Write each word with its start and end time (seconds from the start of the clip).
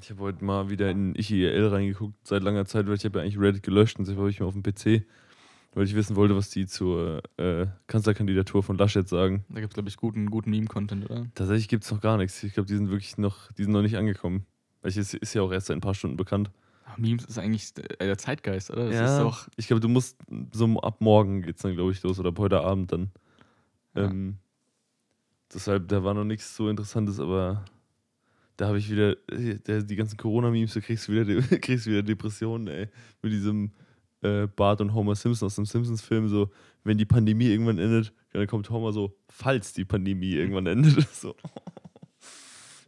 Ich 0.00 0.10
habe 0.10 0.20
heute 0.20 0.44
mal 0.44 0.68
wieder 0.68 0.90
in 0.90 1.14
IEL 1.14 1.68
reingeguckt, 1.68 2.14
seit 2.26 2.42
langer 2.42 2.66
Zeit, 2.66 2.86
weil 2.86 2.94
ich 2.94 3.04
habe 3.04 3.18
ja 3.18 3.24
eigentlich 3.24 3.38
Reddit 3.38 3.62
gelöscht 3.62 3.98
und 3.98 4.06
jetzt 4.06 4.16
habe 4.16 4.28
ich 4.28 4.40
mal 4.40 4.46
auf 4.46 4.54
dem 4.54 4.62
PC, 4.62 5.06
weil 5.74 5.84
ich 5.84 5.94
wissen 5.94 6.16
wollte, 6.16 6.36
was 6.36 6.50
die 6.50 6.66
zur 6.66 7.22
äh, 7.38 7.66
Kanzlerkandidatur 7.86 8.62
von 8.62 8.76
Laschet 8.76 9.08
sagen. 9.08 9.44
Da 9.48 9.60
gibt 9.60 9.72
es, 9.72 9.74
glaube 9.74 9.88
ich, 9.88 9.96
guten, 9.96 10.30
guten 10.30 10.50
Meme-Content, 10.50 11.10
oder? 11.10 11.26
Tatsächlich 11.34 11.68
gibt 11.68 11.84
es 11.84 11.90
noch 11.90 12.00
gar 12.00 12.18
nichts. 12.18 12.42
Ich 12.42 12.54
glaube, 12.54 12.66
die 12.66 12.76
sind 12.76 12.90
wirklich 12.90 13.16
noch, 13.16 13.50
die 13.52 13.62
sind 13.62 13.72
noch 13.72 13.82
nicht 13.82 13.96
angekommen. 13.96 14.46
Weil 14.82 14.90
es 14.90 15.14
ist 15.14 15.34
ja 15.34 15.42
auch 15.42 15.52
erst 15.52 15.66
seit 15.66 15.76
ein 15.76 15.80
paar 15.80 15.94
Stunden 15.94 16.16
bekannt. 16.16 16.50
Ach, 16.84 16.98
Memes 16.98 17.24
ist 17.24 17.38
eigentlich 17.38 17.72
äh, 17.98 18.06
der 18.06 18.18
Zeitgeist, 18.18 18.70
oder? 18.70 18.86
Das 18.86 18.94
ja, 18.94 19.16
ist 19.16 19.22
doch. 19.22 19.48
ich 19.56 19.66
glaube, 19.66 19.80
du 19.80 19.88
musst 19.88 20.18
so 20.52 20.80
ab 20.80 21.00
morgen 21.00 21.42
geht's 21.42 21.62
dann, 21.62 21.74
glaube 21.74 21.92
ich, 21.92 22.02
los 22.02 22.20
oder 22.20 22.28
ab 22.28 22.38
heute 22.38 22.60
Abend 22.60 22.92
dann. 22.92 23.10
Ja. 23.94 24.04
Ähm, 24.04 24.36
deshalb, 25.52 25.88
da 25.88 26.04
war 26.04 26.14
noch 26.14 26.24
nichts 26.24 26.54
so 26.54 26.68
Interessantes, 26.68 27.18
aber 27.18 27.64
da 28.56 28.68
habe 28.68 28.78
ich 28.78 28.90
wieder, 28.90 29.16
der, 29.30 29.82
die 29.82 29.96
ganzen 29.96 30.16
Corona-Memes, 30.16 30.74
da 30.74 30.80
kriegst 30.80 31.08
du 31.08 31.12
wieder, 31.12 31.24
de- 31.24 31.42
kriegst 31.60 31.86
wieder 31.86 32.02
Depressionen, 32.02 32.68
ey. 32.68 32.88
Mit 33.22 33.32
diesem 33.32 33.72
äh, 34.22 34.46
Bart 34.46 34.80
und 34.80 34.94
Homer 34.94 35.14
Simpson 35.14 35.46
aus 35.46 35.56
dem 35.56 35.66
Simpsons-Film, 35.66 36.28
so, 36.28 36.50
wenn 36.84 36.96
die 36.98 37.04
Pandemie 37.04 37.46
irgendwann 37.48 37.78
endet, 37.78 38.12
dann 38.32 38.46
kommt 38.46 38.70
Homer 38.70 38.92
so, 38.92 39.16
falls 39.28 39.72
die 39.72 39.84
Pandemie 39.84 40.32
irgendwann 40.32 40.66
endet. 40.66 41.06
So. 41.12 41.34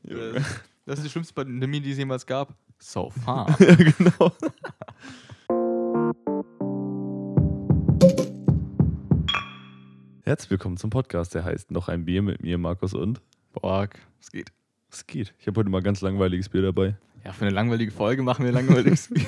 Äh, 0.07 0.41
Das 0.87 0.99
ist 0.99 1.05
die 1.05 1.11
schlimmste 1.11 1.35
Pandemie, 1.35 1.81
die 1.81 1.91
es 1.93 1.99
jemals 1.99 2.25
gab. 2.25 2.57
So 2.79 3.11
far. 3.11 3.49
ja, 3.61 3.75
genau. 3.75 4.33
Herzlich 10.23 10.51
willkommen 10.51 10.77
zum 10.77 10.91
Podcast, 10.91 11.35
der 11.35 11.45
heißt 11.45 11.71
Noch 11.71 11.89
ein 11.89 12.05
Bier 12.05 12.23
mit 12.23 12.43
mir, 12.43 12.59
Markus 12.59 12.95
und. 12.95 13.21
Borg, 13.53 13.99
es 14.21 14.31
geht. 14.31 14.53
Es 14.91 15.07
geht. 15.07 15.35
Ich 15.39 15.47
habe 15.47 15.61
heute 15.61 15.71
mal 15.71 15.83
ganz 15.83 16.01
langweiliges 16.01 16.49
Bier 16.49 16.63
dabei. 16.63 16.97
Ja, 17.25 17.33
für 17.33 17.45
eine 17.45 17.55
langweilige 17.55 17.93
Folge 17.93 18.23
machen 18.23 18.45
wir 18.45 18.53
langweiliges 18.53 19.09
Bier. 19.15 19.27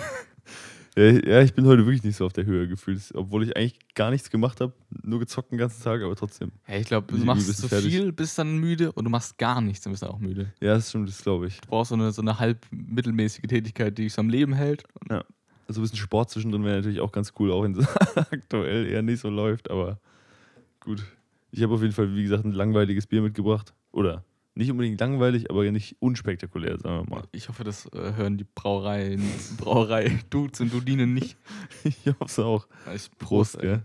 Ja, 0.96 1.04
ja, 1.04 1.42
ich 1.42 1.54
bin 1.54 1.66
heute 1.66 1.86
wirklich 1.86 2.02
nicht 2.02 2.16
so 2.16 2.26
auf 2.26 2.32
der 2.32 2.46
Höhe 2.46 2.66
gefühlt, 2.66 3.00
obwohl 3.14 3.44
ich 3.44 3.56
eigentlich 3.56 3.78
gar 3.94 4.10
nichts 4.10 4.28
gemacht 4.28 4.60
habe, 4.60 4.72
nur 5.02 5.20
gezockt 5.20 5.52
den 5.52 5.58
ganzen 5.58 5.82
Tag, 5.82 6.02
aber 6.02 6.16
trotzdem. 6.16 6.50
Ja, 6.66 6.76
ich 6.76 6.86
glaube, 6.86 7.14
du 7.16 7.24
machst 7.24 7.66
fertig? 7.66 7.92
viel, 7.92 8.12
bist 8.12 8.38
dann 8.38 8.58
müde 8.58 8.90
und 8.92 9.04
du 9.04 9.10
machst 9.10 9.38
gar 9.38 9.60
nichts, 9.60 9.84
dann 9.84 9.92
bist 9.92 10.02
du 10.02 10.08
auch 10.08 10.18
müde. 10.18 10.52
Ja, 10.60 10.74
das 10.74 10.88
stimmt, 10.88 11.08
das 11.08 11.22
glaube 11.22 11.46
ich. 11.46 11.60
Du 11.60 11.68
brauchst 11.68 11.90
so 11.90 11.94
eine, 11.94 12.10
so 12.10 12.22
eine 12.22 12.38
halb 12.40 12.66
mittelmäßige 12.72 13.42
Tätigkeit, 13.42 13.96
die 13.98 14.04
dich 14.04 14.14
so 14.14 14.20
am 14.20 14.28
Leben 14.28 14.52
hält. 14.52 14.84
Also 15.68 15.80
ein 15.80 15.82
bisschen 15.82 15.98
Sport 15.98 16.30
zwischendrin 16.30 16.64
wäre 16.64 16.76
natürlich 16.76 17.00
auch 17.00 17.12
ganz 17.12 17.32
cool, 17.38 17.52
auch 17.52 17.62
wenn 17.62 17.76
es 17.76 17.86
aktuell 18.16 18.86
eher 18.86 19.02
nicht 19.02 19.20
so 19.20 19.30
läuft, 19.30 19.70
aber 19.70 20.00
gut. 20.80 21.04
Ich 21.52 21.62
habe 21.62 21.74
auf 21.74 21.82
jeden 21.82 21.94
Fall, 21.94 22.14
wie 22.14 22.22
gesagt, 22.22 22.44
ein 22.44 22.52
langweiliges 22.52 23.06
Bier 23.06 23.22
mitgebracht. 23.22 23.74
Oder 23.92 24.24
nicht 24.60 24.70
unbedingt 24.70 25.00
langweilig, 25.00 25.50
aber 25.50 25.68
nicht 25.72 25.96
unspektakulär, 26.00 26.78
sagen 26.78 27.08
wir 27.08 27.16
mal. 27.16 27.24
Ich 27.32 27.48
hoffe, 27.48 27.64
das 27.64 27.86
äh, 27.86 28.12
hören 28.14 28.38
die 28.38 28.44
Brauereien, 28.44 29.22
Brauerei 29.58 30.20
Dudes 30.30 30.60
und 30.60 30.72
Dudinen 30.72 31.14
nicht. 31.14 31.36
Ich 31.84 32.06
hoffe 32.06 32.24
es 32.26 32.38
auch. 32.38 32.66
Ich 32.94 33.10
Prost, 33.18 33.56
ey. 33.56 33.62
gell? 33.62 33.82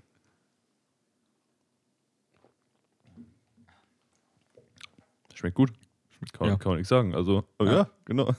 Schmeckt 5.34 5.56
gut. 5.56 5.72
Kann, 6.34 6.48
Ja. 6.48 6.56
kann 6.58 6.72
man 6.72 6.78
nichts 6.78 6.90
sagen. 6.90 7.14
Also, 7.14 7.44
Ja. 7.62 7.66
ja, 7.72 7.90
genau. 8.06 8.34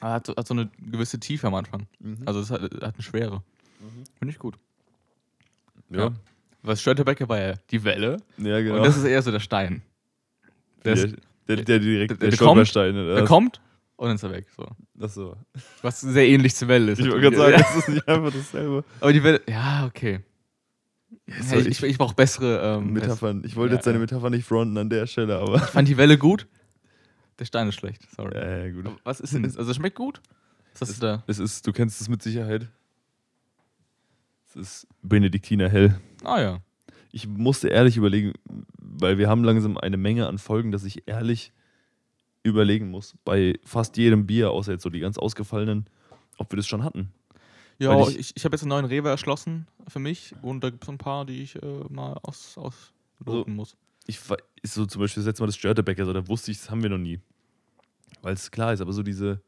Aber 0.00 0.12
hat, 0.14 0.26
so, 0.26 0.36
hat 0.36 0.46
so 0.46 0.54
eine 0.54 0.70
gewisse 0.78 1.18
Tiefe 1.20 1.46
am 1.46 1.54
Anfang. 1.54 1.86
Also 2.24 2.40
es 2.40 2.50
hat, 2.50 2.62
hat 2.62 2.94
eine 2.94 3.02
Schwere. 3.02 3.42
Finde 4.18 4.32
ich 4.32 4.38
gut. 4.38 4.56
ja. 5.90 6.12
Was 6.62 6.80
stört 6.80 6.98
der 6.98 7.04
Bäcker 7.04 7.28
war 7.28 7.38
ja 7.38 7.54
die 7.70 7.84
Welle. 7.84 8.16
Ja, 8.38 8.60
genau. 8.60 8.76
Und 8.78 8.82
das 8.86 8.96
ist 8.96 9.04
eher 9.04 9.22
so 9.22 9.30
der 9.30 9.38
Stein. 9.40 9.82
Der, 10.84 10.94
ist, 10.94 11.16
der, 11.48 11.56
der 11.56 11.78
direkt, 11.78 12.10
der- 12.22 12.30
der, 12.30 12.38
der 12.38 12.48
oder 12.48 13.14
der 13.16 13.24
kommt 13.24 13.60
und 13.96 14.06
dann 14.08 14.16
ist 14.16 14.22
er 14.22 14.30
weg. 14.32 14.46
So. 14.56 14.66
Ach 15.00 15.08
so. 15.08 15.36
Was 15.82 16.00
sehr 16.00 16.26
ähnlich 16.28 16.54
zur 16.54 16.68
Welle 16.68 16.92
ist. 16.92 16.98
Ich 16.98 17.06
wollte 17.06 17.20
gerade 17.20 17.36
sagen, 17.36 17.56
das 17.58 17.76
ist 17.76 17.88
nicht 17.88 18.08
einfach 18.08 18.32
dasselbe. 18.32 18.84
Aber 19.00 19.12
die 19.12 19.22
Welle, 19.22 19.40
ja, 19.48 19.86
okay. 19.86 20.20
Ja, 21.26 21.58
ich, 21.58 21.66
ich- 21.66 21.82
ich, 21.82 21.98
brauche 21.98 22.14
bessere 22.14 22.76
ähm, 22.78 22.92
Metaphern. 22.92 23.42
Ich 23.44 23.56
wollte 23.56 23.72
Ja, 23.72 23.76
jetzt 23.78 23.84
seine 23.84 23.96
ja. 23.96 24.00
Metapher 24.00 24.30
nicht 24.30 24.44
fronten 24.46 24.76
an 24.78 24.90
der 24.90 25.06
Stelle, 25.06 25.38
aber. 25.38 25.56
Ich 25.56 25.62
fand 25.62 25.88
die 25.88 25.96
Welle 25.96 26.18
gut. 26.18 26.46
Der 27.38 27.44
Stein 27.44 27.68
ist 27.68 27.74
schlecht. 27.76 28.02
Sorry. 28.16 28.34
Ja, 28.34 28.64
ja, 28.64 28.72
gut. 28.72 28.86
Aber 28.86 28.96
Was 29.04 29.20
ist 29.20 29.34
denn 29.34 29.42
das? 29.42 29.56
Also 29.56 29.70
es 29.70 29.76
schmeckt 29.76 29.96
gut? 29.96 30.20
Was 30.78 30.88
hast 30.88 30.96
du 31.02 31.06
da? 31.06 31.22
Es 31.26 31.38
ist, 31.38 31.66
du 31.66 31.72
kennst 31.72 32.00
es 32.00 32.08
mit 32.08 32.22
Sicherheit. 32.22 32.66
Es 34.48 34.56
ist 34.56 34.86
Benediktiner 35.02 35.68
Hell. 35.68 35.98
Ah 36.24 36.40
ja. 36.40 36.58
Ich 37.12 37.26
musste 37.28 37.68
ehrlich 37.68 37.96
überlegen, 37.96 38.32
weil 39.00 39.18
wir 39.18 39.28
haben 39.28 39.44
langsam 39.44 39.76
eine 39.78 39.96
Menge 39.96 40.26
an 40.26 40.38
Folgen, 40.38 40.72
dass 40.72 40.84
ich 40.84 41.06
ehrlich 41.08 41.52
überlegen 42.42 42.90
muss, 42.90 43.14
bei 43.24 43.58
fast 43.64 43.96
jedem 43.96 44.26
Bier, 44.26 44.50
außer 44.50 44.72
jetzt 44.72 44.82
so 44.82 44.90
die 44.90 45.00
ganz 45.00 45.18
ausgefallenen, 45.18 45.86
ob 46.38 46.52
wir 46.52 46.56
das 46.56 46.66
schon 46.66 46.84
hatten. 46.84 47.12
Ja, 47.78 47.90
Weil 47.90 48.08
ich, 48.10 48.18
ich- 48.18 48.36
ich, 48.36 48.44
habe 48.44 48.54
jetzt 48.54 48.62
einen 48.62 48.70
neuen 48.70 48.84
Rewe 48.84 49.08
erschlossen 49.08 49.66
für 49.88 49.98
mich 49.98 50.34
und 50.42 50.62
da 50.62 50.70
gibt 50.70 50.84
es 50.84 50.88
ein 50.88 50.98
paar, 50.98 51.24
die 51.26 51.42
ich 51.42 51.56
äh, 51.60 51.66
mal 51.90 52.18
aus, 52.22 52.56
ausloten 52.56 53.54
muss. 53.54 53.76
Ich 54.06 54.30
war, 54.30 54.36
ist 54.62 54.74
so 54.74 54.86
zum 54.86 55.00
Beispiel 55.02 55.22
das 55.22 55.26
letzte 55.26 55.42
Mal 55.42 55.46
das 55.48 55.56
Störtebecker, 55.56 56.04
so, 56.06 56.12
da 56.12 56.26
wusste 56.28 56.52
ich, 56.52 56.58
das 56.58 56.70
haben 56.70 56.82
wir 56.82 56.90
noch 56.90 56.98
nie. 56.98 57.20
Weil 58.22 58.34
es 58.34 58.50
klar 58.50 58.72
ist, 58.72 58.80
aber 58.80 58.92
so 58.92 59.02
diese, 59.02 59.40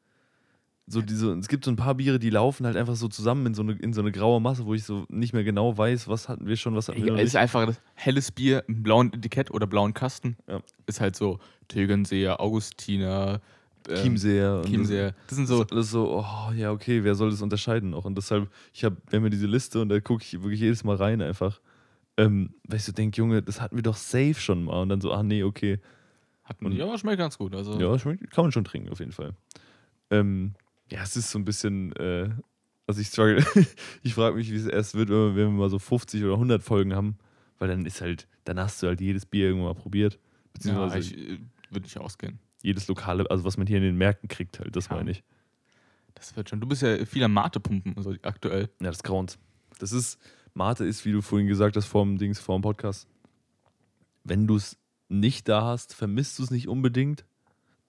so 0.91 1.03
diese, 1.03 1.33
es 1.35 1.49
gibt 1.49 1.65
so 1.67 1.71
ein 1.71 1.77
paar 1.77 1.95
Biere, 1.95 2.19
die 2.19 2.31
laufen 2.31 2.65
halt 2.65 2.77
einfach 2.77 2.97
so 2.97 3.09
zusammen 3.09 3.45
in 3.47 3.55
so 3.55 3.63
eine, 3.63 3.73
in 3.73 3.93
so 3.93 4.01
eine 4.01 4.11
graue 4.11 4.41
Masse, 4.41 4.65
wo 4.65 4.73
ich 4.75 4.85
so 4.85 5.05
nicht 5.11 5.35
mehr 5.35 5.45
genau 5.45 5.77
weiß, 5.77 6.09
was 6.09 6.29
hatten 6.29 6.47
wir 6.47 6.57
schon, 6.57 6.75
was 6.75 6.89
hatten 6.89 7.01
wir 7.01 7.09
Ja, 7.09 7.13
noch 7.13 7.19
es 7.21 7.29
ist 7.29 7.37
einfach 7.37 7.67
das 7.67 7.81
helles 7.95 8.33
Bier 8.33 8.65
im 8.69 8.83
blauen 8.83 9.13
Etikett 9.13 9.51
oder 9.51 9.67
blauen 9.67 9.93
Kasten. 9.93 10.37
Ja. 10.47 10.61
Ist 10.87 11.01
halt 11.01 11.15
so 11.15 11.39
Tegernseer, 11.69 12.41
Augustiner, 12.41 13.41
ähm, 13.89 13.97
Chiemseer. 13.97 14.63
Chiemseer. 14.67 15.15
Das 15.27 15.37
sind 15.37 15.45
Das 15.49 15.57
so, 15.57 15.63
ist 15.63 15.73
alles 15.73 15.91
so, 15.91 16.25
oh, 16.25 16.53
ja, 16.55 16.71
okay, 16.73 17.05
wer 17.05 17.15
soll 17.15 17.31
das 17.31 17.43
unterscheiden 17.43 17.91
noch? 17.91 18.05
Und 18.07 18.17
deshalb, 18.17 18.49
ich 18.73 18.85
habe, 18.85 18.97
ja 19.13 19.19
diese 19.29 19.47
Liste 19.47 19.83
und 19.83 19.91
da 19.91 20.01
gucke 20.01 20.23
ich 20.25 20.33
wirklich 20.43 20.61
jedes 20.61 20.85
Mal 20.85 20.97
rein 20.97 21.21
einfach. 21.21 21.61
Ähm, 22.17 22.55
weil 22.67 22.79
ich 22.79 22.85
so 22.85 22.93
denke, 22.93 23.17
Junge, 23.19 23.43
das 23.43 23.61
hatten 23.61 23.77
wir 23.77 23.83
doch 23.83 23.97
safe 23.97 24.35
schon 24.35 24.65
mal. 24.65 24.81
Und 24.83 24.89
dann 24.89 25.01
so, 25.01 25.13
ah 25.13 25.23
nee, 25.23 25.43
okay. 25.43 25.79
und- 26.63 26.71
die, 26.73 26.83
aber 26.83 26.97
schmeckt 26.99 27.19
ganz 27.19 27.37
gut. 27.39 27.55
Also, 27.55 27.79
Ja, 27.79 27.99
schmeckt, 27.99 28.31
kann 28.31 28.45
man 28.45 28.53
schon 28.53 28.65
trinken, 28.65 28.89
auf 28.89 28.99
jeden 28.99 29.13
Fall. 29.13 29.35
Ähm, 30.11 30.55
ja, 30.91 31.03
es 31.03 31.17
ist 31.17 31.31
so 31.31 31.39
ein 31.39 31.45
bisschen, 31.45 31.93
äh, 31.97 32.31
also 32.87 33.01
ich 33.01 33.09
struggle. 33.09 33.45
ich 34.03 34.15
frage 34.15 34.37
mich, 34.37 34.51
wie 34.51 34.57
es 34.57 34.67
erst 34.67 34.95
wird, 34.95 35.11
wenn 35.11 35.35
wir, 35.37 35.49
mal 35.51 35.71
so 35.71 35.79
50 35.79 36.25
oder 36.25 36.35
100 36.35 36.63
Folgen 36.63 36.95
haben. 36.95 37.19
Weil 37.59 37.69
dann 37.69 37.85
ist 37.87 38.01
halt, 38.01 38.29
dann 38.45 38.59
hast 38.61 38.83
du 38.83 38.87
halt 38.87 39.01
jedes 39.01 39.27
Bier 39.27 39.47
irgendwann 39.47 39.75
mal 39.75 39.81
probiert. 39.81 40.15
ja, 40.15 40.21
Beziehungsweise 40.53 40.99
ich 40.99 41.17
äh, 41.19 41.39
würde 41.71 41.83
nicht 41.85 41.99
ausgehen. 41.99 42.39
jedes 42.63 42.87
lokale, 42.89 43.29
also 43.31 43.45
was 43.45 43.57
man 43.57 43.67
hier 43.67 43.79
in 43.79 43.83
den 43.83 43.97
Märkten 43.97 44.29
kriegt 44.29 44.59
halt, 44.61 44.75
das 44.77 44.89
Ja. 44.89 44.95
meine 44.97 45.11
ich. 45.11 45.25
Das 46.15 46.35
wird 46.37 46.49
schon. 46.49 46.61
Du 46.61 46.67
bist 46.67 46.83
ja 46.83 47.05
viel 47.05 47.23
am 47.25 47.33
Mate 47.33 47.61
pumpen, 47.61 47.97
also 47.97 48.15
aktuell. 48.23 48.71
Ja, 48.81 48.89
das 48.89 49.03
grauens. 49.03 49.39
Das 49.79 49.93
ist, 49.93 50.19
Mate 50.55 50.85
ist, 50.85 51.05
wie 51.05 51.13
du 51.13 51.21
vorhin 51.21 51.47
gesagt 51.47 51.77
hast, 51.77 51.87
vor 51.87 52.05
dem 52.05 52.19
Dings, 52.19 52.41
vor 52.41 52.59
dem 52.59 52.63
Podcast. 52.63 53.07
Wenn 54.25 54.47
du 54.47 54.57
es 54.57 54.77
nicht 55.09 55.49
da 55.49 55.63
hast, 55.65 55.95
vermisst 55.95 56.39
du 56.39 56.43
es 56.43 56.51
nicht 56.51 56.67
unbedingt. 56.69 57.25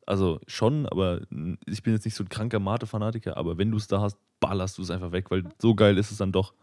Also 0.09 0.39
schon, 0.47 0.87
aber 0.87 1.21
ich 1.67 1.83
bin 1.83 1.93
jetzt 1.93 2.03
nicht 2.03 2.15
so 2.15 2.23
ein 2.23 2.29
kranker 2.29 2.59
Mate-Fanatiker, 2.59 3.37
aber 3.37 3.59
wenn 3.59 3.69
du 3.69 3.77
es 3.77 3.85
da 3.85 4.01
hast, 4.01 4.17
ballerst 4.39 4.79
du 4.79 4.81
es 4.81 4.89
einfach 4.89 5.11
weg, 5.11 5.29
weil 5.29 5.43
so 5.59 5.75
geil 5.75 5.99
ist 5.99 6.09
es 6.09 6.17
dann 6.17 6.31
doch. 6.31 6.55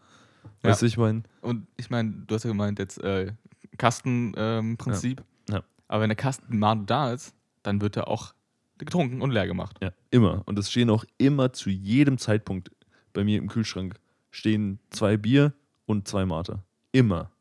Ja. 0.63 0.71
Weißt 0.71 0.81
du, 0.81 0.85
ich 0.85 0.97
meine? 0.97 1.23
Und 1.39 1.65
ich 1.77 1.89
meine, 1.89 2.11
du 2.27 2.35
hast 2.35 2.43
ja 2.43 2.49
gemeint, 2.49 2.77
jetzt 2.77 3.01
äh, 3.01 3.31
Kastenprinzip. 3.77 5.21
Ähm. 5.21 5.55
Ja. 5.55 5.63
Aber 5.87 6.01
wenn 6.01 6.09
der 6.09 6.17
Kasten 6.17 6.59
Mate 6.59 6.83
da 6.87 7.13
ist, 7.13 7.33
dann 7.63 7.79
wird 7.79 7.95
er 7.95 8.09
auch 8.09 8.33
getrunken 8.79 9.21
und 9.21 9.31
leer 9.31 9.47
gemacht. 9.47 9.77
Ja, 9.81 9.91
immer. 10.11 10.41
Und 10.45 10.59
es 10.59 10.69
stehen 10.69 10.89
auch 10.89 11.05
immer 11.17 11.53
zu 11.53 11.69
jedem 11.69 12.17
Zeitpunkt 12.17 12.69
bei 13.13 13.23
mir 13.23 13.37
im 13.37 13.47
Kühlschrank 13.47 13.95
stehen 14.29 14.79
zwei 14.89 15.15
Bier 15.15 15.53
und 15.85 16.05
zwei 16.05 16.25
Mate. 16.25 16.63
Immer. 16.91 17.31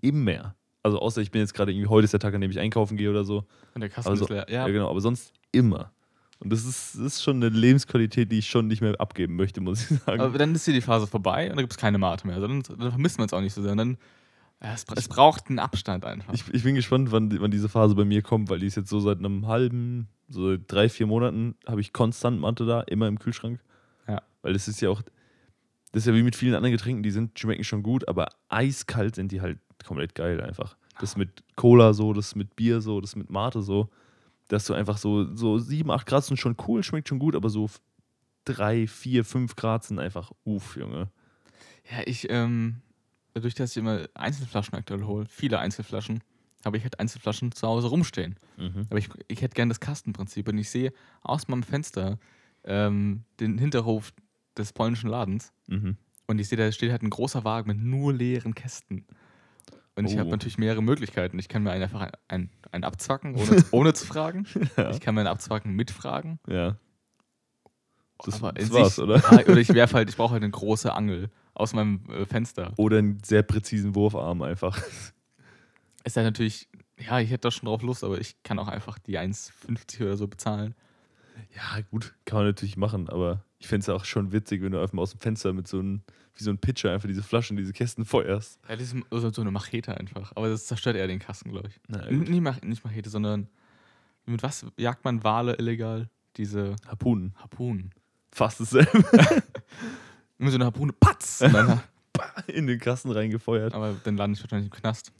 Immer. 0.00 0.56
Also 0.82 0.98
außer 0.98 1.20
ich 1.20 1.30
bin 1.30 1.40
jetzt 1.40 1.54
gerade 1.54 1.72
irgendwie, 1.72 1.88
heute 1.88 2.04
ist 2.04 2.12
der 2.12 2.20
Tag, 2.20 2.34
an 2.34 2.40
dem 2.40 2.50
ich 2.50 2.58
einkaufen 2.58 2.96
gehe 2.96 3.10
oder 3.10 3.24
so. 3.24 3.44
Und 3.74 3.80
der 3.80 3.88
Kasten 3.88 4.10
Also, 4.10 4.24
ist 4.24 4.30
leer. 4.30 4.46
Ja. 4.48 4.66
Ja, 4.66 4.72
genau, 4.72 4.90
aber 4.90 5.00
sonst 5.00 5.32
immer. 5.52 5.92
Und 6.40 6.50
das 6.52 6.64
ist, 6.64 6.94
das 6.96 7.00
ist 7.14 7.22
schon 7.22 7.36
eine 7.36 7.50
Lebensqualität, 7.50 8.32
die 8.32 8.38
ich 8.38 8.48
schon 8.48 8.66
nicht 8.66 8.80
mehr 8.80 9.00
abgeben 9.00 9.36
möchte, 9.36 9.60
muss 9.60 9.88
ich 9.90 9.98
sagen. 10.00 10.20
aber 10.20 10.38
dann 10.38 10.54
ist 10.54 10.64
hier 10.64 10.74
die 10.74 10.80
Phase 10.80 11.06
vorbei 11.06 11.44
und 11.44 11.56
dann 11.56 11.62
gibt 11.64 11.72
es 11.72 11.78
keine 11.78 11.98
Mate 11.98 12.26
mehr. 12.26 12.40
Dann, 12.40 12.62
dann 12.62 12.90
vermisst 12.90 13.18
man 13.18 13.26
es 13.26 13.32
auch 13.32 13.40
nicht 13.40 13.54
so 13.54 13.62
sehr. 13.62 13.72
Und 13.72 13.78
Dann, 13.78 13.98
ja, 14.60 14.74
es, 14.74 14.84
es 14.96 15.08
braucht 15.08 15.48
einen 15.48 15.60
Abstand 15.60 16.04
einfach. 16.04 16.34
ich, 16.34 16.42
ich 16.52 16.64
bin 16.64 16.74
gespannt, 16.74 17.12
wann, 17.12 17.40
wann 17.40 17.52
diese 17.52 17.68
Phase 17.68 17.94
bei 17.94 18.04
mir 18.04 18.22
kommt, 18.22 18.50
weil 18.50 18.58
die 18.58 18.66
ist 18.66 18.74
jetzt 18.76 18.90
so 18.90 18.98
seit 18.98 19.18
einem 19.18 19.46
halben, 19.46 20.08
so 20.28 20.56
drei, 20.66 20.88
vier 20.88 21.06
Monaten 21.06 21.54
habe 21.64 21.80
ich 21.80 21.92
konstant 21.92 22.40
Mate 22.40 22.66
da, 22.66 22.80
immer 22.80 23.06
im 23.06 23.20
Kühlschrank. 23.20 23.60
Ja. 24.08 24.20
Weil 24.42 24.52
das 24.54 24.66
ist 24.66 24.80
ja 24.80 24.90
auch, 24.90 25.02
das 25.92 26.02
ist 26.02 26.06
ja 26.06 26.14
wie 26.14 26.24
mit 26.24 26.34
vielen 26.34 26.54
anderen 26.54 26.72
Getränken, 26.72 27.04
die 27.04 27.12
sind, 27.12 27.38
schmecken 27.38 27.62
schon 27.62 27.84
gut, 27.84 28.08
aber 28.08 28.26
eiskalt 28.48 29.14
sind 29.14 29.30
die 29.30 29.40
halt 29.42 29.60
komplett 29.84 30.14
geil 30.14 30.40
einfach. 30.40 30.76
Das 31.00 31.16
mit 31.16 31.42
Cola 31.56 31.94
so, 31.94 32.12
das 32.12 32.34
mit 32.34 32.54
Bier 32.56 32.80
so, 32.80 33.00
das 33.00 33.16
mit 33.16 33.30
Mate 33.30 33.62
so, 33.62 33.88
dass 34.48 34.66
du 34.66 34.74
einfach 34.74 34.98
so, 34.98 35.34
so 35.34 35.58
7, 35.58 35.90
8 35.90 36.06
Grad 36.06 36.24
sind 36.24 36.36
schon 36.36 36.56
cool, 36.66 36.82
schmeckt 36.82 37.08
schon 37.08 37.18
gut, 37.18 37.34
aber 37.34 37.48
so 37.48 37.70
3, 38.44 38.86
4, 38.86 39.24
5 39.24 39.56
Grad 39.56 39.84
sind 39.84 39.98
einfach 39.98 40.32
uff, 40.44 40.76
Junge. 40.76 41.08
Ja, 41.90 42.02
ich, 42.04 42.28
ähm, 42.30 42.82
dadurch, 43.34 43.54
dass 43.54 43.70
ich 43.70 43.76
immer 43.78 44.06
Einzelflaschen 44.14 44.74
aktuell 44.74 45.04
hole, 45.04 45.26
viele 45.26 45.58
Einzelflaschen, 45.58 46.22
habe 46.64 46.76
ich 46.76 46.82
halt 46.82 47.00
Einzelflaschen 47.00 47.52
zu 47.52 47.66
Hause 47.66 47.88
rumstehen. 47.88 48.36
Mhm. 48.56 48.86
Aber 48.88 48.98
ich, 48.98 49.08
ich 49.28 49.42
hätte 49.42 49.54
gerne 49.54 49.70
das 49.70 49.80
Kastenprinzip 49.80 50.48
und 50.48 50.58
ich 50.58 50.70
sehe 50.70 50.92
aus 51.22 51.48
meinem 51.48 51.62
Fenster, 51.62 52.18
ähm, 52.64 53.24
den 53.40 53.58
Hinterhof 53.58 54.12
des 54.56 54.72
polnischen 54.72 55.08
Ladens. 55.08 55.52
Mhm. 55.66 55.96
Und 56.26 56.38
ich 56.38 56.48
sehe, 56.48 56.58
da 56.58 56.70
steht 56.70 56.90
halt 56.92 57.02
ein 57.02 57.10
großer 57.10 57.44
Wagen 57.44 57.68
mit 57.68 57.78
nur 57.78 58.12
leeren 58.12 58.54
Kästen. 58.54 59.04
Und 59.94 60.06
ich 60.06 60.16
habe 60.18 60.28
Oh. 60.28 60.32
natürlich 60.32 60.56
mehrere 60.58 60.82
Möglichkeiten. 60.82 61.38
Ich 61.38 61.48
kann 61.48 61.62
mir 61.62 61.70
einen 61.70 61.82
einfach 61.82 62.10
einen, 62.28 62.50
einen, 62.70 62.84
abzwacken, 62.84 63.34
ohne, 63.36 63.64
ohne 63.72 63.92
zu 63.94 64.06
fragen. 64.06 64.46
Ja. 64.76 64.90
Ich 64.90 65.00
kann 65.00 65.14
mir 65.14 65.20
einen 65.20 65.28
abzwacken 65.28 65.74
mit 65.74 65.90
Fragen. 65.90 66.38
ja. 66.48 66.76
Das, 68.24 68.36
Aber 68.40 68.52
das 68.52 68.72
war's, 68.72 68.94
sich- 68.96 69.02
oder? 69.04 69.16
Ja, 69.16 69.38
oder 69.46 69.56
ich 69.56 69.68
werfe 69.74 69.94
halt, 69.96 70.08
ich 70.08 70.16
brauche 70.16 70.34
halt 70.34 70.44
eine 70.44 70.52
große 70.52 70.92
Angel 70.94 71.28
aus 71.54 71.72
meinem 71.72 72.04
äh, 72.08 72.24
Fenster. 72.24 72.72
Oder 72.76 72.98
einen 72.98 73.18
sehr 73.24 73.42
präzisen 73.42 73.96
Wurfarm 73.96 74.42
einfach. 74.42 74.80
Ist 76.04 76.16
halt 76.16 76.26
natürlich, 76.26 76.68
ja, 77.00 77.18
ich 77.18 77.30
hätte 77.30 77.48
da 77.48 77.50
schon 77.50 77.66
drauf 77.66 77.82
Lust, 77.82 78.04
aber 78.04 78.20
ich 78.20 78.40
kann 78.44 78.60
auch 78.60 78.68
einfach 78.68 79.00
die 79.00 79.18
1,50 79.18 80.02
oder 80.02 80.16
so 80.16 80.28
bezahlen. 80.28 80.76
Ja, 81.56 81.80
gut, 81.90 82.14
kann 82.24 82.38
man 82.38 82.46
natürlich 82.46 82.76
machen, 82.76 83.08
aber 83.08 83.44
ich 83.62 83.68
fände 83.68 83.82
es 83.84 83.88
auch 83.88 84.04
schon 84.04 84.32
witzig, 84.32 84.60
wenn 84.60 84.72
du 84.72 84.80
einfach 84.80 84.92
mal 84.92 85.02
aus 85.02 85.12
dem 85.12 85.20
Fenster 85.20 85.52
mit 85.52 85.68
so 85.68 85.78
einem, 85.78 86.02
wie 86.34 86.42
so 86.42 86.50
ein 86.50 86.58
Pitcher 86.58 86.90
einfach 86.92 87.06
diese 87.06 87.22
Flaschen, 87.22 87.56
diese 87.56 87.72
Kästen 87.72 88.04
feuerst. 88.04 88.58
Ja, 88.68 88.74
das 88.74 88.92
ist 88.92 89.34
so 89.34 89.40
eine 89.40 89.52
Machete 89.52 89.96
einfach. 89.96 90.32
Aber 90.34 90.48
das 90.48 90.66
zerstört 90.66 90.96
eher 90.96 91.06
den 91.06 91.20
Kasten, 91.20 91.50
glaube 91.52 91.68
ich. 91.68 91.80
Na. 91.86 92.10
Nicht, 92.10 92.42
Mach 92.42 92.60
nicht 92.62 92.84
Machete, 92.84 93.08
sondern 93.08 93.46
mit 94.26 94.42
was 94.42 94.66
jagt 94.76 95.04
man 95.04 95.22
Wale 95.22 95.54
illegal? 95.58 96.08
Diese 96.36 96.74
Harpunen. 96.88 97.34
Harpunen. 97.36 97.90
Fast 98.32 98.58
dasselbe. 98.58 98.90
Immer 100.38 100.50
so 100.50 100.56
eine 100.56 100.64
Harpune, 100.64 100.92
patz! 100.92 101.44
In 102.48 102.66
den 102.66 102.80
Kasten 102.80 103.12
reingefeuert. 103.12 103.74
aber 103.74 103.94
dann 104.02 104.16
lande 104.16 104.36
ich 104.36 104.42
wahrscheinlich 104.42 104.72
im 104.72 104.76
Knast. 104.76 105.12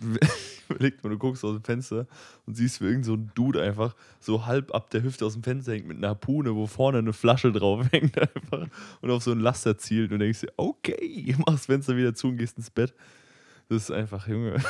Überlegt 0.68 1.02
mal, 1.04 1.10
du 1.10 1.18
guckst 1.18 1.44
aus 1.44 1.54
dem 1.54 1.64
Fenster 1.64 2.06
und 2.46 2.56
siehst, 2.56 2.80
wie 2.80 2.86
irgend 2.86 3.04
so 3.04 3.14
ein 3.14 3.30
Dude 3.34 3.62
einfach 3.62 3.94
so 4.20 4.46
halb 4.46 4.74
ab 4.74 4.90
der 4.90 5.02
Hüfte 5.02 5.26
aus 5.26 5.34
dem 5.34 5.42
Fenster 5.42 5.72
hängt 5.72 5.86
mit 5.86 5.98
einer 5.98 6.08
Harpune, 6.08 6.54
wo 6.54 6.66
vorne 6.66 6.98
eine 6.98 7.12
Flasche 7.12 7.52
drauf 7.52 7.86
hängt 7.92 8.18
einfach 8.18 8.66
und 9.00 9.10
auf 9.10 9.22
so 9.22 9.32
ein 9.32 9.40
Laster 9.40 9.76
zielt 9.78 10.12
und 10.12 10.20
denkst 10.20 10.40
dir, 10.40 10.52
okay, 10.56 11.34
mach 11.38 11.52
das 11.54 11.66
Fenster 11.66 11.96
wieder 11.96 12.14
zu 12.14 12.28
und 12.28 12.36
gehst 12.38 12.56
ins 12.56 12.70
Bett. 12.70 12.94
Das 13.68 13.84
ist 13.84 13.90
einfach, 13.90 14.26
Junge. 14.28 14.56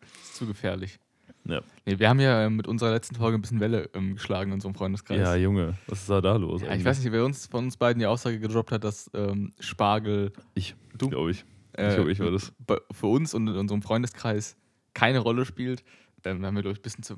Das 0.00 0.10
ist 0.24 0.36
zu 0.36 0.46
gefährlich. 0.46 0.98
Ja. 1.44 1.60
Nee, 1.86 1.98
wir 1.98 2.08
haben 2.08 2.20
ja 2.20 2.44
ähm, 2.46 2.56
mit 2.56 2.68
unserer 2.68 2.90
letzten 2.92 3.14
Folge 3.16 3.36
ein 3.38 3.40
bisschen 3.40 3.60
Welle 3.60 3.88
ähm, 3.94 4.14
geschlagen 4.14 4.50
in 4.50 4.54
unserem 4.54 4.74
Freundeskreis. 4.74 5.18
Ja, 5.18 5.34
Junge, 5.36 5.74
was 5.86 6.00
ist 6.02 6.10
da, 6.10 6.20
da 6.20 6.36
los? 6.36 6.62
Ja, 6.62 6.74
ich 6.74 6.84
weiß 6.84 7.00
nicht, 7.02 7.12
wer 7.12 7.24
uns 7.24 7.46
von 7.46 7.64
uns 7.64 7.76
beiden 7.76 7.98
die 7.98 8.06
Aussage 8.06 8.38
gedroppt 8.38 8.72
hat, 8.72 8.84
dass 8.84 9.10
ähm, 9.14 9.52
Spargel 9.58 10.32
Ich, 10.54 10.74
Du? 10.98 11.08
glaube 11.08 11.30
ich. 11.32 11.44
Äh, 11.76 11.88
Ich 11.88 11.94
glaube, 11.94 12.12
ich 12.12 12.18
war 12.20 12.30
das. 12.30 12.52
für 12.92 13.06
uns 13.06 13.34
und 13.34 13.48
in 13.48 13.56
unserem 13.56 13.82
Freundeskreis 13.82 14.56
keine 14.94 15.18
Rolle 15.20 15.44
spielt. 15.44 15.82
Dann 16.22 16.44
haben 16.44 16.54
wir, 16.54 16.62
glaube 16.62 16.72
ich, 16.74 16.80
ein 16.80 16.82
bisschen 16.82 17.02
zu. 17.04 17.16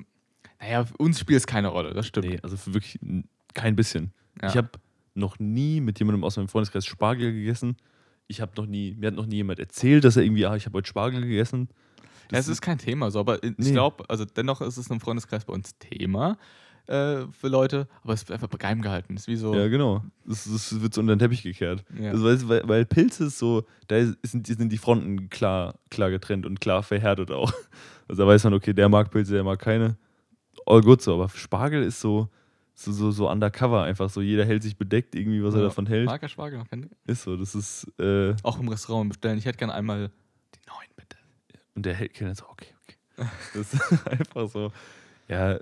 Naja, 0.59 0.85
für 0.85 0.95
uns 0.97 1.19
spielt 1.19 1.37
es 1.39 1.47
keine 1.47 1.67
Rolle, 1.69 1.93
das 1.93 2.07
stimmt. 2.07 2.27
Nee, 2.27 2.39
also 2.41 2.55
für 2.57 2.73
wirklich 2.73 2.99
kein 3.53 3.75
bisschen. 3.75 4.13
Ja. 4.41 4.49
Ich 4.49 4.57
habe 4.57 4.69
noch 5.13 5.37
nie 5.39 5.81
mit 5.81 5.99
jemandem 5.99 6.23
aus 6.23 6.37
meinem 6.37 6.47
Freundeskreis 6.47 6.85
Spargel 6.85 7.33
gegessen. 7.33 7.75
Ich 8.27 8.39
habe 8.41 8.53
noch 8.57 8.65
nie, 8.65 8.95
mir 8.97 9.07
hat 9.07 9.15
noch 9.15 9.25
nie 9.25 9.35
jemand 9.37 9.59
erzählt, 9.59 10.03
dass 10.05 10.15
er 10.15 10.23
irgendwie, 10.23 10.45
ah, 10.45 10.55
ich 10.55 10.65
habe 10.65 10.77
heute 10.77 10.87
Spargel 10.87 11.21
gegessen. 11.21 11.67
Ja, 12.31 12.39
es 12.39 12.47
ist 12.47 12.61
kein 12.61 12.77
Thema, 12.77 13.11
so, 13.11 13.19
aber 13.19 13.43
ich 13.43 13.53
Nee. 13.57 13.71
glaube, 13.73 14.09
also 14.09 14.23
dennoch 14.25 14.61
ist 14.61 14.77
es 14.77 14.87
im 14.89 14.99
Freundeskreis 15.01 15.43
bei 15.45 15.53
uns 15.53 15.77
Thema 15.77 16.37
äh, 16.87 17.25
für 17.31 17.47
Leute, 17.47 17.87
aber 18.03 18.13
es 18.13 18.27
wird 18.27 18.41
einfach 18.41 18.57
geheim 18.57 18.81
gehalten. 18.81 19.13
Es 19.15 19.21
ist 19.23 19.27
wie 19.27 19.35
so. 19.35 19.53
Ja, 19.55 19.67
genau. 19.67 20.03
Das, 20.25 20.43
das 20.43 20.81
wird 20.81 20.93
so 20.93 21.01
unter 21.01 21.15
den 21.15 21.19
Teppich 21.19 21.43
gekehrt. 21.43 21.83
Ja. 21.99 22.11
Also, 22.11 22.49
weil, 22.49 22.67
weil 22.67 22.85
Pilze 22.85 23.25
ist 23.25 23.39
so, 23.39 23.63
da 23.87 23.97
ist- 23.97 24.17
sind, 24.23 24.47
die- 24.47 24.53
sind 24.53 24.69
die 24.71 24.77
Fronten 24.77 25.29
klar, 25.29 25.75
klar 25.89 26.09
getrennt 26.09 26.45
und 26.45 26.59
klar 26.59 26.83
verhärtet 26.83 27.31
auch. 27.31 27.51
Also 28.09 28.21
da 28.23 28.27
weiß 28.27 28.43
man, 28.43 28.53
okay, 28.53 28.73
der 28.73 28.89
mag 28.89 29.09
Pilze, 29.11 29.33
der 29.33 29.45
mag 29.45 29.59
keine. 29.59 29.95
All 30.65 30.81
good 30.81 31.01
so, 31.01 31.13
aber 31.13 31.29
Spargel 31.29 31.81
ist 31.83 32.01
so, 32.01 32.27
so, 32.75 32.91
so, 32.91 33.11
so 33.11 33.29
undercover 33.31 33.83
einfach 33.83 34.09
so. 34.09 34.19
Jeder 34.21 34.43
hält 34.43 34.61
sich 34.61 34.75
bedeckt, 34.77 35.15
irgendwie, 35.15 35.41
was 35.41 35.53
er 35.53 35.61
Ja. 35.61 35.67
davon 35.67 35.85
hält. 35.87 36.05
Mag 36.07 36.21
er 36.21 36.27
Spargel 36.27 36.59
noch? 36.59 36.67
Kennt 36.67 36.85
ihr? 36.85 36.91
Ist 37.05 37.23
so, 37.23 37.37
das 37.37 37.55
ist, 37.55 37.87
äh, 37.99 38.35
Auch 38.43 38.59
im 38.59 38.67
Restaurant 38.67 39.09
bestellen. 39.09 39.37
Ich 39.37 39.45
hätte 39.45 39.57
gerne 39.57 39.73
einmal 39.73 40.11
die 40.53 40.59
neuen, 40.67 40.89
bitte. 40.97 41.15
Und 41.75 41.85
der 41.85 41.93
hält 41.93 42.13
kennt 42.13 42.35
so, 42.35 42.45
okay, 42.49 42.67
okay. 42.83 42.97
Das 43.53 43.73
ist 43.73 44.07
einfach 44.07 44.49
so. 44.49 44.71
Ja, 45.29 45.57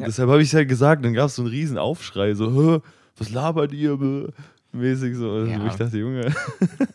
Ja. 0.00 0.06
deshalb 0.06 0.28
habe 0.30 0.42
ich 0.42 0.48
es 0.48 0.52
ja 0.52 0.64
gesagt, 0.64 1.04
dann 1.04 1.14
gab 1.14 1.26
es 1.26 1.36
so 1.36 1.42
einen 1.42 1.50
riesen 1.50 1.78
Aufschrei, 1.78 2.34
so, 2.34 2.82
was 3.16 3.30
labert 3.30 3.72
ihr? 3.72 3.96
bäh?" 3.96 4.28
Mäßig 4.72 5.16
so. 5.16 5.30
Also, 5.32 5.50
Ja. 5.50 5.66
Ich 5.66 5.74
dachte, 5.74 5.98
Junge. 5.98 6.32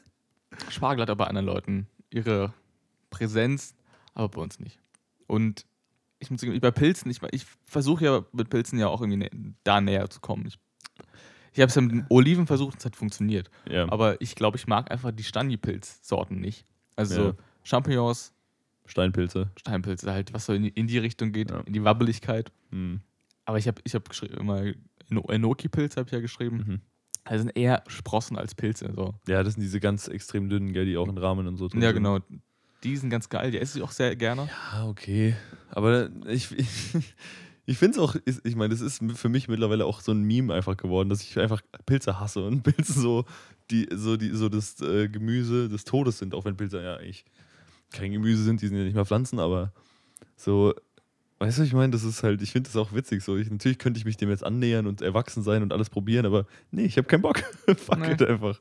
Spargel 0.69 1.01
hat 1.01 1.09
aber 1.09 1.25
bei 1.25 1.29
anderen 1.29 1.45
Leuten 1.45 1.87
ihre 2.09 2.53
Präsenz, 3.09 3.75
aber 4.13 4.29
bei 4.29 4.41
uns 4.41 4.59
nicht. 4.59 4.79
Und 5.27 5.65
ich 6.19 6.31
muss 6.31 6.41
sagen, 6.41 6.57
bei 6.59 6.71
Pilzen, 6.71 7.11
ich, 7.11 7.21
ich 7.31 7.45
versuche 7.65 8.05
ja 8.05 8.25
mit 8.31 8.49
Pilzen 8.49 8.79
ja 8.79 8.87
auch 8.87 9.01
irgendwie 9.01 9.29
da 9.63 9.81
näher 9.81 10.09
zu 10.09 10.21
kommen. 10.21 10.45
Ich, 10.47 10.57
ich 11.53 11.59
habe 11.61 11.69
es 11.69 11.75
ja 11.75 11.81
mit 11.81 11.91
den 11.91 12.05
Oliven 12.09 12.47
versucht, 12.47 12.79
es 12.79 12.85
hat 12.85 12.95
funktioniert. 12.95 13.49
Ja, 13.69 13.89
Aber 13.91 14.19
ich 14.21 14.35
glaube, 14.35 14.57
ich 14.57 14.67
mag 14.67 14.91
einfach 14.91 15.11
die 15.11 15.23
Standi-Pilz-Sorten 15.23 16.39
nicht. 16.39 16.65
Also 16.95 17.27
Ja. 17.27 17.33
Champignons, 17.63 18.33
Steinpilze. 18.85 19.49
Steinpilze 19.59 20.11
halt, 20.11 20.33
was 20.33 20.45
so 20.45 20.53
in 20.53 20.63
die, 20.63 20.69
in 20.69 20.87
die 20.87 20.97
Richtung 20.97 21.31
geht, 21.31 21.51
Ja. 21.51 21.59
in 21.61 21.73
die 21.73 21.83
Wabbeligkeit. 21.83 22.51
Hm. 22.71 23.01
Aber 23.45 23.57
ich 23.57 23.67
habe 23.67 23.81
ich 23.83 23.93
hab 23.95 24.07
geschrieben, 24.09 24.35
immer 24.37 24.61
Eno- 25.09 25.29
Enoki-Pilze 25.29 25.97
habe 25.99 26.07
ich 26.07 26.13
ja 26.13 26.19
geschrieben. 26.19 26.57
Mhm. 26.65 26.81
Also 27.23 27.43
sind 27.43 27.57
eher 27.57 27.83
Sprossen 27.87 28.37
als 28.37 28.53
Pilze. 28.55 28.91
So. 28.95 29.15
Ja, 29.27 29.41
das 29.43 29.53
sind 29.55 29.61
diese 29.63 29.79
ganz 29.79 30.07
extrem 30.07 30.49
dünnen, 30.49 30.73
gell, 30.73 30.85
die 30.85 30.97
auch 30.97 31.07
in 31.07 31.17
Rahmen 31.17 31.47
und 31.47 31.57
so 31.57 31.67
drin 31.67 31.81
Ja, 31.81 31.89
sind. 31.89 32.03
genau. 32.03 32.19
Die 32.83 32.97
sind 32.97 33.09
ganz 33.09 33.29
geil, 33.29 33.49
die 33.51 33.57
esse 33.59 33.79
ich 33.79 33.83
auch 33.83 33.91
sehr 33.91 34.15
gerne. 34.15 34.47
Ah, 34.71 34.87
okay. 34.87 35.35
Aber 35.71 36.09
ich, 36.27 36.49
ich, 37.65 37.77
finde 37.77 37.97
es 37.97 37.99
auch, 37.99 38.15
ich 38.43 38.55
meine, 38.55 38.69
das 38.69 38.81
ist 38.81 39.01
für 39.15 39.29
mich 39.29 39.47
mittlerweile 39.47 39.85
auch 39.85 40.01
so 40.01 40.11
ein 40.11 40.21
Meme 40.23 40.53
einfach 40.53 40.77
geworden, 40.77 41.09
dass 41.09 41.21
ich 41.21 41.37
einfach 41.39 41.61
Pilze 41.87 42.19
hasse 42.19 42.45
und 42.45 42.61
Pilze 42.63 42.93
so, 42.93 43.25
die, 43.71 43.87
so, 43.91 44.17
die, 44.17 44.29
so 44.29 44.49
das 44.49 44.79
äh, 44.81 45.07
Gemüse 45.09 45.67
des 45.69 45.83
Todes 45.83 46.19
sind, 46.19 46.35
auch 46.35 46.45
wenn 46.45 46.57
Pilze 46.57 46.83
ja 46.83 46.97
eigentlich 46.97 47.25
kein 47.91 48.11
Gemüse 48.11 48.43
sind, 48.43 48.61
die 48.61 48.67
sind 48.67 48.77
ja 48.77 48.83
nicht 48.83 48.95
mal 48.95 49.05
Pflanzen, 49.05 49.39
aber 49.39 49.71
so, 50.35 50.73
weißt 51.39 51.59
du, 51.59 51.63
ich 51.63 51.73
meine, 51.73 51.91
das 51.91 52.03
ist 52.03 52.23
halt, 52.23 52.41
ich 52.41 52.51
finde 52.51 52.69
das 52.69 52.75
auch 52.77 52.93
witzig 52.93 53.23
so. 53.23 53.37
Ich, 53.37 53.49
natürlich 53.49 53.77
könnte 53.79 53.97
ich 53.97 54.05
mich 54.05 54.17
dem 54.17 54.29
jetzt 54.29 54.43
annähern 54.43 54.87
und 54.87 55.01
erwachsen 55.01 55.43
sein 55.43 55.63
und 55.63 55.71
alles 55.71 55.89
probieren, 55.89 56.25
aber 56.25 56.45
nee, 56.71 56.85
ich 56.85 56.97
habe 56.97 57.07
keinen 57.07 57.21
Bock. 57.21 57.39
Fuck 57.77 57.99
Nee. 57.99 58.11
it 58.13 58.21
einfach. 58.23 58.59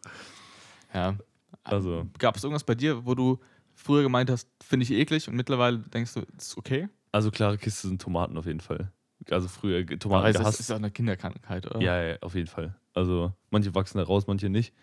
Ja. 0.92 1.16
Also. 1.64 2.06
Gab 2.18 2.36
es 2.36 2.44
irgendwas 2.44 2.64
bei 2.64 2.74
dir, 2.74 3.04
wo 3.06 3.14
du 3.14 3.38
früher 3.74 4.02
gemeint 4.02 4.30
hast, 4.30 4.48
finde 4.62 4.84
ich 4.84 4.92
eklig 4.92 5.28
und 5.28 5.34
mittlerweile 5.34 5.78
denkst 5.78 6.14
du, 6.14 6.20
das 6.36 6.48
ist 6.48 6.58
okay? 6.58 6.88
Also 7.10 7.30
klare 7.30 7.58
Kiste 7.58 7.88
sind 7.88 8.00
Tomaten 8.02 8.36
auf 8.36 8.46
jeden 8.46 8.60
Fall. 8.60 8.92
Also 9.30 9.48
früher 9.48 9.86
Tomaten 9.86 10.32
gehasst. 10.32 10.60
ist 10.60 10.70
auch 10.70 10.76
eine 10.76 10.90
Kinderkrankheit, 10.90 11.66
oder? 11.66 11.80
Ja, 11.80 12.02
ja, 12.02 12.16
auf 12.20 12.34
jeden 12.34 12.48
Fall. 12.48 12.76
Also 12.92 13.32
manche 13.50 13.74
wachsen 13.74 13.98
da 13.98 14.04
raus, 14.04 14.26
manche 14.26 14.48
nicht. 14.50 14.74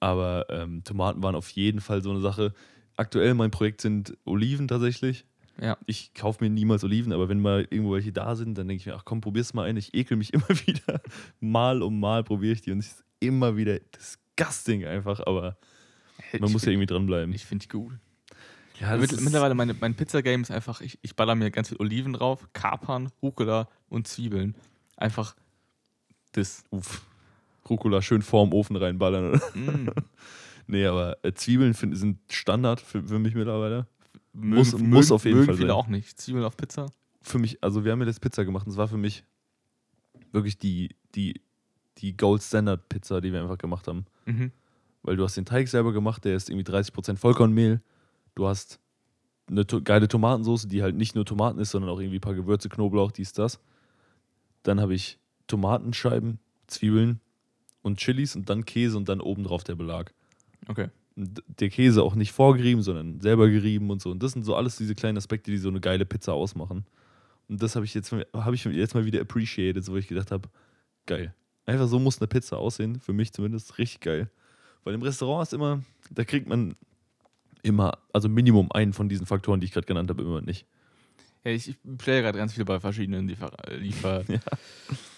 Aber 0.00 0.46
ähm, 0.50 0.82
Tomaten 0.84 1.22
waren 1.22 1.34
auf 1.34 1.48
jeden 1.50 1.80
Fall 1.80 2.02
so 2.02 2.10
eine 2.10 2.20
Sache. 2.20 2.52
Aktuell 2.96 3.34
mein 3.34 3.50
Projekt 3.50 3.80
sind 3.80 4.16
Oliven 4.24 4.68
tatsächlich. 4.68 5.24
Ja. 5.60 5.78
Ich 5.86 6.12
kaufe 6.14 6.44
mir 6.44 6.50
niemals 6.50 6.84
Oliven, 6.84 7.12
aber 7.12 7.28
wenn 7.28 7.40
mal 7.40 7.66
irgendwo 7.70 7.94
welche 7.94 8.12
da 8.12 8.36
sind, 8.36 8.56
dann 8.58 8.68
denke 8.68 8.80
ich 8.80 8.86
mir, 8.86 8.94
ach 8.94 9.04
komm, 9.04 9.20
probier's 9.22 9.54
mal 9.54 9.64
ein. 9.68 9.76
Ich 9.76 9.94
ekel 9.94 10.16
mich 10.16 10.32
immer 10.34 10.48
wieder. 10.48 11.00
Mal 11.40 11.82
um 11.82 11.98
mal 12.00 12.24
probiere 12.24 12.52
ich 12.54 12.60
die 12.62 12.72
und 12.72 12.78
es 12.78 12.86
ist 12.88 13.04
immer 13.20 13.56
wieder 13.56 13.78
disgusting 13.78 14.84
einfach, 14.84 15.20
aber 15.26 15.56
Ich 16.32 16.40
man 16.40 16.52
muss 16.52 16.64
ja 16.64 16.72
irgendwie 16.72 16.86
dranbleiben. 16.86 17.34
Ich 17.34 17.46
finde 17.46 17.62
die 17.64 17.68
gut. 17.70 17.94
Ja, 18.80 18.92
das 18.92 19.00
Mitt, 19.00 19.12
ist- 19.12 19.20
mittlerweile 19.22 19.54
meine, 19.54 19.72
mein 19.80 19.94
Pizza-Game 19.94 20.42
ist 20.42 20.50
einfach, 20.50 20.82
ich, 20.82 20.98
ich 21.00 21.16
baller 21.16 21.34
mir 21.34 21.50
ganz 21.50 21.68
viel 21.68 21.78
Oliven 21.80 22.12
drauf, 22.12 22.46
Kapern, 22.52 23.10
Rucola 23.22 23.68
und 23.88 24.06
Zwiebeln. 24.06 24.54
Einfach 24.98 25.34
das. 26.32 26.64
Uff. 26.70 27.02
Rucola 27.68 28.02
schön 28.02 28.20
vorm 28.20 28.52
Ofen 28.52 28.76
reinballern. 28.76 29.30
Oder? 29.30 29.40
Mm. 29.56 29.88
Nee, 30.66 30.86
aber 30.86 31.16
äh, 31.24 31.32
Zwiebeln 31.32 31.74
find, 31.74 31.96
sind 31.96 32.18
Standard 32.30 32.80
für, 32.80 33.02
für 33.02 33.18
mich 33.18 33.34
mittlerweile. 33.34 33.86
Mögen, 34.32 34.56
Muss- 34.56 34.72
mögen, 34.72 34.90
muss 34.90 35.10
auf 35.12 35.24
jeden 35.24 35.36
mögen 35.38 35.46
Fall 35.46 35.56
viele 35.56 35.68
sein. 35.68 35.76
auch 35.76 35.86
nicht. 35.88 36.20
Zwiebeln 36.20 36.44
auf 36.44 36.56
Pizza. 36.56 36.86
für 37.22 37.38
mich, 37.38 37.62
also 37.62 37.84
wir 37.84 37.92
haben 37.92 38.00
ja 38.00 38.06
das 38.06 38.20
Pizza 38.20 38.44
gemacht 38.44 38.66
und 38.66 38.72
es 38.72 38.78
war 38.78 38.88
für 38.88 38.98
mich 38.98 39.24
wirklich 40.32 40.58
die, 40.58 40.94
die, 41.14 41.40
die 41.98 42.16
Gold 42.16 42.42
Standard 42.42 42.88
Pizza, 42.88 43.20
die 43.20 43.32
wir 43.32 43.40
einfach 43.40 43.58
gemacht 43.58 43.88
haben. 43.88 44.04
Mhm. 44.26 44.52
Weil 45.02 45.16
du 45.16 45.24
hast 45.24 45.36
den 45.36 45.44
Teig 45.46 45.68
selber 45.68 45.92
gemacht, 45.92 46.24
der 46.24 46.36
ist 46.36 46.50
irgendwie 46.50 46.70
30% 46.70 47.16
Vollkornmehl. 47.16 47.80
Du 48.34 48.46
hast 48.46 48.78
eine 49.48 49.66
to 49.66 49.80
geile 49.80 50.08
Tomatensauce, 50.08 50.66
die 50.68 50.82
halt 50.82 50.96
nicht 50.96 51.14
nur 51.14 51.24
Tomaten 51.24 51.58
ist, 51.60 51.70
sondern 51.70 51.90
auch 51.90 52.00
irgendwie 52.00 52.18
ein 52.18 52.20
paar 52.20 52.34
Gewürze, 52.34 52.68
Knoblauch, 52.68 53.12
dies, 53.12 53.32
das. 53.32 53.60
Dann 54.64 54.80
habe 54.80 54.94
ich 54.94 55.18
Tomatenscheiben, 55.46 56.40
Zwiebeln 56.66 57.20
und 57.82 57.98
Chilis 57.98 58.34
und 58.34 58.50
dann 58.50 58.64
Käse 58.64 58.96
und 58.96 59.08
dann 59.08 59.20
obendrauf 59.20 59.62
der 59.62 59.76
Belag. 59.76 60.12
Okay. 60.68 60.88
Der 61.16 61.70
Käse 61.70 62.02
auch 62.02 62.14
nicht 62.14 62.32
vorgerieben, 62.32 62.82
sondern 62.82 63.20
selber 63.20 63.48
gerieben 63.48 63.90
und 63.90 64.02
so. 64.02 64.10
Und 64.10 64.22
das 64.22 64.32
sind 64.32 64.44
so 64.44 64.54
alles 64.54 64.76
diese 64.76 64.94
kleinen 64.94 65.16
Aspekte, 65.16 65.50
die 65.50 65.58
so 65.58 65.68
eine 65.68 65.80
geile 65.80 66.04
Pizza 66.04 66.34
ausmachen. 66.34 66.84
Und 67.48 67.62
das 67.62 67.76
habe 67.76 67.84
ich 67.84 67.94
jetzt 67.94 68.12
habe 68.12 68.54
ich 68.54 68.64
jetzt 68.64 68.94
mal 68.94 69.04
wieder 69.04 69.20
appreciated, 69.20 69.84
so 69.84 69.92
wo 69.92 69.96
ich 69.96 70.08
gedacht 70.08 70.30
habe, 70.30 70.48
geil. 71.06 71.34
Einfach 71.64 71.88
so 71.88 71.98
muss 71.98 72.20
eine 72.20 72.28
Pizza 72.28 72.58
aussehen, 72.58 73.00
für 73.00 73.12
mich 73.12 73.32
zumindest 73.32 73.78
richtig 73.78 74.00
geil. 74.00 74.30
Weil 74.84 74.94
im 74.94 75.02
Restaurant 75.02 75.46
ist 75.46 75.52
immer, 75.52 75.82
da 76.10 76.24
kriegt 76.24 76.48
man 76.48 76.76
immer, 77.62 77.98
also 78.12 78.28
Minimum 78.28 78.70
einen 78.72 78.92
von 78.92 79.08
diesen 79.08 79.26
Faktoren, 79.26 79.60
die 79.60 79.66
ich 79.66 79.72
gerade 79.72 79.86
genannt 79.86 80.10
habe, 80.10 80.22
immer 80.22 80.42
nicht. 80.42 80.66
Ja, 81.44 81.52
ich, 81.52 81.68
ich 81.68 81.76
bestelle 81.82 82.22
gerade 82.22 82.38
ganz 82.38 82.54
viel 82.54 82.64
bei 82.64 82.80
verschiedenen 82.80 83.28
Liefer. 83.28 83.52
Liefer 83.78 84.24
Ja. 84.28 84.40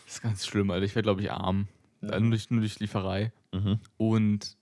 Das 0.05 0.15
ist 0.15 0.23
ganz 0.23 0.47
schlimm, 0.47 0.71
Alter. 0.71 0.85
Ich 0.85 0.95
wäre, 0.95 1.03
glaube 1.03 1.23
ich, 1.23 1.31
arm. 1.31 1.69
Ja. 2.03 2.21
Nur, 2.21 2.31
durch, 2.31 2.51
nur 2.51 2.61
durch 2.61 2.79
Lieferei. 2.81 3.33
Mhm. 3.53 3.79
Und 3.97 4.58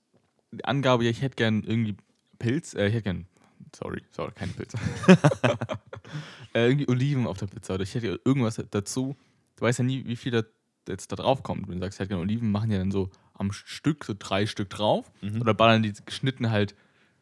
Angabe, 0.64 1.04
ja, 1.04 1.10
ich 1.10 1.22
hätte 1.22 1.36
gern 1.36 1.62
irgendwie 1.62 1.96
Pilz, 2.38 2.74
äh, 2.74 2.86
ich 2.88 2.94
hätte 2.94 3.02
gern, 3.04 3.26
sorry, 3.74 4.02
sorry, 4.10 4.32
keine 4.34 4.52
Pilze. 4.52 4.76
äh, 6.54 6.66
irgendwie 6.68 6.88
Oliven 6.88 7.26
auf 7.26 7.38
der 7.38 7.46
Pizza 7.46 7.74
oder 7.74 7.82
ich 7.82 7.94
hätte 7.94 8.20
irgendwas 8.24 8.62
dazu. 8.70 9.16
Du 9.56 9.62
weißt 9.64 9.78
ja 9.80 9.84
nie, 9.84 10.04
wie 10.06 10.16
viel 10.16 10.32
da 10.32 10.42
jetzt 10.88 11.10
da 11.12 11.16
drauf 11.16 11.42
kommt. 11.42 11.68
Wenn 11.68 11.76
du 11.80 11.80
sagst, 11.86 11.96
ich 11.96 12.00
hätte 12.00 12.10
gern 12.10 12.20
Oliven, 12.20 12.50
machen 12.50 12.70
ja 12.70 12.78
dann 12.78 12.90
so 12.90 13.10
am 13.34 13.52
Stück 13.52 14.04
so 14.04 14.14
drei 14.18 14.46
Stück 14.46 14.70
drauf 14.70 15.10
Mhm. 15.20 15.40
oder 15.40 15.54
ballern 15.54 15.82
die 15.82 15.92
geschnitten 16.04 16.50
halt 16.50 16.74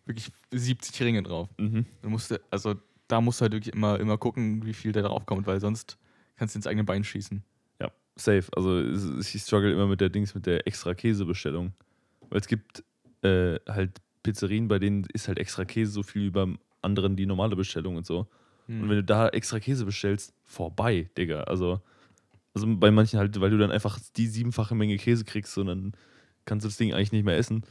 wirklich 0.07 0.31
70 0.53 1.00
Ringe 1.03 1.23
drauf. 1.23 1.49
Mhm. 1.59 1.87
Du 2.03 2.11
musst, 2.11 2.38
also 2.50 2.75
da 3.09 3.21
musst 3.21 3.41
du 3.41 3.43
halt 3.43 3.53
wirklich 3.53 3.75
immer, 3.75 3.99
immer 4.00 4.19
gucken, 4.19 4.64
wie 4.67 4.75
viel 4.75 4.93
da 4.93 5.03
drauf 5.03 5.26
kommt, 5.26 5.47
weil 5.47 5.61
sonst 5.61 5.99
kannst 6.37 6.55
du 6.55 6.59
ins 6.59 6.67
eigene 6.67 6.85
Bein 6.85 7.05
schießen. 7.05 7.43
Ja, 7.81 7.91
safe. 8.17 8.45
Also 8.55 8.81
ich 9.19 9.43
struggle 9.43 9.73
immer 9.73 9.87
mit 9.87 10.00
der 10.00 10.11
Dings, 10.11 10.35
mit 10.35 10.47
der 10.47 10.67
extra 10.67 10.95
Käsebestellung. 10.95 11.73
Weil 12.29 12.41
es 12.41 12.49
gibt 12.49 12.85
äh, 13.25 13.59
halt 13.69 14.00
Pizzerien, 14.23 14.69
bei 14.69 14.78
denen 14.78 15.04
ist 15.12 15.28
halt 15.28 15.38
extra 15.38 15.64
Käse 15.64 15.93
so 15.93 16.02
viel 16.02 16.23
wie 16.26 16.31
beim 16.31 16.59
anderen 16.83 17.16
die 17.16 17.26
normale 17.26 17.57
Bestellung 17.57 17.97
und 17.97 18.07
so. 18.07 18.26
Hm. 18.66 18.83
Und 18.83 18.88
wenn 18.88 18.97
du 18.97 19.04
da 19.04 19.28
extra 19.28 19.59
Käse 19.61 19.85
bestellst, 19.85 20.33
vorbei, 20.45 21.11
Digga. 21.16 21.43
Also, 21.43 21.81
also 22.54 22.66
bei 22.76 22.90
manchen 22.90 23.19
halt, 23.19 23.38
weil 23.40 23.50
du 23.50 23.59
dann 23.59 23.71
einfach 23.71 23.99
die 24.16 24.26
siebenfache 24.26 24.75
Menge 24.75 24.97
Käse 24.97 25.25
kriegst 25.25 25.57
und 25.59 25.66
dann 25.66 25.93
kannst 26.45 26.64
du 26.64 26.69
das 26.69 26.76
Ding 26.76 26.93
eigentlich 26.95 27.12
nicht 27.12 27.25
mehr 27.25 27.37
essen. 27.37 27.64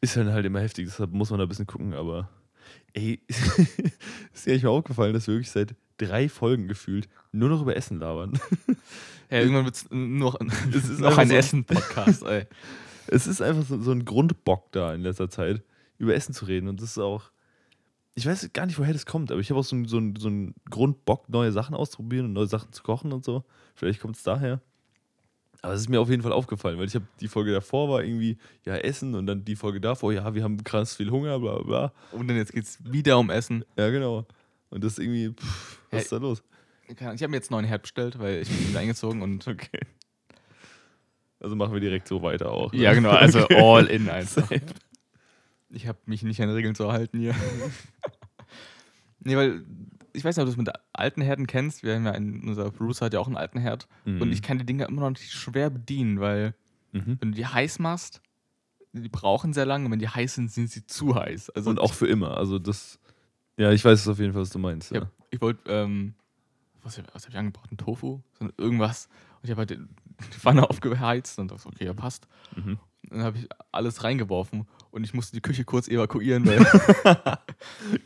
Ist 0.00 0.16
dann 0.16 0.32
halt 0.32 0.44
immer 0.44 0.60
heftig, 0.60 0.86
deshalb 0.86 1.12
muss 1.12 1.30
man 1.30 1.38
da 1.38 1.46
ein 1.46 1.48
bisschen 1.48 1.66
gucken, 1.66 1.94
aber 1.94 2.28
ey, 2.92 3.20
ist 3.28 4.46
dir 4.46 4.50
eigentlich 4.52 4.64
mal 4.64 4.70
aufgefallen, 4.70 5.14
dass 5.14 5.26
wir 5.26 5.34
wirklich 5.34 5.50
seit 5.50 5.74
drei 5.96 6.28
Folgen 6.28 6.68
gefühlt 6.68 7.08
nur 7.32 7.48
noch 7.48 7.62
über 7.62 7.74
Essen 7.76 7.98
labern. 8.00 8.38
Ja, 9.30 9.38
irgendwann 9.38 9.64
wird 9.64 9.76
es 9.76 9.86
noch, 9.90 10.38
Es 10.40 10.88
ist 10.90 11.00
noch 11.00 11.08
einfach 11.08 11.22
ein 11.22 11.28
so- 11.28 11.34
Essen-Podcast, 11.34 12.22
ey. 12.24 12.46
Es 13.08 13.26
ist 13.26 13.40
einfach 13.40 13.64
so, 13.64 13.80
so 13.80 13.92
ein 13.92 14.04
Grundbock 14.04 14.72
da 14.72 14.94
in 14.94 15.02
letzter 15.02 15.28
Zeit, 15.28 15.62
über 15.98 16.14
Essen 16.14 16.34
zu 16.34 16.44
reden. 16.44 16.68
Und 16.68 16.80
das 16.80 16.90
ist 16.90 16.98
auch. 16.98 17.30
Ich 18.16 18.26
weiß 18.26 18.48
gar 18.52 18.66
nicht, 18.66 18.78
woher 18.78 18.92
das 18.92 19.06
kommt, 19.06 19.32
aber 19.32 19.40
ich 19.40 19.50
habe 19.50 19.58
auch 19.58 19.64
so, 19.64 19.76
so, 19.86 20.00
so 20.16 20.28
einen 20.28 20.54
Grundbock, 20.70 21.28
neue 21.28 21.50
Sachen 21.50 21.74
auszuprobieren 21.74 22.26
und 22.26 22.32
neue 22.34 22.46
Sachen 22.46 22.72
zu 22.72 22.82
kochen 22.84 23.12
und 23.12 23.24
so. 23.24 23.42
Vielleicht 23.74 24.00
kommt 24.00 24.16
es 24.16 24.22
daher. 24.22 24.60
Aber 25.62 25.72
es 25.72 25.80
ist 25.80 25.88
mir 25.88 26.00
auf 26.00 26.10
jeden 26.10 26.22
Fall 26.22 26.32
aufgefallen, 26.32 26.78
weil 26.78 26.86
ich 26.86 26.94
habe 26.94 27.06
die 27.20 27.26
Folge 27.26 27.50
davor 27.50 27.88
war 27.88 28.04
irgendwie, 28.04 28.36
ja, 28.64 28.76
Essen 28.76 29.14
und 29.14 29.26
dann 29.26 29.44
die 29.44 29.56
Folge 29.56 29.80
davor, 29.80 30.12
ja, 30.12 30.32
wir 30.34 30.44
haben 30.44 30.62
krass 30.62 30.94
viel 30.94 31.10
Hunger, 31.10 31.40
bla 31.40 31.58
bla. 31.62 31.92
Und 32.12 32.28
dann 32.28 32.36
jetzt 32.36 32.52
geht 32.52 32.64
es 32.64 32.78
wieder 32.84 33.18
um 33.18 33.30
Essen. 33.30 33.64
Ja, 33.76 33.90
genau. 33.90 34.26
Und 34.70 34.84
das 34.84 34.92
ist 34.92 34.98
irgendwie, 35.00 35.30
pff, 35.30 35.80
was 35.90 35.92
Hey. 35.92 36.00
ist 36.02 36.12
da 36.12 36.16
los? 36.18 36.42
Ich 36.86 37.00
habe 37.02 37.28
mir 37.28 37.36
jetzt 37.38 37.50
einen 37.50 37.56
neuen 37.62 37.64
Herd 37.66 37.82
bestellt, 37.82 38.18
weil 38.18 38.42
ich 38.42 38.48
bin 38.48 38.68
wieder 38.68 38.80
eingezogen 38.80 39.22
und. 39.22 39.44
Okay. 39.48 39.80
Also 41.44 41.56
machen 41.56 41.74
wir 41.74 41.80
direkt 41.80 42.08
so 42.08 42.22
weiter 42.22 42.50
auch. 42.50 42.72
ne? 42.72 42.80
Ja, 42.80 42.94
genau, 42.94 43.10
also 43.10 43.42
Okay. 43.44 43.56
all 43.62 43.86
in 43.86 44.08
einfach. 44.08 44.48
Safe. 44.48 44.62
Ich 45.70 45.86
habe 45.86 45.98
mich 46.06 46.22
nicht 46.22 46.40
an 46.40 46.48
Regeln 46.50 46.74
zu 46.74 46.90
halten 46.90 47.18
hier. 47.18 47.34
nee, 49.20 49.36
weil 49.36 49.64
ich 50.12 50.24
weiß 50.24 50.36
nicht, 50.36 50.42
ob 50.42 50.46
du 50.46 50.52
es 50.52 50.56
mit 50.56 50.70
alten 50.92 51.20
Herden 51.22 51.46
kennst. 51.46 51.82
Wir 51.82 51.96
haben 51.96 52.06
ja 52.06 52.12
einen, 52.12 52.48
unser 52.48 52.70
Bruce 52.70 53.00
hat 53.02 53.12
ja 53.14 53.20
auch 53.20 53.26
einen 53.26 53.36
alten 53.36 53.58
Herd. 53.58 53.88
Mhm. 54.04 54.22
Und 54.22 54.32
ich 54.32 54.42
kann 54.42 54.58
die 54.58 54.64
Dinger 54.64 54.88
immer 54.88 55.02
noch 55.02 55.10
nicht 55.10 55.30
schwer 55.32 55.70
bedienen, 55.70 56.20
weil 56.20 56.54
Mhm. 56.92 57.18
wenn 57.20 57.32
du 57.32 57.36
die 57.36 57.46
heiß 57.46 57.80
machst, 57.80 58.22
die 58.92 59.08
brauchen 59.08 59.52
sehr 59.52 59.66
lange. 59.66 59.86
Und 59.86 59.90
wenn 59.92 59.98
die 59.98 60.08
heiß 60.08 60.36
sind, 60.36 60.50
sind 60.52 60.70
sie 60.70 60.86
zu 60.86 61.16
heiß. 61.16 61.50
Also 61.50 61.70
Und 61.70 61.80
auch 61.80 61.92
für 61.92 62.06
immer. 62.06 62.36
Also 62.36 62.60
das. 62.60 63.00
Ja, 63.56 63.72
ich 63.72 63.84
weiß 63.84 64.06
auf 64.08 64.18
jeden 64.20 64.32
Fall, 64.32 64.42
was 64.42 64.50
du 64.50 64.60
meinst. 64.60 64.92
Ich, 64.92 64.96
Ja. 64.96 65.00
hab- 65.02 65.12
ich 65.30 65.40
wollte, 65.40 65.60
ähm, 65.70 66.14
was, 66.84 66.96
hab- 66.98 67.12
was 67.12 67.24
habe 67.24 67.32
ich 67.32 67.38
angebracht? 67.38 67.70
Ein 67.72 67.76
Tofu? 67.78 68.20
So 68.38 68.48
irgendwas. 68.56 69.08
Und 69.42 69.44
ich 69.44 69.50
habe 69.50 69.58
halt 69.66 69.76
die 70.20 70.38
Pfanne 70.38 70.68
aufgeheizt 70.68 71.38
und 71.38 71.50
dachte, 71.50 71.68
okay, 71.68 71.84
ja, 71.86 71.92
passt. 71.94 72.26
Mhm. 72.56 72.78
Dann 73.10 73.22
habe 73.22 73.38
ich 73.38 73.48
alles 73.70 74.02
reingeworfen 74.02 74.66
und 74.90 75.04
ich 75.04 75.12
musste 75.12 75.36
die 75.36 75.42
Küche 75.42 75.64
kurz 75.64 75.88
evakuieren, 75.88 76.46
weil 76.46 76.58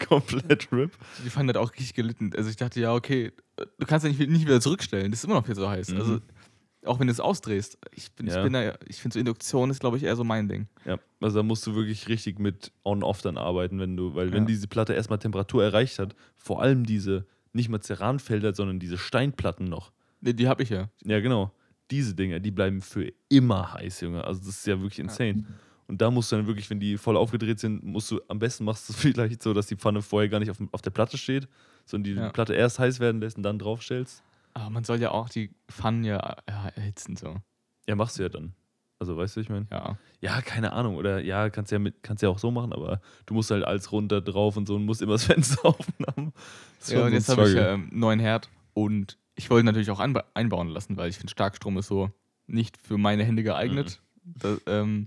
Komplett 0.08 0.68
RIP. 0.72 0.92
die 1.24 1.30
Pfanne 1.30 1.50
hat 1.50 1.56
auch 1.56 1.72
richtig 1.72 1.94
gelitten. 1.94 2.32
Also 2.36 2.50
ich 2.50 2.56
dachte, 2.56 2.80
ja, 2.80 2.94
okay, 2.94 3.32
du 3.56 3.86
kannst 3.86 4.04
ja 4.04 4.10
nicht, 4.12 4.20
nicht 4.28 4.46
wieder 4.46 4.60
zurückstellen. 4.60 5.10
Das 5.10 5.20
ist 5.20 5.24
immer 5.24 5.34
noch 5.34 5.46
viel 5.46 5.54
zu 5.54 5.68
heiß. 5.68 5.90
Mhm. 5.90 5.96
Also 5.98 6.18
auch 6.84 6.98
wenn 7.00 7.06
du 7.08 7.12
es 7.12 7.20
ausdrehst. 7.20 7.78
Ich 7.92 8.12
bin, 8.12 8.26
Ja. 8.26 8.36
ich 8.38 8.42
bin 8.42 8.52
da, 8.52 8.74
ich 8.86 8.96
finde 9.00 9.14
so 9.14 9.20
Induktion 9.20 9.70
ist, 9.70 9.80
glaube 9.80 9.96
ich, 9.96 10.04
eher 10.04 10.16
so 10.16 10.24
mein 10.24 10.48
Ding. 10.48 10.68
Ja, 10.84 10.98
also 11.20 11.38
da 11.38 11.42
musst 11.42 11.66
du 11.66 11.74
wirklich 11.74 12.08
richtig 12.08 12.38
mit 12.38 12.72
On-Off 12.84 13.20
dann 13.22 13.36
arbeiten, 13.36 13.78
wenn 13.80 13.96
du, 13.96 14.14
weil 14.14 14.32
wenn 14.32 14.44
Ja. 14.44 14.46
diese 14.48 14.68
Platte 14.68 14.94
erstmal 14.94 15.18
Temperatur 15.18 15.62
erreicht 15.64 15.98
hat, 15.98 16.14
vor 16.36 16.62
allem 16.62 16.84
diese, 16.86 17.26
nicht 17.52 17.68
mal 17.68 17.80
Ceranfelder, 17.82 18.54
sondern 18.54 18.78
diese 18.78 18.96
Steinplatten 18.98 19.66
noch. 19.68 19.92
Die, 20.20 20.34
die 20.34 20.48
habe 20.48 20.62
ich 20.62 20.70
ja. 20.70 20.88
Ja, 21.04 21.20
genau. 21.20 21.52
Diese 21.90 22.14
Dinger, 22.14 22.38
die 22.40 22.50
bleiben 22.50 22.80
für 22.82 23.10
immer 23.28 23.72
heiß, 23.74 24.02
Junge. 24.02 24.24
Also 24.24 24.40
das 24.40 24.48
ist 24.50 24.66
ja 24.66 24.78
wirklich 24.80 24.98
insane. 24.98 25.44
Und 25.86 26.02
da 26.02 26.10
musst 26.10 26.30
du 26.30 26.36
dann 26.36 26.46
wirklich, 26.46 26.68
wenn 26.68 26.80
die 26.80 26.98
voll 26.98 27.16
aufgedreht 27.16 27.58
sind, 27.58 27.82
musst 27.82 28.10
du 28.10 28.20
am 28.28 28.38
besten 28.38 28.64
machst 28.64 28.88
du 28.88 28.92
es 28.92 28.98
vielleicht 29.00 29.42
so, 29.42 29.54
dass 29.54 29.66
die 29.66 29.76
Pfanne 29.76 30.02
vorher 30.02 30.28
gar 30.28 30.38
nicht 30.38 30.50
auf, 30.50 30.58
auf 30.72 30.82
der 30.82 30.90
Platte 30.90 31.16
steht, 31.16 31.48
sondern 31.86 32.14
die 32.14 32.20
Ja. 32.20 32.28
Platte 32.30 32.54
erst 32.54 32.78
heiß 32.78 33.00
werden 33.00 33.20
lässt 33.22 33.36
und 33.38 33.42
dann 33.42 33.58
draufstellst. 33.58 34.22
Aber 34.52 34.70
man 34.70 34.84
soll 34.84 35.00
ja 35.00 35.12
auch 35.12 35.28
die 35.30 35.50
Pfannen 35.70 36.04
ja, 36.04 36.36
ja 36.48 36.68
erhitzen 36.74 37.16
so. 37.16 37.36
Ja, 37.86 37.94
machst 37.96 38.18
du 38.18 38.22
ja 38.22 38.28
dann. 38.28 38.52
Also 38.98 39.16
weißt 39.16 39.36
du, 39.36 39.40
ich 39.40 39.48
meine. 39.48 39.66
Ja. 39.70 39.96
Ja, 40.20 40.42
keine 40.42 40.72
Ahnung. 40.72 40.96
Oder 40.96 41.20
ja, 41.20 41.48
kannst 41.50 41.70
ja 41.70 41.78
mit, 41.78 42.02
kannst 42.02 42.22
ja 42.22 42.28
auch 42.28 42.38
so 42.38 42.50
machen, 42.50 42.72
aber 42.72 43.00
du 43.26 43.34
musst 43.34 43.50
halt 43.50 43.64
alles 43.64 43.92
runter 43.92 44.20
drauf 44.20 44.56
und 44.56 44.66
so 44.66 44.74
und 44.74 44.84
musst 44.84 45.00
immer 45.00 45.12
das 45.12 45.24
Fenster 45.32 45.64
aufnehmen. 45.64 46.32
Ist 46.80 46.90
Ja, 46.90 47.02
und 47.04 47.10
so 47.10 47.14
jetzt 47.14 47.28
habe 47.28 47.48
ich 47.48 47.58
einen 47.58 47.88
neuen 47.96 48.18
Herd 48.18 48.50
und 48.74 49.16
ich 49.38 49.48
wollte 49.50 49.64
natürlich 49.64 49.90
auch 49.90 50.00
einbauen 50.00 50.68
lassen, 50.68 50.96
weil 50.96 51.08
ich 51.08 51.16
finde, 51.16 51.30
Starkstrom 51.30 51.78
ist 51.78 51.86
so 51.86 52.10
nicht 52.48 52.76
für 52.76 52.98
meine 52.98 53.24
Hände 53.24 53.44
geeignet. 53.44 54.00
Mhm. 54.24 54.32
Das, 54.40 54.60
ähm, 54.66 55.06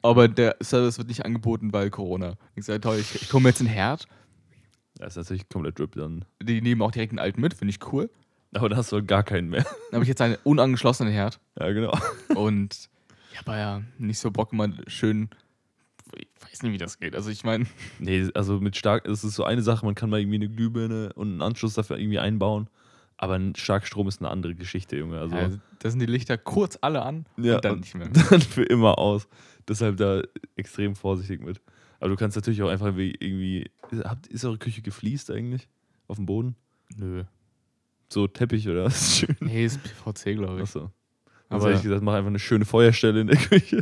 aber 0.00 0.28
der 0.28 0.56
Service 0.62 0.98
wird 0.98 1.08
nicht 1.08 1.24
angeboten, 1.24 1.72
weil 1.72 1.90
Corona. 1.90 2.36
Ich 2.54 2.64
sage, 2.64 2.80
toll, 2.80 2.98
ich, 3.00 3.20
ich 3.20 3.28
komme 3.28 3.48
jetzt 3.48 3.60
einen 3.60 3.68
Herd. 3.68 4.06
Das 4.96 5.16
ist 5.16 5.24
natürlich 5.24 5.48
komplett 5.48 5.80
RIP 5.80 5.96
dann. 5.96 6.24
Die 6.40 6.62
nehmen 6.62 6.82
auch 6.82 6.92
direkt 6.92 7.12
einen 7.12 7.18
alten 7.18 7.40
mit, 7.40 7.54
finde 7.54 7.70
ich 7.70 7.92
cool. 7.92 8.10
Aber 8.54 8.68
da 8.68 8.76
hast 8.76 8.92
du 8.92 9.02
gar 9.04 9.22
keinen 9.24 9.48
mehr. 9.48 9.64
Dann 9.90 9.94
habe 9.94 10.04
ich 10.04 10.08
jetzt 10.08 10.20
einen 10.20 10.36
unangeschlossenen 10.44 11.12
Herd 11.12 11.40
Ja, 11.58 11.72
genau. 11.72 11.98
und 12.36 12.90
ich 13.32 13.38
habe 13.38 13.52
ja 13.52 13.82
nicht 13.98 14.18
so 14.18 14.30
Bock, 14.30 14.52
immer 14.52 14.68
schön. 14.86 15.30
Ich 16.14 16.28
weiß 16.42 16.62
nicht, 16.62 16.72
wie 16.72 16.78
das 16.78 17.00
geht. 17.00 17.16
Also, 17.16 17.30
ich 17.30 17.44
meine, 17.44 17.66
Nee, 17.98 18.28
also 18.34 18.60
mit 18.60 18.76
stark, 18.76 19.08
es 19.08 19.24
ist 19.24 19.34
so 19.34 19.44
eine 19.44 19.62
Sache, 19.62 19.86
man 19.86 19.94
kann 19.94 20.10
mal 20.10 20.20
irgendwie 20.20 20.36
eine 20.36 20.50
Glühbirne 20.50 21.12
und 21.14 21.28
einen 21.28 21.42
Anschluss 21.42 21.74
dafür 21.74 21.98
irgendwie 21.98 22.18
einbauen. 22.18 22.68
Aber 23.22 23.34
ein 23.34 23.54
Starkstrom 23.54 24.08
ist 24.08 24.20
eine 24.20 24.30
andere 24.30 24.56
Geschichte, 24.56 24.96
Junge. 24.96 25.20
Also 25.20 25.36
also, 25.36 25.58
da 25.78 25.90
sind 25.90 26.00
die 26.00 26.06
Lichter 26.06 26.36
kurz 26.36 26.76
alle 26.80 27.02
an 27.02 27.24
Ja, 27.36 27.54
und 27.56 27.64
dann 27.64 27.78
nicht 27.78 27.94
mehr. 27.94 28.08
dann 28.30 28.40
für 28.40 28.64
immer 28.64 28.98
aus. 28.98 29.28
Deshalb 29.68 29.96
da 29.98 30.22
extrem 30.56 30.96
vorsichtig 30.96 31.40
mit. 31.40 31.60
Aber 32.00 32.08
du 32.10 32.16
kannst 32.16 32.36
natürlich 32.36 32.62
auch 32.64 32.68
einfach 32.68 32.96
wie 32.96 33.12
irgendwie. 33.12 33.70
Ist, 33.92 34.04
habt- 34.04 34.26
ist 34.26 34.44
eure 34.44 34.58
Küche 34.58 34.82
gefliest 34.82 35.30
eigentlich? 35.30 35.68
Auf 36.08 36.16
dem 36.16 36.26
Boden? 36.26 36.56
Nö. 36.96 37.22
So 38.12 38.26
Teppich 38.26 38.68
oder 38.68 38.86
was? 38.86 39.16
Schön. 39.18 39.36
Nee, 39.38 39.66
ist 39.66 39.80
PVC, 39.84 40.34
glaube 40.36 40.56
ich. 40.56 40.62
Achso. 40.62 40.90
Also 41.52 41.66
Aber 41.66 41.74
hätte 41.74 41.78
ich 41.78 41.82
gesagt, 41.84 42.02
mach 42.02 42.14
einfach 42.14 42.28
eine 42.30 42.38
schöne 42.38 42.64
Feuerstelle 42.64 43.20
in 43.20 43.26
der 43.26 43.36
Küche. 43.36 43.78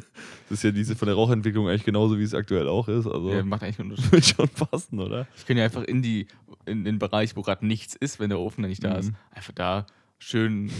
Das 0.48 0.58
ist 0.58 0.62
ja 0.64 0.70
diese 0.72 0.96
von 0.96 1.06
der 1.06 1.14
Rauchentwicklung 1.14 1.68
eigentlich 1.68 1.84
genauso, 1.84 2.18
wie 2.18 2.22
es 2.24 2.34
aktuell 2.34 2.68
auch 2.68 2.88
ist. 2.88 3.06
Also 3.06 3.32
ja, 3.32 3.42
macht 3.44 3.62
eigentlich 3.62 3.78
Unterschied. 3.80 4.12
wird 4.12 4.24
schon 4.26 4.48
passen, 4.48 4.98
oder? 4.98 5.26
Ich 5.36 5.46
kann 5.46 5.56
ja 5.56 5.64
einfach 5.64 5.84
in, 5.84 6.02
die, 6.02 6.26
in 6.66 6.84
den 6.84 6.98
Bereich, 6.98 7.36
wo 7.36 7.42
gerade 7.42 7.66
nichts 7.66 7.94
ist, 7.94 8.18
wenn 8.20 8.30
der 8.30 8.40
Ofen 8.40 8.62
nicht 8.66 8.82
da 8.84 8.94
Mhm. 8.94 8.98
ist, 8.98 9.12
einfach 9.30 9.52
da 9.54 9.86
schön 10.18 10.66
ein 10.66 10.72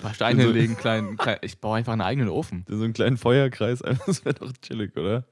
paar 0.00 0.14
Steine 0.14 0.40
Also- 0.42 0.52
legen, 0.54 0.76
klein, 0.76 1.16
klein, 1.16 1.38
ich 1.42 1.58
baue 1.58 1.76
einfach 1.76 1.92
einen 1.92 2.00
eigenen 2.02 2.28
Ofen. 2.30 2.64
So 2.68 2.82
einen 2.82 2.92
kleinen 2.94 3.16
Feuerkreis, 3.18 3.82
einfach, 3.82 4.06
das 4.06 4.24
wäre 4.24 4.34
doch 4.36 4.52
chillig, 4.62 4.96
oder? 4.96 5.24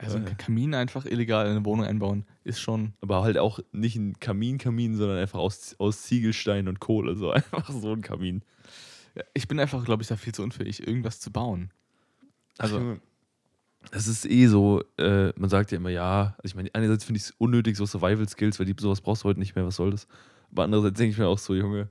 Also 0.00 0.18
Ja. 0.18 0.26
einen 0.26 0.36
Kamin 0.36 0.74
einfach 0.76 1.06
illegal 1.06 1.46
in 1.46 1.56
eine 1.56 1.64
Wohnung 1.64 1.84
einbauen, 1.84 2.24
ist 2.44 2.60
schon. 2.60 2.92
Aber 3.00 3.22
halt 3.24 3.36
auch 3.36 3.58
nicht 3.72 3.96
ein 3.96 4.18
Kamin-Kamin, 4.20 4.94
sondern 4.94 5.18
einfach 5.18 5.40
aus, 5.40 5.74
aus 5.80 6.02
Ziegelstein 6.02 6.68
und 6.68 6.78
Kohle. 6.78 7.16
So 7.16 7.32
einfach 7.32 7.68
so 7.70 7.92
ein 7.94 8.02
Kamin. 8.02 8.42
Ich 9.34 9.48
bin 9.48 9.58
einfach, 9.60 9.84
glaube 9.84 10.02
ich, 10.02 10.08
da 10.08 10.16
viel 10.16 10.34
zu 10.34 10.42
unfähig, 10.42 10.86
irgendwas 10.86 11.20
zu 11.20 11.30
bauen. 11.30 11.70
Also- 12.58 12.78
das 13.92 14.06
ist 14.08 14.26
eh 14.26 14.46
so, 14.48 14.82
äh, 14.98 15.32
man 15.36 15.48
sagt 15.48 15.70
ja 15.70 15.76
immer, 15.78 15.90
ja, 15.90 16.34
also 16.38 16.42
ich 16.44 16.54
meine, 16.54 16.68
einerseits 16.74 17.04
finde 17.04 17.18
ich 17.18 17.24
es 17.24 17.30
unnötig, 17.38 17.76
so 17.76 17.86
Survival-Skills, 17.86 18.58
weil 18.58 18.66
die, 18.66 18.74
sowas 18.78 19.00
brauchst 19.00 19.22
du 19.22 19.28
heute 19.28 19.38
nicht 19.38 19.54
mehr, 19.54 19.64
was 19.64 19.76
soll 19.76 19.92
das? 19.92 20.08
Aber 20.50 20.64
andererseits 20.64 20.98
denke 20.98 21.12
ich 21.12 21.18
mir 21.18 21.28
auch 21.28 21.38
so, 21.38 21.54
Junge, 21.54 21.88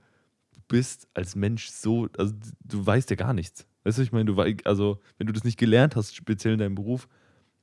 du 0.54 0.60
bist 0.68 1.08
als 1.14 1.36
Mensch 1.36 1.70
so, 1.70 2.10
also 2.18 2.34
du 2.64 2.86
weißt 2.86 3.10
ja 3.10 3.16
gar 3.16 3.34
nichts. 3.34 3.66
Weißt 3.84 3.98
du, 3.98 4.02
ich 4.02 4.12
meine, 4.12 4.26
du 4.26 4.36
wei- 4.36 4.58
also 4.66 5.00
wenn 5.18 5.28
du 5.28 5.34
das 5.34 5.46
nicht 5.46 5.58
gelernt 5.58 5.96
hast, 5.96 6.14
speziell 6.16 6.54
in 6.54 6.60
deinem 6.60 6.76
Beruf, 6.76 7.08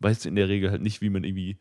weißt 0.00 0.24
du 0.24 0.30
in 0.30 0.36
der 0.36 0.48
Regel 0.48 0.70
halt 0.70 0.80
nicht, 0.82 1.00
wie 1.02 1.10
man 1.10 1.22
irgendwie, 1.22 1.58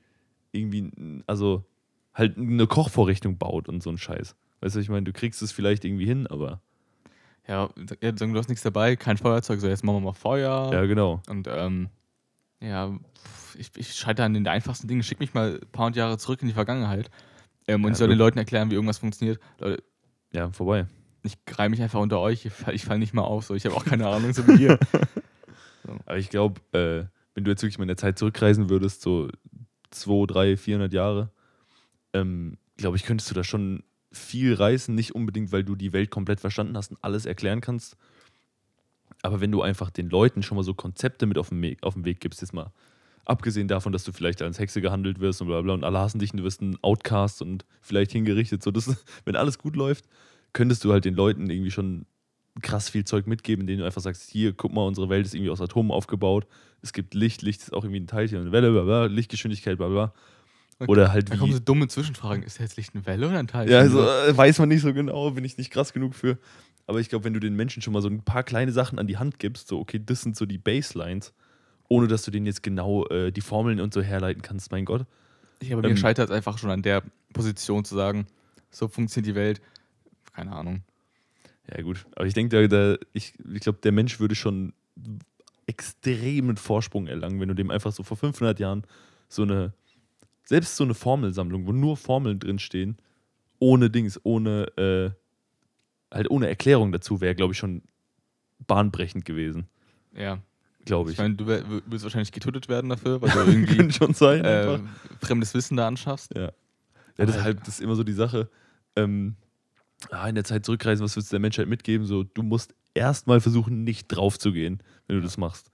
irgendwie, 0.53 1.21
also 1.27 1.65
halt 2.13 2.37
eine 2.37 2.65
Kochvorrichtung 2.65 3.37
baut 3.37 3.67
und 3.67 3.83
so 3.83 3.89
ein 3.89 3.97
Scheiß. 3.97 4.35
Weißt 4.61 4.75
du, 4.75 4.79
ich 4.79 4.89
meine, 4.89 5.03
du 5.03 5.11
kriegst 5.11 5.41
es 5.41 5.51
vielleicht 5.51 5.83
irgendwie 5.83 6.05
hin, 6.05 6.27
aber 6.27 6.61
Ja, 7.47 7.69
sagen, 8.15 8.33
du 8.33 8.39
hast 8.39 8.47
nichts 8.49 8.63
dabei, 8.63 8.95
kein 8.95 9.17
Feuerzeug, 9.17 9.59
so 9.59 9.67
jetzt 9.67 9.83
machen 9.83 9.97
wir 9.97 10.01
mal 10.01 10.13
Feuer. 10.13 10.71
ja, 10.71 10.85
genau. 10.85 11.21
Und 11.27 11.47
ähm, 11.49 11.89
ja, 12.61 12.97
ich, 13.57 13.69
ich 13.75 13.93
scheitere 13.93 14.25
an 14.25 14.33
den 14.33 14.47
einfachsten 14.47 14.87
Dingen. 14.87 15.03
Schick 15.03 15.19
mich 15.19 15.33
mal 15.33 15.59
ein 15.61 15.71
paar 15.71 15.85
hundert 15.87 15.97
Jahre 15.97 16.17
zurück 16.17 16.41
in 16.41 16.47
die 16.47 16.53
Vergangenheit. 16.53 17.09
Ähm, 17.67 17.83
und 17.83 17.89
Ja, 17.89 17.91
ich 17.93 17.97
soll 17.97 18.07
den 18.07 18.17
Leuten 18.17 18.37
erklären, 18.37 18.71
wie 18.71 18.75
irgendwas 18.75 18.99
funktioniert. 18.99 19.39
Leute, 19.59 19.83
Ja, 20.31 20.49
vorbei. 20.51 20.85
ich 21.23 21.43
greife 21.45 21.69
mich 21.69 21.81
einfach 21.81 21.99
unter 21.99 22.19
euch, 22.21 22.45
ich 22.45 22.53
fall, 22.53 22.73
ich 22.73 22.85
fall 22.85 22.97
nicht 22.99 23.13
mal 23.13 23.23
auf, 23.23 23.45
so. 23.45 23.55
Ich 23.55 23.65
habe 23.65 23.75
auch 23.75 23.85
keine 23.85 24.07
Ahnung, 24.07 24.33
so 24.33 24.47
wie 24.47 24.63
ihr. 24.63 24.79
Aber 26.05 26.17
ich 26.17 26.29
glaube, 26.29 26.61
äh, 26.71 27.05
wenn 27.35 27.43
du 27.43 27.51
jetzt 27.51 27.61
wirklich 27.61 27.77
mal 27.77 27.83
in 27.83 27.89
der 27.89 27.97
Zeit 27.97 28.17
zurückreisen 28.17 28.69
würdest, 28.69 29.01
so 29.01 29.27
2, 29.91 30.25
3, 30.27 30.57
400 30.57 30.93
Jahre, 30.93 31.29
ähm, 32.13 32.57
glaube 32.77 32.95
ich, 32.95 33.03
könntest 33.03 33.29
du 33.29 33.35
da 33.35 33.43
schon 33.43 33.83
viel 34.13 34.53
reißen. 34.53 34.93
Nicht 34.93 35.15
unbedingt, 35.15 35.51
weil 35.51 35.63
du 35.63 35.75
die 35.75 35.93
Welt 35.93 36.09
komplett 36.11 36.39
verstanden 36.39 36.77
hast 36.77 36.91
und 36.91 36.97
alles 37.01 37.25
erklären 37.25 37.61
kannst. 37.61 37.97
Aber 39.21 39.41
wenn 39.41 39.51
du 39.51 39.61
einfach 39.61 39.89
den 39.89 40.09
Leuten 40.09 40.43
schon 40.43 40.55
mal 40.57 40.63
so 40.63 40.73
Konzepte 40.73 41.25
mit 41.25 41.37
auf 41.37 41.49
den, 41.49 41.61
Weg, 41.61 41.83
auf 41.83 41.93
den 41.93 42.05
Weg 42.05 42.19
gibst, 42.19 42.41
jetzt 42.41 42.53
mal 42.53 42.71
abgesehen 43.25 43.67
davon, 43.67 43.93
dass 43.93 44.03
du 44.03 44.11
vielleicht 44.11 44.41
als 44.41 44.59
Hexe 44.59 44.81
gehandelt 44.81 45.19
wirst 45.19 45.41
und 45.41 45.47
bla 45.47 45.61
bla 45.61 45.73
und 45.73 45.83
alle 45.83 45.99
hassen 45.99 46.19
dich 46.19 46.33
und 46.33 46.39
du 46.39 46.43
wirst 46.43 46.61
ein 46.61 46.77
Outcast 46.81 47.41
und 47.41 47.65
vielleicht 47.81 48.11
hingerichtet, 48.11 48.63
so 48.63 48.71
das, 48.71 49.03
wenn 49.25 49.35
alles 49.35 49.57
gut 49.57 49.75
läuft, 49.75 50.05
könntest 50.51 50.83
du 50.83 50.91
halt 50.91 51.05
den 51.05 51.15
Leuten 51.15 51.49
irgendwie 51.49 51.71
schon 51.71 52.05
krass 52.61 52.89
viel 52.89 53.03
Zeug 53.03 53.25
mitgeben, 53.25 53.61
indem 53.61 53.79
du 53.79 53.85
einfach 53.85 54.01
sagst, 54.01 54.29
hier, 54.29 54.53
guck 54.53 54.73
mal, 54.73 54.85
unsere 54.85 55.09
Welt 55.09 55.25
ist 55.25 55.33
irgendwie 55.33 55.49
aus 55.49 55.61
Atomen 55.61 55.91
aufgebaut, 55.91 56.45
es 56.81 56.93
gibt 56.93 57.13
Licht, 57.13 57.41
Licht 57.41 57.61
ist 57.61 57.73
auch 57.73 57.83
irgendwie 57.83 58.01
ein 58.01 58.07
Teilchen, 58.07 58.51
Welle, 58.51 58.71
bla 58.71 58.83
bla, 58.83 59.05
Lichtgeschwindigkeit, 59.05 59.77
bla 59.77 59.87
bla. 59.87 60.13
Oder 60.79 61.11
halt 61.11 61.29
Da 61.29 61.33
wie. 61.35 61.37
kommen 61.37 61.53
so 61.53 61.59
dumme 61.59 61.87
Zwischenfragen. 61.87 62.43
Ist 62.43 62.59
jetzt 62.59 62.77
Licht 62.77 62.93
eine 62.93 63.05
Welle 63.05 63.27
oder 63.29 63.39
ein 63.39 63.47
Teil? 63.47 63.69
Ja, 63.69 63.79
also 63.79 64.01
äh, 64.01 64.35
weiß 64.35 64.59
man 64.59 64.69
nicht 64.69 64.81
so 64.81 64.93
genau, 64.93 65.31
bin 65.31 65.45
ich 65.45 65.57
nicht 65.57 65.71
krass 65.71 65.93
genug 65.93 66.15
für. 66.15 66.37
Aber 66.87 66.99
ich 66.99 67.09
glaube, 67.09 67.25
wenn 67.25 67.33
du 67.33 67.39
den 67.39 67.55
Menschen 67.55 67.81
schon 67.81 67.93
mal 67.93 68.01
so 68.01 68.09
ein 68.09 68.23
paar 68.23 68.43
kleine 68.43 68.71
Sachen 68.71 68.99
an 68.99 69.07
die 69.07 69.17
Hand 69.17 69.39
gibst, 69.39 69.67
so, 69.69 69.79
okay, 69.79 70.01
das 70.05 70.21
sind 70.21 70.35
so 70.35 70.45
die 70.45 70.57
Baselines, 70.57 71.33
ohne 71.87 72.07
dass 72.07 72.23
du 72.23 72.31
denen 72.31 72.45
jetzt 72.45 72.63
genau 72.63 73.05
äh, 73.07 73.31
die 73.31 73.41
Formeln 73.41 73.79
und 73.79 73.93
so 73.93 74.01
herleiten 74.01 74.41
kannst, 74.41 74.71
mein 74.71 74.83
Gott. 74.85 75.05
Ich 75.59 75.69
glaube, 75.69 75.83
mir 75.83 75.89
ähm, 75.89 75.97
scheitert 75.97 76.29
es 76.29 76.35
einfach 76.35 76.57
schon 76.57 76.71
an 76.71 76.81
der 76.81 77.03
Position 77.31 77.85
zu 77.85 77.95
sagen, 77.95 78.27
so 78.69 78.87
funktioniert 78.89 79.27
die 79.27 79.35
Welt. 79.35 79.61
Keine 80.33 80.51
Ahnung. 80.51 80.81
Ja, 81.73 81.81
gut. 81.83 82.05
Aber 82.15 82.25
ich 82.25 82.33
denke, 82.33 82.67
da, 82.67 82.95
da, 82.95 82.97
ich, 83.13 83.33
ich 83.53 83.61
glaube, 83.61 83.79
der 83.81 83.93
Mensch 83.93 84.19
würde 84.19 84.35
schon 84.35 84.73
extremen 85.67 86.57
Vorsprung 86.57 87.07
erlangen, 87.07 87.39
wenn 87.39 87.47
du 87.47 87.53
dem 87.55 87.71
einfach 87.71 87.93
so 87.93 88.03
vor 88.03 88.17
500 88.17 88.59
Jahren 88.59 88.83
so 89.29 89.43
eine, 89.43 89.73
selbst 90.45 90.75
so 90.75 90.83
eine 90.83 90.93
Formelsammlung, 90.93 91.65
wo 91.67 91.71
nur 91.71 91.97
Formeln 91.97 92.39
drinstehen, 92.39 92.97
ohne 93.59 93.89
Dings, 93.89 94.19
ohne, 94.23 94.65
äh, 94.77 95.11
halt 96.13 96.29
ohne 96.29 96.47
Erklärung 96.47 96.91
dazu, 96.91 97.21
wäre, 97.21 97.35
glaube 97.35 97.53
ich, 97.53 97.57
schon 97.59 97.81
bahnbrechend 98.67 99.25
gewesen. 99.25 99.67
Ja. 100.15 100.39
Glaube 100.85 101.09
Ich 101.11 101.15
ich. 101.15 101.21
meine, 101.21 101.35
du 101.35 101.47
wär- 101.47 101.67
würdest 101.69 102.03
wahrscheinlich 102.03 102.31
getötet 102.33 102.67
werden 102.67 102.89
dafür, 102.89 103.21
weil 103.21 103.29
du 103.31 103.39
irgendwie 103.51 103.91
schon 103.91 104.13
sein. 104.13 104.43
äh, 104.43 104.79
fremdes 105.21 105.53
Wissen 105.53 105.77
da 105.77 105.87
anschaffst. 105.87 106.33
Ja. 106.35 106.51
Ja, 107.17 107.25
das 107.25 107.35
ist 107.37 107.43
halt 107.43 107.59
das 107.61 107.67
ist 107.75 107.81
immer 107.81 107.95
so 107.95 108.03
die 108.03 108.11
Sache. 108.13 108.49
Ähm, 108.95 109.35
ah, 110.09 110.27
in 110.27 110.35
der 110.35 110.43
Zeit 110.43 110.65
zurückreisen, 110.65 111.03
was 111.05 111.15
würdest 111.15 111.31
du 111.31 111.35
der 111.35 111.39
Menschheit 111.41 111.67
mitgeben? 111.67 112.05
So, 112.05 112.23
du 112.23 112.43
musst 112.43 112.75
erstmal 112.93 113.39
versuchen, 113.39 113.83
nicht 113.83 114.07
drauf 114.07 114.37
zu 114.39 114.51
gehen, 114.51 114.81
wenn 115.07 115.17
du 115.17 115.21
das 115.23 115.37
machst. 115.37 115.71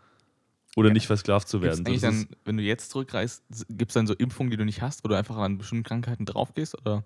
Oder 0.80 0.90
Ja. 0.90 0.94
nicht 0.94 1.08
versklavt 1.08 1.48
zu 1.48 1.60
Gibt's 1.60 1.78
werden. 1.78 1.88
eigentlich 1.88 2.02
Das 2.02 2.16
dann, 2.28 2.36
wenn 2.46 2.58
du 2.58 2.64
jetzt 2.64 2.90
zurückreist, 2.92 3.44
gibt 3.70 3.92
es 3.92 3.94
dann 3.94 4.08
so 4.08 4.14
Impfungen, 4.14 4.50
die 4.50 4.58
du 4.58 4.66
nicht 4.66 4.82
hast, 4.82 5.04
wo 5.04 5.10
du 5.10 5.16
einfach 5.16 5.38
an 5.38 5.58
bestimmten 5.58 5.84
Krankheiten 5.84 6.26
draufgehst? 6.26 6.76
Oder, 6.80 7.04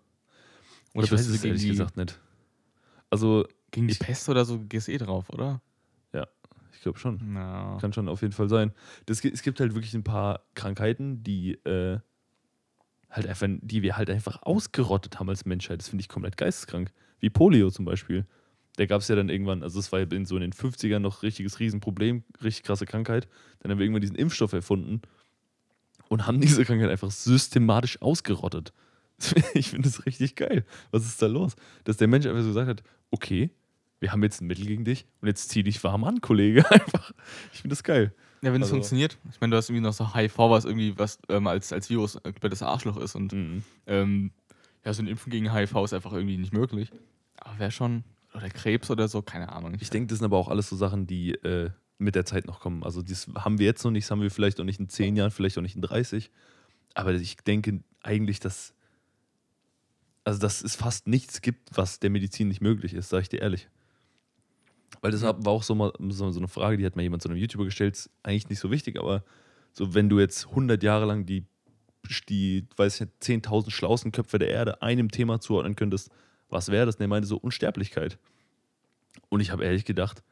oder 0.94 1.06
ich 1.06 1.12
weiß 1.12 1.28
du 1.28 1.34
es 1.34 1.44
ehrlich 1.44 1.62
die, 1.62 1.70
gesagt 1.70 1.98
nicht. 1.98 2.20
Also, 3.10 3.48
gegen 3.72 3.88
die 3.88 3.94
ich- 3.94 4.00
Pest 4.00 4.30
oder 4.30 4.46
so 4.46 4.60
gehst 4.60 4.90
eh 4.90 4.98
drauf, 4.98 5.30
oder? 5.30 5.62
ich 6.76 6.82
glaube 6.82 7.00
schon. 7.00 7.20
Na. 7.34 7.78
Kann 7.80 7.94
schon 7.94 8.10
auf 8.10 8.22
jeden 8.24 8.34
Fall 8.34 8.50
sein. 8.50 8.74
Das, 9.06 9.24
es 9.24 9.42
gibt 9.44 9.60
halt 9.62 9.74
wirklich 9.74 9.94
ein 9.94 10.04
paar 10.04 10.42
Krankheiten, 10.54 11.24
die 11.24 11.54
äh, 11.66 12.00
halt 13.10 13.28
einfach, 13.28 13.48
die 13.62 13.84
wir 13.84 13.96
halt 13.96 14.10
einfach 14.10 14.42
ausgerottet 14.42 15.18
haben 15.20 15.30
als 15.30 15.46
Menschheit. 15.46 15.80
Das 15.80 15.88
finde 15.88 16.02
ich 16.02 16.10
komplett 16.10 16.36
geisteskrank. 16.36 16.92
Wie 17.20 17.30
Polio 17.30 17.70
zum 17.72 17.86
Beispiel. 17.86 18.26
Da 18.78 18.86
gab 18.88 19.02
es 19.02 19.08
ja 19.08 19.16
dann 19.16 19.30
irgendwann, 19.30 19.62
also 19.62 19.80
es 19.80 19.92
war 19.92 20.00
ja 20.00 20.06
in 20.12 20.26
so 20.26 20.36
in 20.36 20.42
den 20.42 20.52
50ern 20.54 21.00
noch 21.00 21.22
richtiges 21.22 21.60
Riesenproblem, 21.60 22.24
richtig 22.44 22.64
krasse 22.64 22.86
Krankheit. 22.86 23.28
Dann 23.60 23.72
haben 23.72 23.78
wir 23.78 23.86
irgendwann 23.86 24.02
diesen 24.02 24.16
Impfstoff 24.16 24.54
erfunden 24.54 25.02
und 26.10 26.26
haben 26.28 26.42
diese 26.42 26.66
Krankheit 26.66 26.90
einfach 26.90 27.12
systematisch 27.12 28.02
ausgerottet. 28.02 28.74
Ich 29.54 29.70
finde 29.70 29.88
das 29.88 30.06
richtig 30.08 30.36
geil. 30.36 30.66
Was 30.92 31.06
ist 31.06 31.22
da 31.22 31.28
los? 31.28 31.56
Dass 31.84 31.98
der 31.98 32.08
Mensch 32.08 32.26
einfach 32.26 32.42
so 32.42 32.48
gesagt 32.48 32.68
hat, 32.68 32.84
okay, 33.12 33.52
wir 34.00 34.12
haben 34.12 34.24
jetzt 34.24 34.42
ein 34.42 34.48
Mittel 34.48 34.66
gegen 34.66 34.84
dich 34.84 35.06
und 35.22 35.28
jetzt 35.28 35.50
zieh 35.50 35.64
dich 35.64 35.82
warm 35.84 36.04
an, 36.04 36.20
Kollege. 36.20 36.66
Einfach. 36.72 37.12
Ich 37.54 37.62
finde 37.62 37.74
das 37.74 37.84
geil. 37.84 38.14
Ja, 38.42 38.52
wenn 38.52 38.62
es 38.62 38.66
Also- 38.66 38.76
funktioniert. 38.76 39.18
Ich 39.32 39.40
meine, 39.40 39.52
du 39.52 39.58
hast 39.58 39.70
irgendwie 39.70 39.84
noch 39.86 39.94
so 39.94 40.14
HIV, 40.14 40.38
was 40.40 40.66
irgendwie 40.66 40.98
was 40.98 41.20
ähm, 41.30 41.48
als, 41.48 41.72
als 41.72 41.90
Virus 41.90 42.16
äh, 42.16 42.34
bei 42.42 42.50
das 42.50 42.64
Arschloch 42.64 42.98
ist 42.98 43.16
und 43.16 43.32
Mhm. 43.32 43.64
ähm, 43.88 44.32
ja, 44.84 44.94
so 44.94 45.02
ein 45.04 45.08
Impfen 45.08 45.32
gegen 45.32 45.54
HIV 45.54 45.76
ist 45.86 45.94
einfach 45.94 46.12
irgendwie 46.12 46.38
nicht 46.38 46.52
möglich. 46.52 46.92
Aber 47.38 47.60
wäre 47.60 47.72
schon, 47.72 48.04
oder 48.34 48.50
Krebs 48.50 48.90
oder 48.90 49.08
so, 49.08 49.22
keine 49.22 49.52
Ahnung. 49.52 49.76
Ich 49.80 49.90
denke, 49.90 50.08
das 50.08 50.20
sind 50.20 50.26
aber 50.26 50.38
auch 50.38 50.50
alles 50.50 50.70
so 50.70 50.76
Sachen, 50.76 51.08
die 51.08 51.32
äh, 51.32 51.70
mit 51.98 52.16
der 52.16 52.26
Zeit 52.26 52.46
noch 52.46 52.60
kommen. 52.60 52.84
Also 52.84 53.02
das 53.02 53.28
haben 53.36 53.60
wir 53.60 53.66
jetzt 53.66 53.84
noch 53.84 53.92
nicht, 53.92 54.06
das 54.06 54.12
haben 54.12 54.22
wir 54.22 54.32
vielleicht 54.32 54.60
auch 54.60 54.66
nicht 54.66 54.80
in 54.80 54.90
10 54.90 55.16
Jahren, 55.16 55.32
vielleicht 55.32 55.58
auch 55.58 55.62
nicht 55.62 55.76
in 55.76 55.82
30. 55.82 56.32
Aber 56.94 57.14
ich 57.14 57.38
denke 57.38 57.82
eigentlich, 58.02 58.40
dass, 58.40 58.74
also 60.24 60.40
dass 60.40 60.64
es 60.64 60.76
fast 60.76 61.08
nichts 61.08 61.42
gibt, 61.42 61.76
was 61.76 62.00
der 62.00 62.10
Medizin 62.10 62.48
nicht 62.48 62.62
möglich 62.62 62.94
ist, 62.94 63.10
sage 63.10 63.24
ich 63.24 63.30
dir 63.30 63.42
ehrlich. 63.42 63.70
Weil 65.02 65.12
das 65.12 65.22
war 65.22 65.48
auch 65.48 65.64
so, 65.64 65.76
mal, 65.76 65.92
so, 66.10 66.26
eine 66.26 66.48
Frage, 66.48 66.78
die 66.78 66.86
hat 66.86 66.96
mal 66.96 67.02
jemand 67.02 67.22
zu 67.24 67.30
einem 67.30 67.38
YouTuber 67.38 67.66
gestellt, 67.66 67.96
ist 67.96 68.10
eigentlich 68.22 68.50
nicht 68.50 68.60
so 68.60 68.72
wichtig, 68.72 69.00
aber 69.00 69.24
so 69.72 69.94
wenn 69.96 70.08
du 70.08 70.20
jetzt 70.20 70.48
100 70.50 70.82
Jahre 70.84 71.06
lang 71.06 71.26
die, 71.26 71.46
die 72.30 72.68
weiß 72.78 72.96
ich 72.96 73.02
nicht, 73.02 73.46
10.000 73.46 73.72
schlauesten 73.72 74.12
Köpfe 74.12 74.40
der 74.40 74.50
Erde 74.50 74.82
einem 74.82 75.10
Thema 75.10 75.40
zuordnen 75.40 75.76
könntest, 75.76 76.12
was 76.54 76.70
wäre 76.70 76.86
das? 76.86 76.96
Und 76.96 77.02
er 77.02 77.08
meinte 77.08 77.28
so 77.28 77.38
Unsterblichkeit. 77.38 78.18
Und 79.30 79.42
ich 79.42 79.52
habe 79.52 79.66
ehrlich 79.66 79.86
gedacht, 79.86 80.24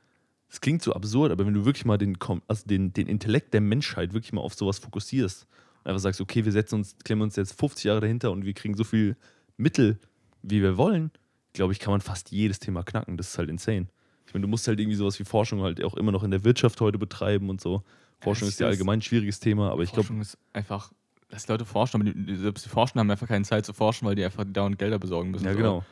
es 0.49 0.61
klingt 0.61 0.81
so 0.81 0.93
absurd, 0.93 1.31
aber 1.31 1.45
wenn 1.45 1.53
du 1.53 1.65
wirklich 1.65 1.85
mal 1.85 1.97
den, 1.97 2.17
also 2.47 2.67
den, 2.67 2.93
den 2.93 3.07
Intellekt 3.07 3.53
der 3.53 3.61
Menschheit 3.61 4.13
wirklich 4.13 4.33
mal 4.33 4.41
auf 4.41 4.53
sowas 4.53 4.79
fokussierst 4.79 5.47
und 5.83 5.89
einfach 5.89 6.01
sagst, 6.01 6.19
okay, 6.19 6.43
wir 6.45 6.51
setzen 6.51 6.75
uns, 6.75 6.95
klemmen 7.03 7.23
uns 7.23 7.35
jetzt 7.35 7.57
50 7.57 7.85
Jahre 7.85 8.01
dahinter 8.01 8.31
und 8.31 8.45
wir 8.45 8.53
kriegen 8.53 8.75
so 8.75 8.83
viel 8.83 9.15
Mittel, 9.57 9.97
wie 10.43 10.61
wir 10.61 10.77
wollen, 10.77 11.11
glaube 11.53 11.73
ich, 11.73 11.79
kann 11.79 11.91
man 11.91 12.01
fast 12.01 12.31
jedes 12.31 12.59
Thema 12.59 12.83
knacken. 12.83 13.17
Das 13.17 13.29
ist 13.29 13.37
halt 13.37 13.49
insane. 13.49 13.87
Ich 14.27 14.33
meine, 14.33 14.43
du 14.43 14.47
musst 14.47 14.67
halt 14.67 14.79
irgendwie 14.79 14.95
sowas 14.95 15.19
wie 15.19 15.23
Forschung 15.23 15.61
halt 15.61 15.83
auch 15.83 15.95
immer 15.95 16.11
noch 16.11 16.23
in 16.23 16.31
der 16.31 16.43
Wirtschaft 16.43 16.79
heute 16.81 16.97
betreiben 16.97 17.49
und 17.49 17.61
so. 17.61 17.83
Forschung 18.19 18.47
ist 18.47 18.59
ja 18.59 18.67
allgemein 18.67 18.99
ein 18.99 19.01
schwieriges 19.01 19.39
Thema, 19.39 19.71
aber 19.71 19.83
ich 19.83 19.91
glaube, 19.91 20.07
Forschung 20.07 20.21
ist 20.21 20.37
einfach, 20.53 20.91
dass 21.29 21.47
Leute 21.47 21.65
forschen, 21.65 22.01
aber 22.01 22.11
die, 22.11 22.25
die, 22.25 22.35
selbst 22.35 22.65
die 22.65 22.69
Forschen 22.69 22.99
haben 22.99 23.09
einfach 23.09 23.27
keine 23.27 23.45
Zeit 23.45 23.65
zu 23.65 23.73
forschen, 23.73 24.05
weil 24.07 24.15
die 24.15 24.23
einfach 24.23 24.45
dauernd 24.45 24.77
Gelder 24.77 24.99
besorgen 24.99 25.31
müssen. 25.31 25.45
ja 25.45 25.53
So, 25.53 25.57
genau. 25.57 25.79
hm, 25.79 25.85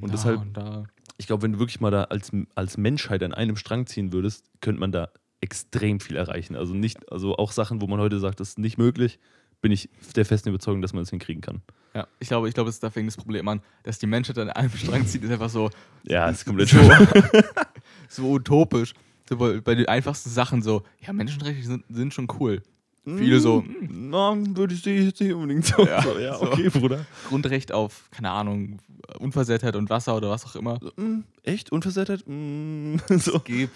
Und 0.00 0.08
da 0.08 0.12
deshalb- 0.16 0.54
da. 0.54 0.84
Ich 1.18 1.26
glaube, 1.26 1.42
wenn 1.44 1.52
du 1.52 1.58
wirklich 1.58 1.80
mal 1.80 1.90
da 1.90 2.04
als, 2.04 2.30
als 2.54 2.76
Menschheit 2.76 3.22
an 3.22 3.32
einem 3.32 3.56
Strang 3.56 3.86
ziehen 3.86 4.12
würdest, 4.12 4.44
könnte 4.60 4.80
man 4.80 4.92
da 4.92 5.08
extrem 5.40 6.00
viel 6.00 6.16
erreichen. 6.16 6.56
Also 6.56 6.74
nicht, 6.74 7.10
also 7.10 7.36
auch 7.36 7.52
Sachen, 7.52 7.80
wo 7.80 7.86
man 7.86 8.00
heute 8.00 8.18
sagt, 8.20 8.40
das 8.40 8.50
ist 8.50 8.58
nicht 8.58 8.76
möglich, 8.78 9.18
bin 9.62 9.72
ich 9.72 9.88
der 10.14 10.26
festen 10.26 10.50
Überzeugung, 10.50 10.82
dass 10.82 10.92
man 10.92 11.02
das 11.02 11.10
hinkriegen 11.10 11.40
kann. 11.40 11.62
Ja, 11.94 12.06
ich 12.18 12.28
glaube, 12.28 12.48
ich 12.48 12.54
glaube, 12.54 12.68
es- 12.68 12.80
da 12.80 12.90
fängt 12.90 13.06
das 13.08 13.16
Problem 13.16 13.48
an, 13.48 13.62
dass 13.84 13.98
die 13.98 14.06
Menschheit 14.06 14.36
an 14.38 14.50
einem 14.50 14.70
Strang 14.76 15.06
zieht, 15.06 15.22
ist 15.24 15.30
einfach 15.30 15.48
so, 15.48 15.70
Ja, 16.04 16.28
ist 16.30 16.44
komplett 16.44 16.68
so, 16.68 16.82
so. 16.82 16.90
so 18.08 18.30
utopisch. 18.32 18.92
So 19.28 19.36
bei, 19.38 19.60
bei 19.60 19.74
den 19.74 19.86
einfachsten 19.88 20.30
Sachen 20.30 20.62
so, 20.62 20.82
ja, 21.00 21.12
Menschenrechte 21.12 21.62
sind, 21.66 21.84
sind 21.88 22.12
schon 22.14 22.28
cool. 22.38 22.62
Viele 23.06 23.38
so, 23.38 23.62
hm, 23.62 24.10
Na, 24.10 24.36
würde 24.56 24.74
ich 24.74 24.84
ich 24.84 25.04
jetzt 25.04 25.20
nicht 25.20 25.32
unbedingt 25.32 25.64
so. 25.64 25.86
Ja, 25.86 26.02
so, 26.02 26.18
ja 26.18 26.34
so. 26.34 26.50
okay, 26.50 26.68
Bruder. 26.70 27.06
Grundrecht 27.28 27.70
auf, 27.70 28.10
keine 28.10 28.30
Ahnung, 28.32 28.78
Unversehrtheit 29.20 29.76
und 29.76 29.88
Wasser 29.90 30.16
oder 30.16 30.30
was 30.30 30.44
auch 30.44 30.56
immer. 30.56 30.80
So, 30.82 30.90
mm, 31.00 31.22
echt? 31.44 31.70
Unversehrtheit? 31.70 32.24
Mm, 32.26 32.96
so. 33.16 33.38
Gib, 33.44 33.70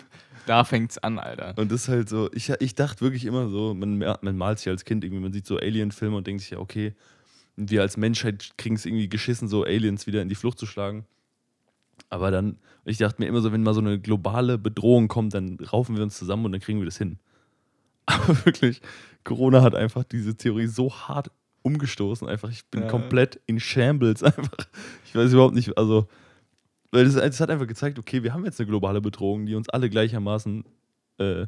da 0.46 0.64
fängt's 0.64 0.98
an, 0.98 1.20
Alter. 1.20 1.54
Und 1.56 1.70
das 1.70 1.82
ist 1.82 1.88
halt 1.88 2.08
so, 2.08 2.28
ich, 2.32 2.50
ich 2.58 2.74
dachte 2.74 3.02
wirklich 3.02 3.24
immer 3.24 3.48
so, 3.48 3.72
man, 3.72 3.98
man 3.98 4.36
malt 4.36 4.58
sich 4.58 4.68
als 4.68 4.84
Kind 4.84 5.04
irgendwie, 5.04 5.22
man 5.22 5.32
sieht 5.32 5.46
so 5.46 5.58
Alien-Filme 5.58 6.16
und 6.16 6.26
denkt 6.26 6.42
sich, 6.42 6.50
ja, 6.50 6.58
okay, 6.58 6.94
wir 7.54 7.82
als 7.82 7.96
Menschheit 7.96 8.50
kriegen 8.56 8.74
es 8.74 8.84
irgendwie 8.84 9.08
geschissen, 9.08 9.46
so 9.46 9.62
Aliens 9.62 10.08
wieder 10.08 10.22
in 10.22 10.28
die 10.28 10.34
Flucht 10.34 10.58
zu 10.58 10.66
schlagen. 10.66 11.04
Aber 12.08 12.32
dann, 12.32 12.58
ich 12.84 12.98
dachte 12.98 13.22
mir 13.22 13.28
immer 13.28 13.42
so, 13.42 13.52
wenn 13.52 13.62
mal 13.62 13.74
so 13.74 13.80
eine 13.80 14.00
globale 14.00 14.58
Bedrohung 14.58 15.06
kommt, 15.06 15.34
dann 15.34 15.56
raufen 15.60 15.96
wir 15.96 16.02
uns 16.02 16.18
zusammen 16.18 16.46
und 16.46 16.52
dann 16.52 16.60
kriegen 16.60 16.80
wir 16.80 16.86
das 16.86 16.98
hin. 16.98 17.18
Aber 18.10 18.36
wirklich, 18.46 18.80
Corona 19.24 19.62
hat 19.62 19.74
einfach 19.74 20.04
diese 20.04 20.36
Theorie 20.36 20.66
so 20.66 20.92
hart 20.92 21.30
umgestoßen. 21.62 22.28
Einfach, 22.28 22.50
ich 22.50 22.64
bin 22.66 22.82
Ja. 22.82 22.88
komplett 22.88 23.40
in 23.46 23.60
Shambles. 23.60 24.22
Einfach, 24.22 24.50
ich 25.06 25.14
weiß 25.14 25.32
überhaupt 25.32 25.54
nicht, 25.54 25.76
also, 25.76 26.08
weil 26.92 27.04
das, 27.04 27.14
das 27.14 27.40
hat 27.40 27.50
einfach 27.50 27.66
gezeigt, 27.68 27.98
okay, 27.98 28.22
wir 28.22 28.32
haben 28.34 28.44
jetzt 28.44 28.58
eine 28.60 28.66
globale 28.66 29.00
Bedrohung, 29.00 29.46
die 29.46 29.54
uns 29.54 29.68
alle 29.68 29.88
gleichermaßen 29.90 30.64
äh, 31.18 31.46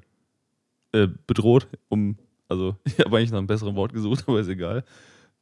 äh, 0.92 1.08
bedroht. 1.26 1.66
Um, 1.88 2.16
also, 2.48 2.76
ich 2.84 2.98
habe 2.98 3.16
eigentlich 3.16 3.30
nach 3.30 3.38
einem 3.38 3.46
besseren 3.46 3.74
Wort 3.74 3.92
gesucht, 3.92 4.24
aber 4.28 4.38
ist 4.40 4.48
egal. 4.48 4.84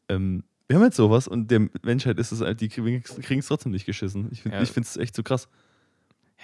Ähm, 0.08 0.44
wir 0.68 0.76
haben 0.76 0.84
jetzt 0.84 0.96
sowas 0.96 1.26
und 1.26 1.50
der 1.50 1.68
Menschheit 1.82 2.18
ist 2.20 2.30
es 2.30 2.40
halt, 2.40 2.60
die 2.60 2.68
kriegen 2.68 3.02
es 3.40 3.46
trotzdem 3.46 3.72
nicht 3.72 3.86
geschissen. 3.86 4.28
Ich 4.30 4.42
finde 4.42 4.56
Ja. 4.56 4.62
es 4.62 4.96
echt 4.96 5.16
so 5.16 5.24
krass. 5.24 5.48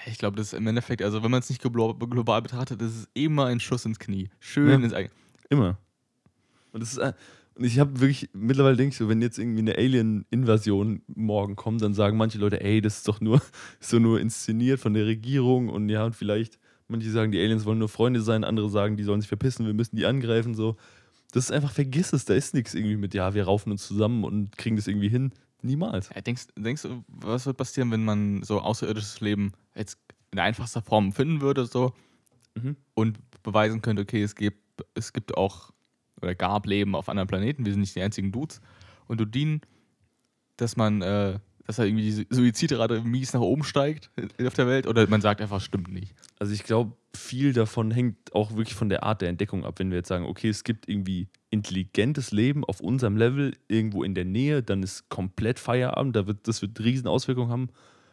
Ich 0.07 0.19
glaube, 0.19 0.37
das 0.37 0.49
ist 0.49 0.53
im 0.59 0.67
Endeffekt, 0.67 1.03
also 1.03 1.23
wenn 1.23 1.31
man 1.31 1.41
es 1.41 1.49
nicht 1.49 1.63
global, 1.63 1.95
betrachtet, 2.43 2.81
ist 2.83 2.97
es 2.97 3.09
immer 3.15 3.47
ein 3.47 3.61
Schuss 3.61 3.85
ins 3.87 3.99
Knie. 3.99 4.29
Schön 4.41 4.69
Ja. 4.69 4.75
ins 4.77 4.93
Ei. 4.93 5.11
Immer. 5.49 5.79
Und 6.73 6.81
das 6.83 6.93
ist, 6.93 6.99
äh, 6.99 7.13
Und 7.55 7.65
ich 7.65 7.79
habe 7.79 8.01
wirklich, 8.01 8.29
mittlerweile 8.35 8.77
denke 8.77 8.91
ich 8.93 8.99
so, 8.99 9.09
wenn 9.09 9.23
jetzt 9.23 9.39
irgendwie 9.39 9.61
eine 9.61 9.77
Alien-Invasion 9.77 11.01
morgen 11.07 11.57
kommt, 11.57 11.81
dann 11.81 11.95
sagen 11.95 12.19
manche 12.19 12.37
Leute, 12.39 12.61
ey, 12.61 12.83
das 12.83 12.99
ist 12.99 13.09
doch 13.09 13.21
nur 13.23 13.41
so 13.81 13.99
nur 13.99 14.21
inszeniert 14.21 14.79
von 14.79 14.93
der 14.93 15.07
Regierung 15.07 15.71
und 15.71 15.89
ja, 15.89 16.05
und 16.05 16.15
vielleicht, 16.15 16.59
manche 16.89 17.11
sagen, 17.11 17.33
die 17.33 17.41
Aliens 17.41 17.65
wollen 17.65 17.79
nur 17.79 17.89
Freunde 17.89 18.21
sein, 18.21 18.45
andere 18.45 18.69
sagen, 18.69 18.97
die 18.99 19.05
sollen 19.05 19.23
sich 19.23 19.29
verpissen, 19.29 19.65
wir 19.67 19.73
müssen 19.75 19.97
die 19.97 20.05
angreifen, 20.07 20.55
so. 20.55 20.77
Das 21.33 21.45
ist 21.45 21.51
einfach, 21.51 21.73
vergiss 21.73 22.13
es, 22.13 22.25
da 22.25 22.35
ist 22.35 22.55
nichts 22.55 22.75
irgendwie 22.75 22.97
mit, 22.97 23.15
ja, 23.15 23.35
wir 23.35 23.45
raufen 23.45 23.73
uns 23.73 23.87
zusammen 23.87 24.25
und 24.25 24.57
kriegen 24.59 24.77
das 24.77 24.87
irgendwie 24.87 25.09
hin. 25.09 25.33
Niemals. 25.62 26.11
Ja, 26.14 26.21
denkst, 26.21 26.49
denkst 26.57 26.83
du, 26.83 27.05
was 27.09 27.47
wird 27.47 27.57
passieren, 27.57 27.90
wenn 27.90 28.05
man 28.05 28.42
so 28.42 28.61
außerirdisches 28.61 29.21
Leben 29.21 29.53
jetzt 29.75 29.99
in 30.33 30.38
einfachster 30.38 30.83
Form 30.83 31.12
finden 31.12 31.40
würde, 31.40 31.66
so 31.66 31.92
Mhm. 32.57 32.77
und 32.95 33.19
beweisen 33.42 33.83
könnte, 33.83 34.03
okay, 34.03 34.23
es 34.23 34.35
gibt, 34.35 34.59
es 34.95 35.12
gibt 35.12 35.37
auch 35.37 35.73
oder 36.23 36.35
gab 36.35 36.66
Leben 36.66 36.95
auf 36.95 37.09
anderen 37.11 37.29
Planeten, 37.29 37.66
wir 37.66 37.73
sind 37.73 37.81
nicht 37.81 37.95
die 37.95 38.01
einzigen 38.01 38.33
Dudes. 38.33 38.62
Und 39.07 39.21
du 39.21 39.27
dienen, 39.27 39.61
dass 40.57 40.77
man, 40.77 41.03
äh, 41.03 41.38
dass 41.66 41.77
da 41.77 41.85
irgendwie 41.85 42.11
die 42.11 42.27
Suizidrate 42.35 43.03
mies 43.03 43.35
nach 43.35 43.40
oben 43.40 43.62
steigt 43.62 44.11
auf 44.42 44.55
der 44.55 44.66
Welt, 44.66 44.87
oder 44.87 45.07
man 45.09 45.21
sagt 45.21 45.42
einfach, 45.42 45.61
stimmt 45.61 45.92
nicht. 45.92 46.14
Also 46.38 46.55
ich 46.55 46.64
glaube, 46.64 46.97
viel 47.14 47.53
davon 47.53 47.90
hängt 47.90 48.35
auch 48.35 48.57
wirklich 48.57 48.75
von 48.75 48.88
der 48.88 49.03
Art 49.03 49.21
der 49.21 49.29
Entdeckung 49.29 49.64
ab. 49.66 49.79
Wenn 49.79 49.90
wir 49.90 49.99
jetzt 49.99 50.09
sagen, 50.09 50.25
okay, 50.25 50.49
es 50.49 50.64
gibt 50.64 50.88
irgendwie 50.88 51.29
intelligentes 51.57 52.33
Leben 52.33 52.64
auf 52.64 52.81
unserem 52.81 53.16
Level 53.16 53.55
irgendwo 53.69 54.03
in 54.03 54.14
der 54.14 54.25
Nähe, 54.25 54.62
dann 54.62 54.83
ist 54.83 55.09
komplett 55.09 55.59
Feierabend. 55.59 56.14
Da 56.14 56.27
wird, 56.27 56.47
das 56.49 56.62
wird 56.62 56.79
riesen 56.81 57.09
Auswirkungen 57.09 57.51
haben. 57.51 57.69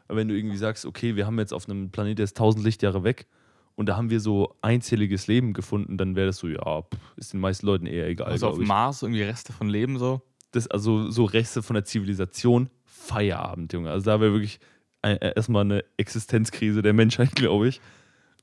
Aber 0.08 0.17
wenn 0.19 0.27
du 0.27 0.36
irgendwie 0.36 0.58
sagst, 0.58 0.86
okay, 0.86 1.15
wir 1.15 1.25
haben 1.25 1.39
jetzt 1.39 1.53
auf 1.53 1.69
einem 1.69 1.91
Planet, 1.91 2.19
der 2.19 2.25
ist 2.25 2.38
1000 2.38 2.63
Lichtjahre 2.63 3.03
weg 3.03 3.27
und 3.75 3.88
da 3.88 3.97
haben 3.97 4.10
wir 4.10 4.19
so 4.19 4.56
einzelliges 4.62 5.27
Leben 5.27 5.53
gefunden, 5.53 5.97
dann 5.97 6.15
wäre 6.15 6.27
das 6.27 6.38
so, 6.38 6.47
ja, 6.47 6.82
pff, 6.82 6.99
ist 7.15 7.34
den 7.34 7.39
meisten 7.39 7.65
Leuten 7.65 7.86
eher 7.86 8.08
egal. 8.08 8.27
Also 8.27 8.49
auf 8.49 8.60
ich. 8.60 8.67
Mars 8.67 9.01
irgendwie 9.01 9.23
Reste 9.23 9.53
von 9.53 9.69
Leben 9.69 9.97
so. 9.97 10.21
das, 10.51 10.67
also 10.67 11.10
so 11.10 11.25
Reste 11.25 11.63
von 11.63 11.75
der 11.75 11.86
Zivilisation, 11.86 12.69
Feierabend, 12.86 13.73
Junge. 13.73 13.91
Also 13.91 14.06
da 14.06 14.19
wäre 14.19 14.34
wirklich 14.34 14.60
äh, 15.01 15.34
erstmal 15.36 15.63
eine 15.63 15.84
Existenzkrise 15.97 16.82
der 16.82 16.93
Menschheit, 16.93 17.32
glaube 17.36 17.67
ich. 17.67 17.82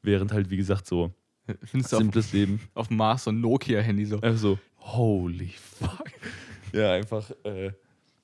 Während 0.02 0.32
halt, 0.32 0.50
wie 0.50 0.56
gesagt, 0.56 0.86
so 0.86 1.12
Findest 1.64 1.92
du 1.92 1.96
auf, 1.96 2.02
simples 2.02 2.32
Leben. 2.32 2.60
auf 2.74 2.90
Mars 2.90 3.24
so 3.24 3.30
ein 3.30 3.40
Nokia-Handy 3.40 4.06
so. 4.06 4.20
Einfach 4.20 4.38
so, 4.38 4.58
holy 4.80 5.48
fuck. 5.58 6.10
Ja, 6.72 6.92
einfach, 6.92 7.30
äh, 7.44 7.72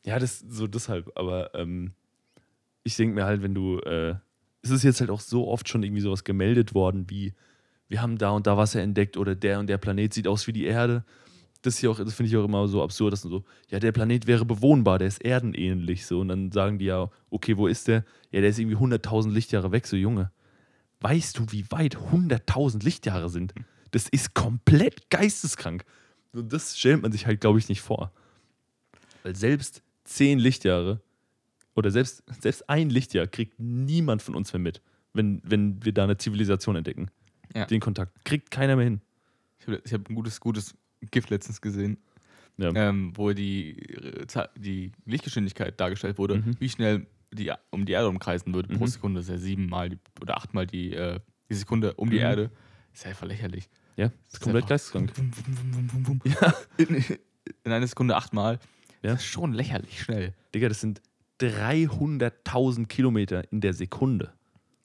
ja, 0.04 0.18
das 0.18 0.38
so 0.48 0.66
deshalb. 0.66 1.10
Aber 1.16 1.54
ähm, 1.54 1.92
ich 2.84 2.96
denke 2.96 3.14
mir 3.14 3.24
halt, 3.24 3.42
wenn 3.42 3.54
du, 3.54 3.78
äh, 3.80 4.14
es 4.62 4.70
ist 4.70 4.82
jetzt 4.84 5.00
halt 5.00 5.10
auch 5.10 5.20
so 5.20 5.48
oft 5.48 5.68
schon 5.68 5.82
irgendwie 5.82 6.00
sowas 6.02 6.24
gemeldet 6.24 6.74
worden, 6.74 7.06
wie 7.08 7.34
wir 7.88 8.02
haben 8.02 8.18
da 8.18 8.30
und 8.30 8.46
da 8.46 8.56
Wasser 8.56 8.82
entdeckt 8.82 9.16
oder 9.16 9.34
der 9.34 9.60
und 9.60 9.68
der 9.68 9.78
Planet 9.78 10.12
sieht 10.12 10.26
aus 10.28 10.46
wie 10.46 10.52
die 10.52 10.64
Erde. 10.64 11.04
Das, 11.62 11.80
ja 11.82 11.90
auch- 11.90 11.98
das 11.98 12.14
finde 12.14 12.30
ich 12.30 12.36
auch 12.36 12.44
immer 12.44 12.66
so 12.68 12.82
absurd, 12.82 13.12
dass 13.12 13.22
so, 13.22 13.44
ja, 13.70 13.78
der 13.80 13.92
Planet 13.92 14.26
wäre 14.26 14.44
bewohnbar, 14.44 14.98
der 14.98 15.08
ist 15.08 15.24
erdenähnlich. 15.24 16.06
So, 16.06 16.20
und 16.20 16.28
dann 16.28 16.52
sagen 16.52 16.78
die 16.78 16.86
ja, 16.86 17.10
okay, 17.30 17.56
wo 17.56 17.66
ist 17.66 17.88
der? 17.88 18.04
Ja, 18.30 18.40
der 18.40 18.50
ist 18.50 18.58
irgendwie 18.58 18.76
100.000 18.76 19.32
Lichtjahre 19.32 19.72
weg, 19.72 19.86
so 19.86 19.96
Junge. 19.96 20.30
Weißt 21.00 21.38
du, 21.38 21.46
wie 21.50 21.68
weit 21.70 21.96
100.000 21.96 22.84
Lichtjahre 22.84 23.28
sind? 23.28 23.54
Das 23.90 24.08
ist 24.08 24.34
komplett 24.34 25.10
geisteskrank. 25.10 25.84
Und 26.36 26.52
das 26.52 26.78
stellt 26.78 27.02
man 27.02 27.12
sich 27.12 27.26
halt, 27.26 27.40
glaube 27.40 27.58
ich, 27.58 27.68
nicht 27.68 27.80
vor. 27.80 28.12
Weil 29.22 29.34
selbst 29.36 29.82
10 30.04 30.38
Lichtjahre 30.38 31.00
oder 31.74 31.90
selbst, 31.90 32.22
selbst 32.40 32.68
ein 32.70 32.90
Lichtjahr 32.90 33.26
kriegt 33.26 33.58
niemand 33.58 34.22
von 34.22 34.34
uns 34.34 34.52
mehr 34.52 34.60
mit, 34.60 34.80
wenn, 35.12 35.40
wenn 35.44 35.84
wir 35.84 35.92
da 35.92 36.04
eine 36.04 36.16
Zivilisation 36.16 36.76
entdecken. 36.76 37.10
Ja. 37.54 37.64
Den 37.66 37.80
Kontakt 37.80 38.24
kriegt 38.24 38.50
keiner 38.50 38.76
mehr 38.76 38.84
hin. 38.84 39.00
Ich 39.58 39.66
habe 39.66 39.82
hab 39.90 40.08
ein 40.10 40.14
gutes, 40.14 40.40
gutes 40.40 40.74
Gift 41.10 41.30
letztens 41.30 41.60
gesehen, 41.60 41.98
Ja. 42.58 42.70
ähm, 42.74 43.12
wo 43.16 43.32
die, 43.32 43.76
die 44.56 44.92
Lichtgeschwindigkeit 45.04 45.78
dargestellt 45.80 46.18
wurde, 46.18 46.36
Mhm. 46.38 46.56
wie 46.58 46.68
schnell 46.68 47.06
die 47.32 47.52
um 47.70 47.84
die 47.84 47.92
Erde 47.92 48.08
umkreisen 48.08 48.54
würde 48.54 48.68
pro 48.74 48.84
Mhm. 48.84 48.88
Sekunde. 48.88 49.20
Das 49.20 49.26
ist 49.28 49.32
ja 49.32 49.38
siebenmal 49.38 49.90
die, 49.90 49.98
oder 50.20 50.36
achtmal 50.36 50.66
die, 50.66 50.92
äh, 50.94 51.18
die 51.50 51.54
Sekunde 51.54 51.94
um 51.94 52.08
die 52.10 52.16
Mhm. 52.16 52.22
Erde. 52.22 52.50
Ist 52.94 53.04
ja 53.04 53.10
einfach 53.10 53.26
lächerlich. 53.26 53.68
Ja, 53.96 54.10
ist 54.30 54.40
komplett 54.40 54.66
geisteskrank. 54.66 55.12
Ja. 56.24 56.54
In, 56.76 57.02
in 57.64 57.72
einer 57.72 57.86
Sekunde 57.86 58.16
achtmal. 58.16 58.58
Ja. 59.02 59.12
Das 59.12 59.20
ist 59.20 59.26
schon 59.26 59.52
lächerlich 59.52 60.02
schnell. 60.02 60.34
Digga, 60.54 60.68
das 60.68 60.80
sind 60.80 61.00
300.000 61.40 62.86
Kilometer 62.86 63.50
in 63.52 63.60
der 63.60 63.72
Sekunde. 63.72 64.32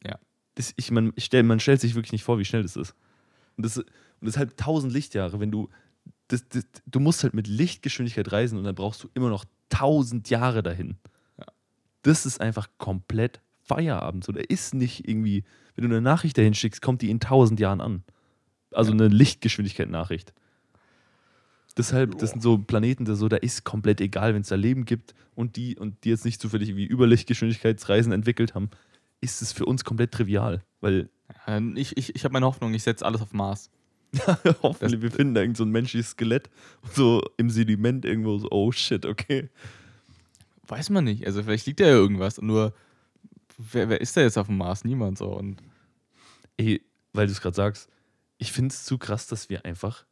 Ja. 0.06 0.18
Das, 0.56 0.74
ich, 0.78 0.92
man, 0.92 1.14
ich 1.16 1.26
stell, 1.26 1.44
man 1.44 1.60
stellt 1.60 1.82
sich 1.82 1.96
wirklich 1.96 2.12
nicht 2.12 2.24
vor, 2.24 2.40
wie 2.40 2.46
schnell 2.46 2.64
das 2.64 2.76
ist. 2.76 2.96
Und 3.58 3.66
das, 3.66 3.78
und 3.78 3.88
das 4.22 4.36
ist 4.36 4.38
halt 4.38 4.52
1000 4.52 4.94
Lichtjahre. 4.94 5.40
Wenn 5.40 5.52
du, 5.52 5.70
das, 6.28 6.48
das, 6.50 6.66
du 6.86 7.00
musst 7.00 7.24
halt 7.24 7.34
mit 7.34 7.48
Lichtgeschwindigkeit 7.48 8.32
reisen 8.32 8.58
und 8.58 8.64
dann 8.64 8.76
brauchst 8.76 9.04
du 9.04 9.10
immer 9.14 9.30
noch 9.30 9.46
1000 9.72 10.30
Jahre 10.30 10.64
dahin. 10.64 10.98
Ja. 11.38 11.46
Das 12.04 12.26
ist 12.26 12.40
einfach 12.40 12.70
komplett 12.78 13.42
Feierabend. 13.64 14.24
So, 14.24 14.32
da 14.32 14.42
ist 14.42 14.74
nicht 14.74 15.08
irgendwie, 15.08 15.44
wenn 15.76 15.90
du 15.90 15.96
eine 15.96 16.02
Nachricht 16.02 16.38
dahin 16.38 16.54
schickst, 16.54 16.82
kommt 16.82 17.02
die 17.02 17.10
in 17.10 17.18
1000 17.18 17.60
Jahren 17.60 17.82
an. 17.82 18.04
Also 18.72 18.92
eine 18.92 19.08
Lichtgeschwindigkeit-Nachricht. 19.08 20.34
Deshalb, 21.78 22.18
das 22.18 22.32
sind 22.32 22.42
so 22.42 22.58
Planeten, 22.58 23.06
da 23.06 23.16
so, 23.16 23.30
da 23.30 23.38
ist 23.38 23.64
komplett 23.64 24.02
egal, 24.02 24.34
wenn 24.34 24.42
es 24.42 24.50
da 24.50 24.56
Leben 24.56 24.84
gibt 24.86 25.16
und 25.36 25.56
die 25.56 25.78
und 25.78 26.04
die 26.04 26.10
jetzt 26.10 26.26
nicht 26.26 26.42
zufällig 26.42 26.70
irgendwie 26.70 26.86
Überlichtgeschwindigkeitsreisen 26.86 28.12
entwickelt 28.12 28.56
haben, 28.56 28.70
ist 29.22 29.42
es 29.42 29.54
für 29.54 29.66
uns 29.66 29.86
komplett 29.86 30.12
trivial. 30.12 30.64
Weil 30.82 31.10
Ähm, 31.48 31.78
Ich, 31.78 31.96
ich, 31.96 32.14
ich 32.16 32.24
habe 32.26 32.34
meine 32.34 32.46
Hoffnung, 32.46 32.74
ich 32.74 32.84
setze 32.84 33.06
alles 33.06 33.22
auf 33.22 33.34
Mars. 33.34 33.70
hoffentlich 34.62 35.02
wir 35.02 35.12
finden 35.12 35.34
da 35.34 35.42
irgend 35.42 35.56
so 35.56 35.64
ein 35.64 35.72
menschliches 35.72 36.12
Skelett 36.12 36.50
so 36.94 37.24
im 37.38 37.50
Sediment 37.50 38.04
irgendwo 38.04 38.38
so, 38.38 38.50
oh 38.52 38.72
shit, 38.74 39.06
okay. 39.06 39.50
Weiß 40.68 40.90
man 40.90 41.06
nicht. 41.06 41.26
Also 41.26 41.44
vielleicht 41.44 41.66
liegt 41.68 41.80
da 41.80 41.86
ja 41.86 41.92
irgendwas. 41.92 42.42
Nur, 42.42 42.74
wer, 43.58 43.88
wer 43.88 44.02
ist 44.02 44.18
da 44.18 44.22
jetzt 44.22 44.38
auf 44.38 44.48
dem 44.48 44.58
Mars? 44.58 44.84
Niemand 44.84 45.18
so. 45.18 45.28
Und 45.28 45.62
Ey, 46.58 46.82
weil 47.14 47.28
du 47.28 47.32
es 47.32 47.42
gerade 47.42 47.56
sagst, 47.56 47.90
ich 48.42 48.52
finde 48.52 48.74
es 48.74 48.86
zu 48.86 48.98
krass, 48.98 49.28
dass 49.28 49.50
wir 49.50 49.66
einfach 49.66 50.04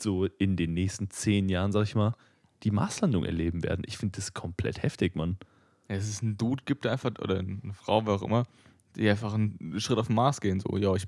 so 0.00 0.24
in 0.24 0.56
den 0.56 0.72
nächsten 0.72 1.10
zehn 1.10 1.50
Jahren, 1.50 1.70
sag 1.70 1.82
ich 1.82 1.94
mal, 1.94 2.14
die 2.62 2.70
Marslandung 2.70 3.26
erleben 3.26 3.62
werden. 3.62 3.82
Ich 3.86 3.98
finde 3.98 4.16
das 4.16 4.32
komplett 4.32 4.82
heftig, 4.82 5.14
Mann. 5.14 5.36
ja, 5.88 5.96
es 5.96 6.08
ist 6.08 6.22
ein 6.22 6.38
Dude 6.38 6.62
gibt, 6.64 6.86
einfach, 6.86 7.10
oder 7.20 7.38
eine 7.38 7.74
Frau, 7.74 8.06
wer 8.06 8.14
auch 8.14 8.22
immer, 8.22 8.46
die 8.96 9.08
einfach 9.08 9.34
einen 9.34 9.78
Schritt 9.80 9.98
auf 9.98 10.06
den 10.06 10.16
Mars 10.16 10.40
gehen. 10.40 10.60
So, 10.60 10.78
ja, 10.78 10.94
ich. 10.94 11.06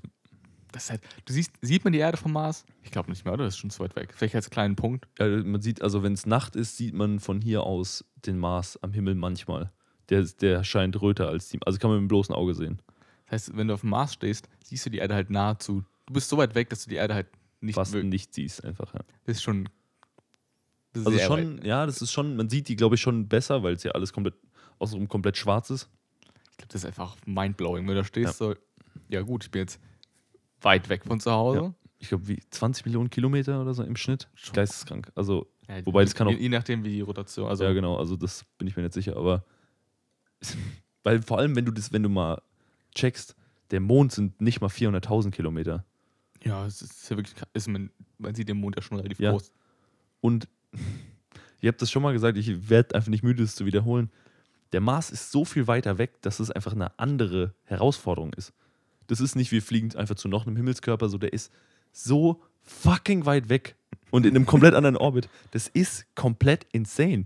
Das 0.71 0.83
ist 0.83 0.89
halt, 0.91 1.01
du 1.25 1.33
siehst, 1.33 1.51
sieht 1.61 1.83
man 1.83 1.93
die 1.93 1.99
Erde 1.99 2.17
vom 2.17 2.31
Mars? 2.31 2.63
Ich 2.83 2.91
glaube 2.91 3.09
nicht 3.09 3.25
mehr, 3.25 3.33
oder? 3.33 3.45
Das 3.45 3.55
ist 3.55 3.59
schon 3.59 3.71
zu 3.71 3.79
weit 3.79 3.95
weg. 3.95 4.13
Vielleicht 4.15 4.35
als 4.35 4.51
kleinen 4.51 4.75
Punkt. 4.75 5.07
Ja, 5.17 5.27
man 5.27 5.61
sieht, 5.61 5.81
also 5.81 6.03
wenn 6.03 6.13
es 6.13 6.27
Nacht 6.27 6.55
ist, 6.55 6.77
sieht 6.77 6.93
man 6.93 7.19
von 7.19 7.41
hier 7.41 7.63
aus 7.63 8.05
den 8.27 8.37
Mars 8.37 8.77
am 8.83 8.93
Himmel 8.93 9.15
manchmal. 9.15 9.71
Der, 10.09 10.21
der 10.23 10.63
scheint 10.63 11.01
röter 11.01 11.27
als 11.27 11.49
die. 11.49 11.59
Also 11.65 11.79
kann 11.79 11.89
man 11.89 11.97
mit 11.97 12.05
dem 12.05 12.09
bloßen 12.09 12.35
Auge 12.35 12.53
sehen. 12.53 12.81
Das 13.25 13.33
heißt, 13.33 13.57
wenn 13.57 13.67
du 13.67 13.73
auf 13.73 13.81
dem 13.81 13.89
Mars 13.89 14.13
stehst, 14.13 14.47
siehst 14.63 14.85
du 14.85 14.91
die 14.91 14.99
Erde 14.99 15.15
halt 15.15 15.31
nahezu. 15.31 15.83
Du 16.11 16.15
bist 16.15 16.27
so 16.27 16.37
weit 16.37 16.55
weg, 16.55 16.69
dass 16.69 16.83
du 16.83 16.89
die 16.89 16.97
Erde 16.97 17.13
halt 17.13 17.27
nicht 17.61 17.75
Fast 17.75 17.93
nicht 17.95 18.33
siehst 18.33 18.65
einfach. 18.65 18.93
Ja. 18.93 18.99
Das 19.23 19.37
ist 19.37 19.43
schon. 19.43 19.69
Also 20.93 21.09
sehr 21.09 21.25
schon, 21.25 21.59
weit. 21.59 21.65
ja, 21.65 21.85
das 21.85 22.01
ist 22.01 22.11
schon, 22.11 22.35
man 22.35 22.49
sieht 22.49 22.67
die, 22.67 22.75
glaube 22.75 22.95
ich, 22.95 23.01
schon 23.01 23.29
besser, 23.29 23.63
weil 23.63 23.75
es 23.75 23.83
ja 23.83 23.91
alles 23.91 24.11
komplett 24.11 24.35
außenrum 24.79 25.07
komplett 25.07 25.37
schwarz 25.37 25.69
ist. 25.69 25.89
Ich 26.51 26.57
glaube, 26.57 26.73
das 26.73 26.81
ist 26.81 26.85
einfach 26.85 27.15
mindblowing, 27.25 27.87
wenn 27.87 27.95
du 27.95 28.01
da 28.01 28.03
stehst. 28.03 28.37
So, 28.37 28.55
ja, 29.07 29.21
gut, 29.21 29.45
ich 29.45 29.51
bin 29.51 29.61
jetzt 29.61 29.79
weit 30.59 30.89
weg 30.89 31.05
von 31.05 31.21
zu 31.21 31.31
Hause. 31.31 31.59
Ja. 31.59 31.73
Ich 31.99 32.09
glaube, 32.09 32.27
wie 32.27 32.41
20 32.49 32.85
Millionen 32.85 33.09
Kilometer 33.09 33.61
oder 33.61 33.73
so 33.73 33.83
im 33.83 33.95
Schnitt. 33.95 34.27
Schon. 34.35 34.53
Geisteskrank. 34.53 35.09
Also, 35.15 35.47
Ja, 35.69 35.85
Wobei, 35.85 36.03
das 36.03 36.13
kann 36.13 36.27
auch- 36.27 36.31
je, 36.31 36.39
je 36.39 36.49
nachdem, 36.49 36.83
wie 36.83 36.89
die 36.89 37.01
Rotation. 37.01 37.47
Also, 37.47 37.63
ja, 37.63 37.71
genau, 37.71 37.95
also 37.95 38.17
das 38.17 38.43
bin 38.57 38.67
ich 38.67 38.75
mir 38.75 38.83
nicht 38.83 38.93
sicher, 38.93 39.15
aber 39.15 39.45
weil 41.03 41.21
vor 41.21 41.37
allem, 41.37 41.55
wenn 41.55 41.63
du 41.63 41.71
das, 41.71 41.93
wenn 41.93 42.03
du 42.03 42.09
mal 42.09 42.41
checkst, 42.93 43.33
der 43.69 43.79
Mond 43.79 44.11
sind 44.11 44.41
nicht 44.41 44.59
mal 44.59 44.67
400.000 44.67 45.31
Kilometer. 45.31 45.85
Ja, 46.43 46.65
es 46.65 46.81
ist 46.81 47.09
ja 47.09 47.17
wirklich, 47.17 47.35
ist 47.53 47.67
man, 47.67 47.89
man 48.17 48.33
sieht 48.35 48.49
den 48.49 48.57
Mond 48.57 48.75
ja 48.75 48.81
schon 48.81 48.97
relativ 48.97 49.19
Ja. 49.19 49.31
groß. 49.31 49.51
Und 50.21 50.47
ihr 51.61 51.69
habt 51.69 51.81
das 51.81 51.91
schon 51.91 52.01
mal 52.03 52.13
gesagt, 52.13 52.37
ich 52.37 52.69
werde 52.69 52.95
einfach 52.95 53.09
nicht 53.09 53.23
müde, 53.23 53.43
es 53.43 53.55
zu 53.55 53.65
wiederholen. 53.65 54.09
Der 54.71 54.81
Mars 54.81 55.11
ist 55.11 55.31
so 55.31 55.43
viel 55.45 55.67
weiter 55.67 55.97
weg, 55.97 56.21
dass 56.21 56.39
es 56.39 56.49
einfach 56.49 56.71
eine 56.73 56.97
andere 56.97 57.53
Herausforderung 57.65 58.33
ist. 58.33 58.53
Das 59.07 59.19
ist 59.19 59.35
nicht, 59.35 59.51
wir 59.51 59.61
fliegen 59.61 59.93
einfach 59.95 60.15
zu 60.15 60.29
noch 60.29 60.47
einem 60.47 60.55
Himmelskörper, 60.55 61.09
so 61.09 61.17
der 61.17 61.33
ist 61.33 61.51
so 61.91 62.41
fucking 62.61 63.25
weit 63.25 63.49
weg 63.49 63.75
und 64.11 64.25
in 64.25 64.35
einem 64.35 64.45
komplett 64.45 64.73
anderen 64.73 64.95
Orbit. 64.95 65.27
Das 65.51 65.67
ist 65.67 66.05
komplett 66.15 66.65
insane. 66.71 67.25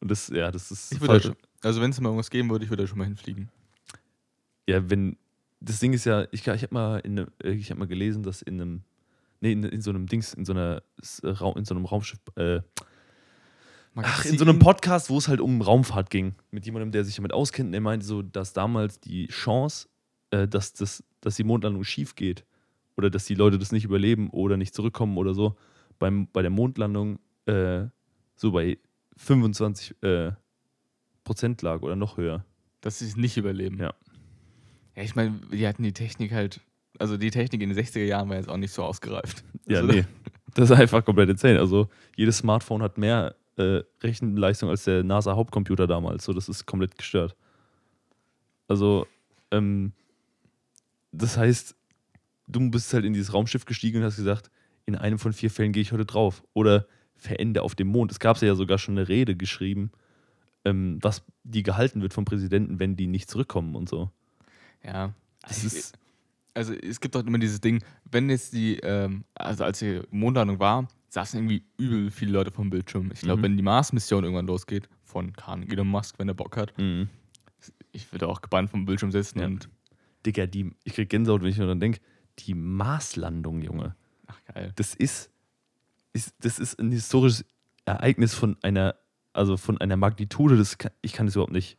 Und 0.00 0.10
das, 0.10 0.28
ja, 0.28 0.50
das 0.50 0.70
ist 0.70 0.92
Ich 0.92 1.00
würde 1.00 1.20
da, 1.20 1.68
also 1.68 1.82
wenn 1.82 1.90
es 1.90 2.00
mal 2.00 2.08
irgendwas 2.08 2.30
geben 2.30 2.48
würde, 2.48 2.64
ich 2.64 2.70
würde 2.70 2.84
da 2.84 2.86
schon 2.86 2.96
mal 2.98 3.04
hinfliegen. 3.04 3.50
Ja, 4.66 4.88
wenn, 4.88 5.18
das 5.60 5.78
Ding 5.78 5.92
ist 5.92 6.06
ja, 6.06 6.26
ich, 6.32 6.46
ich 6.46 6.62
habe 6.62 6.74
mal, 6.74 6.98
in 7.00 7.14
ne, 7.14 7.26
äh, 7.42 7.52
ich 7.52 7.70
hab 7.70 7.78
mal 7.78 7.86
gelesen, 7.86 8.22
dass 8.22 8.42
in 8.42 8.60
einem, 8.60 8.82
nee, 9.40 9.52
in, 9.52 9.62
in 9.64 9.82
so 9.82 9.90
einem 9.90 10.06
Dings, 10.06 10.34
in 10.34 10.44
so, 10.44 10.52
einer, 10.52 10.82
äh, 11.22 11.58
in 11.58 11.64
so 11.64 11.74
einem 11.74 11.84
Raumschiff, 11.84 12.18
äh, 12.36 12.60
ach, 13.94 14.24
in 14.24 14.38
so 14.38 14.44
einem 14.44 14.58
Podcast, 14.58 15.10
wo 15.10 15.18
es 15.18 15.28
halt 15.28 15.40
um 15.40 15.60
Raumfahrt 15.60 16.10
ging, 16.10 16.34
mit 16.50 16.64
jemandem, 16.64 16.92
der 16.92 17.04
sich 17.04 17.16
damit 17.16 17.32
auskennt, 17.32 17.74
der 17.74 17.80
meinte 17.80 18.06
so, 18.06 18.22
dass 18.22 18.52
damals 18.52 19.00
die 19.00 19.26
Chance, 19.28 19.88
äh, 20.30 20.48
dass, 20.48 20.72
das, 20.72 21.04
dass 21.20 21.36
die 21.36 21.44
Mondlandung 21.44 21.84
schief 21.84 22.14
geht 22.14 22.44
oder 22.96 23.10
dass 23.10 23.26
die 23.26 23.34
Leute 23.34 23.58
das 23.58 23.72
nicht 23.72 23.84
überleben 23.84 24.30
oder 24.30 24.56
nicht 24.56 24.74
zurückkommen 24.74 25.18
oder 25.18 25.34
so, 25.34 25.56
beim, 25.98 26.28
bei 26.32 26.40
der 26.40 26.50
Mondlandung 26.50 27.18
äh, 27.46 27.84
so 28.36 28.52
bei 28.52 28.78
25 29.16 30.02
äh, 30.02 30.32
Prozent 31.24 31.60
lag 31.60 31.82
oder 31.82 31.96
noch 31.96 32.16
höher. 32.16 32.44
Dass 32.80 33.00
sie 33.00 33.06
es 33.06 33.16
nicht 33.16 33.36
überleben. 33.36 33.78
Ja. 33.78 33.92
Ja, 34.96 35.02
ich 35.02 35.14
meine, 35.14 35.38
die 35.52 35.66
hatten 35.66 35.82
die 35.82 35.92
Technik 35.92 36.32
halt, 36.32 36.60
also 36.98 37.16
die 37.16 37.30
Technik 37.30 37.62
in 37.62 37.70
den 37.70 37.78
60er 37.78 38.04
Jahren 38.04 38.28
war 38.28 38.36
jetzt 38.36 38.48
auch 38.48 38.56
nicht 38.56 38.72
so 38.72 38.82
ausgereift. 38.82 39.44
Ja, 39.66 39.80
also, 39.80 39.92
nee. 39.92 40.04
Das 40.54 40.70
ist 40.70 40.76
einfach 40.76 41.04
komplett 41.04 41.28
insane. 41.28 41.60
Also 41.60 41.88
jedes 42.16 42.38
Smartphone 42.38 42.82
hat 42.82 42.98
mehr 42.98 43.36
äh, 43.56 43.82
Rechenleistung 44.02 44.68
als 44.68 44.84
der 44.84 45.04
NASA-Hauptcomputer 45.04 45.86
damals. 45.86 46.24
So, 46.24 46.32
das 46.32 46.48
ist 46.48 46.66
komplett 46.66 46.96
gestört. 46.98 47.36
Also, 48.66 49.06
ähm, 49.50 49.92
das 51.12 51.36
heißt, 51.36 51.76
du 52.48 52.70
bist 52.70 52.92
halt 52.92 53.04
in 53.04 53.12
dieses 53.12 53.32
Raumschiff 53.32 53.64
gestiegen 53.64 53.98
und 53.98 54.04
hast 54.04 54.16
gesagt, 54.16 54.50
in 54.86 54.96
einem 54.96 55.18
von 55.18 55.32
vier 55.32 55.50
Fällen 55.50 55.72
gehe 55.72 55.82
ich 55.82 55.92
heute 55.92 56.06
drauf. 56.06 56.42
Oder 56.52 56.86
verende 57.16 57.62
auf 57.62 57.74
dem 57.74 57.88
Mond. 57.88 58.10
Es 58.10 58.18
gab 58.18 58.40
ja 58.42 58.54
sogar 58.54 58.78
schon 58.78 58.96
eine 58.96 59.08
Rede 59.08 59.36
geschrieben, 59.36 59.92
ähm, 60.64 60.98
was 61.00 61.22
die 61.44 61.62
gehalten 61.62 62.02
wird 62.02 62.14
vom 62.14 62.24
Präsidenten, 62.24 62.80
wenn 62.80 62.96
die 62.96 63.06
nicht 63.06 63.30
zurückkommen 63.30 63.76
und 63.76 63.88
so. 63.88 64.10
Ja. 64.84 65.12
Das 65.42 65.64
ist, 65.64 65.98
Also 66.54 66.74
es 66.74 67.00
gibt 67.00 67.14
doch 67.14 67.24
immer 67.24 67.38
dieses 67.38 67.60
Ding, 67.60 67.82
wenn 68.10 68.28
jetzt 68.28 68.52
die, 68.52 68.76
ähm, 68.80 69.24
also 69.34 69.64
als 69.64 69.78
die 69.78 70.00
Mondlandung 70.10 70.58
war, 70.58 70.88
saßen 71.08 71.38
irgendwie 71.38 71.64
übel 71.78 72.10
viele 72.10 72.32
Leute 72.32 72.50
vom 72.50 72.70
Bildschirm. 72.70 73.10
Ich 73.12 73.20
glaube, 73.20 73.38
Mhm. 73.38 73.42
wenn 73.44 73.56
die 73.56 73.62
Mars-Mission 73.62 74.24
irgendwann 74.24 74.46
losgeht, 74.46 74.88
von 75.04 75.32
Kahn, 75.32 75.62
Elon 75.68 75.86
Musk, 75.88 76.18
wenn 76.18 76.28
er 76.28 76.34
Bock 76.34 76.56
hat, 76.56 76.72
mh. 76.78 77.06
ich 77.92 78.12
würde 78.12 78.28
auch 78.28 78.40
gebannt 78.42 78.70
vom 78.70 78.84
Bildschirm 78.84 79.10
sitzen 79.12 79.38
Ja. 79.40 79.46
und, 79.46 79.68
Digga, 80.26 80.46
die, 80.46 80.72
ich 80.84 80.92
krieg 80.94 81.08
Gänsehaut, 81.08 81.40
wenn 81.42 81.48
ich 81.50 81.56
nur 81.58 81.66
dran 81.66 81.80
denke, 81.80 82.00
die 82.40 82.54
Marslandung, 82.54 83.62
Junge. 83.62 83.94
ach 84.26 84.38
geil. 84.52 84.72
das 84.76 84.94
ist, 84.94 85.30
ist, 86.12 86.34
das 86.40 86.58
ist 86.58 86.78
ein 86.80 86.90
historisches 86.92 87.44
Ereignis 87.86 88.34
von 88.34 88.56
einer, 88.62 88.96
also 89.32 89.56
von 89.56 89.78
einer 89.80 89.96
Magnitude, 89.96 90.56
das 90.56 90.78
kann, 90.78 90.92
ich 91.02 91.12
kann 91.12 91.26
das 91.26 91.36
überhaupt 91.36 91.52
nicht. 91.52 91.76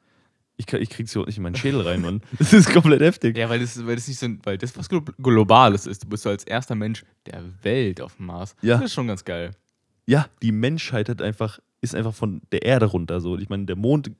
Ich, 0.61 0.67
kann, 0.67 0.79
ich 0.79 0.91
krieg's 0.91 1.11
überhaupt 1.13 1.29
nicht 1.29 1.37
in 1.37 1.43
meinen 1.43 1.55
Schädel 1.55 1.81
rein, 1.81 2.01
Mann. 2.01 2.21
Das 2.37 2.53
ist 2.53 2.71
komplett 2.71 3.01
heftig. 3.01 3.35
Ja, 3.35 3.49
weil 3.49 3.59
das, 3.59 3.83
weil 3.83 3.95
das 3.95 4.07
nicht 4.07 4.19
so, 4.19 4.27
ein- 4.27 4.39
weil 4.43 4.59
das 4.59 4.77
was 4.77 4.87
Glo 4.89 5.01
Globales 5.17 5.87
ist. 5.87 6.03
Du 6.03 6.07
bist 6.09 6.21
so 6.21 6.29
als 6.29 6.43
erster 6.43 6.75
Mensch 6.75 7.03
der 7.25 7.43
Welt 7.63 7.99
auf 7.99 8.15
dem 8.17 8.27
Mars. 8.27 8.55
Ja. 8.61 8.75
Das 8.75 8.85
ist 8.85 8.93
schon 8.93 9.07
ganz 9.07 9.25
geil. 9.25 9.51
Ja, 10.05 10.27
die 10.43 10.51
Menschheit 10.51 11.09
hat 11.09 11.19
einfach, 11.21 11.57
ist 11.81 11.95
einfach 11.95 12.13
von 12.13 12.41
der 12.51 12.61
Erde 12.63 12.85
runter. 12.85 13.21
So. 13.21 13.39
Ich 13.39 13.49
meine, 13.49 13.65
der 13.65 13.75
Mond 13.75 14.11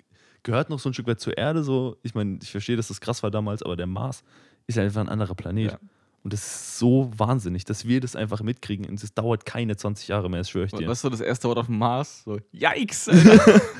gehört 0.41 0.71
noch 0.71 0.79
so 0.79 0.89
ein 0.89 0.93
Stück 0.95 1.05
weit 1.05 1.19
zur 1.19 1.37
Erde. 1.37 1.63
So. 1.63 1.97
Ich 2.01 2.15
meine, 2.15 2.39
ich 2.41 2.49
verstehe, 2.49 2.75
dass 2.75 2.87
das 2.87 2.99
krass 3.01 3.21
war 3.21 3.29
damals, 3.29 3.61
aber 3.61 3.75
der 3.75 3.85
Mars 3.87 4.23
ist 4.65 4.79
einfach 4.79 5.01
ein 5.01 5.09
anderer 5.09 5.35
Planet. 5.35 5.73
Ja. 5.73 5.79
Und 6.23 6.33
das 6.33 6.41
ist 6.45 6.79
so 6.79 7.11
wahnsinnig, 7.17 7.65
dass 7.65 7.87
wir 7.87 7.99
das 7.99 8.15
einfach 8.15 8.41
mitkriegen. 8.41 8.87
Und 8.87 9.01
es 9.03 9.13
dauert 9.13 9.45
keine 9.45 9.75
20 9.75 10.07
Jahre 10.07 10.27
mehr, 10.29 10.39
das 10.39 10.49
schwöre 10.49 10.65
ich 10.65 10.71
dir. 10.71 10.87
Was 10.87 10.99
ist 10.99 11.01
so 11.03 11.09
das 11.09 11.21
erste 11.21 11.47
Wort 11.47 11.57
auf 11.59 11.65
dem 11.67 11.77
Mars? 11.77 12.23
So, 12.25 12.39
yikes! 12.51 13.09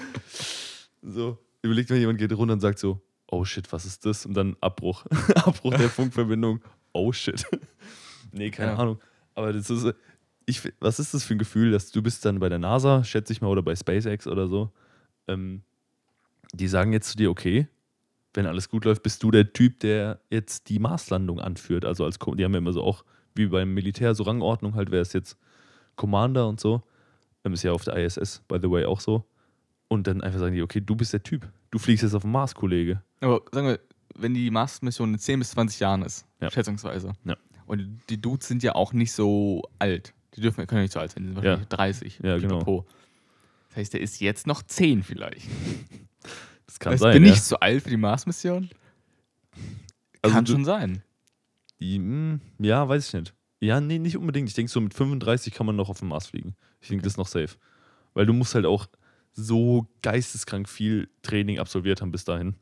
So, 1.04 1.38
überlegt 1.62 1.89
mal, 1.89 1.97
jemand 2.00 2.19
geht 2.19 2.32
runter 2.34 2.54
und 2.54 2.60
sagt 2.60 2.80
so, 2.80 3.02
oh 3.28 3.45
shit, 3.45 3.71
was 3.71 3.86
ist 3.86 4.06
das? 4.06 4.26
Und 4.26 4.34
dann 4.34 4.56
Abbruch. 4.62 5.06
Abbruch 5.36 5.74
der 5.74 5.89
Funkverbindung. 5.89 6.62
Oh 6.93 7.12
shit. 7.12 7.45
nee, 8.32 8.52
keine 8.52 8.71
Ja. 8.71 8.78
Ahnung. 8.78 9.00
Aber 9.36 9.54
das 9.54 9.69
ist, 9.69 9.93
ich, 10.45 10.62
was 10.80 11.00
ist 11.00 11.13
das 11.13 11.24
für 11.24 11.36
ein 11.36 11.39
Gefühl, 11.39 11.71
dass 11.71 11.91
du 11.91 12.02
bist 12.02 12.26
dann 12.26 12.39
bei 12.39 12.50
der 12.50 12.60
NASA, 12.60 13.04
schätze 13.04 13.32
ich 13.34 13.41
mal, 13.41 13.47
oder 13.47 13.62
bei 13.62 13.76
SpaceX 13.76 14.28
oder 14.28 14.47
so. 14.47 14.71
Ähm, 15.28 15.62
die 16.54 16.67
sagen 16.67 16.91
jetzt 16.91 17.10
zu 17.10 17.17
dir, 17.17 17.30
okay, 17.30 17.67
wenn 18.34 18.45
alles 18.45 18.69
gut 18.69 18.86
läuft, 18.86 19.04
bist 19.04 19.24
du 19.24 19.32
der 19.32 19.54
Typ, 19.54 19.80
der 19.80 20.19
jetzt 20.30 20.69
die 20.69 20.80
Marslandung 20.80 21.39
anführt. 21.39 21.86
Also 21.86 22.06
als, 22.06 22.17
die 22.19 22.43
haben 22.43 22.54
ja 22.54 22.58
immer 22.58 22.74
so 22.74 22.84
auch, 22.84 23.04
wie 23.36 23.47
beim 23.47 23.74
Militär, 23.74 24.13
so 24.15 24.24
Rangordnung 24.24 24.76
halt, 24.76 24.91
wer 24.91 25.02
ist 25.02 25.13
jetzt 25.13 25.38
Commander 25.95 26.47
und 26.47 26.60
so. 26.60 26.84
Ähm, 27.45 27.54
ist 27.54 27.63
ja 27.63 27.71
auf 27.71 27.84
der 27.86 27.95
ISS, 27.95 28.41
by 28.47 28.60
the 28.62 28.69
way, 28.69 28.86
auch 28.86 29.00
so. 29.00 29.26
Und 29.91 30.08
dann 30.08 30.21
einfach 30.21 30.39
sagen 30.39 30.56
die, 30.56 30.62
okay, 30.62 30.80
du 30.80 30.95
bist 30.95 31.12
der 31.12 31.21
Typ. 31.21 31.51
Du 31.69 31.77
fliegst 31.77 32.01
jetzt 32.04 32.13
auf 32.13 32.21
den 32.21 32.32
Mars, 32.32 32.56
Kollege. 32.56 33.01
Aber 33.19 33.41
sagen 33.51 33.67
wir, 33.67 33.80
wenn 34.15 34.34
die 34.34 34.49
Mars-Mission 34.49 35.13
in 35.13 35.19
10 35.19 35.39
bis 35.39 35.49
20 35.51 35.82
Jahren 35.82 36.01
ist, 36.04 36.25
Ja. 36.39 36.49
schätzungsweise. 36.49 37.12
Ja. 37.25 37.36
Und 37.65 37.99
die 38.10 38.21
Dudes 38.21 38.47
sind 38.47 38.63
ja 38.63 38.73
auch 38.75 38.93
nicht 38.93 39.12
so 39.12 39.63
alt. 39.80 40.13
Die 40.36 40.39
dürfen, 40.39 40.65
können 40.65 40.80
ja 40.80 40.84
nicht 40.84 40.93
so 40.93 40.99
alt 41.01 41.12
sein, 41.12 41.23
die 41.23 41.27
sind 41.27 41.36
wahrscheinlich 41.36 41.67
30. 41.67 42.19
Ja, 42.23 42.38
genau. 42.38 42.60
pipapo. 42.60 42.86
Das 43.67 43.77
heißt, 43.77 43.93
der 43.93 43.99
ist 43.99 44.21
jetzt 44.21 44.47
noch 44.47 44.63
10 44.63 45.04
vielleicht. 45.04 45.47
Das 46.67 46.80
kann 46.80 46.93
Weißt, 46.93 47.01
sein. 47.04 47.13
bin 47.13 47.25
ja. 47.25 47.34
ich 47.34 47.41
zu 47.43 47.60
alt 47.60 47.84
für 47.84 47.89
die 47.89 47.97
Mars-Mission? 47.97 48.69
Also 50.21 50.34
Kann 50.36 50.45
du- 50.45 50.51
schon 50.54 50.63
sein. 50.63 51.04
Hm, 51.82 52.39
ja, 52.60 52.88
weiß 52.88 53.08
ich 53.10 53.13
nicht. 53.13 53.34
Ja, 53.60 53.82
nee, 53.82 53.99
nicht 53.99 54.15
unbedingt. 54.15 54.47
Ich 54.47 54.56
denke, 54.56 54.71
so 54.71 54.80
mit 54.80 54.93
35 54.93 55.54
kann 55.54 55.65
man 55.65 55.75
noch 55.75 55.89
auf 55.89 55.99
den 55.99 56.08
Mars 56.08 56.27
fliegen. 56.27 56.56
Ich 56.80 56.88
denke, 56.88 57.04
das 57.04 57.13
ist 57.13 57.17
noch 57.17 57.27
safe. 57.27 57.58
Weil 58.13 58.25
du 58.25 58.32
musst 58.32 58.56
halt 58.56 58.65
auch 58.65 58.88
so 59.34 59.88
geisteskrank 60.02 60.67
viel 60.70 61.10
Training 61.22 61.60
absolviert 61.60 62.02
haben 62.02 62.12
bis 62.12 62.26
dahin. 62.26 62.56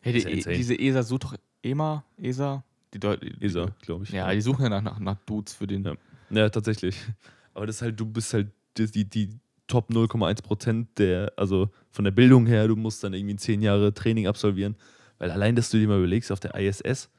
Hey, 0.00 0.16
Ist 0.16 0.24
ja 0.24 0.30
die, 0.30 0.36
insane. 0.36 0.56
diese 0.56 0.78
ESA 0.78 1.02
sucht 1.02 1.24
doch 1.24 1.34
EMA, 1.62 2.04
ESA? 2.16 2.64
Die 2.94 3.00
Deu 3.00 3.16
die, 3.16 3.34
ESA, 3.44 3.66
glaube 3.82 4.04
ich. 4.04 4.10
Ja, 4.10 4.32
die 4.32 4.40
suchen 4.40 4.62
ja 4.62 4.68
nach, 4.68 4.82
nach, 4.82 4.98
nach 4.98 5.16
Dudes 5.26 5.54
für 5.54 5.66
den. 5.66 5.84
Ja. 5.84 5.94
Ja, 6.30 6.48
tatsächlich. 6.48 6.96
Aber 7.54 7.66
das 7.66 7.76
ist 7.76 7.82
halt, 7.82 7.98
du 7.98 8.06
bist 8.06 8.32
halt 8.32 8.48
die, 8.76 8.86
die, 8.90 9.04
die 9.04 9.30
Top 9.66 9.90
0,1 9.90 10.42
Prozent 10.42 10.98
der, 10.98 11.32
also 11.36 11.68
von 11.90 12.04
der 12.04 12.12
Bildung 12.12 12.46
her, 12.46 12.68
du 12.68 12.76
musst 12.76 13.02
dann 13.04 13.12
irgendwie 13.12 13.36
zehn 13.36 13.60
Jahre 13.60 13.92
Training 13.92 14.26
absolvieren. 14.26 14.76
Weil 15.18 15.30
allein, 15.30 15.56
dass 15.56 15.68
du 15.70 15.78
dir 15.78 15.88
mal 15.88 15.98
überlegst, 15.98 16.30
auf 16.30 16.40
der 16.40 16.54
ISS, 16.54 17.10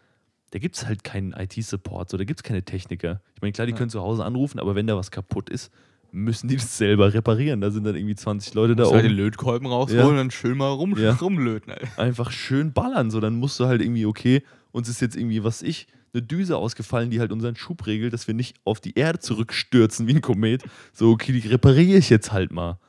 da 0.51 0.57
gibt 0.59 0.77
es 0.77 0.85
halt 0.87 1.03
keinen 1.03 1.33
IT-Support, 1.33 2.09
so, 2.09 2.17
da 2.17 2.23
gibt 2.23 2.39
es 2.39 2.43
keine 2.43 2.63
Techniker. 2.63 3.21
Ich 3.35 3.41
meine, 3.41 3.51
klar, 3.51 3.67
die 3.67 3.73
Ja. 3.73 3.77
können 3.77 3.89
zu 3.91 3.99
Hause 4.01 4.23
anrufen, 4.23 4.57
aber 4.59 4.73
wenn 4.73 4.87
da 4.87 4.95
was 4.95 5.11
kaputt 5.11 5.49
ist, 5.49 5.69
müssen 6.11 6.47
die 6.47 6.55
das 6.55 6.77
selber 6.77 7.13
reparieren. 7.13 7.61
Da 7.61 7.71
sind 7.71 7.83
dann 7.85 7.95
irgendwie 7.95 8.15
20 8.15 8.53
Leute 8.53 8.75
da 8.75 8.83
Da 8.85 8.91
halt 8.91 9.03
den 9.05 9.11
oben. 9.11 9.17
Lötkolben 9.21 9.67
rausholen 9.67 9.99
Ja. 10.03 10.07
und 10.07 10.15
dann 10.17 10.31
schön 10.31 10.57
mal 10.57 10.69
rum, 10.69 10.95
Ja. 10.97 11.13
rumlöten. 11.13 11.71
Alter. 11.73 11.87
Einfach 11.97 12.31
schön 12.31 12.73
ballern. 12.73 13.11
So, 13.11 13.19
dann 13.19 13.35
musst 13.35 13.59
du 13.59 13.65
halt 13.65 13.81
irgendwie, 13.81 14.05
okay, 14.05 14.43
uns 14.71 14.89
ist 14.89 15.01
jetzt 15.01 15.15
irgendwie, 15.15 15.43
was 15.43 15.61
ich, 15.61 15.87
eine 16.13 16.23
Düse 16.23 16.57
ausgefallen, 16.57 17.11
die 17.11 17.19
halt 17.19 17.31
unseren 17.31 17.55
Schub 17.55 17.85
regelt, 17.85 18.13
dass 18.13 18.27
wir 18.27 18.33
nicht 18.33 18.57
auf 18.65 18.79
die 18.81 18.95
Erde 18.95 19.19
zurückstürzen 19.19 20.07
wie 20.07 20.15
ein 20.15 20.21
Komet. 20.21 20.63
So, 20.93 21.11
okay, 21.11 21.31
die 21.39 21.47
repariere 21.47 21.97
ich 21.99 22.09
jetzt 22.09 22.31
halt 22.31 22.51
mal. 22.51 22.79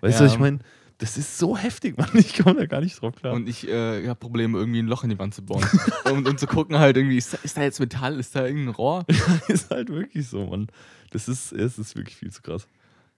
Weißt 0.00 0.18
du, 0.18 0.24
Ja. 0.24 0.26
was 0.28 0.34
ich 0.34 0.40
meine? 0.40 0.60
Das 1.00 1.16
ist 1.16 1.38
so 1.38 1.56
heftig, 1.56 1.96
Mann. 1.98 2.10
Ich 2.14 2.36
komme 2.42 2.60
da 2.60 2.66
gar 2.66 2.80
nicht 2.80 3.00
drauf 3.00 3.14
klar. 3.16 3.32
Und 3.34 3.48
ich 3.48 3.66
äh, 3.68 4.06
habe 4.06 4.18
Probleme, 4.18 4.58
irgendwie 4.58 4.80
ein 4.80 4.86
Loch 4.86 5.02
in 5.04 5.10
die 5.10 5.18
Wand 5.18 5.34
zu 5.34 5.42
bauen. 5.42 5.64
und, 6.12 6.28
und 6.28 6.38
zu 6.38 6.46
gucken 6.46 6.78
halt 6.78 6.96
irgendwie, 6.96 7.16
ist 7.16 7.32
da, 7.34 7.38
ist 7.42 7.56
da 7.56 7.62
jetzt 7.62 7.80
Metall, 7.80 8.18
ist 8.20 8.36
da 8.36 8.46
irgendein 8.46 8.74
Rohr? 8.74 9.04
ist 9.48 9.70
halt 9.70 9.88
wirklich 9.88 10.28
so, 10.28 10.46
Mann. 10.46 10.68
Das 11.10 11.26
ist, 11.28 11.52
es 11.52 11.78
ist 11.78 11.96
wirklich 11.96 12.16
viel 12.16 12.30
zu 12.30 12.42
krass. 12.42 12.68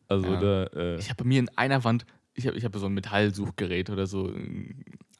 Also 0.08 0.26
Ja. 0.34 0.40
da, 0.40 0.64
äh, 0.74 0.98
Ich 0.98 1.08
habe 1.10 1.22
bei 1.22 1.28
mir 1.28 1.40
in 1.40 1.48
einer 1.56 1.82
Wand, 1.84 2.06
ich 2.34 2.46
habe 2.46 2.56
ich 2.56 2.64
hab 2.64 2.74
so 2.76 2.86
ein 2.86 2.94
Metallsuchgerät 2.94 3.90
oder 3.90 4.06
so 4.06 4.30
äh, 4.34 4.74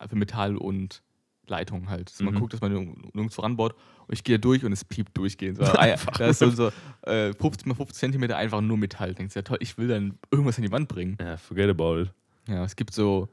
für 0.08 0.16
Metall 0.16 0.56
und 0.56 1.02
Leitung 1.48 1.90
halt. 1.90 2.10
Dass 2.10 2.20
man 2.20 2.34
Mhm. 2.34 2.38
guckt, 2.38 2.52
dass 2.52 2.60
man 2.60 2.72
nirg- 2.72 2.96
nirgendwo 3.14 3.42
ranbaut. 3.42 3.74
Und 4.06 4.14
ich 4.14 4.22
gehe 4.24 4.38
durch 4.38 4.64
und 4.64 4.72
es 4.72 4.84
piept 4.84 5.16
durchgehend. 5.16 5.58
So, 5.58 5.64
da 5.64 6.26
ist 6.26 6.38
so, 6.38 6.50
so 6.50 6.70
äh, 7.02 7.32
50 7.34 7.66
mal 7.66 7.74
50 7.74 7.98
Zentimeter 7.98 8.36
einfach 8.36 8.60
nur 8.60 8.76
Metall. 8.76 9.14
Denkst 9.14 9.34
ja 9.34 9.42
toll, 9.42 9.58
ich 9.60 9.76
will 9.76 9.88
dann 9.88 10.18
irgendwas 10.30 10.56
an 10.58 10.62
die 10.62 10.70
Wand 10.70 10.88
bringen. 10.88 11.16
ja, 11.20 11.36
forget 11.36 11.68
about 11.68 12.02
it. 12.02 12.10
Ja, 12.48 12.64
es 12.64 12.76
gibt 12.76 12.92
so 12.92 13.28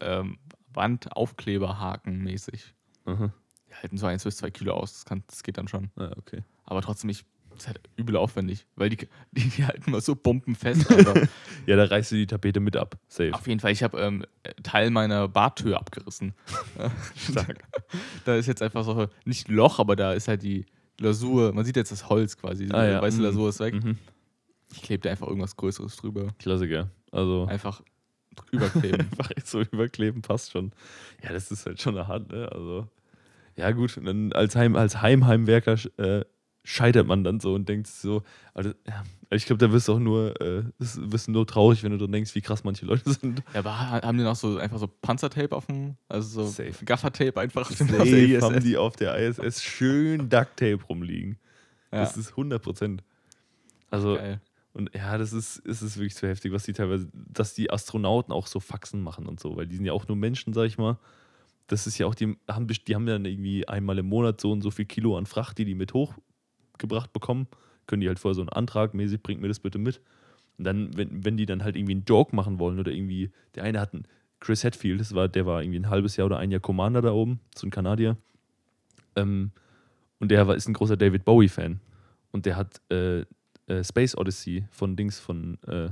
ähm, 0.00 0.38
Wandaufkleberhaken 0.72 2.22
mäßig. 2.22 2.74
Aha. 3.04 3.32
Die 3.68 3.74
halten 3.74 3.98
so 3.98 4.06
1 4.06 4.24
bis 4.24 4.36
2 4.38 4.50
Kilo 4.50 4.74
aus. 4.74 4.92
Das, 4.92 5.04
kann, 5.04 5.22
das 5.26 5.42
geht 5.42 5.58
dann 5.58 5.68
schon. 5.68 5.90
Ah, 5.96 6.10
okay. 6.16 6.42
Aber 6.64 6.82
trotzdem, 6.82 7.10
ich, 7.10 7.24
ist 7.56 7.66
halt 7.66 7.80
übel 7.96 8.16
aufwendig, 8.16 8.66
weil 8.76 8.88
die, 8.88 8.96
die, 9.32 9.48
die 9.48 9.64
halten 9.66 9.90
mal 9.90 10.00
so 10.00 10.14
bombenfest. 10.16 10.86
Ja, 11.66 11.76
da 11.76 11.84
reißt 11.84 12.10
du 12.12 12.16
die 12.16 12.26
Tapete 12.26 12.58
mit 12.58 12.74
ab. 12.76 12.96
Safe. 13.06 13.34
Auf 13.34 13.46
jeden 13.46 13.60
Fall, 13.60 13.72
ich 13.72 13.82
habe 13.82 14.00
ähm, 14.00 14.24
Teil 14.62 14.90
meiner 14.90 15.28
Bartür 15.28 15.78
abgerissen. 15.78 16.32
Stark. 17.16 17.64
da 18.24 18.34
ist 18.36 18.46
jetzt 18.46 18.62
einfach 18.62 18.84
so, 18.84 19.08
nicht 19.24 19.48
Loch, 19.48 19.78
aber 19.78 19.94
da 19.94 20.12
ist 20.14 20.26
halt 20.26 20.42
die 20.42 20.64
Lasur, 20.98 21.52
man 21.52 21.64
sieht 21.64 21.76
jetzt 21.76 21.92
das 21.92 22.08
Holz 22.08 22.36
quasi, 22.38 22.66
die 22.66 22.72
Ah, 22.72 22.86
ja. 22.86 23.02
weiße 23.02 23.18
Mhm. 23.18 23.24
Lasur 23.24 23.48
ist 23.50 23.60
weg. 23.60 23.74
Mhm. 23.74 23.98
Ich 24.72 24.82
klebe 24.82 25.02
da 25.02 25.10
einfach 25.10 25.26
irgendwas 25.26 25.54
Größeres 25.56 25.96
drüber. 25.96 26.28
Klassiker. 26.38 26.90
Also 27.12 27.46
Einfach 27.46 27.82
drüber 28.36 28.68
kleben. 28.68 29.00
einfach 29.18 29.30
so 29.44 29.60
überkleben 29.60 30.22
passt 30.22 30.52
schon. 30.52 30.72
Ja, 31.22 31.32
das 31.32 31.50
ist 31.50 31.66
halt 31.66 31.80
schon 31.80 31.96
eine 31.96 32.08
Hand, 32.08 32.30
ne? 32.32 32.50
Also, 32.52 32.88
ja, 33.56 33.70
gut. 33.72 33.96
Und 33.96 34.04
dann 34.06 34.32
als, 34.32 34.56
Heim, 34.56 34.76
als 34.76 35.00
Heimheimwerker 35.02 35.76
äh, 35.98 36.24
scheitert 36.64 37.06
man 37.06 37.24
dann 37.24 37.40
so 37.40 37.54
und 37.54 37.68
denkt 37.68 37.86
so, 37.88 38.22
also, 38.54 38.70
ja, 38.86 39.02
ich 39.30 39.46
glaube, 39.46 39.64
da 39.64 39.72
wirst 39.72 39.88
du 39.88 39.94
auch 39.94 39.98
nur, 39.98 40.40
äh, 40.40 40.64
wirst 40.78 41.28
nur 41.28 41.46
traurig, 41.46 41.82
wenn 41.82 41.92
du 41.92 41.98
dran 41.98 42.12
denkst, 42.12 42.34
wie 42.34 42.40
krass 42.40 42.64
manche 42.64 42.84
Leute 42.86 43.10
sind. 43.20 43.42
ja, 43.54 43.60
aber 43.60 43.78
ha- 43.78 44.02
haben 44.02 44.18
die 44.18 44.24
noch 44.24 44.36
so 44.36 44.58
einfach 44.58 44.78
so 44.78 44.86
Panzertape 44.86 45.54
auf 45.54 45.66
dem, 45.66 45.96
also 46.08 46.46
so. 46.46 46.62
Gaffertape 46.84 47.38
einfach 47.40 47.62
auf 47.70 47.76
dem 47.78 47.88
Safe 47.88 48.40
haben 48.40 48.60
die 48.62 48.76
auf 48.76 48.96
der 48.96 49.16
ISS 49.18 49.62
schön 49.62 50.28
Ducktape 50.28 50.80
rumliegen. 50.88 51.38
ja. 51.92 52.00
Das 52.00 52.16
ist 52.16 52.30
100 52.30 52.62
Prozent. 52.62 53.02
Also, 53.90 54.14
Geil. 54.16 54.40
Und 54.72 54.94
ja, 54.94 55.18
das 55.18 55.32
ist, 55.32 55.62
es 55.66 55.82
ist 55.82 55.96
wirklich 55.96 56.14
zu 56.14 56.28
heftig, 56.28 56.52
was 56.52 56.64
die 56.64 56.72
teilweise, 56.72 57.08
dass 57.12 57.54
die 57.54 57.70
Astronauten 57.70 58.32
auch 58.32 58.46
so 58.46 58.60
Faxen 58.60 59.02
machen 59.02 59.26
und 59.26 59.40
so, 59.40 59.56
weil 59.56 59.66
die 59.66 59.76
sind 59.76 59.84
ja 59.84 59.92
auch 59.92 60.06
nur 60.06 60.16
Menschen, 60.16 60.52
sag 60.52 60.66
ich 60.66 60.78
mal. 60.78 60.98
Das 61.66 61.86
ist 61.86 61.98
ja 61.98 62.06
auch, 62.06 62.14
die 62.14 62.36
haben, 62.48 62.66
die 62.66 62.94
haben 62.94 63.06
dann 63.06 63.24
irgendwie 63.24 63.66
einmal 63.68 63.98
im 63.98 64.06
Monat 64.06 64.40
so 64.40 64.50
und 64.52 64.62
so 64.62 64.70
viel 64.70 64.86
Kilo 64.86 65.16
an 65.16 65.26
Fracht, 65.26 65.58
die 65.58 65.64
die 65.64 65.74
mit 65.74 65.94
hochgebracht 65.94 67.12
bekommen. 67.12 67.46
Können 67.86 68.00
die 68.00 68.08
halt 68.08 68.18
vorher 68.18 68.34
so 68.34 68.42
einen 68.42 68.48
Antrag 68.48 68.94
mäßig, 68.94 69.22
bringt 69.22 69.40
mir 69.40 69.48
das 69.48 69.60
bitte 69.60 69.78
mit. 69.78 70.00
Und 70.58 70.60
Und 70.60 70.64
dann, 70.64 70.94
wenn, 70.94 71.24
wenn 71.24 71.38
die 71.38 71.46
dann 71.46 71.64
halt 71.64 71.74
irgendwie 71.74 71.94
einen 71.94 72.04
Joke 72.04 72.36
machen 72.36 72.58
wollen 72.58 72.78
oder 72.78 72.92
irgendwie, 72.92 73.30
der 73.54 73.64
eine 73.64 73.80
hat 73.80 73.94
einen, 73.94 74.06
Chris 74.40 74.62
Hetfield, 74.62 75.00
das 75.00 75.14
war, 75.14 75.26
der 75.26 75.46
war 75.46 75.62
irgendwie 75.62 75.78
ein 75.78 75.88
halbes 75.88 76.18
Jahr 76.18 76.26
oder 76.26 76.36
ein 76.36 76.50
Jahr 76.50 76.60
Commander 76.60 77.00
da 77.00 77.12
oben, 77.12 77.40
so 77.54 77.66
ein 77.66 77.70
Kanadier. 77.70 78.18
Ähm, 79.16 79.52
und 80.18 80.30
der 80.30 80.46
war, 80.46 80.54
ist 80.54 80.68
ein 80.68 80.74
großer 80.74 80.98
David 80.98 81.24
Bowie-Fan. 81.24 81.80
Und 82.30 82.44
der 82.44 82.56
hat 82.56 82.78
äh, 82.90 83.24
äh, 83.70 83.84
Space 83.84 84.16
Odyssey 84.16 84.64
von 84.70 84.96
Dings 84.96 85.18
von 85.18 85.58
äh, 85.66 85.90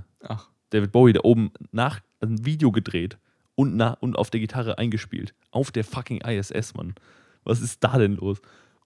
David 0.71 0.93
Bowie 0.93 1.13
da 1.13 1.21
oben 1.23 1.53
nach 1.73 2.01
ein 2.21 2.45
Video 2.45 2.73
gedreht 2.73 3.19
und, 3.55 3.77
na, 3.77 3.95
und 4.01 4.17
auf 4.19 4.31
der 4.31 4.41
Gitarre 4.41 4.79
eingespielt. 4.79 5.35
Auf 5.51 5.71
der 5.71 5.85
fucking 5.85 6.21
ISS, 6.21 6.75
Mann. 6.75 6.95
Was 7.45 7.61
ist 7.61 7.83
da 7.83 7.99
denn 7.99 8.17
los? 8.17 8.41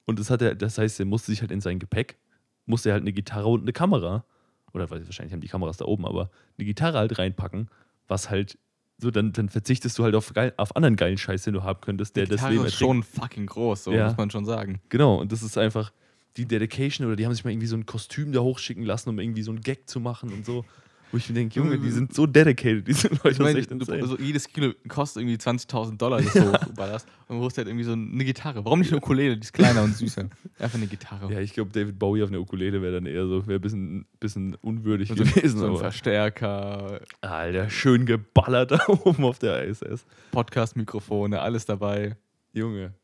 Und 0.04 0.18
das 0.18 0.30
hat 0.30 0.42
er, 0.42 0.54
das 0.54 0.78
heißt, 0.78 1.00
er 1.00 1.06
musste 1.06 1.30
sich 1.32 1.40
halt 1.40 1.50
in 1.50 1.60
sein 1.60 1.78
Gepäck, 1.78 2.18
musste 2.66 2.90
er 2.90 2.94
halt 2.94 3.02
eine 3.02 3.12
Gitarre 3.12 3.48
und 3.48 3.62
eine 3.62 3.72
Kamera, 3.72 4.24
oder 4.72 4.88
weiß 4.90 5.02
ich, 5.02 5.08
wahrscheinlich 5.08 5.32
haben 5.32 5.40
die 5.40 5.48
Kameras 5.48 5.76
da 5.76 5.84
oben, 5.84 6.06
aber 6.06 6.30
eine 6.58 6.64
Gitarre 6.64 6.98
halt 6.98 7.18
reinpacken, 7.18 7.68
was 8.08 8.30
halt 8.30 8.58
so, 8.98 9.10
dann, 9.10 9.32
dann 9.32 9.48
verzichtest 9.48 9.98
du 9.98 10.04
halt 10.04 10.14
auf, 10.14 10.32
geil, 10.32 10.52
auf 10.56 10.76
anderen 10.76 10.96
geilen 10.96 11.18
Scheiß, 11.18 11.42
den 11.42 11.54
du 11.54 11.62
haben 11.64 11.80
könntest, 11.80 12.14
der 12.14 12.24
die 12.24 12.30
das 12.36 12.48
Leben 12.48 12.64
ist 12.64 12.74
schon 12.74 13.02
fucking 13.02 13.46
groß, 13.46 13.84
so 13.84 13.92
Ja. 13.92 14.08
muss 14.08 14.16
man 14.16 14.30
schon 14.30 14.44
sagen. 14.44 14.80
Genau, 14.90 15.16
und 15.16 15.32
das 15.32 15.42
ist 15.42 15.58
einfach 15.58 15.92
die 16.36 16.46
Dedication 16.46 17.06
oder 17.06 17.16
die 17.16 17.26
haben 17.26 17.34
sich 17.34 17.44
mal 17.44 17.50
irgendwie 17.50 17.66
so 17.66 17.76
ein 17.76 17.86
Kostüm 17.86 18.32
da 18.32 18.40
hochschicken 18.40 18.84
lassen, 18.84 19.10
um 19.10 19.18
irgendwie 19.18 19.42
so 19.42 19.50
einen 19.50 19.60
Gag 19.60 19.88
zu 19.88 20.00
machen 20.00 20.32
und 20.32 20.46
so. 20.46 20.64
Wo 21.12 21.18
ich 21.18 21.28
mir 21.28 21.34
denke, 21.34 21.56
Junge, 21.56 21.78
die 21.78 21.90
sind 21.90 22.14
so 22.14 22.26
dedicated, 22.26 22.88
diese 22.88 23.08
Leute. 23.08 23.50
Ich 23.50 23.56
echt 23.58 23.70
du, 23.70 23.92
also 23.92 24.18
jedes 24.18 24.48
Kilo 24.48 24.72
kostet 24.88 25.22
irgendwie 25.22 25.36
20.000 25.36 25.98
Dollar, 25.98 26.22
das 26.22 26.32
so 26.32 26.52
ballerst. 26.74 27.06
Und 27.28 27.36
du 27.36 27.42
brauchst 27.42 27.58
halt 27.58 27.68
irgendwie 27.68 27.84
so 27.84 27.92
eine 27.92 28.24
Gitarre. 28.24 28.64
Warum 28.64 28.78
nicht 28.78 28.92
eine 28.92 28.96
Ukulele? 28.96 29.36
Die 29.36 29.42
ist 29.42 29.52
kleiner 29.52 29.82
und 29.82 29.94
süßer. 29.94 30.30
Einfach 30.58 30.78
eine 30.78 30.86
Gitarre. 30.86 31.30
ja, 31.30 31.40
ich 31.40 31.52
glaube, 31.52 31.70
David 31.70 31.98
Bowie 31.98 32.22
auf 32.22 32.30
einer 32.30 32.40
Ukulele 32.40 32.80
wäre 32.80 32.94
dann 32.94 33.04
eher 33.04 33.26
so, 33.26 33.46
wäre 33.46 33.58
ein 33.58 33.60
bisschen, 33.60 34.06
bisschen 34.20 34.54
unwürdig 34.62 35.08
so, 35.08 35.14
gewesen. 35.16 35.58
so 35.58 35.64
ein 35.66 35.70
aber, 35.72 35.80
Verstärker, 35.80 37.02
Alter, 37.20 37.68
schön 37.68 38.06
geballert 38.06 38.70
da 38.70 38.80
oben 39.04 39.24
auf 39.24 39.38
der 39.38 39.68
ISS. 39.68 40.06
Podcast-Mikrofone, 40.30 41.42
alles 41.42 41.66
dabei. 41.66 42.16
Junge. 42.54 42.94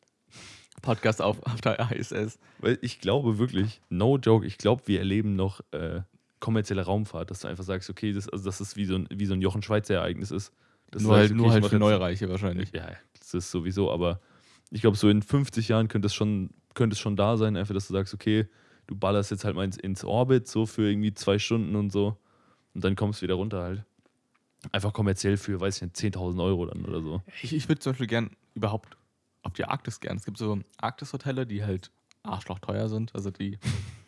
Podcast 0.82 1.20
auf, 1.22 1.42
auf 1.44 1.60
der 1.60 1.78
ISS. 1.92 2.38
Weil 2.58 2.78
ich 2.82 3.00
glaube 3.00 3.38
wirklich, 3.38 3.80
no 3.88 4.16
joke, 4.18 4.46
ich 4.46 4.58
glaube, 4.58 4.82
wir 4.86 4.98
erleben 5.00 5.36
noch 5.36 5.60
äh, 5.72 6.00
kommerzielle 6.40 6.82
Raumfahrt, 6.82 7.30
dass 7.30 7.40
du 7.40 7.48
einfach 7.48 7.64
sagst, 7.64 7.90
okay, 7.90 8.12
das, 8.12 8.28
also 8.28 8.44
dass 8.44 8.60
es 8.60 8.76
wie 8.76 8.84
so 8.84 8.94
ein, 8.96 9.08
wie 9.10 9.26
so 9.26 9.34
ein 9.34 9.42
Jochen 9.42 9.62
Schweizer 9.62 9.94
Ereignis 9.94 10.30
ist. 10.30 10.52
Dass 10.90 11.02
du 11.02 11.08
Nur 11.08 11.16
halt, 11.16 11.32
nur 11.34 11.46
okay, 11.46 11.48
ich 11.58 11.62
halt 11.62 11.64
für 11.70 11.76
jetzt- 11.76 11.80
Neureiche 11.80 12.28
wahrscheinlich. 12.28 12.70
Ja, 12.72 12.92
das 13.18 13.34
ist 13.34 13.50
sowieso, 13.50 13.90
aber 13.90 14.20
ich 14.70 14.80
glaube, 14.80 14.96
so 14.96 15.08
in 15.08 15.22
50 15.22 15.68
Jahren 15.68 15.88
könnte 15.88 16.06
es 16.06 16.14
schon, 16.14 16.50
könnte 16.74 16.94
es 16.94 17.00
schon 17.00 17.16
da 17.16 17.36
sein, 17.36 17.56
einfach, 17.56 17.74
dass 17.74 17.88
du 17.88 17.92
sagst, 17.94 18.14
okay, 18.14 18.46
du 18.86 18.94
ballerst 18.94 19.30
jetzt 19.30 19.44
halt 19.44 19.54
mal 19.56 19.64
ins, 19.64 19.76
ins 19.76 20.04
Orbit, 20.04 20.46
so 20.48 20.66
für 20.66 20.88
irgendwie 20.88 21.12
zwei 21.14 21.38
Stunden 21.38 21.74
und 21.76 21.90
so. 21.90 22.16
Und 22.74 22.84
dann 22.84 22.96
kommst 22.96 23.20
du 23.20 23.24
wieder 23.24 23.34
runter 23.34 23.62
halt. 23.62 23.84
Einfach 24.72 24.92
kommerziell 24.92 25.36
für, 25.36 25.60
weiß 25.60 25.76
ich 25.76 25.82
nicht, 25.82 25.96
10.000 26.16 26.42
Euro 26.44 26.66
dann 26.66 26.84
oder 26.84 27.00
so. 27.00 27.22
Ich, 27.42 27.54
ich 27.54 27.68
würde 27.68 27.78
zum 27.80 27.92
Beispiel 27.92 28.06
gern 28.08 28.30
überhaupt 28.54 28.96
auf 29.48 29.54
die 29.54 29.64
Arktis 29.64 30.00
gern. 30.00 30.16
Es 30.16 30.24
gibt 30.24 30.38
so 30.38 30.58
Arktis-Hotelle, 30.78 31.46
die 31.46 31.64
halt 31.64 31.90
arschlochteuer 32.22 32.88
sind. 32.88 33.14
Also 33.14 33.30
die 33.30 33.58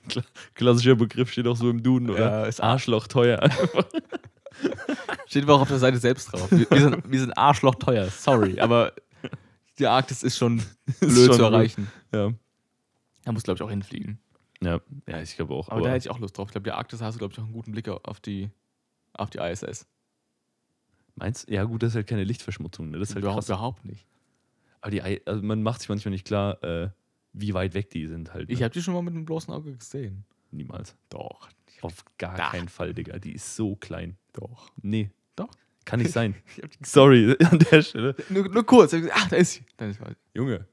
Klassischer 0.55 0.95
Begriff 0.95 1.33
steht 1.33 1.47
auch 1.47 1.57
so 1.57 1.71
im 1.71 1.83
Duden, 1.83 2.11
oder? 2.11 2.21
Ja, 2.21 2.45
ist 2.45 2.61
Arschloch 2.61 3.07
teuer. 3.07 3.41
steht 5.27 5.45
aber 5.45 5.55
auch 5.55 5.63
auf 5.63 5.69
der 5.69 5.79
Seite 5.79 5.99
selbst 5.99 6.33
drauf. 6.33 6.51
Wir, 6.51 6.71
wir, 6.71 6.81
sind, 6.81 7.11
wir 7.11 7.21
sind 7.21 7.37
arschlochteuer, 7.37 8.09
sorry. 8.11 8.61
Aber 8.61 8.93
die 9.79 9.87
Arktis 9.87 10.23
ist 10.23 10.37
schon 10.37 10.59
blöd 11.01 11.01
schon 11.01 11.11
zu 11.11 11.29
blöd. 11.39 11.41
erreichen. 11.41 11.91
ja. 12.13 12.33
Da 13.25 13.33
muss, 13.33 13.43
glaube 13.43 13.59
ich, 13.59 13.63
auch 13.63 13.71
hinfliegen. 13.71 14.19
ja. 14.63 14.81
Ja, 15.07 15.21
ich 15.21 15.37
glaube 15.37 15.55
auch. 15.55 15.69
Aber, 15.69 15.83
da 15.83 15.89
hätte 15.89 16.07
ich 16.07 16.11
auch 16.11 16.19
Lust 16.19 16.37
drauf. 16.37 16.49
Ich 16.49 16.53
glaube, 16.53 16.65
die 16.65 16.73
Arktis 16.73 17.01
hast 17.01 17.15
du, 17.15 17.19
glaube 17.19 17.33
ich, 17.33 17.39
auch 17.39 17.45
einen 17.45 17.53
guten 17.53 17.73
Blick 17.73 17.89
auf 17.89 18.21
die, 18.21 18.51
auf 19.15 19.31
die 19.31 19.39
ISS. 19.39 19.87
meinst 21.15 21.49
Ja, 21.49 21.65
gut, 21.65 21.83
das 21.83 21.91
ist 21.91 21.97
halt 21.97 22.07
keine 22.09 22.25
Lichtverschmutzung, 22.25 22.91
ne? 22.91 22.99
Das 22.99 23.11
ist 23.11 23.15
halt 23.15 23.25
überhaupt, 23.25 23.47
krass. 23.47 23.49
überhaupt 23.49 23.85
nicht. 23.85 24.07
Aber 24.81 24.91
die, 24.91 25.03
also 25.27 25.43
man 25.43 25.63
macht 25.63 25.81
sich 25.81 25.89
manchmal 25.89 26.13
nicht 26.13 26.27
klar, 26.27 26.63
äh, 26.63 26.91
wie 27.33 27.55
weit 27.55 27.75
weg 27.75 27.91
die 27.91 28.07
sind 28.07 28.33
halt. 28.33 28.49
Ne? 28.49 28.55
Ich 28.55 28.63
habe 28.63 28.73
die 28.73 28.83
schon 28.83 28.95
mal 28.95 29.03
mit 29.03 29.15
dem 29.15 29.25
bloßen 29.25 29.53
Auge 29.53 29.77
gesehen. 29.77 30.25
Niemals. 30.51 30.97
Doch. 31.09 31.49
Auf 31.83 32.05
gar 32.19 32.37
Doch. 32.37 32.51
keinen 32.51 32.69
Fall, 32.69 32.93
Digga. 32.93 33.19
Die 33.19 33.33
ist 33.33 33.57
so 33.57 33.77
klein. 33.77 34.17
Doch. 34.33 34.71
Nee. 34.83 35.11
Doch. 35.37 35.51
Kann 35.85 36.01
nicht 36.01 36.13
sein. 36.13 36.35
Sorry, 36.83 37.37
an 37.51 37.59
der 37.59 37.83
Stelle. 37.83 38.15
nur, 38.29 38.49
nur 38.49 38.65
kurz. 38.67 38.95
Ach, 39.13 39.29
da 39.29 39.37
ist 39.37 39.53
sie. 39.53 39.63
Dann 39.77 39.91
ist 39.91 39.99
sie. 39.99 40.17
Junge. 40.35 40.67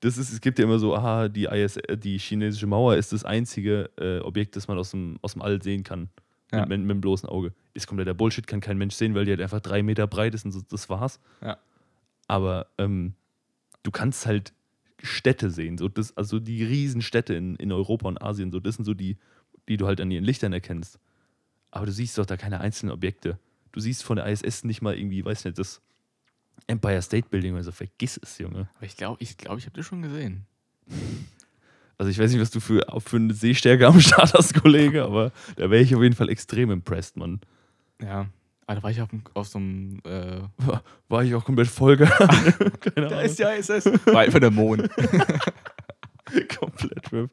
Das 0.00 0.16
ist, 0.16 0.32
es 0.32 0.40
gibt 0.40 0.58
ja 0.60 0.64
immer 0.64 0.78
so, 0.78 0.94
aha, 0.94 1.28
die, 1.28 1.46
IS, 1.46 1.76
äh, 1.76 1.96
die 1.96 2.18
chinesische 2.18 2.66
Mauer 2.66 2.96
ist 2.96 3.12
das 3.12 3.24
einzige 3.24 3.90
äh, 3.96 4.20
Objekt, 4.20 4.54
das 4.54 4.68
man 4.68 4.78
aus 4.78 4.92
dem, 4.92 5.18
aus 5.22 5.32
dem 5.32 5.42
All 5.42 5.60
sehen 5.60 5.82
kann. 5.82 6.08
Ja. 6.52 6.60
Mit, 6.60 6.68
mit, 6.68 6.80
mit 6.82 6.90
dem 6.90 7.00
bloßen 7.00 7.28
Auge. 7.28 7.52
Ist 7.74 7.86
kompletter 7.86 8.14
Bullshit, 8.14 8.46
kann 8.46 8.60
kein 8.60 8.78
Mensch 8.78 8.94
sehen, 8.94 9.14
weil 9.14 9.24
die 9.24 9.32
halt 9.32 9.40
einfach 9.40 9.60
drei 9.60 9.82
Meter 9.82 10.06
breit 10.06 10.34
ist 10.34 10.44
und 10.44 10.52
so, 10.52 10.60
das 10.68 10.88
war's. 10.88 11.20
Ja. 11.42 11.58
Aber 12.26 12.68
ähm, 12.78 13.14
du 13.88 13.92
kannst 13.92 14.26
halt 14.26 14.52
Städte 15.02 15.50
sehen. 15.50 15.78
So 15.78 15.88
das, 15.88 16.14
also 16.14 16.38
die 16.38 16.62
Riesenstädte 16.62 17.32
in, 17.32 17.56
in 17.56 17.72
Europa 17.72 18.06
und 18.06 18.20
Asien, 18.20 18.52
so, 18.52 18.60
das 18.60 18.76
sind 18.76 18.84
so 18.84 18.92
die, 18.92 19.16
die 19.66 19.78
du 19.78 19.86
halt 19.86 19.98
an 20.02 20.10
ihren 20.10 20.24
Lichtern 20.24 20.52
erkennst. 20.52 20.98
Aber 21.70 21.86
du 21.86 21.92
siehst 21.92 22.18
doch 22.18 22.26
da 22.26 22.36
keine 22.36 22.60
einzelnen 22.60 22.92
Objekte. 22.92 23.38
Du 23.72 23.80
siehst 23.80 24.04
von 24.04 24.16
der 24.16 24.26
ISS 24.26 24.64
nicht 24.64 24.82
mal 24.82 24.94
irgendwie, 24.94 25.24
weiß 25.24 25.46
nicht, 25.46 25.58
das 25.58 25.80
Empire 26.66 27.00
State 27.00 27.28
Building 27.30 27.54
oder 27.54 27.64
so. 27.64 27.72
Vergiss 27.72 28.20
es, 28.22 28.36
Junge. 28.36 28.68
Aber 28.74 28.84
ich 28.84 28.96
glaube, 28.96 29.22
ich, 29.22 29.38
glaub, 29.38 29.56
ich 29.56 29.64
habe 29.64 29.74
die 29.74 29.82
schon 29.82 30.02
gesehen. 30.02 30.46
Also 32.00 32.12
ich 32.12 32.18
weiß 32.20 32.30
nicht, 32.30 32.40
was 32.40 32.52
du 32.52 32.60
für, 32.60 32.86
für 32.98 33.16
eine 33.16 33.34
Sehstärke 33.34 33.88
am 33.88 34.00
Start 34.00 34.32
hast, 34.32 34.54
Kollege, 34.54 35.02
aber 35.02 35.32
da 35.56 35.68
wäre 35.68 35.82
ich 35.82 35.96
auf 35.96 36.00
jeden 36.00 36.14
Fall 36.14 36.28
extrem 36.28 36.70
impressed, 36.70 37.16
Mann. 37.16 37.40
Ja. 38.00 38.28
Da 38.74 38.82
war 38.82 38.90
ich 38.90 39.00
auf, 39.00 39.08
auf 39.32 39.48
so 39.48 39.58
einem. 39.58 40.00
Äh, 40.04 40.40
War, 40.58 40.82
war 41.08 41.24
ich 41.24 41.34
auch 41.34 41.44
komplett 41.44 41.68
vollgegangen. 41.68 42.18
Keine 42.80 43.06
Ahnung. 43.06 43.34
die 43.36 43.42
ISS. 43.42 43.86
War 44.06 44.20
einfach 44.20 44.40
der 44.40 44.50
Mond. 44.50 44.90
komplett 46.58 47.10
RIP. 47.10 47.30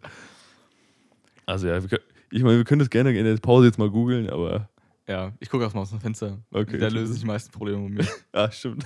Also 1.46 1.68
ja, 1.68 1.80
können, 1.82 2.02
ich 2.32 2.42
meine, 2.42 2.58
wir 2.58 2.64
können 2.64 2.80
das 2.80 2.90
gerne 2.90 3.16
in 3.16 3.26
der 3.26 3.36
Pause 3.38 3.68
jetzt 3.68 3.78
mal 3.78 3.90
googeln, 3.90 4.30
aber 4.30 4.70
Ja, 5.08 5.34
ich 5.42 5.50
gucke 5.50 5.64
erstmal 5.66 5.82
aus 5.84 5.90
dem 5.90 6.00
Fenster. 6.00 6.40
Okay, 6.52 6.78
Da 6.78 6.88
lösen 6.88 7.12
sich 7.14 7.22
die 7.22 7.28
meisten 7.28 7.52
Probleme 7.52 7.82
bei 7.84 7.90
mir. 7.90 8.08
ah, 8.32 8.50
stimmt. 8.50 8.86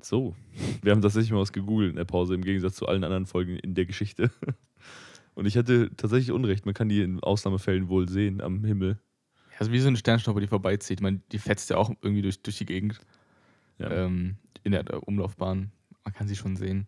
So, 0.00 0.34
wir 0.82 0.92
haben 0.92 1.00
tatsächlich 1.00 1.30
mal 1.32 1.38
was 1.40 1.52
gegoogelt 1.52 1.90
in 1.90 1.96
der 1.96 2.04
Pause, 2.04 2.34
im 2.34 2.42
Gegensatz 2.42 2.74
zu 2.74 2.86
allen 2.86 3.04
anderen 3.04 3.26
Folgen 3.26 3.56
in 3.56 3.74
der 3.74 3.86
Geschichte. 3.86 4.30
Und 5.34 5.46
ich 5.46 5.56
hatte 5.56 5.90
tatsächlich 5.96 6.30
Unrecht, 6.32 6.66
man 6.66 6.74
kann 6.74 6.88
die 6.88 7.02
in 7.02 7.20
Ausnahmefällen 7.20 7.88
wohl 7.88 8.08
sehen 8.08 8.40
am 8.40 8.64
Himmel. 8.64 8.98
Also 9.58 9.72
wie 9.72 9.78
so 9.80 9.88
eine 9.88 9.96
Sternschnuppe, 9.96 10.40
die 10.40 10.46
vorbeizieht. 10.46 10.98
Ich 11.00 11.02
meine, 11.02 11.20
die 11.30 11.38
fetzt 11.38 11.70
ja 11.70 11.76
auch 11.76 11.90
irgendwie 12.02 12.22
durch, 12.22 12.42
durch 12.42 12.58
die 12.58 12.66
Gegend 12.66 12.98
Ja. 13.78 13.90
ähm, 13.90 14.36
in 14.64 14.72
der, 14.72 14.82
der 14.82 15.06
Umlaufbahn. 15.06 15.70
Man 16.04 16.14
kann 16.14 16.26
sie 16.26 16.36
schon 16.36 16.56
sehen. 16.56 16.86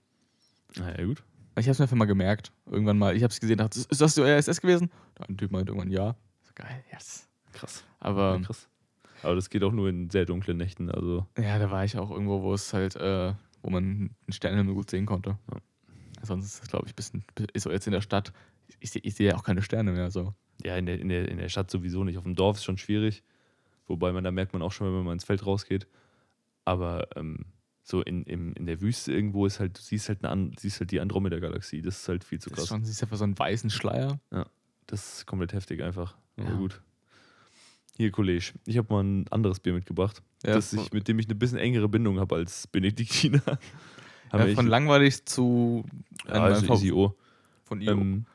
Naja, 0.76 1.04
gut. 1.04 1.22
Ich 1.56 1.66
habe 1.66 1.70
es 1.72 1.78
mir 1.78 1.84
einfach 1.84 1.96
mal 1.96 2.04
gemerkt. 2.06 2.52
Irgendwann 2.66 2.98
mal, 2.98 3.16
ich 3.16 3.22
habe 3.22 3.30
es 3.32 3.38
gesehen, 3.40 3.58
dachte, 3.58 3.78
ist 3.78 4.00
das 4.00 4.14
die 4.16 4.22
ISS 4.22 4.60
gewesen? 4.60 4.90
Ein 5.28 5.36
Typ 5.36 5.52
meinte 5.52 5.70
irgendwann 5.70 5.92
ja. 5.92 6.16
So, 6.42 6.50
geil, 6.56 6.84
yes. 6.92 7.28
Krass. 7.52 7.84
Aber 8.00 8.36
Ja, 8.36 8.40
krass. 8.42 8.68
Aber 9.22 9.36
das 9.36 9.48
geht 9.48 9.62
auch 9.62 9.72
nur 9.72 9.88
in 9.88 10.10
sehr 10.10 10.26
dunklen 10.26 10.56
Nächten. 10.58 10.90
Also, 10.90 11.26
ja, 11.38 11.58
da 11.58 11.70
war 11.70 11.84
ich 11.84 11.96
auch 11.96 12.10
irgendwo, 12.10 12.42
wo 12.42 12.52
es 12.52 12.72
halt, 12.74 12.96
äh, 12.96 13.32
wo 13.62 13.70
man 13.70 13.84
einen 13.84 14.16
Sternenhimmel 14.32 14.74
gut 14.74 14.90
sehen 14.90 15.06
konnte. 15.06 15.38
Ja. 15.50 15.58
Sonst 16.24 16.46
ist 16.46 16.62
es, 16.62 16.68
glaube 16.68 16.86
ich, 16.86 16.92
ein 16.92 16.96
bisschen, 16.96 17.24
ist 17.52 17.66
jetzt 17.66 17.86
in 17.86 17.92
der 17.92 18.00
Stadt. 18.00 18.32
Ich, 18.80 18.94
ich 19.04 19.14
sehe 19.14 19.28
ja 19.30 19.36
auch 19.36 19.44
keine 19.44 19.62
Sterne 19.62 19.92
mehr. 19.92 20.10
So. 20.10 20.34
ja, 20.62 20.76
in 20.76 20.86
der, 20.86 20.98
in, 20.98 21.08
der, 21.08 21.28
in 21.28 21.38
der 21.38 21.48
Stadt 21.48 21.70
sowieso 21.70 22.04
nicht. 22.04 22.18
Auf 22.18 22.24
dem 22.24 22.34
Dorf 22.34 22.56
ist 22.58 22.64
schon 22.64 22.78
schwierig. 22.78 23.22
Wobei 23.86 24.12
man, 24.12 24.24
da 24.24 24.30
merkt 24.30 24.52
man 24.52 24.62
auch 24.62 24.72
schon, 24.72 24.86
wenn 24.86 25.04
man 25.04 25.14
ins 25.14 25.24
Feld 25.24 25.44
rausgeht. 25.44 25.86
Aber 26.64 27.08
ähm, 27.16 27.44
so 27.82 28.00
in, 28.02 28.22
im, 28.24 28.54
in 28.54 28.64
der 28.66 28.80
Wüste 28.80 29.12
irgendwo 29.12 29.44
ist 29.44 29.60
halt, 29.60 29.76
du 29.78 29.82
siehst 29.82 30.08
halt, 30.08 30.24
eine, 30.24 30.50
siehst 30.58 30.80
halt 30.80 30.90
die 30.90 31.00
Andromeda-Galaxie. 31.00 31.82
Das 31.82 31.98
ist 32.00 32.08
halt 32.08 32.24
viel 32.24 32.38
zu 32.40 32.48
Das 32.48 32.58
ist 32.58 32.62
krass. 32.62 32.68
schon, 32.68 32.84
siehst 32.84 33.02
einfach 33.02 33.18
so 33.18 33.24
einen 33.24 33.38
weißen 33.38 33.68
Schleier. 33.70 34.18
Das 34.86 35.18
ist 35.18 35.26
komplett 35.26 35.52
heftig 35.52 35.82
einfach. 35.82 36.16
Aber 36.38 36.50
Ja. 36.50 36.56
gut. 36.56 36.80
Hier, 37.96 38.10
Kollege, 38.10 38.52
ich 38.66 38.76
habe 38.78 38.92
mal 38.92 39.04
ein 39.04 39.28
anderes 39.28 39.60
Bier 39.60 39.72
mitgebracht, 39.72 40.20
Ja, 40.44 40.54
das 40.54 40.72
ich, 40.72 40.92
mit 40.92 41.06
dem 41.06 41.18
ich 41.20 41.26
eine 41.26 41.36
bisschen 41.36 41.58
engere 41.58 41.88
Bindung 41.88 42.18
habe 42.18 42.34
als 42.34 42.66
Benediktiner. 42.66 43.40
Ja, 44.32 44.46
wir 44.46 44.54
von 44.54 44.66
langweilig 44.66 45.24
zu 45.26 45.84
ja, 46.26 46.34
also 46.34 46.72
easy 46.72 46.92
O. 46.92 47.14
von 47.64 47.80
ihr. 47.80 47.92
Ähm, 47.92 48.26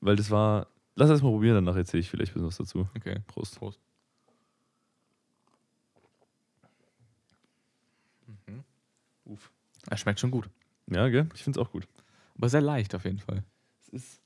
weil 0.00 0.16
das 0.16 0.30
war. 0.30 0.68
Lass 0.96 1.10
erst 1.10 1.22
mal 1.24 1.30
probieren, 1.30 1.56
danach 1.56 1.76
erzähle 1.76 2.00
ich 2.00 2.10
vielleicht 2.10 2.32
ein 2.32 2.34
bisschen 2.34 2.46
was 2.46 2.56
dazu. 2.56 2.88
okay. 2.96 3.20
Prost. 3.26 3.58
Prost. 3.58 3.80
Mhm. 8.46 8.62
Uff. 9.24 9.50
Er 9.90 9.96
schmeckt 9.96 10.20
schon 10.20 10.30
gut. 10.30 10.48
Ja, 10.86 11.08
gell? 11.08 11.28
Ich 11.34 11.42
finde 11.42 11.60
es 11.60 11.66
auch 11.66 11.72
gut. 11.72 11.88
Aber 12.36 12.48
sehr 12.48 12.60
leicht 12.60 12.94
auf 12.94 13.04
jeden 13.04 13.18
Fall. 13.18 13.42
Es 13.82 13.88
ist 13.88 14.20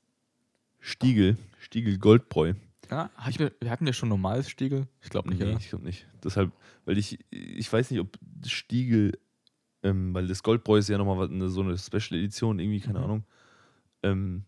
Stiegel. 0.79 1.37
Stiegel 1.59 1.97
Goldbräu. 1.97 2.53
Ja, 2.89 3.09
hatten 3.15 3.39
wir, 3.39 3.51
wir 3.59 3.69
hatten 3.69 3.85
ja 3.85 3.93
schon 3.93 4.09
normales 4.09 4.49
Stiegel. 4.49 4.87
Ich 5.01 5.09
glaube 5.09 5.29
nicht, 5.29 5.39
nee, 5.39 5.49
oder? 5.49 5.57
ich 5.59 5.69
glaube 5.69 5.85
nicht. 5.85 6.07
Deshalb, 6.23 6.51
weil 6.85 6.97
ich, 6.97 7.19
ich 7.29 7.71
weiß 7.71 7.91
nicht, 7.91 7.99
ob 7.99 8.17
Stiegel, 8.45 9.17
ähm, 9.83 10.13
weil 10.13 10.27
das 10.27 10.43
Goldbräu 10.43 10.77
ist 10.77 10.89
ja 10.89 10.97
nochmal 10.97 11.27
eine, 11.29 11.49
so 11.49 11.61
eine 11.61 11.77
Special 11.77 12.19
Edition, 12.19 12.59
irgendwie, 12.59 12.79
keine 12.79 12.99
Mhm. 12.99 13.03
Ahnung. 13.05 13.23
Ähm, 14.03 14.43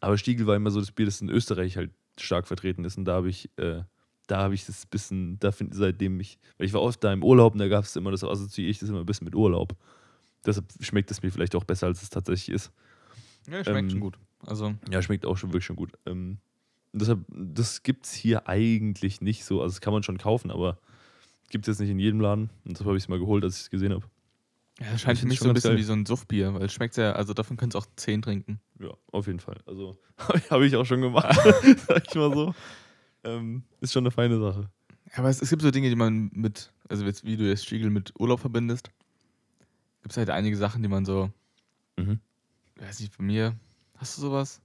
Aber 0.00 0.16
Stiegel 0.16 0.46
war 0.46 0.54
immer 0.56 0.70
so 0.70 0.78
das 0.80 0.92
Bier, 0.92 1.06
das 1.06 1.20
in 1.20 1.28
Österreich 1.28 1.76
halt 1.76 1.90
stark 2.20 2.46
vertreten 2.46 2.84
ist. 2.84 2.96
Und 2.98 3.04
da 3.04 3.14
habe 3.14 3.28
ich, 3.28 3.50
äh, 3.56 3.82
da 4.28 4.38
habe 4.38 4.54
ich 4.54 4.64
das 4.66 4.86
bisschen, 4.86 5.38
da 5.40 5.50
finde 5.50 5.74
seitdem 5.76 6.20
ich, 6.20 6.38
weil 6.56 6.66
ich 6.66 6.72
war 6.72 6.82
oft 6.82 7.02
da 7.02 7.12
im 7.12 7.24
Urlaub 7.24 7.54
und 7.54 7.58
da 7.58 7.66
gab 7.68 7.84
es 7.84 7.96
immer, 7.96 8.10
das 8.12 8.22
assoziiere 8.22 8.70
ich 8.70 8.78
das 8.78 8.88
immer 8.88 9.00
ein 9.00 9.06
bisschen 9.06 9.24
mit 9.24 9.34
Urlaub. 9.34 9.74
Deshalb 10.46 10.66
schmeckt 10.80 11.10
es 11.10 11.22
mir 11.22 11.30
vielleicht 11.32 11.56
auch 11.56 11.64
besser, 11.64 11.86
als 11.88 12.02
es 12.02 12.10
tatsächlich 12.10 12.54
ist. 12.54 12.70
Ja, 13.48 13.64
schmeckt 13.64 13.84
Ähm, 13.86 13.90
schon 13.90 14.00
gut. 14.00 14.18
Also, 14.46 14.74
Ja, 14.90 15.02
schmeckt 15.02 15.26
auch 15.26 15.36
schon 15.36 15.50
wirklich 15.50 15.64
schon 15.64 15.74
gut. 15.76 15.92
Ähm, 16.06 16.38
deshalb, 16.92 17.20
das 17.28 17.82
gibt 17.82 18.06
es 18.06 18.12
hier 18.12 18.46
eigentlich 18.48 19.20
nicht 19.20 19.44
so. 19.44 19.62
Also, 19.62 19.74
das 19.74 19.80
kann 19.80 19.92
man 19.92 20.04
schon 20.04 20.18
kaufen, 20.18 20.50
aber 20.52 20.78
gibt 21.50 21.66
es 21.66 21.72
jetzt 21.74 21.80
nicht 21.80 21.90
in 21.90 21.98
jedem 21.98 22.20
Laden. 22.20 22.50
Und 22.64 22.72
deshalb 22.72 22.86
habe 22.86 22.96
ich 22.96 23.02
es 23.04 23.08
mal 23.08 23.18
geholt, 23.18 23.42
als 23.42 23.56
ich 23.56 23.62
es 23.62 23.70
gesehen 23.70 23.92
habe. 23.92 24.04
Ja, 24.80 24.92
das 24.92 25.00
scheint 25.00 25.18
für 25.18 25.26
mich 25.26 25.40
so 25.40 25.48
ein 25.48 25.54
bisschen 25.54 25.70
geil. 25.70 25.78
wie 25.78 25.82
so 25.84 25.92
ein 25.92 26.06
Suffbier, 26.06 26.54
weil 26.54 26.62
es 26.64 26.72
schmeckt 26.72 26.94
sehr, 26.94 27.16
also 27.16 27.34
davon 27.34 27.56
könntest 27.56 27.74
du 27.74 27.78
auch 27.88 27.96
10 27.96 28.22
trinken. 28.22 28.60
Ja, 28.80 28.90
auf 29.12 29.26
jeden 29.26 29.40
Fall. 29.40 29.60
Also, 29.66 29.96
habe 30.50 30.66
ich 30.66 30.76
auch 30.76 30.84
schon 30.84 31.00
gemacht, 31.00 31.36
sag 31.88 32.06
ich 32.08 32.14
mal 32.14 32.32
so. 32.32 32.54
Ähm, 33.24 33.64
ist 33.80 33.92
schon 33.92 34.02
eine 34.04 34.10
feine 34.12 34.38
Sache. 34.38 34.70
Ja, 35.12 35.18
aber 35.18 35.28
es, 35.30 35.42
es 35.42 35.50
gibt 35.50 35.62
so 35.62 35.70
Dinge, 35.70 35.88
die 35.88 35.96
man 35.96 36.30
mit, 36.32 36.72
also 36.88 37.04
jetzt, 37.04 37.24
wie 37.24 37.36
du 37.36 37.48
jetzt 37.48 37.64
Stiegel 37.66 37.90
mit 37.90 38.12
Urlaub 38.20 38.40
verbindest, 38.40 38.90
gibt 40.02 40.12
es 40.12 40.16
halt 40.16 40.30
einige 40.30 40.56
Sachen, 40.56 40.82
die 40.82 40.88
man 40.88 41.04
so, 41.04 41.30
Mhm. 41.98 42.20
weiß 42.76 43.00
nicht, 43.00 43.16
bei 43.18 43.24
mir, 43.24 43.56
hast 43.96 44.16
du 44.16 44.20
sowas? 44.22 44.60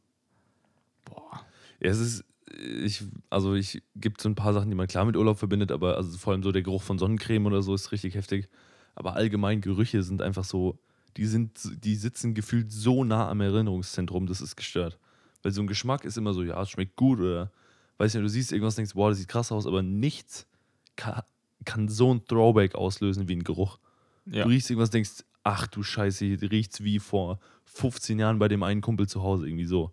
Boah. 1.05 1.45
Ja, 1.79 1.89
es 1.89 1.99
ist, 1.99 2.23
ich, 2.55 3.03
also 3.31 3.55
ich 3.55 3.81
gibt 3.95 4.21
so 4.21 4.29
ein 4.29 4.35
paar 4.35 4.53
Sachen, 4.53 4.69
die 4.69 4.75
man 4.75 4.87
klar 4.87 5.05
mit 5.05 5.17
Urlaub 5.17 5.39
verbindet, 5.39 5.71
aber 5.71 5.97
also 5.97 6.15
vor 6.17 6.33
allem 6.33 6.43
so 6.43 6.51
der 6.51 6.61
Geruch 6.61 6.83
von 6.83 6.99
Sonnencreme 6.99 7.47
oder 7.47 7.63
so 7.63 7.73
ist 7.73 7.91
richtig 7.91 8.13
heftig. 8.15 8.47
Aber 8.95 9.15
allgemein 9.15 9.61
Gerüche 9.61 10.03
sind 10.03 10.21
einfach 10.21 10.43
so, 10.43 10.79
die 11.17 11.25
sind, 11.25 11.83
die 11.83 11.95
sitzen 11.95 12.33
gefühlt 12.33 12.71
so 12.71 13.03
nah 13.03 13.29
am 13.29 13.41
Erinnerungszentrum, 13.41 14.27
das 14.27 14.41
ist 14.41 14.55
gestört. 14.55 14.97
Weil 15.41 15.51
so 15.51 15.61
ein 15.61 15.67
Geschmack 15.67 16.05
ist 16.05 16.17
immer 16.17 16.33
so, 16.33 16.43
ja, 16.43 16.61
es 16.61 16.69
schmeckt 16.69 16.95
gut 16.95 17.19
oder 17.19 17.51
weiß 17.97 18.13
nicht, 18.13 18.23
du 18.23 18.29
siehst 18.29 18.51
irgendwas 18.51 18.73
und 18.73 18.77
denkst, 18.77 18.93
boah, 18.93 19.09
das 19.09 19.19
sieht 19.19 19.27
krass 19.27 19.51
aus, 19.51 19.67
aber 19.67 19.83
nichts 19.83 20.47
kann, 20.95 21.21
kann 21.65 21.89
so 21.89 22.13
ein 22.13 22.25
Throwback 22.25 22.75
auslösen 22.75 23.27
wie 23.27 23.35
ein 23.35 23.43
Geruch. 23.43 23.79
Ja. 24.25 24.43
Du 24.43 24.49
riechst 24.49 24.69
irgendwas 24.69 24.89
und 24.89 24.95
denkst, 24.95 25.23
ach 25.43 25.67
du 25.67 25.83
Scheiße, 25.83 26.25
hier 26.25 26.41
riecht's 26.41 26.83
wie 26.83 26.99
vor 26.99 27.39
15 27.65 28.19
Jahren 28.19 28.39
bei 28.39 28.47
dem 28.47 28.63
einen 28.63 28.81
Kumpel 28.81 29.07
zu 29.07 29.21
Hause, 29.23 29.47
irgendwie 29.47 29.65
so. 29.65 29.91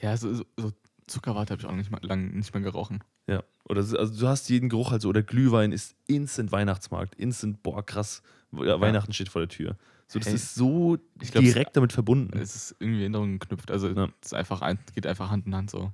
Ja, 0.00 0.16
so, 0.16 0.32
so, 0.34 0.44
so 0.56 0.72
Zuckerwatte 1.06 1.52
habe 1.52 1.62
ich 1.62 1.68
auch 1.68 1.74
nicht 1.74 1.90
mal, 1.90 2.00
lang 2.02 2.34
nicht 2.34 2.54
mehr 2.54 2.62
gerochen. 2.62 3.02
Ja, 3.26 3.42
oder 3.68 3.82
so- 3.82 3.98
also 3.98 4.18
du 4.20 4.28
hast 4.28 4.48
jeden 4.50 4.68
Geruch, 4.68 4.92
also 4.92 5.08
oder 5.08 5.22
Glühwein 5.22 5.72
ist 5.72 5.96
instant 6.06 6.52
Weihnachtsmarkt, 6.52 7.14
instant, 7.14 7.62
boah, 7.62 7.84
krass, 7.84 8.22
ja, 8.52 8.80
Weihnachten 8.80 9.12
steht 9.12 9.28
vor 9.30 9.40
der 9.40 9.48
Tür. 9.48 9.76
So, 10.08 10.18
das 10.18 10.28
Hey, 10.28 10.34
ist 10.34 10.54
so 10.54 10.98
glaub, 11.30 11.42
direkt 11.44 11.76
damit 11.76 11.92
verbunden. 11.92 12.36
Es 12.38 12.54
ist 12.54 12.76
irgendwie 12.78 13.00
Erinnerungen 13.00 13.38
geknüpft. 13.38 13.70
Also 13.70 13.88
Ja. 13.88 14.04
es 14.20 14.26
ist 14.26 14.34
einfach 14.34 14.60
ein, 14.60 14.78
geht 14.94 15.06
einfach 15.06 15.30
Hand 15.30 15.46
in 15.46 15.54
Hand 15.54 15.70
so. 15.70 15.92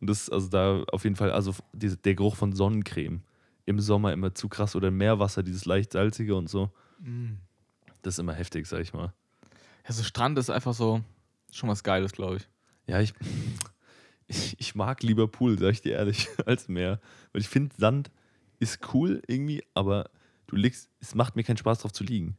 Und 0.00 0.10
das, 0.10 0.28
also 0.30 0.48
da 0.48 0.82
auf 0.90 1.04
jeden 1.04 1.14
Fall, 1.14 1.30
also 1.30 1.54
diese, 1.72 1.96
der 1.96 2.16
Geruch 2.16 2.34
von 2.34 2.52
Sonnencreme 2.52 3.22
im 3.66 3.78
Sommer 3.78 4.12
immer 4.12 4.34
zu 4.34 4.48
krass 4.48 4.74
oder 4.74 4.90
Meerwasser, 4.90 5.44
dieses 5.44 5.64
leicht 5.66 5.92
salzige 5.92 6.34
und 6.34 6.48
so, 6.48 6.72
das 8.02 8.14
ist 8.14 8.18
immer 8.18 8.32
heftig, 8.34 8.66
sag 8.66 8.80
ich 8.80 8.92
mal. 8.92 9.12
Ja, 9.86 9.92
so 9.92 10.02
Strand 10.02 10.38
ist 10.38 10.50
einfach 10.50 10.74
so 10.74 11.02
schon 11.52 11.68
was 11.68 11.84
Geiles, 11.84 12.12
glaube 12.12 12.38
ich. 12.38 12.48
Ja, 12.88 13.00
ich, 13.00 13.12
ich, 14.28 14.74
mag 14.74 15.02
lieber 15.02 15.28
Pool, 15.28 15.58
sag 15.58 15.72
ich 15.72 15.82
dir 15.82 15.92
ehrlich, 15.92 16.28
als 16.46 16.68
Meer. 16.68 17.00
Weil 17.32 17.42
ich 17.42 17.48
finde, 17.48 17.74
Sand 17.76 18.10
ist 18.58 18.94
cool 18.94 19.22
irgendwie, 19.26 19.62
aber 19.74 20.10
du 20.46 20.56
liegst, 20.56 20.90
es 21.00 21.14
macht 21.14 21.36
mir 21.36 21.42
keinen 21.42 21.56
Spaß 21.56 21.80
drauf 21.80 21.92
zu 21.92 22.04
liegen. 22.04 22.36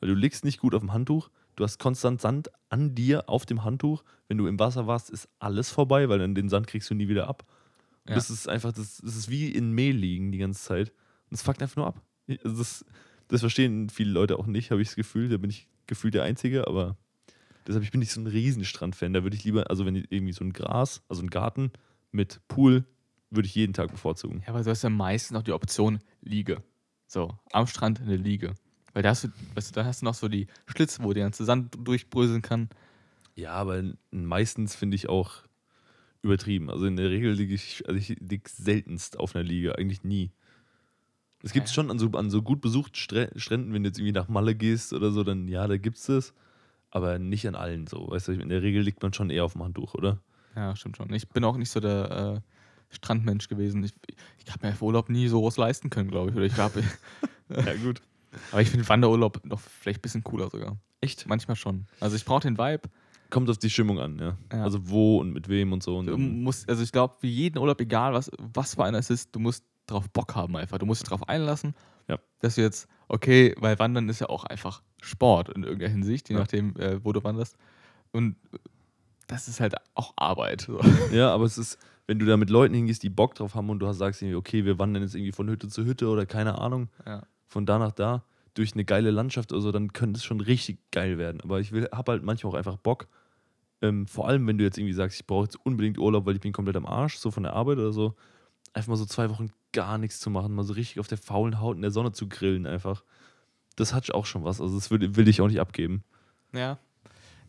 Weil 0.00 0.08
du 0.08 0.14
liegst 0.14 0.44
nicht 0.44 0.60
gut 0.60 0.74
auf 0.74 0.80
dem 0.80 0.92
Handtuch, 0.92 1.30
du 1.56 1.64
hast 1.64 1.78
konstant 1.78 2.20
Sand 2.20 2.50
an 2.68 2.94
dir 2.94 3.28
auf 3.28 3.46
dem 3.46 3.64
Handtuch. 3.64 4.02
Wenn 4.28 4.38
du 4.38 4.46
im 4.46 4.58
Wasser 4.58 4.86
warst, 4.86 5.10
ist 5.10 5.28
alles 5.38 5.70
vorbei, 5.70 6.08
weil 6.08 6.18
dann 6.18 6.34
den 6.34 6.48
Sand 6.48 6.66
kriegst 6.66 6.90
du 6.90 6.94
nie 6.94 7.08
wieder 7.08 7.28
ab. 7.28 7.44
Ja. 8.08 8.16
Das 8.16 8.30
ist 8.30 8.48
einfach, 8.48 8.72
das, 8.72 8.98
das 8.98 9.16
ist 9.16 9.30
wie 9.30 9.48
in 9.48 9.72
Mehl 9.72 9.94
liegen 9.94 10.32
die 10.32 10.38
ganze 10.38 10.62
Zeit. 10.62 10.90
Und 11.30 11.34
es 11.34 11.42
fuckt 11.42 11.62
einfach 11.62 11.76
nur 11.76 11.86
ab. 11.86 12.02
Also 12.42 12.58
das, 12.58 12.84
das 13.28 13.40
verstehen 13.40 13.88
viele 13.90 14.10
Leute 14.10 14.38
auch 14.38 14.46
nicht, 14.46 14.70
habe 14.70 14.82
ich 14.82 14.88
das 14.88 14.96
Gefühl. 14.96 15.28
Da 15.28 15.36
bin 15.36 15.50
ich 15.50 15.68
gefühlt 15.86 16.14
der 16.14 16.24
Einzige, 16.24 16.66
aber 16.66 16.96
deshalb 17.66 17.84
ich 17.84 17.90
bin 17.90 18.00
nicht 18.00 18.12
so 18.12 18.20
ein 18.20 18.26
Riesenstrand-Fan. 18.26 19.12
Da 19.12 19.22
würde 19.22 19.36
ich 19.36 19.44
lieber, 19.44 19.70
also 19.70 19.86
wenn 19.86 19.96
irgendwie 19.96 20.32
so 20.32 20.44
ein 20.44 20.52
Gras, 20.52 21.02
also 21.08 21.22
ein 21.22 21.30
Garten 21.30 21.72
mit 22.10 22.40
Pool, 22.48 22.84
würde 23.30 23.46
ich 23.46 23.54
jeden 23.54 23.72
Tag 23.72 23.90
bevorzugen. 23.90 24.42
Ja, 24.42 24.48
aber 24.48 24.62
du 24.62 24.70
hast 24.70 24.82
ja 24.82 24.90
meistens 24.90 25.32
noch 25.32 25.42
die 25.42 25.52
Option 25.52 26.00
Liege. 26.20 26.62
So, 27.06 27.36
am 27.52 27.66
Strand 27.66 28.00
eine 28.00 28.16
Liege. 28.16 28.54
Weil 28.92 29.02
da 29.02 29.10
hast 29.10 29.24
du, 29.24 29.28
weißt 29.54 29.70
du, 29.70 29.74
da 29.74 29.84
hast 29.84 30.02
du 30.02 30.04
noch 30.04 30.14
so 30.14 30.28
die 30.28 30.46
Schlitze, 30.66 31.02
wo 31.02 31.12
der 31.12 31.24
ganze 31.24 31.44
Sand 31.44 31.76
durchbröseln 31.82 32.42
kann. 32.42 32.68
Ja, 33.34 33.52
aber 33.52 33.82
meistens 34.10 34.74
finde 34.74 34.96
ich 34.96 35.08
auch 35.08 35.42
übertrieben. 36.22 36.70
Also 36.70 36.86
in 36.86 36.96
der 36.96 37.10
Regel 37.10 37.32
liege 37.32 37.54
ich, 37.54 37.86
also 37.86 37.98
ich 37.98 38.08
liege 38.20 38.48
seltenst 38.48 39.18
auf 39.18 39.34
einer 39.34 39.44
Liege, 39.44 39.76
eigentlich 39.78 40.04
nie. 40.04 40.30
Es 41.42 41.52
gibt 41.52 41.66
es 41.66 41.74
schon 41.74 41.90
an 41.90 41.98
so, 41.98 42.10
an 42.12 42.30
so 42.30 42.42
gut 42.42 42.60
besuchten 42.60 42.94
Strä 42.94 43.28
Stränden, 43.34 43.72
wenn 43.72 43.82
du 43.82 43.88
jetzt 43.88 43.98
irgendwie 43.98 44.12
nach 44.12 44.28
Malle 44.28 44.54
gehst 44.54 44.92
oder 44.92 45.10
so, 45.10 45.24
dann 45.24 45.48
ja, 45.48 45.66
da 45.66 45.76
gibt 45.76 45.98
es 45.98 46.06
das. 46.06 46.34
Aber 46.94 47.18
nicht 47.18 47.48
an 47.48 47.54
allen 47.56 47.86
so. 47.86 48.08
Weißt 48.10 48.28
du, 48.28 48.32
in 48.32 48.48
der 48.50 48.62
Regel 48.62 48.82
liegt 48.82 49.02
man 49.02 49.12
schon 49.12 49.30
eher 49.30 49.44
auf 49.44 49.54
dem 49.54 49.62
Handtuch, 49.64 49.94
oder? 49.94 50.18
Ja, 50.54 50.76
stimmt 50.76 50.96
schon. 50.98 51.12
Ich 51.14 51.28
bin 51.28 51.42
auch 51.44 51.56
nicht 51.56 51.70
so 51.70 51.80
der 51.80 52.42
äh, 52.90 52.94
Strandmensch 52.94 53.48
gewesen. 53.48 53.82
Ich, 53.82 53.94
ich 54.44 54.52
habe 54.52 54.66
mir 54.66 54.72
für 54.74 54.84
Urlaub 54.84 55.08
nie 55.08 55.26
so 55.28 55.42
was 55.42 55.56
leisten 55.56 55.88
können, 55.90 56.10
glaube 56.10 56.30
ich. 56.30 56.36
Oder 56.36 56.44
ich 56.44 56.54
glaube, 56.54 56.82
Ja, 57.48 57.74
gut. 57.82 58.02
aber 58.50 58.60
ich 58.62 58.68
finde 58.70 58.88
Wanderurlaub 58.88 59.44
noch 59.46 59.60
vielleicht 59.60 59.98
ein 60.00 60.02
bisschen 60.02 60.22
cooler 60.24 60.50
sogar. 60.50 60.76
Echt? 61.00 61.26
Manchmal 61.26 61.56
schon. 61.56 61.86
Also 62.00 62.16
ich 62.16 62.24
brauche 62.24 62.42
den 62.42 62.58
Vibe. 62.58 62.82
Kommt 63.30 63.48
auf 63.48 63.56
die 63.56 63.70
Stimmung 63.70 63.98
an, 63.98 64.18
ja. 64.18 64.36
Ja. 64.52 64.62
Also 64.62 64.90
wo 64.90 65.18
und 65.18 65.32
mit 65.32 65.48
wem 65.48 65.72
und 65.72 65.82
so. 65.82 65.96
Und 65.96 66.06
Du 66.06 66.18
musst, 66.18 66.68
also 66.68 66.82
ich 66.82 66.92
glaube, 66.92 67.14
wie 67.22 67.30
jeden 67.30 67.56
Urlaub, 67.58 67.80
egal 67.80 68.12
was, 68.12 68.30
was 68.38 68.74
für 68.74 68.84
einer 68.84 68.98
es 68.98 69.08
ist, 69.08 69.34
du 69.34 69.40
musst 69.40 69.64
drauf 69.86 70.10
Bock 70.10 70.34
haben 70.34 70.54
einfach. 70.56 70.76
Du 70.78 70.84
musst 70.84 71.00
dich 71.02 71.08
drauf 71.08 71.26
einlassen, 71.28 71.74
Ja. 72.08 72.18
dass 72.40 72.56
du 72.56 72.60
jetzt, 72.60 72.88
okay, 73.12 73.54
weil 73.58 73.78
Wandern 73.78 74.08
ist 74.08 74.20
ja 74.20 74.28
auch 74.28 74.44
einfach 74.44 74.82
Sport 75.02 75.50
in 75.50 75.62
irgendeiner 75.62 75.92
Hinsicht, 75.92 76.28
je 76.28 76.34
Ja. 76.34 76.40
nachdem, 76.40 76.74
äh, 76.76 77.04
wo 77.04 77.12
du 77.12 77.22
wanderst. 77.22 77.56
Und 78.10 78.36
das 79.26 79.48
ist 79.48 79.60
halt 79.60 79.74
auch 79.94 80.12
Arbeit. 80.16 80.62
So. 80.62 80.80
ja, 81.12 81.30
aber 81.32 81.44
es 81.44 81.58
ist, 81.58 81.78
wenn 82.06 82.18
du 82.18 82.26
da 82.26 82.36
mit 82.36 82.50
Leuten 82.50 82.74
hingehst, 82.74 83.02
die 83.02 83.10
Bock 83.10 83.34
drauf 83.34 83.54
haben 83.54 83.70
und 83.70 83.78
du 83.78 83.92
sagst 83.92 84.22
irgendwie, 84.22 84.36
okay, 84.36 84.64
wir 84.64 84.78
wandern 84.78 85.02
jetzt 85.02 85.14
irgendwie 85.14 85.32
von 85.32 85.48
Hütte 85.48 85.68
zu 85.68 85.84
Hütte 85.84 86.08
oder 86.08 86.26
keine 86.26 86.58
Ahnung, 86.58 86.88
Ja. 87.06 87.22
von 87.46 87.66
da 87.66 87.78
nach 87.78 87.92
da, 87.92 88.24
durch 88.54 88.72
eine 88.74 88.84
geile 88.84 89.10
Landschaft 89.10 89.52
oder 89.52 89.60
so, 89.62 89.72
dann 89.72 89.92
könnte 89.92 90.18
es 90.18 90.24
schon 90.24 90.40
richtig 90.40 90.78
geil 90.90 91.16
werden. 91.18 91.40
Aber 91.42 91.60
ich 91.60 91.72
will, 91.72 91.88
habe 91.92 92.12
halt 92.12 92.22
manchmal 92.22 92.52
auch 92.52 92.56
einfach 92.58 92.76
Bock. 92.76 93.08
Ähm, 93.80 94.06
vor 94.06 94.28
allem, 94.28 94.46
wenn 94.46 94.58
du 94.58 94.64
jetzt 94.64 94.78
irgendwie 94.78 94.92
sagst, 94.94 95.20
ich 95.20 95.26
brauche 95.26 95.44
jetzt 95.44 95.56
unbedingt 95.64 95.98
Urlaub, 95.98 96.26
weil 96.26 96.34
ich 96.34 96.40
bin 96.40 96.52
komplett 96.52 96.76
am 96.76 96.86
Arsch, 96.86 97.16
so 97.16 97.30
von 97.30 97.42
der 97.44 97.54
Arbeit 97.54 97.78
oder 97.78 97.92
so, 97.92 98.14
einfach 98.72 98.88
mal 98.88 98.96
so 98.96 99.06
zwei 99.06 99.30
Wochen 99.30 99.50
gar 99.72 99.98
nichts 99.98 100.20
zu 100.20 100.30
machen, 100.30 100.54
mal 100.54 100.64
so 100.64 100.74
richtig 100.74 101.00
auf 101.00 101.08
der 101.08 101.18
faulen 101.18 101.60
Haut 101.60 101.76
in 101.76 101.82
der 101.82 101.90
Sonne 101.90 102.12
zu 102.12 102.28
grillen 102.28 102.66
einfach. 102.66 103.04
Das 103.76 103.94
hat 103.94 104.10
auch 104.12 104.26
schon 104.26 104.44
was. 104.44 104.60
Also 104.60 104.74
das 104.74 104.90
will, 104.90 105.16
will 105.16 105.28
ich 105.28 105.40
auch 105.40 105.48
nicht 105.48 105.60
abgeben. 105.60 106.04
Ja. 106.52 106.78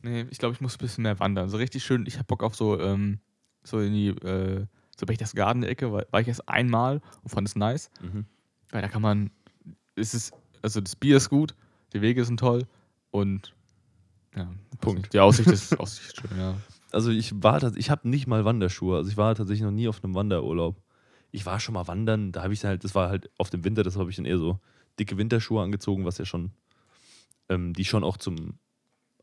Nee, 0.02 0.26
ich 0.30 0.38
glaube, 0.38 0.54
ich 0.54 0.62
muss 0.62 0.76
ein 0.76 0.80
bisschen 0.80 1.04
mehr 1.04 1.20
wandern. 1.20 1.50
So 1.50 1.58
richtig 1.58 1.84
schön, 1.84 2.06
ich 2.06 2.16
habe 2.16 2.26
Bock 2.26 2.44
auf 2.44 2.56
so, 2.56 2.80
ähm, 2.80 3.20
so 3.64 3.80
in 3.80 3.94
die, 3.94 4.10
äh, 4.10 4.66
so 4.98 5.06
Berchtesgaden-Ecke, 5.06 5.92
war, 5.92 6.06
war 6.12 6.22
ich 6.22 6.28
erst 6.28 6.48
einmal 6.48 7.02
und 7.24 7.30
fand 7.30 7.48
es 7.48 7.56
nice. 7.56 7.90
Mhm. 8.02 8.26
Weil 8.72 8.82
da 8.82 8.88
kann 8.88 9.02
man, 9.02 9.32
es 9.96 10.14
ist, 10.14 10.34
also 10.62 10.82
das 10.82 10.96
Bier 10.96 11.18
ist 11.18 11.30
gut, 11.30 11.56
die 11.94 12.02
Wege 12.02 12.26
sind 12.26 12.40
toll 12.40 12.66
und 13.12 13.54
ja, 14.36 14.52
Punkt. 14.82 15.14
Die 15.14 15.20
Aussicht 15.20 15.50
ist, 15.50 15.78
Aussicht 15.80 16.08
ist 16.08 16.18
schön, 16.18 16.38
ja. 16.38 16.56
Also 16.92 17.10
ich 17.10 17.32
war 17.42 17.64
ich 17.76 17.90
habe 17.90 18.08
nicht 18.08 18.28
mal 18.28 18.46
Wanderschuhe. 18.46 18.98
Also 18.98 19.10
ich 19.10 19.18
war 19.18 19.34
tatsächlich 19.36 19.64
noch 19.64 19.72
nie 19.72 19.88
auf 19.88 20.04
einem 20.04 20.14
Wanderurlaub. 20.14 20.82
Ich 21.34 21.46
war 21.46 21.60
schon 21.60 21.74
mal 21.74 21.88
wandern, 21.88 22.32
da 22.32 22.44
habe 22.44 22.54
ich 22.54 22.62
dann 22.62 22.70
halt, 22.70 22.84
das 22.84 22.96
war 22.96 23.10
halt 23.10 23.30
auf 23.38 23.50
dem 23.50 23.66
Winter, 23.66 23.84
das 23.84 23.98
habe 23.98 24.10
ich 24.10 24.16
dann 24.16 24.26
eher 24.26 24.38
so 24.38 24.60
dicke 25.00 25.18
Winterschuhe 25.18 25.62
angezogen, 25.62 26.06
was 26.06 26.20
ja 26.20 26.26
schon, 26.26 26.52
ähm, 27.50 27.74
die 27.74 27.84
schon 27.84 28.04
auch 28.04 28.18
zum 28.18 28.60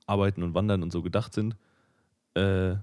Arbeiten 0.06 0.42
und 0.42 0.54
Wandern 0.54 0.82
und 0.82 0.92
so 0.92 1.02
gedacht 1.02 1.32
sind. 1.32 1.56
Äh, 2.34 2.74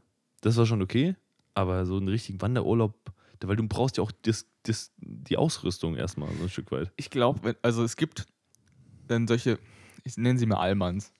das 0.41 0.55
war 0.55 0.65
schon 0.65 0.81
okay, 0.81 1.15
aber 1.53 1.85
so 1.85 1.97
einen 1.97 2.07
richtigen 2.07 2.41
Wanderurlaub, 2.41 2.95
weil 3.41 3.55
du 3.57 3.67
brauchst 3.67 3.97
ja 3.97 4.03
auch 4.03 4.11
das, 4.21 4.47
das, 4.63 4.93
die 4.97 5.37
Ausrüstung 5.37 5.95
erstmal 5.95 6.33
so 6.37 6.43
ein 6.43 6.49
Stück 6.49 6.71
weit. 6.71 6.91
Ich 6.95 7.09
glaube, 7.09 7.57
also 7.61 7.83
es 7.83 7.97
gibt 7.97 8.27
dann 9.07 9.27
solche, 9.27 9.59
ich 10.03 10.17
nenne 10.17 10.39
sie 10.39 10.45
mal 10.45 10.57
Allmanns. 10.57 11.11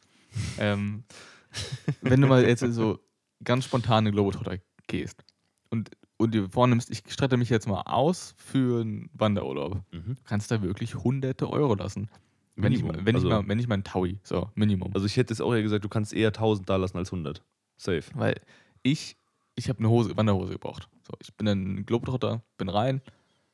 ähm, 0.57 1.03
wenn 2.01 2.21
du 2.21 2.27
mal 2.27 2.45
jetzt 2.45 2.61
so 2.61 2.99
ganz 3.43 3.65
spontan 3.65 4.05
in 4.05 4.13
Globetrotter 4.13 4.59
gehst 4.87 5.23
und, 5.69 5.91
und 6.17 6.33
dir 6.33 6.49
vornimmst, 6.49 6.89
ich 6.91 7.03
strette 7.07 7.37
mich 7.37 7.49
jetzt 7.49 7.67
mal 7.67 7.81
aus 7.81 8.33
für 8.37 8.81
einen 8.81 9.09
Wanderurlaub, 9.13 9.81
kannst 10.23 10.51
da 10.51 10.61
wirklich 10.61 10.95
hunderte 10.95 11.49
Euro 11.49 11.75
lassen. 11.75 12.09
Wenn, 12.55 12.73
ich, 12.73 12.83
wenn, 12.83 13.15
also, 13.15 13.27
ich 13.27 13.33
mal, 13.33 13.47
wenn 13.47 13.59
ich 13.59 13.67
mal 13.67 13.75
einen 13.75 13.83
Taui, 13.83 14.19
so, 14.23 14.49
Minimum. 14.55 14.91
also 14.95 15.05
ich 15.05 15.15
hätte 15.15 15.31
jetzt 15.31 15.41
auch 15.41 15.53
eher 15.53 15.61
gesagt, 15.61 15.85
du 15.85 15.89
kannst 15.89 16.11
eher 16.13 16.29
1000 16.29 16.67
da 16.67 16.75
lassen 16.77 16.97
als 16.97 17.11
100. 17.13 17.43
Safe. 17.77 18.01
Weil 18.15 18.41
ich, 18.81 19.15
ich 19.55 19.69
habe 19.69 19.77
eine 19.77 19.89
Hose, 19.89 20.17
Wanderhose 20.17 20.53
gebraucht. 20.53 20.89
So, 21.07 21.13
ich 21.21 21.31
bin 21.35 21.45
dann 21.45 21.85
Globetrotter, 21.85 22.41
bin 22.57 22.69
rein, 22.69 23.01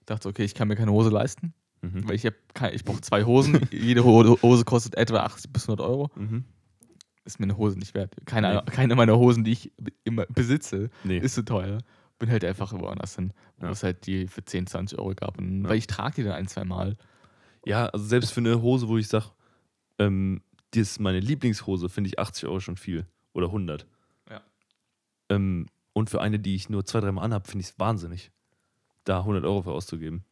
dachte, 0.05 0.29
okay, 0.29 0.45
ich 0.45 0.55
kann 0.55 0.69
mir 0.69 0.75
keine 0.77 0.91
Hose 0.91 1.09
leisten, 1.09 1.53
Mhm. 1.81 2.07
weil 2.07 2.15
ich, 2.15 2.23
ich 2.23 2.85
brauche 2.85 3.01
zwei 3.01 3.25
Hosen. 3.25 3.59
Jede 3.73 4.05
Ho- 4.05 4.41
Hose 4.41 4.63
kostet 4.63 4.95
etwa 4.95 5.17
80 5.19 5.51
bis 5.51 5.63
100 5.67 5.85
Euro. 5.85 6.09
Mhm. 6.15 6.45
ist 7.25 7.41
mir 7.41 7.43
eine 7.45 7.57
Hose 7.57 7.77
nicht 7.77 7.93
wert. 7.93 8.15
Keine, 8.25 8.53
Nee. 8.65 8.71
keine 8.71 8.95
meiner 8.95 9.17
Hosen, 9.17 9.43
die 9.43 9.51
ich 9.51 9.71
immer 10.05 10.25
besitze, 10.27 10.89
Nee. 11.03 11.17
ist 11.17 11.35
so 11.35 11.41
teuer. 11.41 11.79
Bin 12.19 12.29
halt 12.29 12.43
einfach 12.45 12.71
woanders 12.73 13.15
hin, 13.15 13.33
wo 13.57 13.65
Ja. 13.65 13.71
es 13.71 13.83
halt 13.83 14.05
die 14.05 14.27
für 14.27 14.43
10, 14.45 14.67
20 14.67 14.97
Euro 14.99 15.13
gab. 15.15 15.37
Und 15.37 15.63
Ja. 15.63 15.69
Weil 15.69 15.77
ich 15.77 15.87
trage 15.87 16.15
die 16.15 16.23
dann 16.23 16.33
ein, 16.33 16.47
zwei 16.47 16.63
Mal. 16.63 16.97
Ja, 17.65 17.87
also 17.87 18.05
selbst 18.05 18.31
für 18.33 18.39
eine 18.41 18.61
Hose, 18.61 18.87
wo 18.87 18.97
ich 18.97 19.07
sage, 19.07 19.31
ähm, 19.99 20.41
die 20.73 20.79
ist 20.79 20.99
meine 20.99 21.19
Lieblingshose, 21.19 21.89
finde 21.89 22.09
ich 22.09 22.19
80 22.19 22.45
Euro 22.47 22.59
schon 22.59 22.77
viel. 22.77 23.05
Oder 23.33 23.47
100. 23.51 23.85
Ja. 24.29 24.41
Ähm, 25.29 25.67
und 25.93 26.09
für 26.09 26.21
eine, 26.21 26.39
die 26.39 26.55
ich 26.55 26.69
nur 26.69 26.85
zwei, 26.85 26.99
dreimal 26.99 27.25
anhabe, 27.25 27.47
finde 27.47 27.61
ich 27.63 27.69
es 27.71 27.79
wahnsinnig, 27.79 28.31
da 29.03 29.19
100 29.19 29.43
Euro 29.45 29.61
für 29.63 29.71
auszugeben. 29.71 30.23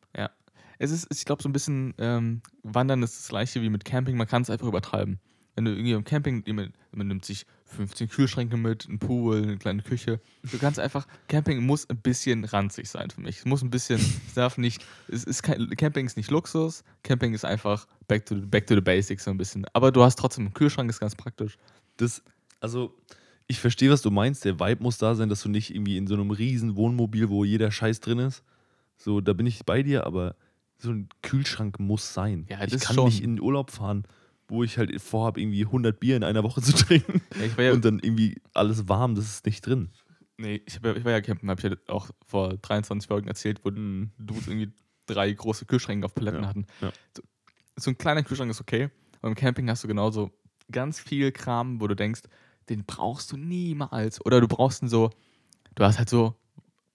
Es 0.83 0.89
ist, 0.89 1.07
ich 1.15 1.25
glaube, 1.25 1.43
so 1.43 1.47
ein 1.47 1.53
bisschen 1.53 1.93
ähm, 1.99 2.41
Wandern 2.63 3.03
ist 3.03 3.15
das 3.15 3.27
gleiche 3.27 3.61
wie 3.61 3.69
mit 3.69 3.85
Camping. 3.85 4.17
Man 4.17 4.25
kann 4.25 4.41
es 4.41 4.49
einfach 4.49 4.65
übertreiben. 4.65 5.19
Wenn 5.55 5.65
du 5.65 5.71
irgendwie 5.71 5.91
im 5.91 6.03
Camping, 6.05 6.43
jemand, 6.45 6.73
man 6.91 7.07
nimmt 7.07 7.25
sich 7.25 7.45
15 7.65 8.07
Kühlschränke 8.09 8.55
mit, 8.57 8.87
einen 8.87 8.99
Pool, 8.99 9.43
eine 9.43 9.57
kleine 9.57 9.81
Küche. 9.81 10.19
Du 10.49 10.57
kannst 10.57 10.79
einfach, 10.79 11.07
Camping 11.27 11.65
muss 11.65 11.89
ein 11.89 11.97
bisschen 11.97 12.43
ranzig 12.45 12.89
sein 12.89 13.09
für 13.09 13.21
mich. 13.21 13.39
Es 13.39 13.45
muss 13.45 13.61
ein 13.61 13.69
bisschen, 13.69 13.99
es 13.99 14.33
darf 14.33 14.57
nicht, 14.57 14.85
es 15.09 15.23
ist 15.23 15.43
kein, 15.43 15.69
Camping 15.71 16.05
ist 16.05 16.15
nicht 16.17 16.31
Luxus, 16.31 16.83
Camping 17.03 17.33
ist 17.33 17.43
einfach 17.45 17.87
back 18.07 18.25
to, 18.25 18.35
the- 18.35 18.45
back 18.45 18.65
to 18.67 18.75
the 18.75 18.81
basics 18.81 19.25
so 19.25 19.31
ein 19.31 19.37
bisschen. 19.37 19.65
Aber 19.73 19.91
du 19.91 20.03
hast 20.03 20.17
trotzdem 20.19 20.45
einen 20.45 20.53
Kühlschrank, 20.53 20.89
ist 20.89 20.99
ganz 20.99 21.15
praktisch. 21.15 21.57
Das, 21.97 22.21
also, 22.61 22.93
ich 23.47 23.59
verstehe, 23.59 23.89
was 23.91 24.01
du 24.01 24.11
meinst. 24.11 24.45
Der 24.45 24.59
Vibe 24.59 24.81
muss 24.83 24.97
da 24.97 25.15
sein, 25.15 25.27
dass 25.29 25.41
du 25.43 25.49
nicht 25.49 25.73
irgendwie 25.75 25.97
in 25.97 26.07
so 26.07 26.13
einem 26.13 26.31
riesen 26.31 26.75
Wohnmobil, 26.77 27.27
wo 27.29 27.43
jeder 27.43 27.71
Scheiß 27.71 27.99
drin 27.99 28.19
ist. 28.19 28.43
So, 28.97 29.19
da 29.19 29.33
bin 29.33 29.45
ich 29.47 29.65
bei 29.65 29.83
dir, 29.83 30.05
aber 30.05 30.35
so 30.77 30.91
ein 30.91 31.09
Kühlschrank 31.21 31.79
muss 31.79 32.13
sein. 32.13 32.45
Ja, 32.49 32.63
ich 32.63 32.79
kann 32.79 32.95
schon. 32.95 33.05
nicht 33.05 33.21
in 33.23 33.35
den 33.35 33.41
Urlaub 33.41 33.71
fahren, 33.71 34.03
wo 34.51 34.63
ich 34.63 34.77
halt 34.77 34.99
vorhabe, 35.01 35.39
irgendwie 35.39 35.65
100 35.65 35.99
Bier 35.99 36.17
in 36.17 36.23
einer 36.23 36.43
Woche 36.43 36.61
zu 36.61 36.73
trinken 36.75 37.21
Ja, 37.57 37.63
ja, 37.63 37.71
und 37.73 37.85
dann 37.85 37.99
irgendwie 37.99 38.41
alles 38.53 38.89
warm, 38.89 39.15
das 39.15 39.25
ist 39.25 39.45
nicht 39.45 39.65
drin. 39.65 39.89
nee, 40.37 40.61
ich, 40.65 40.79
ja- 40.83 40.95
ich 40.95 41.05
war 41.05 41.11
ja 41.13 41.21
campen, 41.21 41.49
habe 41.49 41.59
ich 41.61 41.71
ja 41.71 41.77
auch 41.93 42.09
vor 42.27 42.57
23 42.57 43.07
Folgen 43.07 43.27
erzählt, 43.29 43.61
wo 43.63 43.69
Dudes 43.69 44.47
irgendwie 44.47 44.71
drei 45.05 45.31
große 45.31 45.65
Kühlschränke 45.65 46.05
auf 46.05 46.13
Paletten 46.13 46.45
hatten. 46.47 46.65
ja. 46.81 46.91
So, 47.15 47.23
so 47.77 47.91
ein 47.91 47.97
kleiner 47.97 48.23
Kühlschrank 48.23 48.51
ist 48.51 48.59
okay. 48.61 48.89
Aber 49.21 49.29
im 49.29 49.35
Camping 49.35 49.69
hast 49.69 49.83
du 49.83 49.87
genauso 49.87 50.31
ganz 50.71 50.99
viel 50.99 51.31
Kram, 51.31 51.79
wo 51.79 51.87
du 51.87 51.95
denkst, 51.95 52.21
den 52.69 52.83
brauchst 52.85 53.31
du 53.31 53.37
niemals. 53.37 54.23
Oder 54.25 54.41
du 54.41 54.47
brauchst 54.47 54.81
einen 54.81 54.89
so, 54.89 55.09
du 55.75 55.83
hast 55.83 55.97
halt 55.97 56.09
so 56.09 56.35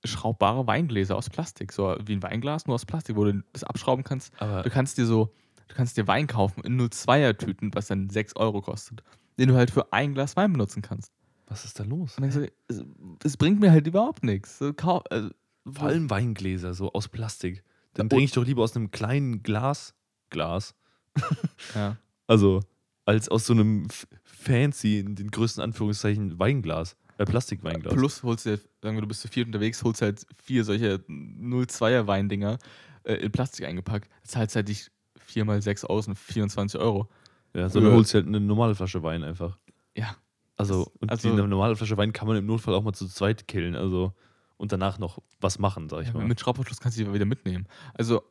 schraubbare 0.04 0.66
Weingläser 0.66 1.16
aus 1.16 1.30
Plastik, 1.30 1.72
so 1.72 1.96
wie 2.04 2.12
ein 2.14 2.22
Weinglas, 2.22 2.66
nur 2.66 2.74
aus 2.74 2.84
Plastik, 2.86 3.16
wo 3.16 3.24
du 3.24 3.42
das 3.52 3.64
abschrauben 3.64 4.04
kannst. 4.04 4.32
Aber 4.40 4.62
Du 4.62 4.70
kannst 4.70 4.98
dir 4.98 5.06
so, 5.06 5.32
du 5.68 5.74
kannst 5.74 5.96
dir 5.96 6.06
Wein 6.06 6.26
kaufen 6.26 6.62
in 6.64 6.80
02er 6.80 7.36
Tüten, 7.36 7.74
was 7.74 7.86
dann 7.86 8.10
6 8.10 8.36
Euro 8.36 8.60
kostet, 8.62 9.02
den 9.38 9.48
du 9.48 9.54
halt 9.56 9.70
für 9.70 9.92
ein 9.92 10.14
Glas 10.14 10.36
Wein 10.36 10.52
benutzen 10.52 10.82
kannst. 10.82 11.12
was 11.46 11.64
ist 11.64 11.78
da 11.78 11.84
los? 11.84 12.18
Und 12.18 12.34
dann 12.34 12.48
es, 12.68 12.84
es 13.22 13.36
bringt 13.36 13.60
mir 13.60 13.70
halt 13.70 13.86
überhaupt 13.86 14.24
nichts. 14.24 14.60
Also, 14.60 15.30
Vor 15.64 15.88
allem 15.88 16.10
Weingläser, 16.10 16.74
so 16.74 16.92
aus 16.92 17.08
Plastik. 17.08 17.62
Dann 17.94 18.08
trinke 18.08 18.24
ich 18.24 18.32
doch 18.32 18.44
lieber 18.44 18.62
aus 18.62 18.76
einem 18.76 18.90
kleinen 18.90 19.42
Glas, 19.42 19.94
Glas, 20.30 20.74
ja. 21.74 21.96
also 22.26 22.60
als 23.06 23.28
aus 23.28 23.46
so 23.46 23.54
einem 23.54 23.88
fancy, 24.24 24.98
in 24.98 25.14
den 25.14 25.30
größten 25.30 25.62
Anführungszeichen, 25.62 26.38
Weinglas, 26.38 26.96
äh, 27.18 27.24
Plastikweinglas. 27.24 27.94
Plus 27.94 28.22
holst 28.22 28.46
du, 28.46 28.58
sagen 28.82 28.96
wir, 28.96 29.00
du 29.00 29.08
bist 29.08 29.22
zu 29.22 29.28
viert 29.28 29.46
unterwegs, 29.46 29.82
holst 29.82 30.02
halt 30.02 30.26
vier 30.42 30.64
solche 30.64 30.96
02er 31.08 32.06
Weindinger 32.06 32.58
äh, 33.04 33.14
in 33.14 33.32
Plastik 33.32 33.64
eingepackt. 33.64 34.10
Zahlst 34.24 34.56
halt 34.56 34.68
dich 34.68 34.90
4 35.26 35.44
mal 35.44 35.60
6 35.60 35.84
aus 35.84 36.08
und 36.08 36.16
24 36.16 36.80
Euro. 36.80 37.08
ja, 37.54 37.68
sondern 37.68 37.92
für- 37.92 37.96
holst 37.96 38.12
du 38.14 38.18
halt 38.18 38.26
eine 38.26 38.40
normale 38.40 38.74
Flasche 38.74 39.02
Wein 39.02 39.22
einfach. 39.22 39.58
Ja. 39.96 40.16
Also, 40.56 40.90
und 41.00 41.10
also- 41.10 41.28
die 41.34 41.42
normale 41.42 41.76
Flasche 41.76 41.96
Wein 41.96 42.12
kann 42.12 42.26
man 42.28 42.36
im 42.36 42.46
Notfall 42.46 42.74
auch 42.74 42.82
mal 42.82 42.92
zu 42.92 43.06
zweit 43.08 43.46
killen, 43.48 43.74
also 43.76 44.12
und 44.56 44.72
danach 44.72 44.98
noch 44.98 45.18
was 45.40 45.58
machen, 45.58 45.88
sag 45.90 46.00
ich 46.02 46.08
ja 46.08 46.14
mal. 46.14 46.26
mit 46.26 46.40
Schraubverschluss 46.40 46.80
kannst 46.80 46.98
du 46.98 47.04
die 47.04 47.12
wieder 47.12 47.26
mitnehmen. 47.26 47.66
Also, 47.94 48.22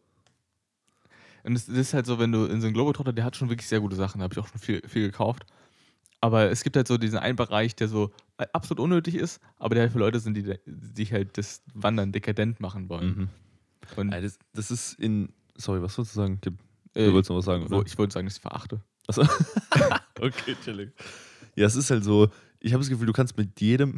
und 1.43 1.53
das 1.53 1.67
ist 1.69 1.93
halt 1.93 2.07
so, 2.07 2.17
wenn 2.17 2.31
du 2.31 2.45
in 2.45 2.59
so 2.61 2.65
einen 2.67 2.73
Globetrotter, 2.73 3.13
der 3.13 3.23
hat 3.23 3.35
schon 3.35 3.49
wirklich 3.49 3.67
sehr 3.67 3.79
gute 3.79 3.95
Sachen, 3.95 4.17
da 4.19 4.23
habe 4.23 4.33
ich 4.33 4.39
auch 4.39 4.47
schon 4.47 4.59
viel, 4.59 4.81
viel 4.87 5.03
gekauft. 5.11 5.45
Aber 6.21 6.49
es 6.49 6.63
gibt 6.63 6.75
halt 6.75 6.87
so 6.87 6.97
diesen 6.97 7.19
einen 7.19 7.35
Bereich, 7.35 7.75
der 7.75 7.87
so 7.87 8.09
äh, 8.37 8.47
absolut 8.53 8.79
unnötig 8.83 9.13
ist, 9.15 9.39
aber 9.59 9.75
der 9.75 9.83
halt 9.83 9.91
für 9.91 9.99
Leute 9.99 10.19
sind, 10.19 10.33
die, 10.35 10.55
die 10.65 11.05
halt 11.05 11.37
das 11.37 11.61
Wandern 11.75 12.11
dekadent 12.11 12.59
machen 12.59 12.89
wollen. 12.89 13.07
Mhm. 13.17 13.29
Und 13.97 14.11
Ey, 14.11 14.21
das, 14.23 14.39
das 14.53 14.71
ist 14.71 14.93
in. 14.99 15.29
Sorry, 15.57 15.81
was 15.83 15.95
wolltest 15.97 16.15
du 16.15 16.21
sagen? 16.21 16.41
Äh, 16.95 17.05
Du 17.05 17.13
wolltest 17.13 17.29
noch 17.29 17.37
was 17.37 17.45
sagen, 17.45 17.65
oder? 17.65 17.83
ich 17.85 17.97
wollte 17.97 18.13
sagen, 18.13 18.25
dass 18.25 18.35
ich 18.37 18.41
verachte. 18.41 18.81
Achso. 19.07 19.21
okay, 20.19 20.55
chillig. 20.63 20.91
Ja, 21.55 21.67
es 21.67 21.75
ist 21.75 21.91
halt 21.91 22.03
so, 22.03 22.29
ich 22.59 22.73
habe 22.73 22.81
das 22.81 22.89
Gefühl, 22.89 23.05
du 23.05 23.13
kannst 23.13 23.37
mit 23.37 23.61
jedem, 23.61 23.95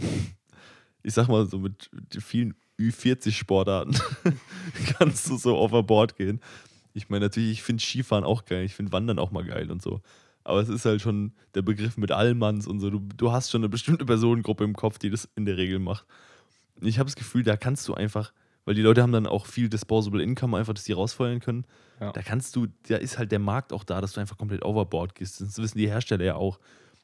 ich 1.03 1.13
sag 1.13 1.27
mal 1.27 1.45
so 1.45 1.59
mit 1.59 1.89
vielen 2.19 2.55
Ü40-Sportarten, 2.79 3.97
kannst 4.97 5.29
du 5.29 5.37
so 5.37 5.57
overboard 5.57 6.15
gehen. 6.17 6.41
Ich 6.93 7.09
meine, 7.09 7.25
natürlich, 7.25 7.51
ich 7.51 7.63
finde 7.63 7.83
Skifahren 7.83 8.23
auch 8.23 8.45
geil, 8.45 8.65
ich 8.65 8.75
finde 8.75 8.91
Wandern 8.91 9.19
auch 9.19 9.31
mal 9.31 9.45
geil 9.45 9.71
und 9.71 9.81
so. 9.81 10.01
Aber 10.43 10.61
es 10.61 10.69
ist 10.69 10.85
halt 10.85 11.01
schon 11.01 11.33
der 11.55 11.61
Begriff 11.61 11.97
mit 11.97 12.11
Allmanns 12.11 12.67
und 12.67 12.79
so. 12.79 12.89
Du, 12.89 12.99
du 12.99 13.31
hast 13.31 13.51
schon 13.51 13.61
eine 13.61 13.69
bestimmte 13.69 14.05
Personengruppe 14.05 14.63
im 14.63 14.75
Kopf, 14.75 14.97
die 14.97 15.09
das 15.09 15.27
in 15.35 15.45
der 15.45 15.57
Regel 15.57 15.79
macht. 15.79 16.05
Und 16.79 16.87
ich 16.87 16.99
habe 16.99 17.07
das 17.07 17.15
Gefühl, 17.15 17.43
da 17.43 17.57
kannst 17.57 17.87
du 17.87 17.93
einfach, 17.93 18.31
weil 18.67 18.75
die 18.75 18.81
Leute 18.81 19.01
haben 19.01 19.13
dann 19.13 19.27
auch 19.27 19.45
viel 19.45 19.69
Disposable 19.69 20.21
Income, 20.21 20.57
einfach, 20.57 20.73
dass 20.73 20.83
die 20.83 20.91
rausfeuern 20.91 21.39
können. 21.39 21.63
Ja. 22.01 22.11
Da 22.11 22.21
kannst 22.21 22.53
du, 22.57 22.67
da 22.89 22.97
ist 22.97 23.17
halt 23.17 23.31
der 23.31 23.39
Markt 23.39 23.71
auch 23.71 23.85
da, 23.85 24.01
dass 24.01 24.11
du 24.11 24.19
einfach 24.19 24.37
komplett 24.37 24.65
overboard 24.65 25.15
gehst. 25.15 25.39
Das 25.39 25.57
wissen 25.57 25.77
die 25.77 25.87
Hersteller 25.87 26.25
ja 26.25 26.35
auch. 26.35 26.59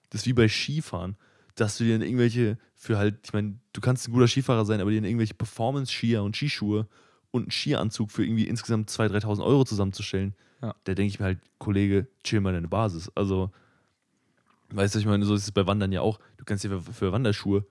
Das 0.09 0.21
ist 0.21 0.27
wie 0.27 0.33
bei 0.33 0.49
Skifahren, 0.49 1.15
dass 1.55 1.77
du 1.77 1.85
dir 1.85 1.93
dann 1.97 2.05
irgendwelche 2.05 2.57
für 2.75 2.97
halt, 2.97 3.15
ich 3.23 3.31
meine, 3.31 3.55
du 3.71 3.79
kannst 3.79 4.09
ein 4.09 4.11
guter 4.11 4.27
Skifahrer 4.27 4.65
sein, 4.65 4.81
aber 4.81 4.91
dir 4.91 4.97
dann 4.97 5.05
irgendwelche 5.05 5.35
Performance-Skier 5.35 6.21
und 6.21 6.35
Skischuhe 6.35 6.85
und 7.31 7.43
einen 7.43 7.51
Skianzug 7.51 8.11
für 8.11 8.25
irgendwie 8.25 8.47
insgesamt 8.49 8.89
2.000, 8.89 9.23
3.000 9.23 9.45
Euro 9.45 9.63
zusammenzustellen, 9.63 10.35
Ja. 10.61 10.75
da 10.83 10.93
denke 10.95 11.07
ich 11.07 11.19
mir 11.21 11.27
halt, 11.27 11.39
Kollege, 11.59 12.07
chill 12.25 12.41
mal 12.41 12.51
deine 12.51 12.67
Basis. 12.67 13.09
Also, 13.15 13.51
weißt 14.71 14.95
du, 14.95 14.99
ich 14.99 15.05
meine, 15.05 15.23
so 15.23 15.33
ist 15.33 15.43
es 15.43 15.51
bei 15.53 15.65
Wandern 15.65 15.93
ja 15.93 16.01
auch. 16.01 16.19
Du 16.35 16.43
kannst 16.43 16.65
dir 16.65 16.81
für, 16.81 16.81
für 16.93 17.11
Wanderschuhe 17.13 17.65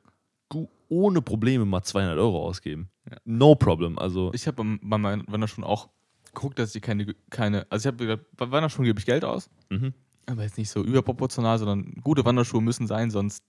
ohne 0.88 1.20
Probleme 1.20 1.66
mal 1.66 1.82
200 1.82 2.18
Euro 2.18 2.42
ausgeben. 2.46 2.88
Ja. 3.12 3.18
No 3.24 3.54
problem. 3.54 3.98
Also, 3.98 4.30
Ich 4.34 4.46
habe 4.46 4.78
bei 4.82 4.98
meinen 4.98 5.24
Wanderschuhen 5.28 5.64
auch 5.64 5.88
geguckt, 6.26 6.58
dass 6.58 6.74
ich 6.74 6.82
keine, 6.82 7.14
keine 7.30 7.66
also 7.70 7.88
ich 7.88 7.92
habe 7.92 8.04
gesagt, 8.04 8.36
bei 8.36 8.50
Wanderschuhen 8.50 8.84
gebe 8.86 8.98
ich 8.98 9.06
Geld 9.06 9.24
aus, 9.24 9.50
mhm. 9.70 9.92
aber 10.26 10.42
jetzt 10.42 10.56
nicht 10.58 10.70
so 10.70 10.82
überproportional, 10.82 11.58
sondern 11.58 11.94
gute 12.02 12.24
Wanderschuhe 12.24 12.62
müssen 12.62 12.86
sein, 12.86 13.10
sonst 13.10 13.44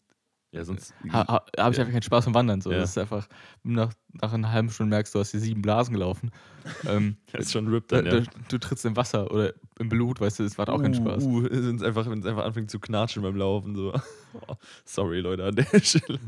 ja, 0.51 0.63
sonst. 0.63 0.93
ha, 1.11 1.25
ha, 1.27 1.45
habe 1.57 1.71
ich 1.71 1.77
Ja. 1.77 1.81
einfach 1.81 1.93
keinen 1.93 2.03
Spaß 2.03 2.25
beim 2.25 2.35
Wandern. 2.35 2.61
So. 2.61 2.71
Ja. 2.71 2.77
Das 2.77 2.91
ist 2.91 2.97
einfach, 2.99 3.27
nach, 3.63 3.91
nach 4.21 4.33
einer 4.33 4.51
halben 4.51 4.69
Stunde 4.69 4.91
merkst 4.95 5.15
du, 5.15 5.19
hast 5.19 5.31
dir 5.31 5.39
sieben 5.39 5.63
Blasen 5.63 5.93
gelaufen. 5.95 6.29
ähm, 6.87 7.17
Das 7.31 7.45
ist 7.45 7.53
schon 7.53 7.67
ripped 7.69 7.91
da, 7.91 8.03
dann, 8.03 8.25
ja. 8.25 8.29
du 8.49 8.59
trittst 8.59 8.85
im 8.85 8.95
Wasser 8.95 9.31
oder 9.31 9.53
im 9.79 9.89
Blut, 9.89 10.21
weißt 10.21 10.37
du, 10.37 10.43
das 10.43 10.55
war 10.59 10.69
auch 10.69 10.79
kein 10.79 10.93
Spaß. 10.93 11.23
Uh, 11.23 11.43
wenn 11.49 11.77
es 11.77 11.81
einfach, 11.81 12.05
einfach 12.05 12.45
anfängt 12.45 12.69
zu 12.69 12.79
knatschen 12.79 13.23
beim 13.23 13.35
Laufen. 13.35 13.75
So. 13.75 13.93
Oh, 14.47 14.55
sorry, 14.83 15.21
Leute, 15.21 15.45
an 15.45 15.55
der 15.55 15.65
Stelle. 15.81 16.19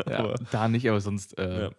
Da 0.52 0.68
nicht, 0.68 0.88
aber 0.90 1.02
sonst, 1.02 1.38
äh, 1.40 1.72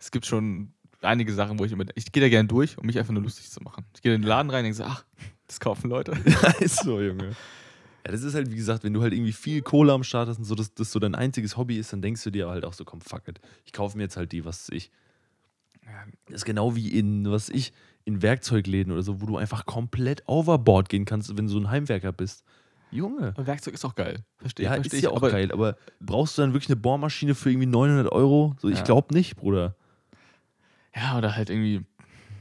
es 0.00 0.10
gibt 0.12 0.26
schon 0.26 0.72
einige 1.02 1.32
Sachen, 1.32 1.58
wo 1.58 1.64
ich 1.64 1.72
immer, 1.72 1.84
ich 1.94 2.10
gehe 2.12 2.22
da 2.22 2.28
gerne 2.28 2.48
durch, 2.48 2.76
um 2.78 2.86
mich 2.86 2.98
einfach 2.98 3.12
nur 3.12 3.22
lustig 3.22 3.50
zu 3.50 3.60
machen. 3.62 3.84
Ich 3.94 4.02
gehe 4.02 4.14
in 4.14 4.22
den 4.22 4.28
Laden 4.28 4.50
rein 4.50 4.60
und 4.60 4.64
denke 4.64 4.76
so, 4.76 4.84
ach, 4.84 5.04
das 5.46 5.60
kaufen 5.60 5.88
Leute. 5.90 6.12
ist 6.60 6.82
so, 6.84 7.00
Junge. 7.00 7.36
Ja, 8.06 8.12
das 8.12 8.22
ist 8.22 8.34
halt, 8.34 8.50
wie 8.50 8.56
gesagt, 8.56 8.84
wenn 8.84 8.92
du 8.92 9.02
halt 9.02 9.12
irgendwie 9.12 9.32
viel 9.32 9.62
Kohle 9.62 9.92
am 9.92 10.02
Start 10.04 10.28
hast 10.28 10.38
und 10.38 10.44
so, 10.44 10.54
dass 10.54 10.72
das 10.74 10.92
so 10.92 10.98
dein 10.98 11.14
einziges 11.14 11.56
Hobby 11.56 11.76
ist, 11.78 11.92
dann 11.92 12.02
denkst 12.02 12.22
du 12.24 12.30
dir 12.30 12.48
halt 12.48 12.64
auch 12.64 12.72
so, 12.72 12.84
komm, 12.84 13.00
fuck 13.00 13.28
it. 13.28 13.40
Ich 13.64 13.72
kaufe 13.72 13.96
mir 13.96 14.04
jetzt 14.04 14.16
halt 14.16 14.32
die, 14.32 14.44
was 14.44 14.68
ich. 14.70 14.90
Das 16.26 16.36
ist 16.36 16.44
genau 16.44 16.76
wie 16.76 16.88
in, 16.98 17.30
was 17.30 17.48
ich, 17.48 17.72
in 18.04 18.20
Werkzeugläden 18.22 18.92
oder 18.92 19.02
so, 19.02 19.20
wo 19.20 19.26
du 19.26 19.36
einfach 19.36 19.66
komplett 19.66 20.22
overboard 20.26 20.88
gehen 20.88 21.04
kannst, 21.04 21.34
wenn 21.36 21.46
du 21.46 21.52
so 21.52 21.58
ein 21.58 21.70
Heimwerker 21.70 22.12
bist. 22.12 22.44
Junge. 22.90 23.28
Aber 23.36 23.46
Werkzeug 23.46 23.74
ist 23.74 23.84
auch 23.84 23.94
geil. 23.94 24.24
Verstehe 24.38 24.66
Ja, 24.66 24.74
versteh 24.74 24.88
ist 24.88 24.92
ich. 24.94 25.02
ja 25.04 25.10
auch 25.10 25.16
aber, 25.16 25.30
geil, 25.30 25.52
aber 25.52 25.76
brauchst 26.00 26.36
du 26.38 26.42
dann 26.42 26.52
wirklich 26.52 26.68
eine 26.70 26.76
Bohrmaschine 26.76 27.34
für 27.34 27.50
irgendwie 27.50 27.66
900 27.66 28.10
Euro? 28.12 28.54
So, 28.60 28.68
ich 28.68 28.78
Ja. 28.78 28.84
glaube 28.84 29.14
nicht, 29.14 29.36
Bruder. 29.36 29.74
Ja, 30.94 31.18
oder 31.18 31.36
halt 31.36 31.50
irgendwie, 31.50 31.84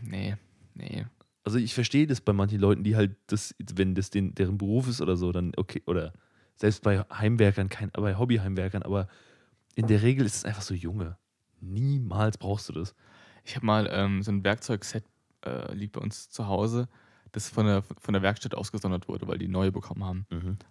nee, 0.01 0.35
nee. 0.73 1.05
Also 1.43 1.59
ich 1.59 1.73
verstehe 1.73 2.07
das 2.07 2.21
bei 2.21 2.33
manchen 2.33 2.59
Leuten, 2.59 2.83
die 2.83 2.95
halt 2.95 3.15
das, 3.27 3.55
wenn 3.59 3.95
das 3.95 4.09
den, 4.09 4.35
deren 4.35 4.57
Beruf 4.57 4.87
ist 4.87 5.01
oder 5.01 5.15
so, 5.15 5.31
dann 5.31 5.53
okay, 5.55 5.81
oder 5.85 6.13
selbst 6.55 6.83
bei 6.83 6.99
Heimwerkern, 7.11 7.69
kein, 7.69 7.89
bei 7.91 8.17
Hobbyheimwerkern, 8.17 8.83
aber 8.83 9.07
in 9.75 9.87
der 9.87 10.01
Regel 10.01 10.25
ist 10.25 10.37
es 10.37 10.45
einfach 10.45 10.63
so, 10.63 10.73
Junge, 10.73 11.17
niemals 11.61 12.37
brauchst 12.37 12.67
du 12.69 12.73
das. 12.73 12.95
Ich 13.45 13.55
habe 13.55 13.65
mal 13.65 13.87
ähm, 13.91 14.23
so 14.23 14.31
ein 14.31 14.43
Werkzeugset 14.43 15.05
äh, 15.45 15.73
liegt 15.73 15.93
bei 15.93 16.01
uns 16.01 16.29
zu 16.29 16.47
Hause, 16.47 16.89
das 17.31 17.49
von 17.49 17.65
der, 17.65 17.83
von 17.83 18.13
der 18.13 18.21
Werkstatt 18.23 18.55
ausgesondert 18.55 19.07
wurde, 19.07 19.27
weil 19.27 19.37
die 19.37 19.47
neue 19.47 19.71
bekommen 19.71 20.03
haben. 20.03 20.25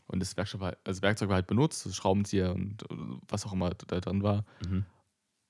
Und 0.06 0.20
das 0.20 0.36
Werkzeug 0.36 0.60
war, 0.60 0.76
also 0.84 1.02
Werkzeug 1.02 1.28
war 1.28 1.36
halt 1.36 1.46
benutzt, 1.46 1.86
das 1.86 1.94
Schraubenzieher 1.94 2.54
und 2.54 2.82
äh, 2.90 2.96
was 3.28 3.46
auch 3.46 3.52
immer 3.52 3.70
da 3.70 4.00
drin 4.00 4.22
war. 4.22 4.44
Mhm. 4.68 4.84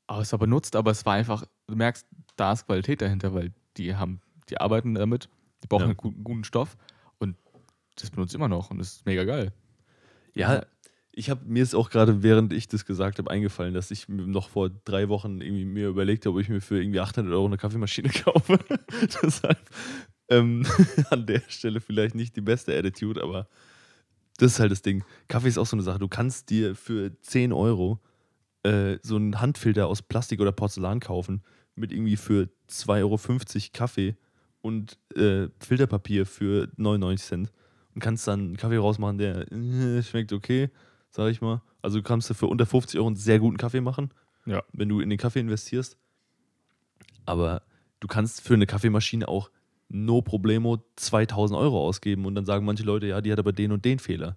Aber 0.06 0.22
es 0.22 0.30
war 0.32 0.38
benutzt, 0.38 0.76
aber 0.76 0.90
es 0.92 1.04
war 1.04 1.14
einfach, 1.14 1.44
du 1.66 1.74
merkst, 1.76 2.06
da 2.36 2.52
ist 2.52 2.66
Qualität 2.66 3.00
dahinter, 3.02 3.34
weil 3.34 3.52
die 3.76 3.96
haben, 3.96 4.20
die 4.48 4.58
arbeiten 4.60 4.94
damit, 4.94 5.28
die 5.64 5.66
brauchen 5.68 5.82
Ja. 5.82 5.86
einen 5.88 5.96
guten, 5.96 6.22
guten 6.24 6.44
Stoff 6.44 6.76
und 7.18 7.36
das 8.00 8.10
benutzt 8.10 8.34
immer 8.34 8.48
noch 8.48 8.70
und 8.70 8.78
das 8.78 8.88
ist 8.96 9.06
mega 9.06 9.24
geil. 9.24 9.52
Ja, 10.34 10.64
Ich 11.12 11.30
habe 11.30 11.40
mir 11.46 11.62
ist 11.62 11.74
auch 11.74 11.88
gerade, 11.90 12.22
während 12.22 12.52
ich 12.52 12.68
das 12.68 12.84
gesagt 12.84 13.18
habe, 13.18 13.30
eingefallen, 13.30 13.72
dass 13.74 13.90
ich 13.90 14.06
mir 14.08 14.26
noch 14.26 14.50
vor 14.50 14.68
drei 14.84 15.08
Wochen 15.08 15.40
irgendwie 15.40 15.64
mir 15.64 15.88
überlegt 15.88 16.26
habe, 16.26 16.36
ob 16.36 16.42
ich 16.42 16.50
mir 16.50 16.60
für 16.60 16.78
irgendwie 16.80 17.00
800 17.00 17.32
Euro 17.32 17.46
eine 17.46 17.56
Kaffeemaschine 17.56 18.08
kaufe. 18.24 18.58
Deshalb 19.22 19.58
ähm, 20.28 20.66
an 21.10 21.24
der 21.26 21.42
Stelle 21.48 21.80
vielleicht 21.80 22.14
nicht 22.14 22.36
die 22.36 22.42
beste 22.42 22.76
Attitude, 22.78 23.22
aber 23.22 23.48
das 24.36 24.52
ist 24.52 24.60
halt 24.60 24.70
das 24.72 24.82
Ding. 24.82 25.04
Kaffee 25.28 25.48
ist 25.48 25.56
auch 25.56 25.66
so 25.66 25.74
eine 25.76 25.82
Sache. 25.82 25.98
Du 25.98 26.08
kannst 26.08 26.50
dir 26.50 26.76
für 26.76 27.18
10 27.22 27.52
Euro 27.54 27.98
äh, 28.66 28.98
so 29.02 29.16
einen 29.16 29.40
Handfilter 29.40 29.86
aus 29.86 30.02
Plastik 30.02 30.40
oder 30.40 30.52
Porzellan 30.52 31.00
kaufen 31.00 31.42
mit 31.74 31.92
irgendwie 31.92 32.16
für 32.16 32.48
2,50 32.70 33.00
Euro 33.02 33.70
Kaffee 33.72 34.16
und 34.60 34.98
äh, 35.14 35.48
Filterpapier 35.60 36.26
für 36.26 36.68
99 36.76 37.26
Cent 37.26 37.52
und 37.94 38.00
kannst 38.00 38.26
dann 38.26 38.40
einen 38.40 38.56
Kaffee 38.56 38.78
rausmachen, 38.78 39.18
der 39.18 39.50
äh, 39.52 40.02
schmeckt 40.02 40.32
okay, 40.32 40.70
sag 41.10 41.30
ich 41.30 41.40
mal. 41.40 41.62
Also 41.82 41.98
du 41.98 42.02
kannst 42.02 42.28
du 42.30 42.34
für 42.34 42.46
unter 42.46 42.66
50 42.66 42.98
Euro 42.98 43.06
einen 43.06 43.16
sehr 43.16 43.38
guten 43.38 43.56
Kaffee 43.58 43.80
machen, 43.80 44.10
Ja. 44.46 44.62
wenn 44.72 44.88
du 44.88 45.00
in 45.00 45.10
den 45.10 45.18
Kaffee 45.18 45.40
investierst. 45.40 45.96
Aber 47.24 47.62
du 48.00 48.08
kannst 48.08 48.40
für 48.40 48.54
eine 48.54 48.66
Kaffeemaschine 48.66 49.28
auch 49.28 49.50
no 49.88 50.20
problemo 50.22 50.84
2000 50.96 51.58
Euro 51.58 51.86
ausgeben 51.86 52.24
und 52.26 52.34
dann 52.34 52.44
sagen 52.44 52.64
manche 52.66 52.82
Leute, 52.84 53.06
ja, 53.06 53.20
die 53.20 53.30
hat 53.32 53.38
aber 53.38 53.52
den 53.52 53.72
und 53.72 53.84
den 53.84 53.98
Fehler. 53.98 54.36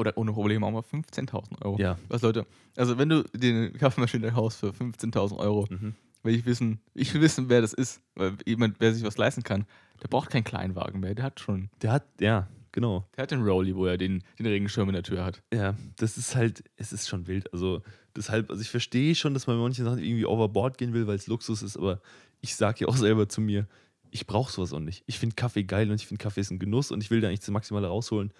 Oder 0.00 0.16
ohne 0.16 0.32
Probleme 0.32 0.64
auch 0.66 0.70
mal 0.70 0.80
15.000 0.80 1.62
Euro. 1.62 1.78
Ja. 1.78 1.98
Was 2.08 2.22
Leute, 2.22 2.46
also 2.76 2.96
wenn 2.98 3.08
du 3.10 3.24
eine 3.34 3.70
Kaffeemaschine 3.72 4.32
kaufst 4.32 4.60
für 4.60 4.70
15.000 4.72 5.36
Euro, 5.38 5.66
Mhm. 5.68 5.94
will 6.22 6.34
ich 6.34 6.46
wissen, 6.46 6.80
ich 6.94 7.12
will 7.14 7.20
wissen, 7.20 7.48
wer 7.48 7.60
das 7.60 7.72
ist, 7.74 8.00
weil 8.14 8.36
jemand, 8.46 8.76
wer 8.80 8.92
sich 8.94 9.04
was 9.04 9.18
leisten 9.18 9.42
kann, 9.42 9.66
der 10.02 10.08
braucht 10.08 10.30
keinen 10.30 10.44
Kleinwagen 10.44 11.00
mehr, 11.00 11.14
der 11.14 11.24
hat 11.26 11.38
schon, 11.40 11.68
Der 11.82 11.92
hat, 11.92 12.04
ja, 12.20 12.48
genau. 12.72 13.06
der 13.16 13.22
hat 13.24 13.30
den 13.30 13.42
Rolli, 13.42 13.76
wo 13.76 13.84
er 13.86 13.98
den, 13.98 14.22
den 14.38 14.46
Regenschirm 14.46 14.88
in 14.88 14.94
der 14.94 15.02
Tür 15.02 15.24
hat. 15.24 15.42
Ja, 15.52 15.74
das 15.96 16.16
ist 16.16 16.34
halt, 16.34 16.64
es 16.76 16.92
ist 16.94 17.06
schon 17.08 17.26
wild. 17.26 17.52
Also 17.52 17.82
deshalb, 18.16 18.48
also 18.50 18.62
ich 18.62 18.70
verstehe 18.70 19.14
schon, 19.14 19.34
dass 19.34 19.46
man 19.46 19.56
bei 19.56 19.62
manchen 19.62 19.84
Sachen 19.84 19.98
irgendwie 19.98 20.24
overboard 20.24 20.78
gehen 20.78 20.94
will, 20.94 21.06
weil 21.06 21.16
es 21.16 21.26
Luxus 21.26 21.62
ist, 21.62 21.76
aber 21.76 22.00
ich 22.40 22.56
sage 22.56 22.80
ja 22.80 22.88
auch 22.88 22.96
selber 22.96 23.28
zu 23.28 23.40
mir, 23.42 23.66
ich 24.10 24.26
brauche 24.26 24.50
sowas 24.50 24.72
auch 24.72 24.80
nicht. 24.80 25.04
Ich 25.06 25.18
finde 25.18 25.36
Kaffee 25.36 25.62
geil 25.64 25.88
und 25.90 25.94
ich 25.96 26.06
finde 26.06 26.22
Kaffee 26.22 26.40
ist 26.40 26.50
ein 26.50 26.58
Genuss 26.58 26.90
und 26.90 27.02
ich 27.02 27.10
will 27.10 27.20
da 27.20 27.28
eigentlich 27.28 27.40
das 27.40 27.50
Maximale 27.50 27.86
rausholen. 27.86 28.32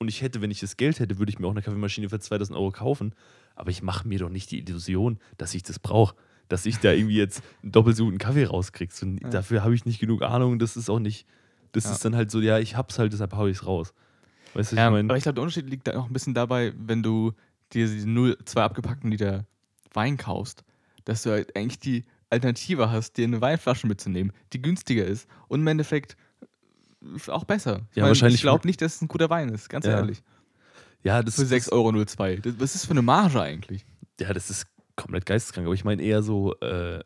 Und 0.00 0.08
ich 0.08 0.22
hätte, 0.22 0.40
wenn 0.40 0.50
ich 0.50 0.60
das 0.60 0.78
Geld 0.78 0.98
hätte, 0.98 1.18
würde 1.18 1.30
ich 1.30 1.38
mir 1.38 1.46
auch 1.46 1.50
eine 1.50 1.60
Kaffeemaschine 1.60 2.08
für 2.08 2.18
2000 2.18 2.56
Euro 2.58 2.70
kaufen. 2.70 3.14
Aber 3.54 3.70
ich 3.70 3.82
mache 3.82 4.08
mir 4.08 4.18
doch 4.18 4.30
nicht 4.30 4.50
die 4.50 4.58
Illusion, 4.60 5.18
dass 5.36 5.54
ich 5.54 5.62
das 5.62 5.78
brauche. 5.78 6.16
Dass 6.48 6.64
ich 6.64 6.78
da 6.78 6.90
irgendwie 6.92 7.16
jetzt 7.18 7.42
einen 7.62 7.72
doppelt 7.72 7.96
so 7.98 8.06
guten 8.06 8.16
Kaffee 8.16 8.44
rauskriege. 8.46 8.92
So, 8.94 9.04
Ja. 9.06 9.28
Dafür 9.28 9.62
habe 9.62 9.74
ich 9.74 9.84
nicht 9.84 10.00
genug 10.00 10.22
Ahnung. 10.22 10.58
Das 10.58 10.78
ist 10.78 10.88
auch 10.88 10.98
nicht, 11.00 11.26
das 11.72 11.84
Ja. 11.84 11.92
ist 11.92 12.04
dann 12.04 12.16
halt 12.16 12.30
so, 12.30 12.40
ja, 12.40 12.58
ich 12.58 12.76
hab's 12.76 12.98
halt, 12.98 13.12
deshalb 13.12 13.34
hau 13.34 13.46
ich 13.46 13.58
es 13.58 13.66
raus. 13.66 13.92
Weißt 14.54 14.72
du, 14.72 14.76
was 14.76 14.78
Ja, 14.80 14.86
ich 14.88 14.92
meine? 14.92 15.08
aber 15.10 15.18
ich 15.18 15.22
glaube, 15.22 15.34
der 15.34 15.42
Unterschied 15.42 15.68
liegt 15.68 15.86
da 15.86 15.98
auch 15.98 16.06
ein 16.06 16.12
bisschen 16.14 16.32
dabei, 16.32 16.72
wenn 16.78 17.02
du 17.02 17.32
dir 17.74 17.86
diese 17.86 18.08
0,2 18.08 18.56
abgepackten 18.62 19.10
Liter 19.10 19.44
Wein 19.92 20.16
kaufst, 20.16 20.64
dass 21.04 21.24
du 21.24 21.30
halt 21.30 21.54
eigentlich 21.54 21.78
die 21.78 22.04
Alternative 22.30 22.90
hast, 22.90 23.18
dir 23.18 23.24
eine 23.24 23.42
Weinflasche 23.42 23.86
mitzunehmen, 23.86 24.32
die 24.54 24.62
günstiger 24.62 25.04
ist 25.04 25.28
und 25.48 25.60
im 25.60 25.66
Endeffekt 25.66 26.16
auch 27.28 27.44
besser. 27.44 27.82
Ja, 27.94 28.02
Weil 28.02 28.10
wahrscheinlich- 28.10 28.36
Ich 28.36 28.42
glaube 28.42 28.66
nicht, 28.66 28.80
dass 28.82 28.96
es 28.96 29.02
ein 29.02 29.08
guter 29.08 29.30
Wein 29.30 29.48
ist, 29.50 29.68
ganz 29.68 29.86
Ja. 29.86 29.92
ehrlich. 29.92 30.22
Ja, 31.02 31.22
das 31.22 31.36
Für 31.36 31.46
6,02 31.46 31.72
Euro. 31.72 32.40
Das- 32.42 32.60
Was 32.60 32.74
ist 32.74 32.84
für 32.84 32.90
eine 32.92 33.02
Marge 33.02 33.40
eigentlich? 33.40 33.84
Ja, 34.20 34.32
das 34.34 34.50
ist 34.50 34.66
komplett 34.96 35.24
geisteskrank. 35.24 35.66
Aber 35.66 35.74
ich 35.74 35.84
meine 35.84 36.02
eher 36.02 36.22
so, 36.22 36.54
äh, 36.60 37.02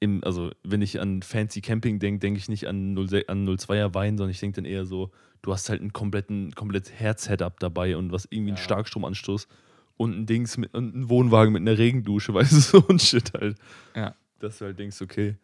im, 0.00 0.22
also 0.24 0.50
wenn 0.64 0.82
ich 0.82 1.00
an 1.00 1.22
Fancy 1.22 1.60
Camping 1.60 1.98
denke, 1.98 2.20
denke 2.20 2.38
ich 2.38 2.48
nicht 2.48 2.66
an, 2.66 2.94
06, 2.96 3.28
an 3.28 3.44
02er 3.46 3.94
Wein, 3.94 4.16
sondern 4.18 4.30
ich 4.30 4.40
denke 4.40 4.56
dann 4.56 4.64
eher 4.64 4.84
so, 4.84 5.10
du 5.42 5.52
hast 5.52 5.68
halt 5.68 5.80
einen 5.80 5.92
kompletten, 5.92 6.52
komplett 6.54 6.92
Herz-Setup 6.92 7.58
dabei 7.60 7.96
und 7.96 8.12
was 8.12 8.26
irgendwie 8.30 8.50
einen 8.50 8.56
Ja. 8.58 8.62
Starkstromanstoß 8.62 9.48
und 9.96 10.16
ein 10.16 10.26
Dings 10.26 10.56
mit 10.56 10.72
und 10.74 10.94
einen 10.94 11.08
Wohnwagen 11.08 11.52
mit 11.52 11.60
einer 11.62 11.78
Regendusche, 11.78 12.34
weißt 12.34 12.52
du, 12.52 12.60
so 12.60 12.88
ein 12.88 12.98
Shit 13.00 13.32
halt. 13.34 13.56
Ja. 13.96 14.14
Dass 14.38 14.58
du 14.58 14.64
halt 14.66 14.78
denkst, 14.78 15.00
okay, 15.02 15.36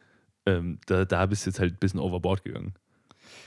ähm, 0.47 0.79
da, 0.87 1.05
da 1.05 1.27
bist 1.27 1.47
du 1.47 1.51
jetzt 1.51 1.61
halt 1.61 1.75
ein 1.75 1.79
bisschen 1.79 2.01
overboard 2.01 2.43
gegangen. 2.45 2.75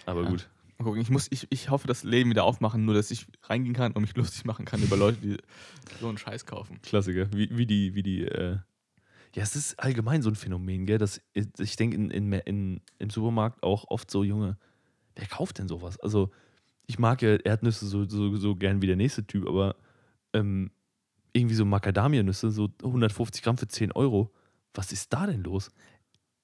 Aber 0.06 0.24
Ja. 0.24 0.30
gut. 0.30 0.50
Mal 0.78 0.86
gucken, 0.86 1.02
ich, 1.02 1.10
muss, 1.12 1.28
ich, 1.30 1.46
ich 1.52 1.70
hoffe, 1.70 1.88
das 1.88 2.04
Leben 2.04 2.32
wieder 2.32 2.44
aufmachen, 2.44 2.86
nur 2.86 2.96
dass 2.96 3.12
ich 3.12 3.28
reingehen 3.44 3.76
kann 3.76 3.92
und 3.92 4.02
mich 4.02 4.16
lustig 4.16 4.46
machen 4.46 4.66
kann 4.66 4.82
über 4.82 4.98
Leute, 4.98 5.18
die 5.22 5.38
so 6.00 6.08
einen 6.08 6.18
Scheiß 6.18 6.46
kaufen. 6.46 6.82
Klassiker. 6.82 7.32
Wie, 7.34 7.56
wie 7.56 7.66
die, 7.68 7.94
wie 7.94 8.02
die, 8.04 8.24
äh 8.24 8.58
ja, 9.34 9.44
es 9.44 9.56
ist 9.56 9.80
allgemein 9.80 10.22
so 10.22 10.30
ein 10.30 10.36
Phänomen, 10.36 10.86
gell? 10.86 10.98
Dass, 10.98 11.22
ich 11.34 11.76
denke, 11.78 11.96
in, 11.96 12.12
in, 12.12 12.34
in, 12.34 12.82
im 13.00 13.10
Supermarkt 13.10 13.64
auch 13.64 13.86
oft 13.88 14.12
so, 14.12 14.24
Junge, 14.24 14.58
wer 15.16 15.28
kauft 15.28 15.60
denn 15.60 15.70
sowas? 15.70 16.00
Also, 16.02 16.32
ich 16.86 17.00
mag 17.00 17.22
ja 17.22 17.36
Erdnüsse 17.36 17.88
so, 17.88 18.04
so, 18.06 18.36
so 18.36 18.56
gern 18.56 18.82
wie 18.82 18.88
der 18.88 18.98
nächste 18.98 19.26
Typ, 19.26 19.48
aber 19.48 19.78
ähm, 20.34 20.72
irgendwie 21.32 21.56
so 21.56 21.64
Macadamia-Nüsse, 21.64 22.52
so 22.52 22.70
150 22.84 23.42
Gramm 23.42 23.58
für 23.58 23.68
10 23.70 23.94
Euro. 23.94 24.34
Was 24.74 24.92
ist 24.92 25.14
da 25.14 25.28
denn 25.28 25.44
los? 25.44 25.72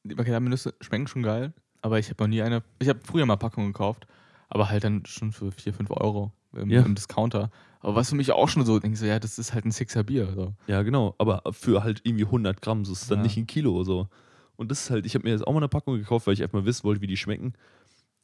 Die 0.03 0.15
Macadamia-Nüsse 0.15 0.75
schmecken 0.79 1.07
schon 1.07 1.23
geil, 1.23 1.53
aber 1.82 1.99
ich 1.99 2.09
habe 2.09 2.23
noch 2.23 2.28
nie 2.28 2.41
eine. 2.41 2.63
Ich 2.80 2.89
habe 2.89 2.99
früher 3.03 3.25
mal 3.25 3.36
Packungen 3.38 3.73
gekauft, 3.73 4.07
aber 4.49 4.69
halt 4.69 4.84
dann 4.84 5.05
schon 5.05 5.32
für 5.32 5.51
4, 5.51 5.73
5 5.73 5.91
Euro 5.91 6.32
im, 6.53 6.69
Ja. 6.69 6.82
im 6.84 6.95
Discounter. 6.95 7.51
Aber 7.80 7.95
was 7.95 8.09
für 8.09 8.15
mich 8.15 8.32
auch 8.32 8.49
schon 8.49 8.65
so, 8.65 8.80
denke 8.80 8.95
ich 8.95 8.99
so, 8.99 9.05
ja, 9.05 9.19
das 9.19 9.38
ist 9.38 9.53
halt 9.53 9.65
ein 9.65 9.71
Sixer 9.71 10.03
Bier. 10.03 10.32
So. 10.34 10.53
Ja, 10.67 10.82
genau, 10.82 11.15
aber 11.19 11.41
für 11.51 11.84
halt 11.84 12.01
irgendwie 12.03 12.25
100 12.25 12.61
Gramm, 12.61 12.84
so 12.86 12.91
ist 12.93 13.03
es 13.03 13.07
dann 13.07 13.19
Ja. 13.19 13.23
nicht 13.23 13.38
ein 13.38 13.47
Kilo 13.47 13.73
oder 13.75 13.86
so. 13.86 14.09
Und 14.55 14.71
das 14.71 14.82
ist 14.82 14.89
halt, 14.89 15.05
ich 15.05 15.13
habe 15.13 15.23
mir 15.25 15.32
jetzt 15.32 15.45
auch 15.45 15.51
mal 15.53 15.59
eine 15.59 15.67
Packung 15.69 15.95
gekauft, 15.97 16.25
weil 16.25 16.34
ich 16.34 16.41
einfach 16.41 16.59
mal 16.59 16.65
wissen 16.65 16.84
wollte, 16.84 17.01
wie 17.01 17.07
die 17.07 17.17
schmecken. 17.17 17.53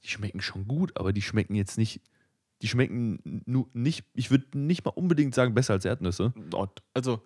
Die 0.04 0.08
schmecken 0.10 0.42
schon 0.42 0.68
gut, 0.68 0.98
aber 0.98 1.14
die 1.14 1.22
schmecken 1.22 1.54
jetzt 1.56 1.78
nicht, 1.78 2.02
die 2.64 2.68
schmecken 2.68 3.44
nur 3.46 3.68
nicht, 3.74 4.04
ich 4.16 4.32
würde 4.32 4.58
nicht 4.58 4.84
mal 4.84 4.92
unbedingt 4.92 5.36
sagen, 5.36 5.54
besser 5.54 5.74
als 5.74 5.86
Erdnüsse. 5.86 6.34
Also, 6.96 7.22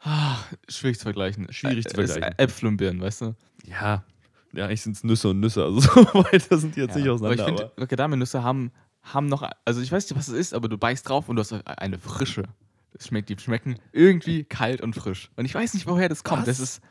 ah, 0.00 0.36
schwierig 0.68 0.98
zu 0.98 1.04
vergleichen. 1.04 1.52
Schwierig 1.52 1.86
zu 1.86 1.96
Äh, 1.98 2.02
es- 2.04 2.12
vergleichen. 2.12 2.38
Äpfel 2.38 2.68
und 2.68 2.76
Birnen, 2.78 3.00
weißt 3.00 3.20
du? 3.22 3.34
Ja, 3.66 4.04
ja 4.52 4.66
eigentlich 4.66 4.82
sind 4.82 4.96
es 4.96 5.04
Nüsse 5.04 5.30
und 5.30 5.40
Nüsse, 5.40 5.64
also 5.64 5.80
so 5.80 5.90
weiter 6.14 6.58
sind 6.58 6.76
die 6.76 6.80
jetzt 6.80 6.94
nicht 6.96 7.04
aber 7.06 7.14
auseinander. 7.14 7.42
ich 7.42 7.48
Aber 7.48 7.58
finde, 7.58 7.72
Macadamia-Nüsse 7.76 8.42
haben, 8.42 8.72
haben 9.02 9.26
noch, 9.26 9.48
also 9.64 9.80
ich 9.80 9.90
weiß 9.90 10.08
nicht, 10.08 10.18
was 10.18 10.28
es 10.28 10.34
ist, 10.34 10.54
aber 10.54 10.68
du 10.68 10.78
beißt 10.78 11.08
drauf 11.08 11.28
und 11.28 11.36
du 11.36 11.40
hast 11.40 11.52
eine 11.52 11.98
Frische. 11.98 12.44
Das 12.92 13.06
schmeckt, 13.08 13.28
die 13.30 13.38
schmecken 13.38 13.78
irgendwie 13.92 14.44
kalt 14.44 14.80
und 14.82 14.94
frisch. 14.94 15.30
Und 15.36 15.44
ich 15.46 15.54
weiß 15.54 15.74
nicht, 15.74 15.86
woher 15.86 16.08
das 16.08 16.24
kommt. 16.24 16.46
Das 16.46 16.60
Was? 16.60 16.76
ist, 16.76 16.82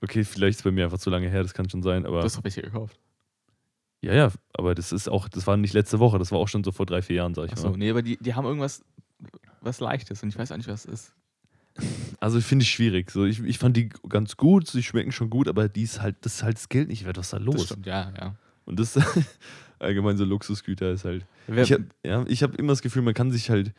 okay, 0.00 0.24
vielleicht 0.24 0.52
ist 0.52 0.56
es 0.60 0.62
bei 0.64 0.70
mir 0.70 0.84
einfach 0.84 0.98
zu 0.98 1.10
lange 1.10 1.28
her, 1.28 1.42
das 1.42 1.52
kann 1.54 1.68
schon 1.68 1.82
sein, 1.82 2.06
aber 2.06 2.22
das 2.22 2.36
habe 2.36 2.48
ich 2.48 2.54
hier 2.54 2.62
gekauft. 2.62 2.98
ja, 4.00 4.14
ja, 4.14 4.32
aber 4.54 4.74
das 4.74 4.92
ist 4.92 5.08
auch, 5.08 5.28
das 5.28 5.46
war 5.46 5.56
nicht 5.56 5.74
letzte 5.74 5.98
Woche, 5.98 6.18
das 6.18 6.32
war 6.32 6.38
auch 6.38 6.48
schon 6.48 6.64
so 6.64 6.72
vor 6.72 6.86
drei, 6.86 7.02
vier 7.02 7.16
Jahren, 7.16 7.34
sag 7.34 7.46
ich 7.46 7.52
Achso, 7.52 7.70
mal. 7.70 7.76
nee, 7.76 7.90
aber 7.90 8.02
die, 8.02 8.16
die 8.16 8.34
haben 8.34 8.46
irgendwas, 8.46 8.82
was 9.60 9.78
Leichtes 9.80 10.22
und 10.22 10.30
ich 10.30 10.38
weiß 10.38 10.50
auch 10.52 10.56
nicht, 10.56 10.68
was 10.68 10.86
es 10.86 10.92
ist. 10.92 11.14
Also 12.22 12.40
finde 12.40 12.62
ich 12.62 12.70
schwierig. 12.70 13.10
So, 13.10 13.24
ich, 13.24 13.42
ich 13.42 13.58
fand 13.58 13.76
die 13.76 13.88
ganz 14.08 14.36
gut, 14.36 14.68
sie 14.68 14.84
schmecken 14.84 15.10
schon 15.10 15.28
gut, 15.28 15.48
aber 15.48 15.68
die 15.68 15.82
ist 15.82 16.00
halt, 16.00 16.14
das 16.20 16.36
ist 16.36 16.42
halt 16.44 16.56
das 16.56 16.68
Geld 16.68 16.86
nicht 16.86 17.04
wert, 17.04 17.16
was 17.16 17.30
da 17.30 17.38
los. 17.38 17.56
Das 17.56 17.64
stimmt, 17.64 17.86
ja, 17.86 18.12
ja. 18.16 18.36
Und 18.64 18.78
das 18.78 18.96
allgemein 19.80 20.16
so 20.16 20.24
Luxusgüter 20.24 20.92
ist 20.92 21.04
halt. 21.04 21.26
Wer, 21.48 21.64
Ich 21.64 21.72
habe 21.72 21.86
ja, 22.04 22.24
ich 22.28 22.44
hab 22.44 22.54
immer 22.54 22.74
das 22.74 22.82
Gefühl, 22.82 23.02
man 23.02 23.14
kann 23.14 23.32
sich 23.32 23.50
halt, 23.50 23.72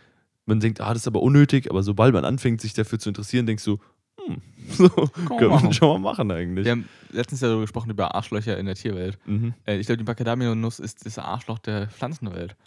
man 0.45 0.59
denkt, 0.59 0.81
ah, 0.81 0.89
das 0.89 1.03
ist 1.03 1.07
aber 1.07 1.21
unnötig, 1.21 1.69
aber 1.69 1.83
sobald 1.83 2.13
man 2.13 2.25
anfängt, 2.25 2.59
sich 2.59 2.73
dafür 2.73 2.99
zu 2.99 3.07
interessieren, 3.07 3.45
denkst 3.45 3.63
du, 3.63 3.79
hm, 4.25 4.41
so, 4.71 4.89
können 4.89 5.63
wir 5.63 5.73
schon 5.73 5.87
mal 5.87 5.99
machen 5.99 6.29
eigentlich. 6.29 6.65
wir 6.65 6.71
haben 6.73 6.89
letztens 7.11 7.39
ja 7.39 7.47
darüber 7.47 7.61
gesprochen, 7.61 7.91
über 7.91 8.13
Arschlöcher 8.13 8.57
in 8.57 8.65
der 8.65 8.75
Tierwelt. 8.75 9.17
Mhm. 9.25 9.53
Äh, 9.65 9.77
ich 9.77 9.85
glaube, 9.85 9.99
die 9.99 10.03
Macadamia-Nuss 10.03 10.79
ist 10.79 11.05
das 11.05 11.17
Arschloch 11.17 11.59
der 11.59 11.87
Pflanzenwelt. 11.87 12.57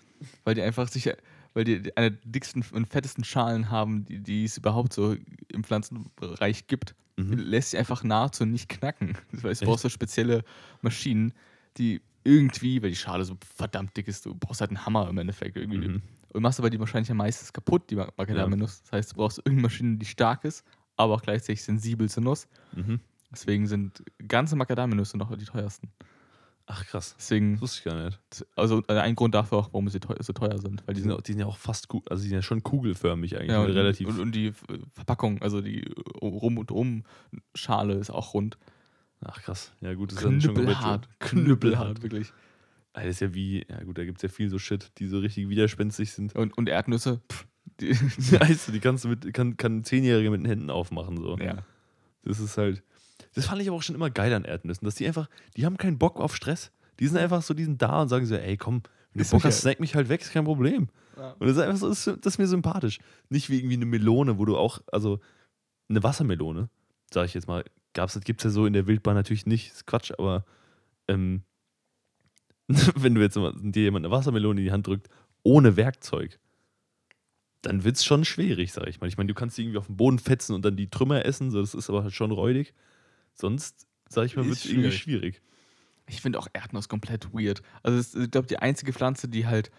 Weil 0.44 0.54
die 0.54 0.62
einfach 0.62 0.88
sich, 0.88 1.12
weil 1.56 1.64
die 1.64 1.96
eine 1.96 2.10
der 2.10 2.20
dicksten 2.22 2.62
und 2.72 2.86
fettesten 2.86 3.24
Schalen 3.24 3.70
haben, 3.70 4.04
die, 4.04 4.20
die 4.20 4.44
es 4.44 4.58
überhaupt 4.58 4.92
so 4.92 5.16
im 5.48 5.64
Pflanzenbereich 5.64 6.66
gibt. 6.66 6.94
Mhm. 7.16 7.32
Lässt 7.32 7.70
sich 7.70 7.78
einfach 7.78 8.04
nahezu 8.04 8.44
nicht 8.44 8.68
knacken. 8.68 9.16
Das 9.32 9.42
heißt, 9.42 9.62
du 9.62 9.66
brauchst 9.66 9.82
so 9.82 9.88
spezielle 9.88 10.44
Maschinen, 10.82 11.32
die 11.78 12.02
irgendwie, 12.24 12.82
weil 12.82 12.90
die 12.90 12.96
Schale 12.96 13.24
so 13.24 13.38
verdammt 13.56 13.96
dick 13.96 14.06
ist, 14.06 14.26
du 14.26 14.34
brauchst 14.34 14.60
halt 14.60 14.70
einen 14.70 14.84
Hammer 14.84 15.08
im 15.08 15.16
Endeffekt 15.16 15.56
irgendwie. 15.56 15.88
Mhm. 15.88 16.02
Und 16.34 16.42
machst 16.42 16.58
aber 16.58 16.68
die 16.68 16.78
wahrscheinlich 16.78 17.10
am 17.10 17.16
meisten 17.16 17.50
kaputt, 17.54 17.88
die 17.88 17.96
Ma- 17.96 18.12
Macadamia-Nuss. 18.18 18.82
Das 18.82 18.92
heißt, 18.92 19.12
du 19.12 19.16
brauchst 19.16 19.38
irgendeine 19.38 19.62
Maschine, 19.62 19.96
die 19.96 20.04
stark 20.04 20.44
ist, 20.44 20.62
aber 20.96 21.14
auch 21.14 21.22
gleichzeitig 21.22 21.62
sensibel 21.62 22.10
zur 22.10 22.22
Nuss. 22.22 22.48
Mhm. 22.74 23.00
Deswegen 23.32 23.66
sind 23.66 24.02
ganze 24.28 24.56
Macadamia-Nüsse 24.56 25.16
noch 25.16 25.34
die 25.34 25.46
teuersten. 25.46 25.88
Ach 26.68 26.84
krass. 26.84 27.14
Deswegen 27.16 27.52
Das 27.54 27.62
wusste 27.62 27.78
ich 27.78 27.84
gar 27.84 28.04
nicht. 28.04 28.18
also 28.56 28.82
äh, 28.88 28.98
ein 28.98 29.14
Grund 29.14 29.34
dafür 29.36 29.58
auch, 29.58 29.68
warum 29.72 29.88
sie 29.88 30.00
teuer, 30.00 30.20
so 30.20 30.32
teuer 30.32 30.58
sind. 30.58 30.82
Weil 30.86 30.94
Die 30.94 31.00
die 31.00 31.08
sind, 31.08 31.12
auch, 31.12 31.20
die 31.20 31.32
sind 31.32 31.40
ja 31.40 31.46
auch 31.46 31.58
fast, 31.58 31.86
also 32.10 32.22
die 32.22 32.28
sind 32.28 32.36
ja 32.36 32.42
schon 32.42 32.62
kugelförmig 32.64 33.36
eigentlich. 33.36 33.50
ja, 33.52 33.60
ne? 33.62 33.66
und, 33.66 33.72
relativ. 33.72 34.08
Und, 34.08 34.18
und 34.18 34.32
die 34.34 34.52
Verpackung, 34.92 35.40
also 35.42 35.60
die 35.60 35.84
äh, 35.84 35.92
Rum- 36.22 36.58
und 36.58 36.72
Um-Schale 36.72 37.94
ist 37.94 38.10
auch 38.10 38.34
rund. 38.34 38.58
Ach 39.24 39.40
krass. 39.42 39.72
Ja 39.80 39.94
gut, 39.94 40.10
das 40.10 40.18
ist 40.18 40.24
dann 40.24 40.40
schon 40.40 40.54
komplett 40.54 40.76
so- 40.76 40.82
Knüppelhart. 40.82 41.08
Knüppelhart, 41.20 42.02
wirklich. 42.02 42.32
Alter, 42.92 43.08
ist 43.10 43.20
ja 43.20 43.32
wie, 43.34 43.64
ja 43.68 43.84
gut, 43.84 43.98
da 43.98 44.04
gibt 44.04 44.18
es 44.18 44.22
ja 44.22 44.28
viel 44.28 44.48
so 44.50 44.58
Shit, 44.58 44.90
die 44.98 45.06
so 45.06 45.18
richtig 45.18 45.48
widerspenstig 45.48 46.10
sind. 46.12 46.34
Und, 46.34 46.56
und 46.58 46.68
Erdnüsse, 46.68 47.20
pff, 47.30 47.46
die, 47.80 47.90
du, 48.66 48.72
die 48.72 48.80
kannst 48.80 49.04
du 49.04 49.08
mit, 49.08 49.32
kann, 49.34 49.56
kann 49.56 49.78
ein 49.78 49.84
Zehnjähriger 49.84 50.30
mit 50.30 50.40
den 50.40 50.46
Händen 50.46 50.70
aufmachen. 50.70 51.16
So. 51.18 51.36
ja. 51.38 51.58
Das 52.24 52.40
ist 52.40 52.58
halt. 52.58 52.82
Das 53.34 53.46
fand 53.46 53.60
ich 53.60 53.68
aber 53.68 53.76
auch 53.76 53.82
schon 53.82 53.94
immer 53.94 54.10
geil 54.10 54.32
an 54.32 54.44
Erdnüssen, 54.44 54.84
dass 54.84 54.94
die 54.94 55.06
einfach, 55.06 55.28
die 55.56 55.66
haben 55.66 55.76
keinen 55.76 55.98
Bock 55.98 56.20
auf 56.20 56.34
Stress. 56.34 56.72
Die 56.98 57.06
sind 57.06 57.18
einfach 57.18 57.42
so, 57.42 57.54
die 57.54 57.64
sind 57.64 57.80
da 57.82 58.02
und 58.02 58.08
sagen 58.08 58.26
so, 58.26 58.34
ey, 58.34 58.56
komm, 58.56 58.82
Wenn 59.12 59.24
du 59.24 59.30
Bock 59.30 59.44
hast, 59.44 59.60
snack 59.60 59.80
mich 59.80 59.94
halt 59.94 60.08
weg, 60.08 60.22
ist 60.22 60.32
kein 60.32 60.44
Problem. 60.44 60.88
Ja. 61.16 61.32
Und 61.38 61.46
das 61.46 61.56
ist 61.56 61.62
einfach 61.62 61.78
so, 61.78 61.88
das 62.16 62.34
ist, 62.34 62.38
mir 62.38 62.46
sympathisch. 62.46 62.98
Nicht 63.28 63.50
wie 63.50 63.58
irgendwie 63.58 63.76
eine 63.76 63.86
Melone, 63.86 64.38
wo 64.38 64.44
du 64.44 64.56
auch, 64.56 64.80
also 64.92 65.20
eine 65.88 66.02
Wassermelone, 66.02 66.68
sag 67.12 67.26
ich 67.26 67.34
jetzt 67.34 67.48
mal, 67.48 67.64
gab's, 67.92 68.14
das 68.14 68.24
gibt's 68.24 68.44
ja 68.44 68.50
so 68.50 68.66
in 68.66 68.72
der 68.72 68.86
Wildbahn 68.86 69.14
natürlich 69.14 69.46
nicht, 69.46 69.72
ist 69.72 69.86
Quatsch, 69.86 70.12
aber 70.18 70.44
ähm, 71.08 71.42
wenn 72.68 73.14
du 73.14 73.20
jetzt 73.20 73.36
dir 73.36 73.82
jemand 73.82 74.04
eine 74.04 74.14
Wassermelone 74.14 74.60
in 74.60 74.64
die 74.66 74.72
Hand 74.72 74.86
drückt, 74.86 75.08
ohne 75.42 75.76
Werkzeug, 75.76 76.38
dann 77.62 77.84
wird's 77.84 78.04
schon 78.04 78.24
schwierig, 78.24 78.72
sag 78.72 78.86
ich 78.88 79.00
mal. 79.00 79.06
Ich 79.08 79.16
meine, 79.16 79.28
du 79.28 79.34
kannst 79.34 79.56
die 79.56 79.62
irgendwie 79.62 79.78
auf 79.78 79.86
den 79.86 79.96
Boden 79.96 80.18
fetzen 80.18 80.54
und 80.54 80.64
dann 80.64 80.76
die 80.76 80.88
Trümmer 80.88 81.24
essen, 81.24 81.50
so, 81.50 81.60
das 81.60 81.74
ist 81.74 81.88
aber 81.88 82.02
halt 82.02 82.14
schon 82.14 82.30
räudig. 82.30 82.74
Sonst, 83.36 83.86
sag 84.08 84.26
ich 84.26 84.36
mal, 84.36 84.42
Ist 84.42 84.48
wird's 84.48 84.64
irgendwie 84.66 84.92
schwierig. 84.92 85.42
Ich 86.08 86.20
finde 86.20 86.38
auch 86.38 86.48
Erdnuss 86.52 86.88
komplett 86.88 87.32
weird. 87.32 87.62
Also, 87.82 87.98
es 87.98 88.14
ist, 88.14 88.24
ich 88.24 88.30
glaube, 88.30 88.46
die 88.46 88.58
einzige 88.58 88.92
Pflanze, 88.92 89.28
die 89.28 89.46
halt, 89.46 89.70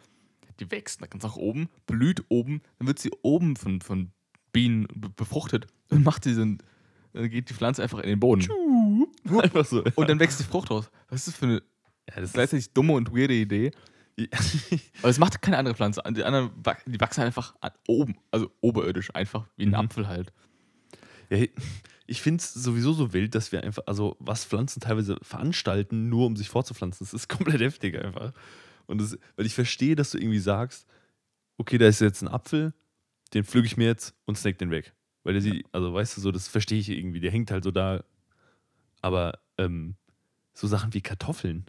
die 0.59 0.69
wächst 0.71 1.01
da 1.01 1.05
ganz 1.07 1.23
nach 1.23 1.35
oben, 1.37 1.69
blüht 1.85 2.23
oben, 2.29 2.61
dann 2.79 2.87
wird 2.87 2.99
sie 2.99 3.11
oben 3.21 3.55
von, 3.55 3.81
von 3.81 4.11
Bienen 4.51 4.87
be- 4.93 5.09
befruchtet 5.09 5.67
und 5.89 6.03
macht 6.03 6.25
diesen, 6.25 6.57
dann 7.13 7.29
geht 7.29 7.49
die 7.49 7.53
Pflanze 7.53 7.81
einfach 7.83 7.99
in 7.99 8.09
den 8.09 8.19
Boden. 8.19 8.45
Einfach 9.41 9.65
so. 9.65 9.83
Und 9.95 10.09
dann 10.09 10.19
wächst 10.19 10.39
die 10.39 10.43
Frucht 10.43 10.69
raus. 10.71 10.89
Was 11.09 11.21
ist 11.21 11.27
das 11.29 11.35
für 11.35 11.45
eine 11.45 11.55
ja, 12.09 12.15
das 12.15 12.25
ist, 12.29 12.33
gleichzeitig 12.33 12.73
dumme 12.73 12.93
und 12.93 13.11
weirde 13.13 13.33
Idee? 13.33 13.71
Aber 15.01 15.09
es 15.09 15.19
macht 15.19 15.41
keine 15.41 15.57
andere 15.57 15.75
Pflanze. 15.75 16.01
Die 16.09 16.23
anderen 16.23 16.49
die 16.87 16.99
wachsen 16.99 17.21
einfach 17.21 17.55
oben, 17.87 18.17
also 18.31 18.49
oberirdisch, 18.61 19.13
einfach 19.13 19.47
wie 19.57 19.63
ein 19.65 19.69
Mhm. 19.69 19.75
Apfel 19.75 20.07
halt. 20.07 20.33
Ja, 21.29 21.45
ich 22.07 22.21
finde 22.21 22.41
es 22.41 22.53
sowieso 22.53 22.93
so 22.93 23.13
wild, 23.13 23.35
dass 23.35 23.51
wir 23.51 23.63
einfach, 23.63 23.83
also 23.85 24.15
was 24.19 24.45
Pflanzen 24.45 24.79
teilweise 24.79 25.17
veranstalten, 25.21 26.09
nur 26.09 26.25
um 26.25 26.35
sich 26.35 26.49
fortzupflanzen, 26.49 27.05
das 27.05 27.13
ist 27.13 27.27
komplett 27.29 27.61
heftig 27.61 28.01
einfach. 28.01 28.33
Und 28.85 28.99
das, 28.99 29.17
weil 29.35 29.45
ich 29.45 29.53
verstehe, 29.53 29.95
dass 29.95 30.11
du 30.11 30.17
irgendwie 30.17 30.39
sagst, 30.39 30.87
okay, 31.57 31.77
da 31.77 31.87
ist 31.87 31.99
jetzt 31.99 32.21
ein 32.21 32.29
Apfel, 32.29 32.73
den 33.33 33.43
pflücke 33.43 33.67
ich 33.67 33.75
mir 33.75 33.87
jetzt 33.87 34.15
und 34.25 34.37
snack 34.37 34.57
den 34.57 34.71
weg. 34.71 34.93
Weil 35.23 35.33
der 35.33 35.41
sie, 35.41 35.65
also 35.73 35.93
weißt 35.93 36.15
du 36.15 36.21
so, 36.21 36.31
das 36.31 36.47
verstehe 36.47 36.79
ich 36.79 36.89
irgendwie, 36.89 37.19
der 37.19 37.31
hängt 37.31 37.51
halt 37.51 37.65
so 37.65 37.71
da. 37.71 38.03
Aber 39.01 39.39
ähm, 39.57 39.95
so 40.53 40.67
Sachen 40.67 40.93
wie 40.93 41.01
Kartoffeln, 41.01 41.65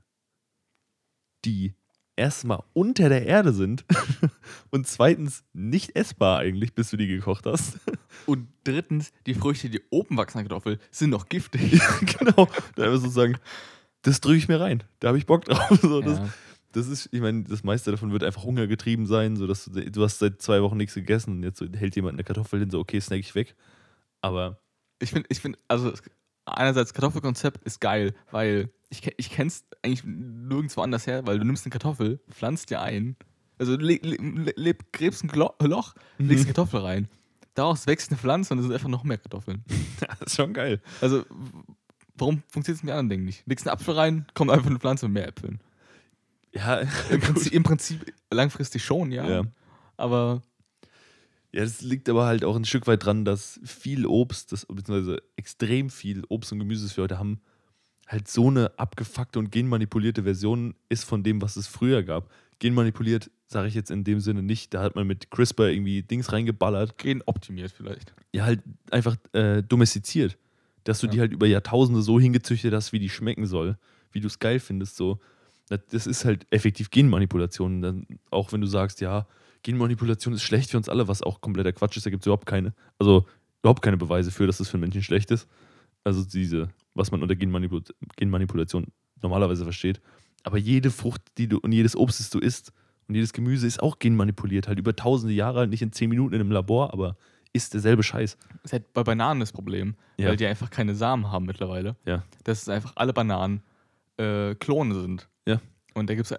die 1.44 1.74
erstmal 2.14 2.62
unter 2.72 3.08
der 3.08 3.26
Erde 3.26 3.52
sind 3.52 3.84
und 4.70 4.86
zweitens 4.86 5.44
nicht 5.52 5.96
essbar 5.96 6.38
eigentlich, 6.38 6.74
bis 6.74 6.90
du 6.90 6.96
die 6.96 7.08
gekocht 7.08 7.46
hast. 7.46 7.78
Und 8.26 8.48
drittens, 8.64 9.12
die 9.26 9.34
Früchte, 9.34 9.68
die 9.70 9.80
oben 9.90 10.16
wachsen 10.16 10.38
an 10.38 10.44
Kartoffel, 10.44 10.78
sind 10.90 11.10
noch 11.10 11.28
giftig. 11.28 11.80
genau. 12.18 12.48
Da 12.76 12.84
einfach 12.84 13.00
so 13.00 13.08
sagen, 13.08 13.36
das 14.02 14.20
drücke 14.20 14.38
ich 14.38 14.48
mir 14.48 14.60
rein. 14.60 14.82
Da 15.00 15.08
habe 15.08 15.18
ich 15.18 15.26
Bock 15.26 15.44
drauf. 15.44 15.78
So, 15.82 16.00
das, 16.00 16.18
Ja. 16.18 16.28
das 16.72 16.86
ist, 16.88 17.08
ich 17.12 17.20
meine, 17.20 17.44
das 17.44 17.64
meiste 17.64 17.90
davon 17.90 18.12
wird 18.12 18.24
einfach 18.24 18.44
Hunger 18.44 18.66
getrieben 18.66 19.06
sein, 19.06 19.36
so 19.36 19.46
dass 19.46 19.64
du, 19.66 19.90
du 19.90 20.02
hast 20.04 20.18
seit 20.18 20.40
zwei 20.42 20.62
Wochen 20.62 20.76
nichts 20.76 20.94
gegessen 20.94 21.32
und 21.36 21.42
jetzt 21.42 21.60
hält 21.60 21.96
jemand 21.96 22.14
eine 22.14 22.24
Kartoffel 22.24 22.60
hin, 22.60 22.70
so 22.70 22.78
okay, 22.80 23.00
snack 23.00 23.20
ich 23.20 23.34
weg. 23.34 23.54
Aber 24.20 24.60
Ich 25.00 25.10
finde, 25.10 25.28
ich 25.30 25.40
find, 25.40 25.58
also 25.68 25.90
es- 25.90 26.02
einerseits 26.44 26.94
Kartoffelkonzept 26.94 27.64
ist 27.64 27.80
geil, 27.80 28.14
weil 28.30 28.70
ich, 28.90 29.02
ich 29.18 29.30
kenn's 29.30 29.64
eigentlich 29.82 30.02
nirgendwo 30.04 30.80
anders 30.80 31.06
her, 31.06 31.26
weil 31.26 31.38
du 31.38 31.44
nimmst 31.44 31.66
eine 31.66 31.70
Kartoffel, 31.72 32.20
pflanzt 32.30 32.70
dir 32.70 32.80
ein, 32.80 33.16
also 33.58 33.76
le, 33.76 33.98
le, 34.02 34.52
le, 34.56 34.74
gräbst 34.92 35.24
ein 35.24 35.30
Loch, 35.34 35.94
legst 36.18 36.44
eine 36.44 36.54
Kartoffel 36.54 36.80
rein. 36.80 37.08
Daraus 37.58 37.88
wächst 37.88 38.12
eine 38.12 38.18
Pflanze 38.18 38.54
und 38.54 38.60
es 38.60 38.66
sind 38.66 38.72
einfach 38.72 38.88
noch 38.88 39.02
mehr 39.02 39.18
Kartoffeln. 39.18 39.64
das 40.00 40.20
ist 40.28 40.36
schon 40.36 40.52
geil. 40.52 40.80
Also, 41.00 41.24
warum 42.14 42.44
funktioniert 42.48 42.78
es 42.78 42.82
mit 42.84 42.92
anderen 42.92 43.08
Dingen 43.08 43.24
nicht? 43.24 43.42
Legst 43.46 43.66
einen 43.66 43.72
Apfel 43.72 43.94
rein, 43.94 44.26
kommt 44.34 44.52
einfach 44.52 44.68
eine 44.68 44.78
Pflanze 44.78 45.06
mit 45.06 45.14
mehr 45.14 45.26
Äpfeln. 45.26 45.60
Ja, 46.54 46.76
Im 47.10 47.20
Prinzip, 47.20 47.52
im 47.52 47.64
Prinzip 47.64 48.14
langfristig 48.30 48.84
schon, 48.84 49.10
ja. 49.10 49.28
Ja. 49.28 49.42
Aber 49.96 50.42
Ja, 51.50 51.64
das 51.64 51.80
liegt 51.80 52.08
aber 52.08 52.26
halt 52.26 52.44
auch 52.44 52.54
ein 52.54 52.64
Stück 52.64 52.86
weit 52.86 53.04
dran, 53.04 53.24
dass 53.24 53.58
viel 53.64 54.06
Obst, 54.06 54.52
das, 54.52 54.64
beziehungsweise 54.64 55.20
extrem 55.34 55.90
viel 55.90 56.22
Obst 56.28 56.52
und 56.52 56.60
Gemüse, 56.60 56.86
das 56.86 56.96
wir 56.96 57.02
heute 57.02 57.18
haben, 57.18 57.40
halt 58.06 58.28
so 58.28 58.46
eine 58.46 58.78
abgefuckte 58.78 59.40
und 59.40 59.50
genmanipulierte 59.50 60.22
Version 60.22 60.76
ist 60.88 61.02
von 61.02 61.24
dem, 61.24 61.42
was 61.42 61.56
es 61.56 61.66
früher 61.66 62.04
gab. 62.04 62.30
Genmanipuliert 62.60 63.32
sage 63.48 63.66
ich 63.68 63.74
jetzt 63.74 63.90
in 63.90 64.04
dem 64.04 64.20
Sinne 64.20 64.42
nicht, 64.42 64.74
da 64.74 64.82
hat 64.82 64.94
man 64.94 65.06
mit 65.06 65.30
CRISPR 65.30 65.70
irgendwie 65.70 66.02
Dings 66.02 66.32
reingeballert. 66.32 66.98
gen 66.98 67.22
optimiert 67.26 67.72
vielleicht. 67.72 68.14
Ja, 68.32 68.44
halt 68.44 68.62
einfach 68.90 69.16
äh, 69.32 69.62
domestiziert. 69.62 70.36
Dass 70.84 71.00
du 71.00 71.06
Ja. 71.06 71.12
die 71.12 71.20
halt 71.20 71.32
über 71.32 71.46
Jahrtausende 71.46 72.02
so 72.02 72.20
hingezüchtet 72.20 72.72
hast, 72.74 72.92
wie 72.92 72.98
die 72.98 73.08
schmecken 73.08 73.46
soll, 73.46 73.76
wie 74.12 74.20
du 74.20 74.26
es 74.26 74.38
geil 74.38 74.60
findest. 74.60 74.96
So. 74.96 75.18
Das- 75.68 76.06
ist 76.06 76.24
halt 76.24 76.46
effektiv 76.50 76.90
Genmanipulation. 76.90 77.82
Dann, 77.82 78.06
auch 78.30 78.52
wenn 78.52 78.60
du 78.60 78.66
sagst, 78.66 79.00
ja, 79.00 79.26
Genmanipulation 79.62 80.34
ist 80.34 80.42
schlecht 80.42 80.70
für 80.70 80.76
uns 80.76 80.88
alle, 80.88 81.08
was 81.08 81.22
auch 81.22 81.40
kompletter 81.40 81.72
Quatsch 81.72 81.96
ist, 81.96 82.06
da 82.06 82.10
gibt 82.10 82.22
es 82.22 82.26
überhaupt 82.26 82.46
keine, 82.46 82.74
also 82.98 83.26
überhaupt 83.62 83.82
keine 83.82 83.96
Beweise 83.96 84.30
für, 84.30 84.46
dass 84.46 84.58
das 84.58 84.68
für 84.68 84.78
Menschen 84.78 85.02
schlecht 85.02 85.30
ist. 85.30 85.48
Also 86.04 86.22
diese, 86.24 86.68
was 86.94 87.10
man 87.10 87.22
unter 87.22 87.34
Genmanipul 87.34 87.82
Genmanipulation 88.16 88.86
normalerweise 89.20 89.64
versteht. 89.64 90.00
Aber 90.44 90.56
jede 90.58 90.90
Frucht, 90.90 91.22
die 91.38 91.48
du 91.48 91.58
und 91.58 91.72
jedes 91.72 91.96
Obst, 91.96 92.20
das 92.20 92.30
du 92.30 92.38
isst 92.38 92.72
und 93.08 93.14
jedes 93.14 93.32
Gemüse 93.32 93.66
ist 93.66 93.82
auch 93.82 93.98
genmanipuliert, 93.98 94.68
halt 94.68 94.78
über 94.78 94.94
tausende 94.94 95.34
Jahre, 95.34 95.66
nicht 95.66 95.82
in 95.82 95.92
zehn 95.92 96.08
Minuten 96.10 96.34
in 96.34 96.40
einem 96.40 96.50
Labor, 96.52 96.92
aber 96.92 97.16
ist 97.54 97.72
derselbe 97.74 98.02
Scheiß. 98.02 98.36
Das 98.36 98.64
ist 98.64 98.72
halt 98.74 98.92
bei 98.92 99.02
Bananen 99.02 99.40
das 99.40 99.52
Problem, 99.52 99.94
Ja. 100.18 100.28
weil 100.28 100.36
die 100.36 100.46
einfach 100.46 100.68
keine 100.70 100.94
Samen 100.94 101.30
haben 101.32 101.46
mittlerweile. 101.46 101.96
Ja. 102.04 102.22
Dass 102.44 102.62
es 102.62 102.68
einfach 102.68 102.92
alle 102.96 103.12
Bananen 103.14 103.62
äh, 104.18 104.54
Klone 104.56 104.94
sind. 105.00 105.28
Ja. 105.46 105.60
Und 105.94 106.10
da 106.10 106.14
gibt 106.14 106.30
es 106.30 106.32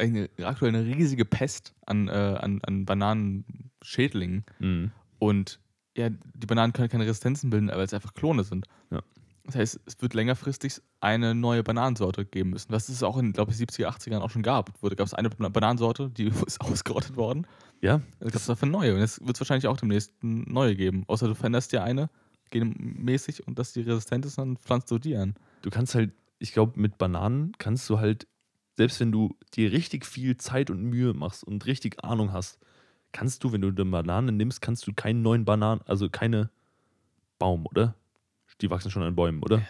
aktuell 0.45 0.69
eine 0.75 0.85
riesige 0.85 1.25
Pest 1.25 1.73
an, 1.87 2.07
äh, 2.07 2.11
an, 2.11 2.59
an 2.63 2.85
Bananenschädlingen. 2.85 4.45
Mhm. 4.59 4.91
Und 5.17 5.59
ja, 5.97 6.09
die 6.09 6.45
Bananen 6.47 6.73
können 6.73 6.89
keine 6.89 7.05
Resistenzen 7.05 7.49
bilden, 7.49 7.67
weil 7.69 7.81
es 7.81 7.93
einfach 7.93 8.13
Klone 8.13 8.43
sind. 8.43 8.67
Ja. 8.91 9.01
Das 9.51 9.55
heißt, 9.55 9.79
es 9.85 10.01
wird 10.01 10.13
längerfristig 10.13 10.81
eine 10.99 11.33
neue 11.33 11.63
Bananensorte 11.63 12.23
geben 12.25 12.51
müssen. 12.51 12.71
Was 12.71 12.87
es 12.89 13.01
auch 13.03 13.17
in, 13.17 13.33
glaube 13.33 13.51
ich, 13.51 13.57
70er, 13.57 13.87
80ern 13.87 14.19
auch 14.19 14.29
schon 14.29 14.43
gab. 14.43 14.71
Da 14.81 14.89
gab 14.89 15.07
es 15.07 15.13
eine 15.13 15.29
Ban- 15.29 15.51
Bananensorte, 15.51 16.09
die 16.09 16.27
ist 16.45 16.61
ausgerottet 16.61 17.15
worden. 17.15 17.47
Ja, 17.81 18.01
Dann 18.19 18.29
gab 18.29 18.35
es 18.35 18.45
dafür 18.45 18.67
neue. 18.67 18.93
Und 18.93 18.99
jetzt 18.99 19.21
wird 19.25 19.35
es 19.35 19.41
wahrscheinlich 19.41 19.67
auch 19.67 19.77
demnächst 19.77 20.13
neue 20.21 20.75
geben. 20.75 21.03
Außer 21.07 21.27
du 21.27 21.35
veränderst 21.35 21.71
dir 21.71 21.83
eine 21.83 22.09
genmäßig 22.51 23.47
und 23.47 23.59
dass 23.59 23.73
die 23.73 23.81
resistent 23.81 24.25
ist, 24.25 24.37
dann 24.37 24.57
pflanzt 24.57 24.89
du 24.91 24.97
die 24.99 25.15
an. 25.15 25.35
du 25.61 25.69
kannst 25.69 25.95
halt, 25.95 26.11
ich 26.39 26.51
glaube, 26.53 26.79
mit 26.79 26.97
Bananen 26.97 27.51
kannst 27.57 27.89
du 27.89 27.99
halt, 27.99 28.27
selbst 28.75 28.99
wenn 28.99 29.11
du 29.11 29.35
dir 29.55 29.71
richtig 29.71 30.05
viel 30.05 30.37
Zeit 30.37 30.69
und 30.69 30.81
Mühe 30.83 31.13
machst 31.13 31.43
und 31.43 31.65
richtig 31.65 32.03
Ahnung 32.03 32.33
hast, 32.33 32.59
kannst 33.11 33.43
du, 33.43 33.51
wenn 33.51 33.61
du 33.61 33.67
eine 33.69 33.85
Banane 33.85 34.31
nimmst, 34.31 34.61
kannst 34.61 34.87
du 34.87 34.93
keinen 34.93 35.21
neuen 35.21 35.45
Bananen, 35.45 35.81
also 35.85 36.09
keine 36.09 36.49
Baum, 37.39 37.65
oder? 37.65 37.95
Die 38.61 38.69
wachsen 38.69 38.91
schon 38.91 39.03
an 39.03 39.15
Bäumen, 39.15 39.41
oder? 39.41 39.61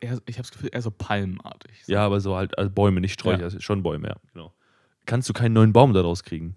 Eher, 0.00 0.20
ich 0.26 0.36
habe 0.36 0.42
das 0.42 0.52
Gefühl, 0.52 0.70
eher 0.72 0.82
so 0.82 0.90
palmartig. 0.90 1.72
Ja, 1.86 2.04
aber 2.06 2.20
so 2.20 2.36
halt 2.36 2.56
also 2.58 2.70
Bäume, 2.70 3.00
nicht 3.00 3.12
Sträucher, 3.14 3.42
also 3.44 3.58
schon 3.60 3.82
Bäume, 3.82 4.08
ja, 4.08 4.16
genau. 4.32 4.52
Kannst 5.04 5.28
du 5.28 5.32
keinen 5.32 5.52
neuen 5.52 5.72
Baum 5.72 5.92
daraus 5.92 6.22
kriegen. 6.22 6.56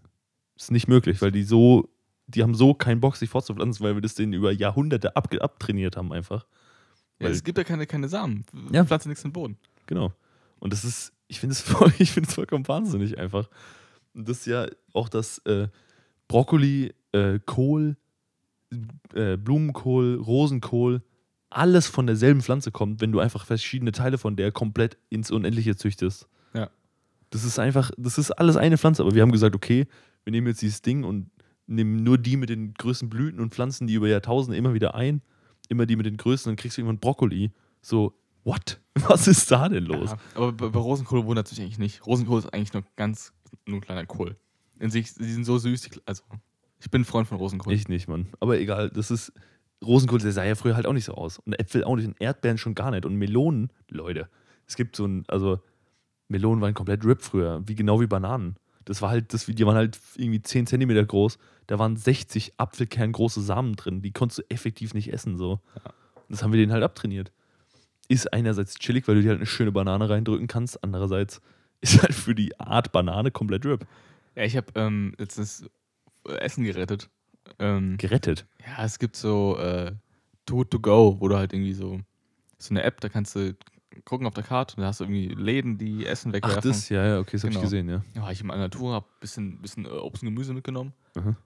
Ist 0.56 0.72
nicht 0.72 0.88
möglich, 0.88 1.22
weil 1.22 1.32
die 1.32 1.44
so, 1.44 1.90
die 2.28 2.44
haben 2.44 2.54
so 2.54 2.74
keinen 2.74 3.00
Bock, 3.00 3.16
sich 3.16 3.30
fortzupflanzen, 3.30 3.84
weil 3.84 3.96
wir 3.96 4.02
das 4.02 4.16
denen 4.16 4.34
über 4.34 4.52
Jahrhunderte 4.52 5.16
ab, 5.16 5.34
abtrainiert 5.40 5.98
haben 5.98 6.12
einfach. 6.14 6.46
Ja, 7.20 7.26
Weil- 7.26 7.32
es 7.34 7.44
gibt 7.44 7.58
ja 7.58 7.64
keine, 7.64 7.86
keine 7.88 8.08
Samen. 8.08 8.46
Ja. 8.72 8.86
Pflanze 8.86 9.10
nichts 9.10 9.24
in 9.24 9.30
den 9.30 9.34
Boden. 9.34 9.58
Genau. 9.88 10.14
Und 10.60 10.74
das 10.74 10.84
ist, 10.84 11.14
ich 11.28 11.40
finde 11.40 11.54
es 11.54 11.62
voll, 11.64 11.92
ich 12.00 12.12
finde 12.12 12.30
es 12.30 12.36
vollkommen 12.36 12.68
wahnsinnig 12.68 13.18
einfach. 13.18 13.50
Und 14.14 14.28
das 14.28 14.40
ist 14.40 14.46
ja 14.48 14.68
auch 14.94 15.10
das 15.10 15.40
äh, 15.40 15.68
Brokkoli, 16.28 16.94
äh, 17.14 17.40
Kohl, 17.46 17.96
äh, 19.14 19.38
Blumenkohl, 19.38 20.16
Rosenkohl, 20.16 21.02
alles 21.50 21.88
von 21.88 22.08
derselben 22.08 22.42
Pflanze 22.42 22.72
kommt, 22.72 23.02
wenn 23.02 23.12
du 23.12 23.20
einfach 23.20 23.46
verschiedene 23.46 23.92
Teile 23.92 24.18
von 24.18 24.36
der 24.36 24.52
komplett 24.52 24.98
ins 25.10 25.32
Unendliche 25.32 25.76
züchtest. 25.76 26.28
Ja. 26.54 26.70
Das 27.32 27.44
ist 27.44 27.60
einfach, 27.60 27.92
das 27.98 28.18
ist 28.18 28.32
alles 28.32 28.56
eine 28.56 28.78
Pflanze. 28.78 29.04
Aber 29.04 29.16
wir 29.16 29.22
haben 29.22 29.32
gesagt, 29.32 29.56
okay, 29.56 29.88
wir 30.24 30.32
nehmen 30.32 30.48
jetzt 30.48 30.62
dieses 30.62 30.82
Ding 30.82 31.04
und 31.04 31.30
nehmen 31.68 32.04
nur 32.04 32.18
die 32.18 32.38
mit 32.38 32.50
den 32.50 32.74
größten 32.74 33.10
Blüten 33.10 33.40
und 33.40 33.54
pflanzen 33.54 33.88
die 33.88 33.94
über 33.94 34.08
Jahrtausende 34.08 34.58
immer 34.58 34.74
wieder 34.74 34.96
ein. 34.96 35.22
Immer 35.70 35.86
die 35.86 35.96
mit 35.96 36.06
den 36.06 36.18
größten, 36.18 36.52
dann 36.52 36.56
kriegst 36.56 36.78
du 36.78 36.82
irgendwann 36.82 37.00
Brokkoli. 37.00 37.52
So, 37.82 38.16
what? 38.44 38.80
Was 39.08 39.28
ist 39.28 39.52
da 39.52 39.70
denn 39.70 39.86
los? 39.86 40.12
Ja, 40.12 40.18
aber 40.36 40.52
bei, 40.52 40.80
Rosenkohl 40.80 41.26
wundert 41.26 41.48
es 41.48 41.54
mich 41.54 41.62
eigentlich 41.62 41.78
nicht. 41.78 42.06
Rosenkohl 42.06 42.40
ist 42.40 42.54
eigentlich 42.54 42.74
nur 42.74 42.84
ganz, 42.96 43.34
nur 43.68 43.78
ein 43.78 43.82
kleiner 43.82 44.06
Kohl. 44.06 44.36
In 44.80 44.90
sich, 44.90 45.12
sie 45.12 45.32
sind 45.32 45.46
so 45.46 45.58
süß. 45.58 45.82
Die, 45.82 46.02
also, 46.06 46.24
ich 46.80 46.90
bin 46.90 47.02
ein 47.02 47.06
Freund 47.06 47.28
von 47.28 47.38
Rosenkohl. 47.38 47.74
Ich 47.74 47.88
nicht, 47.88 48.08
Mann. 48.08 48.28
Aber 48.40 48.60
egal, 48.60 48.90
das 48.90 49.12
ist. 49.12 49.32
Rosenkohl, 49.84 50.20
der 50.20 50.32
sah 50.32 50.44
ja 50.44 50.56
früher 50.56 50.76
halt 50.76 50.86
auch 50.86 50.94
nicht 50.94 51.06
so 51.06 51.14
aus. 51.14 51.40
Und 51.40 51.54
Äpfel 51.54 51.84
auch 51.84 51.96
nicht 51.96 52.08
und 52.08 52.20
Erdbeeren 52.20 52.58
schon 52.58 52.76
gar 52.76 52.92
nicht. 52.92 53.06
Und 53.06 53.16
Melonen, 53.16 53.72
Leute, 53.90 54.30
es 54.68 54.76
gibt 54.76 54.96
so 54.96 55.06
ein, 55.06 55.24
also 55.28 55.60
Melonen 56.28 56.62
waren 56.62 56.74
komplett 56.74 57.06
RIP 57.06 57.22
früher, 57.22 57.62
wie 57.66 57.76
genau 57.76 58.02
wie 58.02 58.08
Bananen. 58.08 58.58
Das 58.86 59.02
war 59.02 59.10
halt, 59.10 59.34
das, 59.34 59.46
die 59.46 59.66
waren 59.66 59.76
halt 59.76 60.00
irgendwie 60.16 60.42
10 60.42 60.68
Zentimeter 60.68 61.06
groß. 61.06 61.38
Da 61.68 61.78
waren 61.80 61.96
60 61.96 62.54
apfelkerngroße 62.58 63.42
Samen 63.42 63.76
drin. 63.76 64.02
Die 64.02 64.12
konntest 64.12 64.40
du 64.40 64.44
effektiv 64.50 64.94
nicht 64.94 65.14
essen. 65.14 65.38
So. 65.38 65.60
Das 66.28 66.44
haben 66.44 66.52
wir 66.52 66.60
denen 66.60 66.72
halt 66.72 66.84
abtrainiert. 66.84 67.32
Ist 68.08 68.34
einerseits 68.34 68.76
chillig, 68.76 69.08
weil 69.08 69.16
du 69.16 69.22
dir 69.22 69.30
halt 69.30 69.40
eine 69.40 69.46
schöne 69.46 69.72
Banane 69.72 70.10
reindrücken 70.10 70.48
kannst. 70.48 70.84
Andererseits 70.84 71.42
ist 71.82 72.02
halt 72.02 72.14
für 72.14 72.36
die 72.36 72.60
Art 72.60 72.92
Banane 72.92 73.32
komplett 73.32 73.66
RIP. 73.66 73.86
Ja, 74.36 74.44
ich 74.44 74.58
habe 74.58 74.68
ähm, 74.76 75.14
letztens 75.18 75.66
Essen 76.26 76.64
gerettet. 76.64 77.10
Ähm, 77.60 77.98
Gerettet. 77.98 78.46
ja, 78.66 78.84
es 78.84 79.00
gibt 79.00 79.16
so 79.16 79.58
äh, 79.58 79.94
Too 80.46 80.64
to 80.66 80.80
Go, 80.80 81.18
wo 81.20 81.28
du 81.28 81.38
halt 81.38 81.54
irgendwie 81.54 81.74
so 81.74 82.00
so 82.58 82.72
eine 82.74 82.84
App, 82.84 83.00
da 83.02 83.08
kannst 83.10 83.36
du 83.36 83.56
gucken 84.06 84.28
auf 84.28 84.34
der 84.34 84.44
Karte 84.44 84.76
und 84.76 84.82
da 84.82 84.88
hast 84.90 85.00
du 85.00 85.06
irgendwie 85.06 85.30
Läden, 85.30 85.78
die 85.78 86.06
Essen 86.06 86.34
wegwerfen. 86.34 86.60
Ach, 86.60 86.64
das, 86.64 86.90
ja, 86.90 87.06
ja, 87.06 87.20
okay, 87.20 87.32
das 87.34 87.44
habe 87.44 87.52
ich 87.52 87.56
Genau. 87.56 87.64
gesehen, 87.64 87.90
ja. 87.90 88.04
Ja, 88.16 88.22
war 88.24 88.32
ich 88.32 88.42
in 88.42 88.48
meiner 88.48 88.70
Tour, 88.70 88.94
hab 88.94 89.06
ein 89.06 89.20
bisschen, 89.22 89.62
bisschen 89.62 89.86
äh, 89.86 89.90
Obst 89.90 90.24
und 90.24 90.28
Gemüse 90.30 90.54
mitgenommen. 90.54 90.94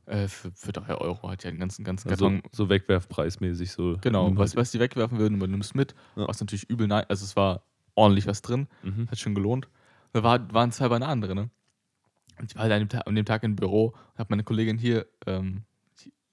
Äh, 0.08 0.28
für, 0.28 0.52
für 0.52 0.72
3 0.74 0.96
Euro 0.96 1.30
hat 1.30 1.44
ja 1.44 1.50
einen 1.50 1.60
ganzen, 1.60 1.84
ganzen 1.86 2.10
Also, 2.10 2.26
Karton. 2.30 2.44
so 2.52 2.70
wegwerfpreismäßig 2.70 3.72
so. 3.72 3.98
Genau, 4.02 4.36
was, 4.36 4.52
halt- 4.52 4.58
was 4.58 4.72
die 4.72 4.80
wegwerfen 4.80 5.20
würden, 5.20 5.36
aber 5.38 5.46
du 5.48 5.52
nimmst 5.52 5.76
mit. 5.76 5.94
Ja. 6.16 6.28
Was 6.28 6.40
natürlich 6.40 6.70
übel 6.70 6.88
nein. 6.88 7.06
Also 7.10 7.24
es 7.26 7.36
war 7.36 7.64
ordentlich 7.96 8.26
was 8.28 8.42
drin, 8.42 8.68
Mhm. 8.84 9.08
hat 9.10 9.18
schon 9.20 9.36
gelohnt. 9.36 9.68
Da 10.14 10.24
war, 10.24 10.52
waren 10.54 10.72
zwei 10.72 10.90
Bananen 10.90 11.22
drin. 11.22 11.36
Ne? 11.38 11.50
Und 12.40 12.50
ich 12.52 12.56
war 12.56 12.64
halt 12.64 12.74
an 12.74 12.80
dem, 12.80 12.90
Tag, 12.90 13.08
an 13.08 13.16
dem 13.16 13.26
Tag 13.26 13.44
im 13.44 13.56
Büro 13.56 13.88
und 13.88 14.18
habe 14.20 14.28
meine 14.32 14.44
Kollegin 14.44 14.78
hier, 14.78 15.06
ähm, 15.28 15.64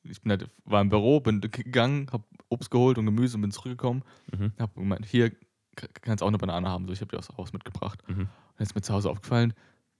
ich, 0.02 0.20
bin 0.22 0.30
halt, 0.30 0.50
war 0.64 0.80
im 0.80 0.88
Büro, 0.88 1.20
bin 1.20 1.40
gegangen, 1.40 2.08
habe 2.12 2.24
Obst 2.48 2.70
geholt 2.70 2.98
und 2.98 3.06
Gemüse 3.06 3.36
und 3.36 3.42
bin 3.42 3.50
zurückgekommen. 3.50 4.02
Mhm. 4.36 4.52
Hab 4.58 4.74
gemeint, 4.74 5.06
hier 5.06 5.32
kannst 6.02 6.22
auch 6.22 6.28
eine 6.28 6.38
Banane 6.38 6.68
haben. 6.68 6.86
So, 6.86 6.92
ich 6.92 7.00
habe 7.00 7.10
dir 7.10 7.18
aus 7.18 7.28
Haus 7.36 7.52
mitgebracht. 7.52 8.02
Mhm. 8.08 8.20
Und 8.22 8.28
jetzt 8.58 8.70
ist 8.70 8.74
mir 8.74 8.82
zu 8.82 8.92
Hause 8.92 9.10
aufgefallen, 9.10 9.54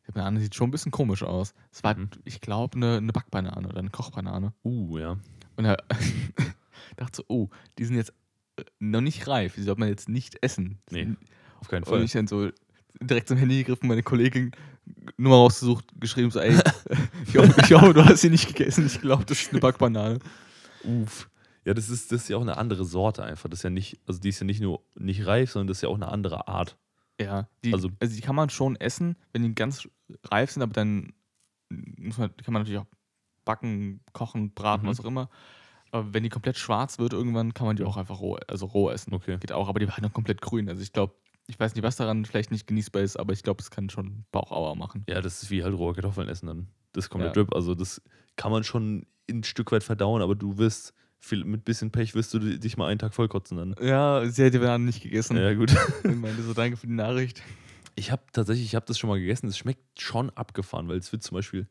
die 0.07 0.12
Banane 0.12 0.40
sieht 0.40 0.55
schon 0.55 0.68
ein 0.68 0.72
bisschen 0.72 0.90
komisch 0.92 1.22
aus. 1.22 1.55
Es 1.70 1.84
war, 1.84 1.96
Mhm. 1.96 2.11
ich 2.24 2.40
glaube, 2.40 2.76
eine, 2.76 2.96
eine 2.96 3.12
Backbanane 3.12 3.68
oder 3.68 3.78
eine 3.78 3.90
Kochbanane. 3.90 4.53
Uh, 4.64 4.98
ja. 4.98 5.16
Und 5.57 5.64
er 5.64 5.76
dachte 6.96 7.16
so, 7.18 7.24
oh, 7.28 7.48
die 7.78 7.84
sind 7.84 7.96
jetzt 7.96 8.12
äh, 8.57 8.64
noch 8.78 9.01
nicht 9.01 9.26
reif, 9.28 9.55
die 9.55 9.62
sollte 9.62 9.80
man 9.80 9.88
jetzt 9.88 10.09
nicht 10.09 10.38
essen. 10.42 10.78
Nee, 10.90 11.14
Auf 11.61 11.68
keinen 11.68 11.84
Und 11.84 11.88
Fall. 11.90 12.03
ich 12.03 12.12
dann 12.12 12.26
so 12.26 12.51
direkt 13.01 13.28
zum 13.28 13.36
Handy 13.36 13.59
gegriffen, 13.59 13.88
meine 13.88 14.03
Kollegin 14.03 14.51
Nummer 15.16 15.37
rausgesucht, 15.37 15.85
geschrieben 15.99 16.31
so, 16.31 16.41
ey, 16.41 16.57
ich 17.26 17.37
hoffe, 17.37 17.61
ich 17.61 17.72
hoffe, 17.72 17.93
du 17.95 18.05
hast 18.05 18.20
sie 18.22 18.31
nicht 18.31 18.49
gegessen, 18.49 18.87
ich 18.87 19.01
glaube, 19.01 19.24
das 19.24 19.41
ist 19.41 19.51
eine 19.53 19.61
Backbanane. 19.61 20.18
Uff. 20.85 21.28
Ja, 21.64 21.74
das 21.74 21.91
ist, 21.91 22.11
das 22.11 22.22
ist 22.22 22.28
ja 22.28 22.37
auch 22.39 22.43
eine 22.43 22.57
andere 22.57 22.85
Sorte 22.85 23.22
einfach. 23.22 23.49
Das 23.51 23.59
ist 23.61 23.62
ja 23.64 23.70
nicht, 23.70 24.01
also 24.07 24.18
die 24.18 24.31
ist 24.31 24.41
ja 24.41 24.47
nicht 24.47 24.61
nur 24.62 24.83
nicht 24.95 25.26
reif, 25.26 25.51
sondern 25.53 25.66
das 25.68 25.78
ist 25.78 25.83
ja 25.83 25.89
auch 25.91 25.95
eine 25.95 26.09
andere 26.09 26.49
Art. 26.49 26.76
Ja, 27.20 27.49
die, 27.64 27.74
Also- 27.74 27.91
also, 28.01 28.14
die 28.14 28.22
kann 28.22 28.35
man 28.35 28.49
schon 28.51 28.76
essen, 28.76 29.16
wenn 29.33 29.43
die 29.43 29.55
ganz 29.55 29.87
reif 30.24 30.51
sind, 30.53 30.62
aber 30.62 30.72
dann 30.72 31.12
muss 31.68 32.16
man, 32.18 32.35
kann 32.37 32.55
man 32.55 32.62
natürlich 32.62 32.81
auch 32.81 32.87
backen, 33.45 34.01
kochen, 34.12 34.53
braten, 34.55 34.87
Mhm. 34.87 34.91
was 34.91 35.01
auch 35.01 35.05
immer. 35.05 35.28
Aber 35.93 36.14
wenn 36.14 36.22
die 36.22 36.28
komplett 36.31 36.57
schwarz 36.57 36.99
wird, 36.99 37.12
irgendwann 37.12 37.53
kann 37.53 37.66
man 37.66 37.76
die 37.76 37.85
auch 37.85 37.97
einfach 37.97 38.20
roh, 38.20 38.39
also 38.49 38.66
roh 38.66 38.91
essen. 38.91 39.12
Okay. 39.12 39.37
Geht 39.39 39.53
auch, 39.53 39.68
aber 39.68 39.81
die 39.81 39.87
war 39.89 39.95
halt 39.97 40.05
noch 40.05 40.12
komplett 40.12 40.41
grün. 40.41 40.68
Also 40.68 40.83
ich 40.83 40.93
glaube, 40.93 41.14
ich 41.51 41.61
weiß 41.61 41.74
nicht, 41.74 41.82
was 41.84 41.96
daran 41.96 42.24
vielleicht 42.24 42.51
nicht 42.51 42.66
genießbar 42.66 43.03
ist, 43.03 43.16
aber 43.18 43.32
ich 43.32 43.42
glaube, 43.42 43.61
es 43.61 43.70
kann 43.70 43.90
schon 43.90 44.24
Bauchauer 44.32 44.76
machen. 44.76 45.05
Ja, 45.09 45.20
das 45.20 45.42
ist 45.42 45.51
wie 45.51 45.62
halt 45.62 45.76
rohe 45.76 45.92
Kartoffeln 45.94 46.28
essen 46.28 46.46
dann. 46.46 46.68
Das 46.92 47.11
komplett 47.11 47.36
Ja. 47.36 47.42
Drip. 47.42 47.55
Also 47.55 47.74
das 47.74 48.01
kann 48.36 48.51
man 48.53 48.64
schon 48.64 49.07
ein 49.30 49.44
Stück 49.44 49.70
weit 49.72 49.84
verdauen, 49.84 50.22
aber 50.22 50.34
du 50.34 50.59
wirst, 50.59 50.94
viel, 51.18 51.44
mit 51.44 51.64
bisschen 51.64 51.90
Pech 51.90 52.14
wirst 52.14 52.32
du 52.34 52.38
di- 52.38 52.59
dich 52.59 52.76
mal 52.76 52.86
einen 52.86 52.98
Tag 52.98 53.14
vollkotzen 53.14 53.57
dann. 53.59 53.74
Ja, 53.80 54.24
sie 54.26 54.51
die 54.51 54.59
Bananen 54.59 54.86
nicht 54.86 55.03
gegessen. 55.03 55.36
Ja, 55.36 55.53
gut. 55.55 55.70
Ich 56.05 56.16
meinte 56.16 56.42
so, 56.42 56.55
danke 56.55 56.76
für 56.76 56.86
die 56.86 56.94
Nachricht. 56.94 57.42
Ich 57.96 58.11
habe 58.11 58.22
tatsächlich, 58.32 58.64
ich 58.66 58.74
habe 58.74 58.86
das 58.86 58.98
schon 58.98 59.11
mal 59.11 59.18
gegessen. 59.20 59.46
Es 59.48 59.59
schmeckt 59.59 60.01
schon 60.01 60.30
abgefahren, 60.30 60.88
weil 60.88 60.96
es 60.98 61.12
wird 61.12 61.22
zum 61.22 61.34
Beispiel 61.34 61.68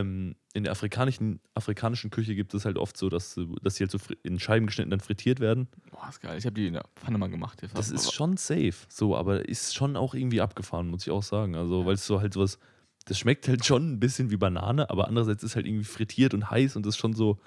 ähm, 0.00 0.36
in 0.54 0.64
der 0.64 0.72
afrikanischen, 0.72 1.40
afrikanischen 1.54 2.10
Küche 2.10 2.34
gibt 2.34 2.54
es 2.54 2.64
halt 2.64 2.76
oft 2.78 2.96
so, 2.96 3.08
dass, 3.08 3.38
dass 3.62 3.76
sie 3.76 3.84
halt 3.84 3.90
so 3.90 3.98
in 4.22 4.38
Scheiben 4.40 4.66
geschnitten 4.66 4.90
dann 4.90 5.00
frittiert 5.00 5.40
werden. 5.40 5.68
Boah, 5.90 6.08
ist 6.08 6.20
geil. 6.20 6.38
Ich 6.38 6.46
habe 6.46 6.54
die 6.54 6.66
in 6.66 6.74
der 6.74 6.84
Pfanne 6.96 7.18
mal 7.18 7.28
gemacht. 7.30 7.62
Das, 7.62 7.72
Das 7.72 7.90
ist 7.90 8.12
schon 8.12 8.36
safe, 8.36 8.74
so, 8.88 9.16
aber 9.16 9.48
ist 9.48 9.74
schon 9.74 9.96
auch 9.96 10.14
irgendwie 10.14 10.40
abgefahren, 10.40 10.88
muss 10.88 11.02
ich 11.02 11.10
auch 11.10 11.22
sagen. 11.22 11.54
Also, 11.54 11.86
weil 11.86 11.94
es 11.94 12.06
so 12.06 12.20
halt 12.20 12.34
sowas, 12.34 12.58
das 13.04 13.18
schmeckt 13.18 13.48
halt 13.48 13.64
schon 13.64 13.92
ein 13.92 14.00
bisschen 14.00 14.30
wie 14.30 14.36
Banane, 14.36 14.90
aber 14.90 15.08
andererseits 15.08 15.42
ist 15.42 15.56
halt 15.56 15.66
irgendwie 15.66 15.84
frittiert 15.84 16.34
und 16.34 16.50
heiß 16.50 16.76
und 16.76 16.84
das 16.84 16.94
ist 16.94 17.00
schon 17.00 17.14
so, 17.14 17.38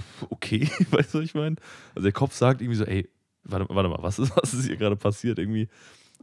pff, 0.00 0.26
okay, 0.30 0.70
weißt 0.90 1.14
du, 1.14 1.18
was 1.18 1.24
ich 1.24 1.34
meine? 1.34 1.56
Also, 1.94 2.04
der 2.04 2.12
Kopf 2.12 2.34
sagt 2.34 2.60
irgendwie 2.60 2.78
so, 2.78 2.84
ey, 2.84 3.08
warte, 3.44 3.66
warte 3.68 3.88
mal, 3.88 4.02
was 4.02 4.18
ist, 4.18 4.34
was 4.36 4.54
ist 4.54 4.66
hier 4.66 4.76
gerade 4.76 4.96
passiert? 4.96 5.38
Irgendwie 5.38 5.68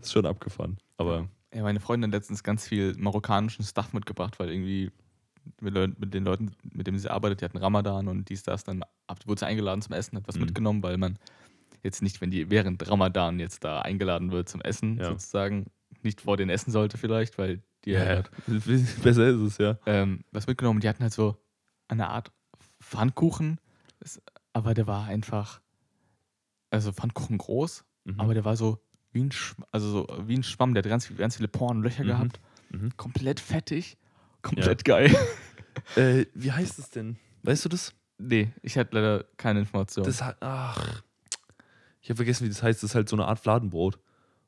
ist 0.01 0.11
schon 0.11 0.25
abgefahren. 0.25 0.77
Aber 0.97 1.27
Ja, 1.53 1.63
meine 1.63 1.79
Freundin 1.79 2.09
hat 2.09 2.15
letztens 2.15 2.43
ganz 2.43 2.67
viel 2.67 2.95
marokkanischen 2.97 3.63
Stuff 3.63 3.93
mitgebracht, 3.93 4.39
weil 4.39 4.49
irgendwie 4.51 4.91
mit, 5.61 6.13
den 6.13 6.23
Leuten, 6.25 6.51
mit 6.71 6.87
denen 6.87 6.99
sie 6.99 7.09
arbeitet, 7.11 7.41
die 7.41 7.45
hatten 7.45 7.57
Ramadan 7.57 8.07
und 8.07 8.29
dies, 8.29 8.43
das, 8.43 8.63
dann 8.63 8.83
wurde 9.25 9.39
sie 9.39 9.45
eingeladen 9.45 9.81
zum 9.81 9.93
Essen, 9.93 10.17
hat 10.17 10.27
was 10.27 10.35
Mhm. 10.35 10.41
mitgenommen, 10.45 10.83
weil 10.83 10.97
man 10.97 11.17
jetzt 11.83 12.01
nicht, 12.01 12.21
wenn 12.21 12.31
die 12.31 12.49
während 12.49 12.89
Ramadan 12.89 13.39
jetzt 13.39 13.63
da 13.63 13.81
eingeladen 13.81 14.31
wird 14.31 14.49
zum 14.49 14.61
Essen, 14.61 14.97
Ja. 14.97 15.05
sozusagen, 15.05 15.67
nicht 16.03 16.21
vor 16.21 16.37
denen 16.37 16.49
essen 16.49 16.71
sollte 16.71 16.97
vielleicht, 16.97 17.37
weil 17.37 17.61
die 17.85 17.91
ja, 17.91 17.99
halt, 18.05 18.31
besser 18.47 19.27
ist 19.27 19.39
es, 19.41 19.57
ja. 19.57 19.77
ähm, 19.85 20.23
was 20.31 20.47
mitgenommen. 20.47 20.79
Die 20.79 20.89
hatten 20.89 21.03
halt 21.03 21.13
so 21.13 21.37
eine 21.87 22.07
Art 22.09 22.31
Pfannkuchen, 22.81 23.59
aber 24.53 24.73
der 24.73 24.87
war 24.87 25.05
einfach, 25.05 25.61
also 26.69 26.91
Pfannkuchen 26.91 27.37
groß, 27.37 27.85
Mhm. 28.05 28.19
aber 28.19 28.33
der 28.35 28.45
war 28.45 28.55
so 28.55 28.79
wie 29.11 29.23
ein, 29.23 29.31
Schw 29.31 29.63
also 29.71 29.89
so 29.89 30.07
wie 30.27 30.35
ein 30.37 30.43
Schwamm, 30.43 30.73
der 30.73 30.83
hat 30.83 30.89
ganz, 30.89 31.11
ganz 31.17 31.37
viele 31.37 31.47
Poren 31.47 31.77
und 31.77 31.83
Löcher 31.83 32.03
Mhm. 32.03 32.07
gehabt. 32.07 32.39
Mhm. 32.69 32.89
Komplett 32.97 33.39
fettig. 33.39 33.97
Komplett 34.45 34.85
geil. 34.85 35.15
Äh, 35.97 36.25
wie 36.33 36.51
heißt 36.53 36.79
es 36.79 36.89
denn? 36.89 37.17
Weißt 37.43 37.65
du 37.65 37.69
das? 37.69 37.93
Nee, 38.17 38.49
ich 38.63 38.77
hatte 38.77 38.95
leider 38.95 39.25
keine 39.35 39.59
Information. 39.59 40.05
Das 40.05 40.23
hat, 40.23 40.37
ach, 40.39 41.03
ich 42.01 42.09
habe 42.09 42.15
vergessen, 42.15 42.45
wie 42.45 42.49
das 42.49 42.63
heißt. 42.63 42.81
Das 42.81 42.91
ist 42.91 42.95
halt 42.95 43.09
so 43.09 43.15
eine 43.17 43.25
Art 43.27 43.39
Fladenbrot. 43.39 43.99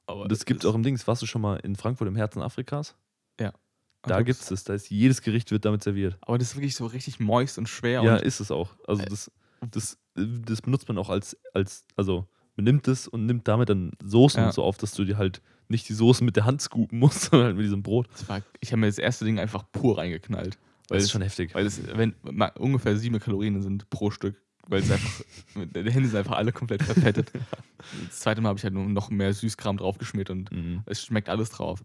aber 0.07 0.21
Und 0.21 0.31
das 0.31 0.45
gibt 0.45 0.63
es 0.63 0.69
auch 0.69 0.73
im 0.73 0.83
Dings. 0.83 1.05
Warst 1.05 1.21
du 1.21 1.25
schon 1.25 1.41
mal 1.41 1.57
in 1.57 1.75
Frankfurt 1.75 2.07
im 2.07 2.15
Herzen 2.15 2.41
Afrikas? 2.41 2.95
Da 4.03 4.21
gibt 4.21 4.39
es 4.39 4.47
das. 4.47 4.63
Da 4.63 4.73
ist 4.73 4.89
jedes 4.89 5.21
Gericht 5.21 5.51
wird 5.51 5.65
damit 5.65 5.83
serviert. 5.83 6.17
Aber 6.21 6.37
das 6.37 6.49
ist 6.51 6.55
wirklich 6.55 6.75
so 6.75 6.85
richtig 6.85 7.19
moist 7.19 7.57
und 7.57 7.67
schwer. 7.67 8.01
Ja, 8.03 8.13
und 8.15 8.21
ist 8.21 8.39
es 8.39 8.51
auch. 8.51 8.69
Also 8.87 9.03
Äh, 9.03 9.07
das, 9.09 9.31
das, 9.69 9.97
das 10.15 10.61
benutzt 10.61 10.87
man 10.87 10.97
auch 10.97 11.09
als, 11.09 11.37
als, 11.53 11.85
also 11.95 12.25
man 12.55 12.63
nimmt 12.63 12.87
es 12.87 13.07
und 13.07 13.25
nimmt 13.25 13.47
damit 13.47 13.69
dann 13.69 13.91
Soßen 14.01 14.39
Ja. 14.39 14.45
und 14.47 14.53
so 14.53 14.63
auf, 14.63 14.77
dass 14.77 14.93
du 14.93 15.03
dir 15.03 15.17
halt 15.17 15.41
nicht 15.69 15.87
die 15.89 15.93
Soßen 15.93 16.25
mit 16.25 16.35
der 16.35 16.45
Hand 16.45 16.61
scoopen 16.61 16.99
musst, 16.99 17.21
sondern 17.29 17.47
halt 17.47 17.55
mit 17.57 17.65
diesem 17.65 17.83
Brot. 17.83 18.07
war, 18.27 18.41
ich 18.59 18.71
habe 18.71 18.79
mir 18.81 18.87
das 18.87 18.97
erste 18.97 19.25
Ding 19.25 19.39
einfach 19.39 19.63
pur 19.71 19.97
reingeknallt. 19.97 20.57
Weil 20.89 20.97
Das 20.99 21.05
ist 21.05 21.11
schon 21.11 21.21
heftig. 21.21 21.53
weil 21.53 21.65
es 21.65 21.81
wenn, 21.97 22.15
ma- 22.23 22.51
ungefähr 22.57 22.95
sieben 22.97 23.19
Kalorien 23.19 23.61
sind 23.61 23.89
pro 23.89 24.09
Stück. 24.11 24.41
Weil 24.69 24.81
es 24.81 24.91
einfach, 24.91 25.21
die 25.55 25.91
Hände 25.91 26.09
sind 26.09 26.17
einfach 26.17 26.35
alle 26.37 26.51
komplett 26.51 26.83
verfettet. 26.83 27.31
Das 28.07 28.19
zweite 28.19 28.41
Mal 28.41 28.49
habe 28.49 28.57
ich 28.59 28.63
halt 28.63 28.73
noch 28.73 29.09
mehr 29.11 29.33
Süßkram 29.33 29.77
draufgeschmiert 29.77 30.29
und 30.29 30.51
Mhm. 30.51 30.81
es 30.87 31.03
schmeckt 31.05 31.29
alles 31.29 31.51
drauf. 31.51 31.83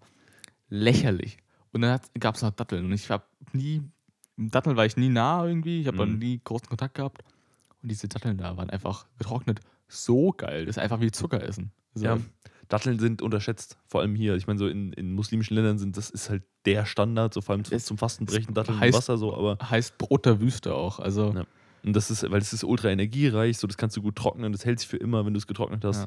Lächerlich. 0.68 1.38
Und 1.72 1.82
dann 1.82 2.00
gab 2.18 2.34
es 2.34 2.42
noch 2.42 2.50
Datteln. 2.50 2.84
Und 2.86 2.92
ich 2.92 3.10
habe 3.10 3.24
nie, 3.52 3.82
Datteln 4.36 4.76
war 4.76 4.86
ich 4.86 4.96
nie 4.96 5.08
nah 5.08 5.46
irgendwie. 5.46 5.80
Ich 5.82 5.86
habe 5.86 6.04
Mhm. 6.06 6.18
nie 6.18 6.40
großen 6.42 6.66
Kontakt 6.68 6.94
gehabt. 6.94 7.22
Und 7.82 7.90
diese 7.90 8.08
Datteln 8.08 8.36
da 8.38 8.56
waren 8.56 8.70
einfach 8.70 9.06
getrocknet 9.18 9.60
so 9.88 10.30
geil. 10.32 10.66
Das 10.66 10.76
ist 10.76 10.82
einfach 10.82 11.00
wie 11.00 11.10
Zucker 11.10 11.42
essen. 11.42 11.70
Also, 11.94 12.06
Ja, 12.06 12.18
Datteln 12.72 12.98
sind 12.98 13.20
unterschätzt, 13.22 13.76
vor 13.86 14.00
allem 14.00 14.14
hier. 14.14 14.34
Ich 14.36 14.46
meine, 14.46 14.58
so 14.58 14.66
in, 14.66 14.92
in 14.94 15.12
muslimischen 15.12 15.54
Ländern 15.56 15.78
sind 15.78 15.96
das 15.96 16.08
ist 16.10 16.30
halt 16.30 16.42
der 16.64 16.86
Standard, 16.86 17.34
so 17.34 17.40
vor 17.42 17.54
allem 17.54 17.64
Es- 17.70 17.84
zum 17.84 17.98
Fastenbrechen, 17.98 18.54
Datteln 18.54 18.78
heißt- 18.80 18.86
und 18.86 18.94
Wasser 18.94 19.18
so, 19.18 19.34
aber 19.36 19.58
Heißt 19.70 19.98
Brot 19.98 20.24
der 20.26 20.40
Wüste 20.40 20.74
auch. 20.74 20.98
Also, 20.98 21.32
Ja. 21.34 21.44
und 21.84 21.94
das 21.94 22.10
ist, 22.10 22.22
weil 22.30 22.40
es 22.40 22.52
ist 22.52 22.64
ultra 22.64 22.88
energiereich, 22.88 23.58
so 23.58 23.66
das 23.66 23.76
kannst 23.76 23.96
du 23.96 24.02
gut 24.02 24.16
trocknen, 24.16 24.52
das 24.52 24.64
hält 24.64 24.80
sich 24.80 24.88
für 24.88 24.96
immer, 24.96 25.26
wenn 25.26 25.34
du 25.34 25.38
es 25.38 25.46
getrocknet 25.46 25.84
hast. 25.84 26.00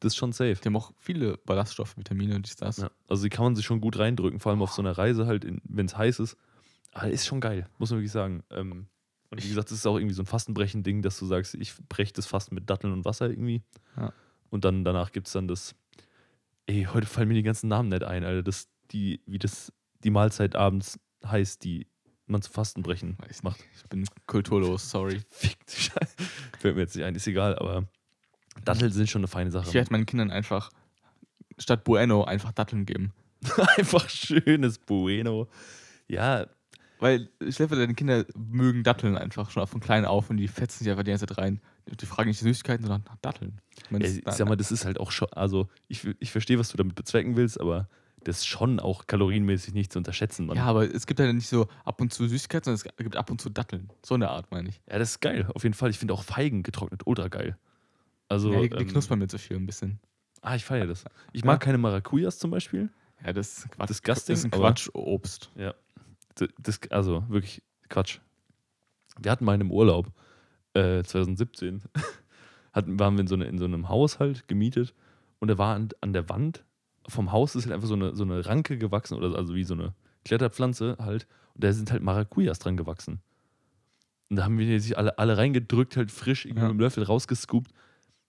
Das 0.00 0.14
ist 0.14 0.16
schon 0.16 0.32
safe. 0.32 0.54
die 0.54 0.64
haben 0.66 0.76
auch 0.76 0.92
viele 0.98 1.36
Ballaststoffe, 1.44 1.96
Vitamine 1.98 2.34
und 2.36 2.46
dies, 2.46 2.56
das. 2.56 2.78
Ja. 2.78 2.90
Also 3.08 3.24
die 3.24 3.28
kann 3.28 3.44
man 3.44 3.54
sich 3.54 3.66
schon 3.66 3.82
gut 3.82 3.98
reindrücken, 3.98 4.40
vor 4.40 4.50
allem 4.52 4.62
auf 4.62 4.72
so 4.72 4.80
einer 4.80 4.96
Reise 4.96 5.26
halt, 5.26 5.46
wenn 5.64 5.84
es 5.86 5.96
heiß 5.98 6.20
ist. 6.20 6.38
Aber 6.92 7.10
ist 7.10 7.26
schon 7.26 7.40
geil, 7.40 7.68
muss 7.78 7.90
man 7.90 7.98
wirklich 7.98 8.10
sagen. 8.12 8.42
Ähm, 8.50 8.86
und 9.28 9.44
wie 9.44 9.48
gesagt, 9.48 9.70
das 9.70 9.76
ist 9.78 9.86
auch 9.86 9.96
irgendwie 9.98 10.14
so 10.14 10.22
ein 10.22 10.26
Fastenbrechen-Ding, 10.26 11.02
dass 11.02 11.18
du 11.18 11.26
sagst, 11.26 11.54
ich 11.54 11.74
breche 11.90 12.14
das 12.14 12.24
Fasten 12.26 12.54
mit 12.54 12.70
Datteln 12.70 12.92
und 12.94 13.04
Wasser 13.04 13.28
irgendwie. 13.28 13.62
Ja. 13.98 14.12
Und 14.48 14.64
dann 14.64 14.82
danach 14.84 15.12
gibt 15.12 15.26
es 15.28 15.34
dann 15.34 15.46
das. 15.46 15.74
Ey, 16.70 16.84
heute 16.84 17.08
fallen 17.08 17.26
mir 17.26 17.34
die 17.34 17.42
ganzen 17.42 17.66
Namen 17.66 17.88
nicht 17.88 18.04
ein, 18.04 18.22
Alter. 18.22 18.44
Das, 18.44 18.68
die, 18.92 19.20
wie 19.26 19.40
das 19.40 19.72
die 20.04 20.10
Mahlzeit 20.10 20.54
abends 20.54 21.00
heißt, 21.26 21.64
die 21.64 21.88
man 22.26 22.42
zu 22.42 22.52
Fastenbrechen 22.52 23.18
Weiß 23.18 23.42
macht. 23.42 23.58
nicht. 23.58 23.70
Ich 23.74 23.88
bin 23.88 24.06
kulturlos, 24.28 24.88
sorry. 24.88 25.20
Fick 25.30 25.66
die 25.66 25.80
Scheiße. 25.80 26.14
Fällt 26.60 26.76
mir 26.76 26.82
jetzt 26.82 26.94
nicht 26.94 27.04
ein, 27.04 27.16
ist 27.16 27.26
egal, 27.26 27.58
aber 27.58 27.88
Datteln 28.64 28.92
sind 28.92 29.10
schon 29.10 29.22
eine 29.22 29.26
feine 29.26 29.50
Sache. 29.50 29.66
Ich 29.66 29.74
werde 29.74 29.90
meinen 29.90 30.06
Kindern 30.06 30.30
einfach 30.30 30.70
statt 31.58 31.82
Bueno 31.82 32.22
einfach 32.22 32.52
Datteln 32.52 32.86
geben. 32.86 33.14
Einfach 33.76 34.08
schönes 34.08 34.78
Bueno. 34.78 35.48
Ja, 36.06 36.46
Weil 37.00 37.28
ich 37.40 37.56
glaube, 37.56 37.76
deine 37.76 37.94
Kinder 37.94 38.24
mögen 38.36 38.82
Datteln 38.82 39.16
einfach 39.16 39.50
schon 39.50 39.66
von 39.66 39.80
klein 39.80 40.04
auf 40.04 40.28
und 40.30 40.36
die 40.36 40.48
fetzen 40.48 40.84
sich 40.84 40.90
einfach 40.90 41.02
die 41.02 41.10
ganze 41.10 41.26
Zeit 41.26 41.38
rein. 41.38 41.60
Die 41.86 42.06
fragen 42.06 42.28
nicht 42.28 42.38
Süßigkeiten, 42.40 42.84
sondern 42.86 43.04
nach 43.08 43.16
Datteln. 43.22 43.58
Ich 43.84 43.90
meine, 43.90 44.04
Ja, 44.06 44.20
das- 44.22 44.32
ich 44.34 44.38
sag 44.38 44.48
mal, 44.48 44.56
das 44.56 44.70
ist 44.70 44.84
halt 44.84 45.00
auch 45.00 45.10
schon, 45.10 45.28
also 45.32 45.68
ich, 45.88 46.06
ich 46.20 46.30
verstehe, 46.30 46.58
was 46.58 46.68
du 46.68 46.76
damit 46.76 46.94
bezwecken 46.94 47.36
willst, 47.36 47.58
aber 47.60 47.88
das 48.22 48.38
ist 48.40 48.46
schon 48.46 48.80
auch 48.80 49.06
kalorienmäßig 49.06 49.72
nicht 49.72 49.92
zu 49.92 49.98
unterschätzen, 49.98 50.44
Mann. 50.44 50.58
ja, 50.58 50.64
aber 50.64 50.94
es 50.94 51.06
gibt 51.06 51.18
halt 51.20 51.34
nicht 51.34 51.48
so 51.48 51.68
ab 51.86 52.02
und 52.02 52.12
zu 52.12 52.28
Süßigkeiten, 52.28 52.64
sondern 52.76 52.76
es 52.76 52.96
gibt 52.96 53.16
ab 53.16 53.30
und 53.30 53.40
zu 53.40 53.48
Datteln. 53.48 53.88
So 54.04 54.14
eine 54.14 54.28
Art, 54.28 54.50
meine 54.50 54.68
ich. 54.68 54.80
Ja, 54.90 54.98
das 54.98 55.12
ist 55.12 55.20
geil, 55.20 55.48
auf 55.54 55.62
jeden 55.62 55.74
Fall. 55.74 55.88
Ich 55.88 55.98
finde 55.98 56.12
auch 56.12 56.22
Feigen 56.22 56.62
getrocknet 56.62 57.06
ultra 57.06 57.28
geil. 57.28 57.56
Also, 58.28 58.52
ja, 58.52 58.60
die, 58.60 58.68
die 58.68 58.76
ähm, 58.76 58.88
knuspern 58.88 59.18
mir 59.18 59.26
zu 59.28 59.38
viel 59.38 59.56
ein 59.56 59.64
bisschen. 59.66 59.98
ah, 60.42 60.54
ich 60.54 60.64
feiere 60.66 60.86
das. 60.86 61.04
Ich 61.32 61.40
Ja. 61.40 61.46
mag 61.46 61.60
keine 61.60 61.78
Maracujas 61.78 62.38
zum 62.38 62.50
Beispiel. 62.50 62.90
Ja, 63.24 63.32
das 63.32 63.58
ist 63.58 63.70
Quatsch. 63.72 63.88
Disgusting, 63.90 64.32
das 64.34 64.38
ist 64.40 64.44
ein 64.44 64.50
Quatschobst. 64.50 65.50
Das 65.54 65.72
D- 65.72 65.74
Das, 66.58 66.80
also 66.90 67.24
wirklich 67.28 67.62
Quatsch. 67.88 68.18
Wir 69.20 69.30
hatten 69.30 69.44
mal 69.44 69.54
in 69.54 69.60
einem 69.60 69.70
Urlaub, 69.72 70.10
äh, 70.74 71.02
2017, 71.02 71.82
hatten, 72.72 72.98
waren 72.98 73.14
wir 73.14 73.20
in 73.22 73.26
so, 73.26 73.34
eine, 73.34 73.44
in 73.46 73.58
so 73.58 73.64
einem 73.64 73.88
Haus 73.88 74.18
halt 74.18 74.46
gemietet 74.48 74.94
und 75.40 75.48
da 75.48 75.58
war 75.58 75.74
an, 75.74 75.88
an 76.00 76.12
der 76.12 76.28
Wand 76.28 76.64
vom 77.08 77.32
Haus 77.32 77.56
ist 77.56 77.64
halt 77.64 77.74
einfach 77.74 77.88
so 77.88 77.94
eine, 77.94 78.14
so 78.14 78.22
eine 78.24 78.44
Ranke 78.46 78.78
gewachsen, 78.78 79.14
oder 79.16 79.36
also 79.36 79.54
wie 79.54 79.64
so 79.64 79.74
eine 79.74 79.94
Kletterpflanze 80.24 80.96
halt. 81.00 81.26
Und 81.54 81.64
da 81.64 81.72
sind 81.72 81.90
halt 81.90 82.02
Maracujas 82.02 82.58
dran 82.60 82.76
gewachsen. 82.76 83.20
Und 84.28 84.36
da 84.36 84.44
haben 84.44 84.58
wir 84.58 84.80
sich 84.80 84.96
alle, 84.96 85.18
alle 85.18 85.36
reingedrückt, 85.36 85.96
halt 85.96 86.10
frisch 86.12 86.44
irgendwie 86.44 86.60
Ja. 86.62 86.68
mit 86.68 86.76
dem 86.76 86.80
Löffel 86.80 87.02
rausgescoopt. 87.02 87.72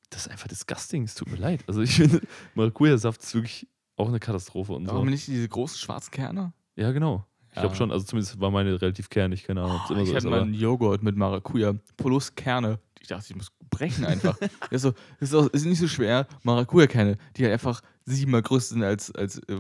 Das 0.09 0.21
ist 0.25 0.31
einfach 0.31 0.47
disgusting, 0.47 1.03
es 1.03 1.15
tut 1.15 1.29
mir 1.29 1.37
leid. 1.37 1.63
Also 1.67 1.81
ich 1.81 1.91
finde, 1.95 2.21
Maracuja-Saft 2.55 3.21
ist 3.21 3.35
wirklich 3.35 3.67
auch 3.97 4.07
eine 4.07 4.19
Katastrophe 4.19 4.73
und 4.73 4.89
Aber 4.89 4.99
so. 4.99 5.05
nicht 5.05 5.27
diese 5.27 5.47
großen 5.47 5.77
schwarzen 5.77 6.11
Kerne? 6.11 6.53
Ja, 6.75 6.91
genau. 6.91 7.25
Ich 7.53 7.59
glaube 7.59 7.75
schon, 7.75 7.91
also 7.91 8.05
zumindest 8.05 8.39
war 8.39 8.49
meine 8.49 8.81
relativ 8.81 9.09
kernig, 9.09 9.43
keine 9.43 9.63
Ahnung, 9.63 9.79
Oh, 9.89 9.93
immer 9.93 10.01
ich 10.01 10.09
so 10.09 10.15
hatte 10.15 10.29
mal 10.29 10.41
einen 10.41 10.53
Joghurt 10.53 11.03
mit 11.03 11.17
Maracuja 11.17 11.73
plus 11.97 12.33
Kerne. 12.33 12.79
Ich 13.01 13.07
dachte, 13.07 13.25
ich 13.29 13.35
muss 13.35 13.51
brechen 13.69 14.05
einfach. 14.05 14.37
ist, 14.69 14.83
so, 14.83 14.93
ist, 15.19 15.33
auch, 15.33 15.47
ist 15.47 15.65
nicht 15.65 15.79
so 15.79 15.87
schwer. 15.87 16.27
Maracuja-Kerne, 16.43 17.17
die 17.35 17.43
halt 17.43 17.53
einfach 17.53 17.81
siebenmal 18.05 18.41
größer 18.41 18.75
sind 18.75 18.83
als, 18.83 19.13
als 19.15 19.39
äh, 19.39 19.55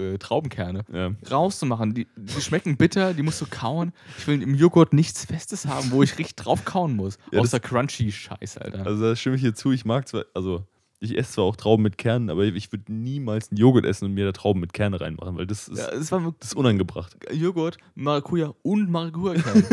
äh, 0.00 0.18
Traubenkerne, 0.18 0.84
ja. 0.92 1.12
rauszumachen. 1.30 1.94
Die, 1.94 2.06
die 2.16 2.40
schmecken 2.40 2.76
bitter, 2.76 3.14
die 3.14 3.22
musst 3.22 3.40
du 3.40 3.46
kauen. 3.48 3.92
Ich 4.18 4.26
will 4.26 4.42
im 4.42 4.54
Joghurt 4.54 4.92
nichts 4.92 5.24
Festes 5.24 5.66
haben, 5.66 5.90
wo 5.90 6.02
ich 6.02 6.18
richtig 6.18 6.36
drauf 6.36 6.64
kauen 6.64 6.96
muss. 6.96 7.18
Ja, 7.32 7.40
Außer 7.40 7.60
Crunchy-Scheiß, 7.60 8.58
Alter. 8.58 8.86
Also 8.86 9.02
da 9.02 9.16
stimme 9.16 9.36
ich 9.36 9.42
hier 9.42 9.54
zu, 9.54 9.72
ich 9.72 9.84
mag 9.84 10.08
zwar, 10.08 10.24
also 10.34 10.64
ich 11.00 11.16
esse 11.16 11.32
zwar 11.32 11.44
auch 11.44 11.56
Trauben 11.56 11.82
mit 11.82 11.98
Kernen, 11.98 12.30
aber 12.30 12.44
ich 12.44 12.72
würde 12.72 12.92
niemals 12.92 13.50
einen 13.50 13.58
Joghurt 13.58 13.84
essen 13.84 14.06
und 14.06 14.14
mir 14.14 14.24
da 14.24 14.32
Trauben 14.32 14.60
mit 14.60 14.72
Kerne 14.72 15.00
reinmachen, 15.00 15.36
weil 15.36 15.46
das 15.46 15.68
ist, 15.68 15.78
ja, 15.78 15.88
es 15.90 16.10
war 16.10 16.34
das 16.40 16.48
ist 16.52 16.56
unangebracht. 16.56 17.16
Joghurt, 17.32 17.76
Maracuja 17.94 18.54
und 18.62 18.90
Maracuja-Kerne. 18.90 19.62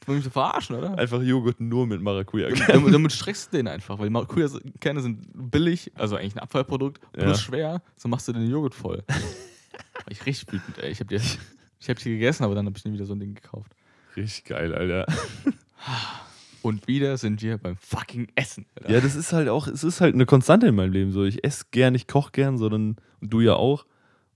das 0.00 0.06
will 0.08 0.14
mich 0.16 0.24
so 0.24 0.30
verarschen, 0.30 0.76
oder? 0.76 0.96
Einfach 0.96 1.20
Joghurt 1.22 1.60
nur 1.60 1.86
mit 1.86 2.00
Maracuja. 2.00 2.48
damit, 2.68 2.94
damit 2.94 3.12
streckst 3.12 3.52
du 3.52 3.56
den 3.56 3.68
einfach, 3.68 3.98
weil 3.98 4.10
Maracuja-Kerne 4.10 5.00
sind 5.00 5.26
billig, 5.50 5.90
also 5.96 6.16
eigentlich 6.16 6.36
ein 6.36 6.40
Abfallprodukt, 6.40 7.00
plus 7.12 7.26
Ja. 7.26 7.34
schwer, 7.36 7.82
so 7.96 8.08
machst 8.08 8.28
du 8.28 8.32
den 8.32 8.48
Joghurt 8.50 8.74
voll. 8.74 9.02
Ich 10.08 10.26
richtig 10.26 10.52
wütend, 10.52 10.78
ey. 10.78 10.90
Ich 10.90 11.00
hab 11.00 11.08
die, 11.08 11.16
ich 11.78 11.88
hab 11.88 11.98
die 11.98 12.10
gegessen, 12.10 12.42
aber 12.42 12.54
dann 12.54 12.66
hab 12.66 12.76
ich 12.76 12.84
nie 12.84 12.92
wieder 12.92 13.06
so 13.06 13.12
ein 13.14 13.20
Ding 13.20 13.34
gekauft. 13.34 13.70
Richtig 14.16 14.44
geil, 14.44 14.74
Alter. 14.74 15.06
Und 16.62 16.86
wieder 16.88 17.16
sind 17.16 17.40
wir 17.42 17.58
beim 17.58 17.76
fucking 17.76 18.28
Essen. 18.34 18.66
Alter. 18.76 18.90
Ja, 18.92 19.00
das 19.00 19.14
ist 19.16 19.32
halt 19.32 19.48
auch, 19.48 19.66
es 19.66 19.82
ist 19.84 20.00
halt 20.00 20.14
eine 20.14 20.26
Konstante 20.26 20.66
in 20.66 20.74
meinem 20.74 20.92
Leben 20.92 21.10
so. 21.12 21.24
Ich 21.24 21.42
esse 21.44 21.64
gern, 21.70 21.94
ich 21.94 22.06
koche 22.06 22.32
gern, 22.32 22.58
sondern 22.58 22.96
du 23.20 23.40
ja 23.40 23.54
auch. 23.54 23.86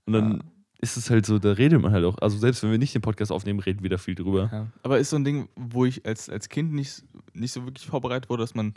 Und 0.05 0.13
dann 0.13 0.31
Ja. 0.33 0.39
ist 0.81 0.97
es 0.97 1.09
halt 1.09 1.25
so, 1.25 1.37
da 1.39 1.51
redet 1.51 1.81
man 1.81 1.91
halt 1.91 2.03
auch. 2.05 2.17
Also 2.19 2.37
selbst 2.37 2.63
wenn 2.63 2.71
wir 2.71 2.77
nicht 2.77 2.95
den 2.95 3.01
Podcast 3.01 3.31
aufnehmen, 3.31 3.59
reden 3.59 3.83
wir 3.83 3.89
da 3.89 3.97
viel 3.97 4.15
drüber. 4.15 4.49
Ja. 4.51 4.67
Aber 4.83 4.99
ist 4.99 5.09
so 5.11 5.15
ein 5.17 5.23
Ding, 5.23 5.49
wo 5.55 5.85
ich 5.85 6.05
als, 6.05 6.29
als 6.29 6.49
Kind 6.49 6.73
nicht, 6.73 7.03
nicht 7.33 7.51
so 7.51 7.63
wirklich 7.65 7.85
vorbereitet 7.87 8.29
wurde, 8.29 8.43
dass 8.43 8.55
man 8.55 8.73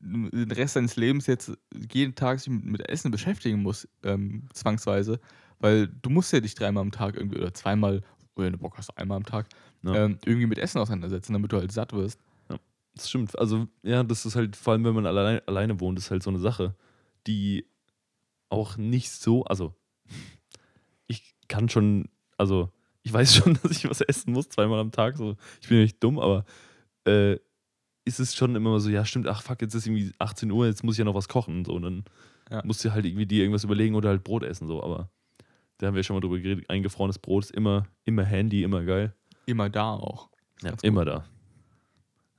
den 0.00 0.50
Rest 0.52 0.74
seines 0.74 0.96
Lebens 0.96 1.26
jetzt 1.26 1.52
jeden 1.92 2.14
Tag 2.14 2.38
sich 2.40 2.50
mit, 2.52 2.64
mit 2.64 2.88
Essen 2.88 3.10
beschäftigen 3.10 3.62
muss, 3.62 3.88
ähm, 4.02 4.44
zwangsweise. 4.52 5.20
Weil 5.58 5.88
du 5.88 6.10
musst 6.10 6.32
ja 6.32 6.40
dich 6.40 6.54
dreimal 6.54 6.82
am 6.82 6.90
Tag 6.90 7.16
irgendwie 7.16 7.38
oder 7.38 7.54
zweimal, 7.54 8.02
oder 8.34 8.46
wenn 8.46 8.52
du 8.52 8.58
Bock 8.58 8.76
hast, 8.76 8.96
einmal 8.98 9.16
am 9.16 9.24
Tag, 9.24 9.46
Ja. 9.82 9.94
ähm, 10.04 10.18
irgendwie 10.26 10.46
mit 10.46 10.58
Essen 10.58 10.78
auseinandersetzen, 10.80 11.32
damit 11.32 11.50
du 11.52 11.56
halt 11.56 11.72
satt 11.72 11.94
wirst. 11.94 12.20
Das 12.96 13.08
stimmt. 13.08 13.38
Also, 13.38 13.68
ja, 13.82 14.02
das 14.02 14.26
ist 14.26 14.34
halt, 14.36 14.56
vor 14.56 14.72
allem 14.72 14.84
wenn 14.84 14.94
man 14.94 15.06
allein, 15.06 15.40
alleine 15.46 15.78
wohnt, 15.80 15.98
ist 15.98 16.10
halt 16.10 16.22
so 16.22 16.30
eine 16.30 16.38
Sache, 16.38 16.74
die 17.26 17.66
auch 18.48 18.76
nicht 18.76 19.10
so, 19.12 19.44
also 19.44 19.74
ich 21.06 21.34
kann 21.48 21.68
schon, 21.68 22.08
also 22.38 22.70
ich 23.02 23.12
weiß 23.12 23.34
schon, 23.36 23.58
dass 23.62 23.70
ich 23.72 23.88
was 23.88 24.00
essen 24.00 24.32
muss, 24.32 24.48
zweimal 24.48 24.80
am 24.80 24.92
Tag. 24.92 25.16
So. 25.16 25.36
Ich 25.60 25.68
bin 25.68 25.78
ja 25.78 25.82
nicht 25.84 26.02
dumm, 26.02 26.18
aber 26.18 26.44
äh, 27.06 27.34
ist 28.04 28.18
es 28.20 28.34
schon 28.34 28.54
immer 28.56 28.78
so, 28.80 28.88
ja, 28.88 29.04
stimmt, 29.04 29.26
ach 29.26 29.42
fuck, 29.42 29.60
jetzt 29.62 29.74
ist 29.74 29.86
irgendwie 29.86 30.12
18 30.18 30.50
Uhr, 30.50 30.66
jetzt 30.66 30.82
muss 30.84 30.94
ich 30.94 30.98
ja 31.00 31.04
noch 31.04 31.14
was 31.14 31.28
kochen. 31.28 31.64
So, 31.64 31.74
und 31.74 31.82
dann 31.82 32.04
Ja. 32.50 32.62
musst 32.64 32.84
du 32.84 32.92
halt 32.92 33.04
irgendwie 33.04 33.26
dir 33.26 33.42
irgendwas 33.42 33.64
überlegen 33.64 33.94
oder 33.94 34.08
halt 34.10 34.24
Brot 34.24 34.42
essen. 34.44 34.66
So, 34.68 34.82
aber 34.82 35.10
da 35.78 35.88
haben 35.88 35.94
wir 35.96 36.02
schon 36.02 36.16
mal 36.16 36.20
drüber 36.20 36.38
geredet, 36.38 36.70
eingefrorenes 36.70 37.18
Brot 37.18 37.44
ist 37.44 37.50
immer, 37.50 37.86
immer 38.04 38.24
handy, 38.24 38.62
immer 38.62 38.82
geil. 38.84 39.14
Immer 39.44 39.68
da 39.68 39.92
auch. 39.92 40.30
Ja, 40.62 40.72
immer 40.82 41.04
da. 41.04 41.24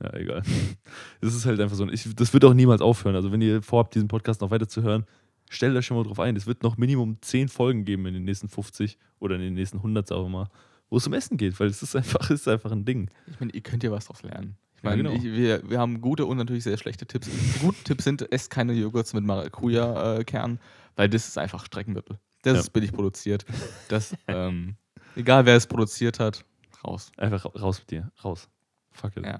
Ja, 0.04 0.14
egal. 0.14 0.44
Das 1.22 1.34
ist 1.34 1.46
halt 1.46 1.60
einfach 1.60 1.76
so. 1.76 1.88
Ich, 1.90 2.08
das 2.16 2.32
wird 2.34 2.46
auch 2.46 2.54
niemals 2.54 2.82
aufhören. 2.82 3.16
Also, 3.16 3.32
wenn 3.32 3.42
ihr 3.42 3.62
vorhabt, 3.62 3.96
diesen 3.96 4.08
Podcast 4.08 4.42
noch 4.42 4.52
weiter 4.52 4.68
zu 4.68 4.84
hören, 4.84 5.06
stellt 5.50 5.76
euch 5.76 5.86
schon 5.86 5.98
mal 5.98 6.04
drauf 6.04 6.20
ein. 6.20 6.36
Es 6.36 6.46
wird 6.46 6.62
noch 6.64 6.78
Minimum 6.78 7.18
10 7.22 7.48
Folgen 7.50 7.84
geben 7.86 8.06
in 8.06 8.14
den 8.14 8.24
nächsten 8.26 8.48
50 8.50 8.98
oder 9.20 9.36
in 9.36 9.42
den 9.42 9.54
nächsten 9.56 9.78
100, 9.78 10.08
sagen 10.08 10.24
wir 10.24 10.30
mal, 10.30 10.50
wo 10.90 10.98
es 10.98 11.08
um 11.08 11.14
Essen 11.14 11.38
geht, 11.38 11.60
weil 11.60 11.68
es 11.70 11.82
ist 11.82 11.96
einfach, 11.96 12.30
ist 12.30 12.48
einfach 12.48 12.72
ein 12.72 12.86
Ding. 12.86 13.10
Ich 13.32 13.40
meine, 13.40 13.52
ihr 13.54 13.62
könnt 13.62 13.84
ja 13.84 13.92
was 13.92 14.06
draus 14.06 14.22
lernen. 14.24 14.56
Ich 14.78 14.84
Ja, 14.84 14.90
meine, 14.92 15.04
genau. 15.04 15.16
ich, 15.16 15.24
wir, 15.24 15.68
wir 15.70 15.80
haben 15.80 16.00
gute 16.02 16.26
und 16.28 16.38
natürlich 16.38 16.64
sehr 16.64 16.78
schlechte 16.78 17.06
Tipps. 17.08 17.28
Die 17.30 17.60
guten 17.60 17.84
Tipps 17.84 18.04
sind, 18.04 18.32
esst 18.32 18.52
keine 18.52 18.74
Joghurts 18.74 19.14
mit 19.14 19.24
Maracuja-Kern, 19.24 20.60
weil 20.96 21.10
das 21.10 21.28
ist 21.28 21.38
einfach 21.38 21.66
Streckenmittel. 21.66 22.20
Das 22.44 22.54
Ja. 22.54 22.60
ist 22.60 22.70
billig 22.72 22.92
produziert. 22.94 23.46
Das, 23.90 24.16
ähm, 24.28 24.76
egal 25.16 25.46
wer 25.46 25.56
es 25.56 25.66
produziert 25.66 26.20
hat, 26.20 26.46
raus. 26.86 27.12
Einfach 27.18 27.44
ra- 27.46 27.60
raus 27.60 27.80
mit 27.80 27.90
dir. 27.92 28.12
Raus. 28.24 28.48
Fuck 28.92 29.18
it. 29.18 29.26
Ja. 29.26 29.40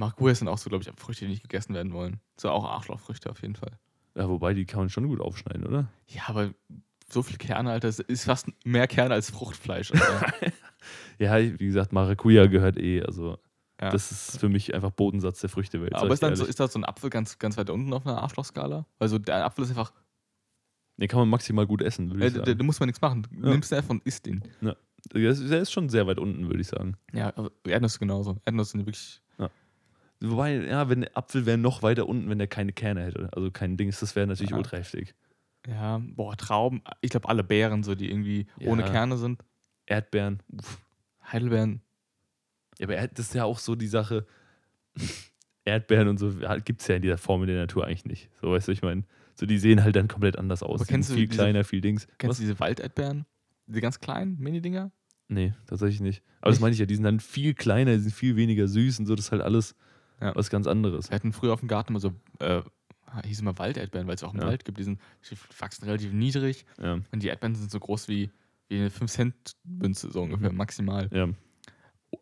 Maracuja 0.00 0.34
sind 0.34 0.48
auch 0.48 0.58
so, 0.58 0.68
glaube 0.70 0.82
ich, 0.84 0.90
Früchte, 1.00 1.24
die 1.26 1.30
nicht 1.30 1.42
gegessen 1.42 1.74
werden 1.74 1.92
wollen. 1.92 2.20
So 2.38 2.50
auch 2.50 2.64
Arschlochfrüchte 2.64 3.30
auf 3.30 3.42
jeden 3.42 3.54
Fall. 3.54 3.78
Ja, 4.16 4.28
wobei, 4.28 4.54
die 4.54 4.64
kann 4.64 4.80
man 4.80 4.88
schon 4.88 5.06
gut 5.06 5.20
aufschneiden, 5.20 5.64
oder? 5.66 5.88
Ja, 6.08 6.22
aber 6.26 6.52
so 7.08 7.22
viel 7.22 7.36
Kerne, 7.36 7.70
Alter, 7.70 7.88
das 7.88 7.98
ist 8.00 8.24
fast 8.24 8.48
mehr 8.64 8.86
Kerne 8.88 9.14
als 9.14 9.30
Fruchtfleisch. 9.30 9.92
Ja, 11.18 11.36
wie 11.38 11.66
gesagt, 11.66 11.92
Maracuja 11.92 12.46
gehört 12.46 12.78
eh. 12.78 13.02
Also, 13.02 13.36
Ja. 13.78 13.90
das 13.90 14.10
ist 14.10 14.40
für 14.40 14.48
mich 14.48 14.72
einfach 14.74 14.90
Bodensatz 14.90 15.40
der 15.40 15.50
Früchtewelt. 15.50 15.94
aber 15.94 16.14
ist, 16.14 16.22
dann 16.22 16.34
so, 16.34 16.46
ist 16.46 16.58
da 16.58 16.68
so 16.68 16.78
ein 16.78 16.86
Apfel 16.86 17.10
ganz, 17.10 17.38
ganz 17.38 17.58
weit 17.58 17.68
unten 17.68 17.92
auf 17.92 18.06
einer 18.06 18.22
Arschlochskala? 18.22 18.86
Also 18.98 19.18
der 19.18 19.44
Apfel 19.44 19.64
ist 19.64 19.70
einfach, 19.70 19.92
Den 20.96 21.08
kann 21.08 21.18
man 21.20 21.28
maximal 21.28 21.66
gut 21.66 21.82
essen, 21.82 22.10
würde 22.10 22.24
äh, 22.24 22.28
ich 22.28 22.32
da, 22.32 22.46
sagen. 22.46 22.58
da 22.58 22.64
muss 22.64 22.80
man 22.80 22.86
nichts 22.86 23.02
machen. 23.02 23.26
Ja. 23.42 23.50
nimmst 23.50 23.70
den 23.70 23.76
einfach 23.76 23.90
und 23.90 24.02
isst 24.06 24.24
den. 24.24 24.42
Der 25.14 25.30
ist, 25.30 25.50
der 25.50 25.60
ist 25.60 25.70
schon 25.72 25.90
sehr 25.90 26.06
weit 26.06 26.18
unten, 26.18 26.46
würde 26.48 26.60
ich 26.62 26.68
sagen. 26.68 26.96
Ja, 27.12 27.28
aber 27.36 27.50
Erdnüsse 27.66 27.98
genauso. 27.98 28.38
Erdnüsse 28.46 28.70
sind 28.72 28.80
wirklich. 28.86 29.20
Wobei, 30.22 30.54
ja, 30.66 30.88
wenn 30.88 31.00
der 31.02 31.16
Apfel 31.16 31.46
wäre 31.46 31.56
noch 31.58 31.82
weiter 31.82 32.06
unten, 32.06 32.28
wenn 32.28 32.38
der 32.38 32.46
keine 32.46 32.72
Kerne 32.72 33.04
hätte. 33.04 33.28
Also 33.32 33.50
kein 33.50 33.76
Dings, 33.76 34.00
das 34.00 34.14
wäre 34.16 34.26
natürlich 34.26 34.50
Ja. 34.50 34.56
ultra 34.58 34.76
heftig. 34.76 35.14
Ja, 35.66 36.00
boah, 36.04 36.36
Trauben. 36.36 36.82
Ich 37.00 37.10
glaube, 37.10 37.28
alle 37.28 37.42
Beeren, 37.44 37.82
so 37.82 37.94
die 37.94 38.10
irgendwie 38.10 38.46
ohne 38.64 38.82
Ja. 38.82 38.90
Kerne 38.90 39.16
sind. 39.16 39.42
Erdbeeren. 39.86 40.42
Uff. 40.48 40.78
Heidelbeeren. 41.32 41.80
Ja, 42.78 42.86
aber 42.86 42.96
das 43.08 43.26
ist 43.26 43.34
ja 43.34 43.44
auch 43.44 43.58
so 43.58 43.74
die 43.74 43.86
Sache. 43.88 44.26
Erdbeeren 45.64 46.08
und 46.08 46.18
so 46.18 46.32
gibt 46.64 46.80
es 46.80 46.88
ja 46.88 46.96
in 46.96 47.02
dieser 47.02 47.18
Form 47.18 47.42
in 47.42 47.48
der 47.48 47.58
Natur 47.58 47.86
eigentlich 47.86 48.06
nicht. 48.06 48.30
So, 48.40 48.50
weißt 48.52 48.68
du, 48.68 48.72
ich 48.72 48.82
meine, 48.82 49.04
so 49.34 49.46
die 49.46 49.58
sehen 49.58 49.82
halt 49.84 49.94
dann 49.96 50.08
komplett 50.08 50.38
anders 50.38 50.62
aus. 50.62 50.80
Aber 50.80 50.88
kennst 50.88 51.10
du 51.10 51.14
viel 51.14 51.26
diese- 51.28 51.36
kleiner, 51.38 51.64
viel 51.64 51.80
Dings. 51.80 52.06
Kennst 52.18 52.30
Was? 52.30 52.36
du 52.38 52.42
diese 52.44 52.58
Walderdbeeren? 52.60 53.26
Diese 53.66 53.80
ganz 53.80 54.00
kleinen 54.00 54.38
Mini-Dinger? 54.38 54.90
Nee, 55.28 55.52
tatsächlich 55.66 56.00
nicht. 56.00 56.22
Aber 56.40 56.50
das 56.50 56.56
Nicht? 56.56 56.62
meine 56.62 56.72
ich 56.72 56.80
ja, 56.80 56.86
die 56.86 56.94
sind 56.94 57.04
dann 57.04 57.20
viel 57.20 57.54
kleiner, 57.54 57.92
die 57.92 58.00
sind 58.00 58.12
viel 58.14 58.34
weniger 58.36 58.66
süß 58.66 58.98
und 58.98 59.06
so, 59.06 59.14
das 59.14 59.26
ist 59.26 59.32
halt 59.32 59.42
alles 59.42 59.76
Ja. 60.20 60.34
was 60.34 60.50
ganz 60.50 60.66
anderes. 60.66 61.10
Wir 61.10 61.14
hatten 61.16 61.32
früher 61.32 61.52
auf 61.54 61.60
dem 61.60 61.68
Garten 61.68 61.92
immer 61.92 62.00
so, 62.00 62.12
äh, 62.40 62.62
hieß 63.24 63.40
immer 63.40 63.58
Walderdbeeren, 63.58 64.06
weil 64.06 64.14
es 64.14 64.22
auch 64.22 64.34
im 64.34 64.40
Ja. 64.40 64.46
Wald 64.46 64.64
gibt. 64.64 64.78
Die, 64.78 64.84
sind, 64.84 65.00
die 65.30 65.36
wachsen 65.58 65.84
relativ 65.84 66.12
niedrig 66.12 66.64
Ja, 66.80 66.94
und 67.10 67.22
die 67.22 67.28
Erdbeeren 67.28 67.54
sind 67.54 67.70
so 67.70 67.80
groß 67.80 68.08
wie, 68.08 68.30
wie 68.68 68.78
eine 68.78 68.90
5-Cent-Münze, 68.90 70.10
so 70.12 70.22
ungefähr, 70.22 70.50
Mhm. 70.50 70.56
maximal. 70.58 71.08
ja. 71.12 71.28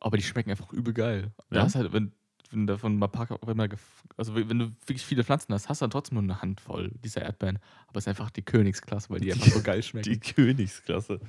Aber 0.00 0.16
die 0.18 0.22
schmecken 0.22 0.50
einfach 0.50 0.70
übel 0.72 0.92
geil. 0.92 1.32
Ja? 1.50 1.58
Da 1.58 1.62
hast 1.62 1.74
halt, 1.74 1.92
wenn, 1.94 2.12
wenn 2.50 2.66
du 2.66 2.74
davon 2.74 2.98
mal 2.98 3.08
paar, 3.08 3.26
wenn 3.46 3.56
mal 3.56 3.70
also 4.18 4.34
wenn 4.34 4.58
du 4.58 4.66
wirklich 4.86 5.04
viele 5.04 5.24
Pflanzen 5.24 5.54
hast, 5.54 5.68
hast 5.70 5.80
du 5.80 5.84
dann 5.84 5.90
trotzdem 5.90 6.14
nur 6.16 6.22
eine 6.24 6.42
Handvoll 6.42 6.90
dieser 7.02 7.22
Erdbeeren. 7.22 7.58
Aber 7.86 7.96
es 7.98 8.04
ist 8.04 8.08
einfach 8.08 8.28
die 8.30 8.42
Königsklasse, 8.42 9.08
weil 9.10 9.20
die 9.20 9.32
einfach 9.32 9.46
so 9.46 9.62
geil 9.62 9.82
schmecken. 9.82 10.10
Die 10.12 10.20
Königsklasse. 10.20 11.20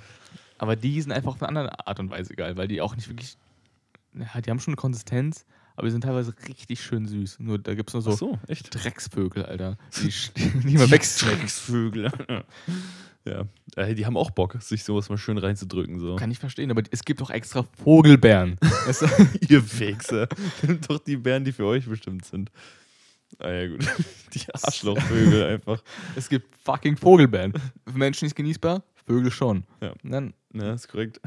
Aber 0.57 0.75
die 0.75 1.01
sind 1.01 1.13
einfach 1.13 1.31
auf 1.35 1.41
eine 1.41 1.47
andere 1.47 1.87
Art 1.87 1.99
und 2.01 2.09
Weise 2.09 2.35
geil, 2.35 2.57
weil 2.57 2.67
die 2.67 2.81
auch 2.81 2.95
nicht 2.97 3.07
wirklich. 3.07 3.37
Ja, 4.13 4.41
die 4.41 4.49
haben 4.49 4.59
schon 4.59 4.71
eine 4.73 4.77
Konsistenz, 4.77 5.45
aber 5.79 5.87
die 5.87 5.91
sind 5.93 6.03
teilweise 6.03 6.33
richtig 6.45 6.83
schön 6.83 7.07
süß. 7.07 7.39
Nur 7.39 7.57
da 7.57 7.73
gibt 7.73 7.89
es 7.89 7.93
nur 7.93 8.01
so, 8.03 8.11
so, 8.11 8.39
echt? 8.49 8.67
Drecksvögel, 8.71 9.45
Alter. 9.45 9.77
Die, 9.95 10.09
die 10.67 10.75
immer 10.75 10.91
wegschmecken. 10.91 11.39
Drecksvögel. 11.39 12.11
ja, 13.25 13.45
äh, 13.77 13.95
die 13.95 14.05
haben 14.05 14.17
auch 14.17 14.29
Bock, 14.31 14.57
sich 14.59 14.83
sowas 14.83 15.07
mal 15.07 15.17
schön 15.17 15.37
reinzudrücken. 15.37 16.01
So. 16.01 16.17
Kann 16.17 16.31
ich 16.31 16.37
verstehen, 16.37 16.69
aber 16.69 16.83
es 16.91 17.05
gibt 17.05 17.21
auch 17.21 17.29
extra 17.29 17.63
du? 19.01 19.07
Ihr 19.47 19.63
Fixer. 19.63 20.27
Nimmt 20.67 20.89
doch 20.89 20.99
die 20.99 21.15
Bären, 21.15 21.45
die 21.45 21.53
für 21.53 21.65
euch 21.65 21.87
bestimmt 21.87 22.25
sind. 22.25 22.51
Ah 23.37 23.49
ja, 23.49 23.67
gut. 23.69 23.87
Die 24.33 24.41
Arschlochvögel 24.53 25.43
einfach. 25.45 25.81
es 26.17 26.27
gibt 26.27 26.53
fucking 26.57 26.97
Vogelbeeren. 26.97 27.53
Für 27.87 27.97
Menschen 27.97 28.25
nicht 28.25 28.35
genießbar, 28.35 28.83
Vögel 29.05 29.31
schon. 29.31 29.63
Ja. 29.79 29.93
Dann, 30.03 30.33
Ja, 30.53 30.73
ist 30.73 30.89
korrekt. 30.89 31.21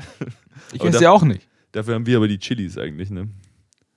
ich 0.74 0.84
esse 0.84 0.98
sie 0.98 1.06
auch 1.06 1.22
nicht. 1.22 1.48
Dafür 1.70 1.94
haben 1.94 2.04
wir 2.04 2.18
aber 2.18 2.28
die 2.28 2.38
Chilis 2.38 2.76
eigentlich, 2.76 3.08
ne? 3.08 3.28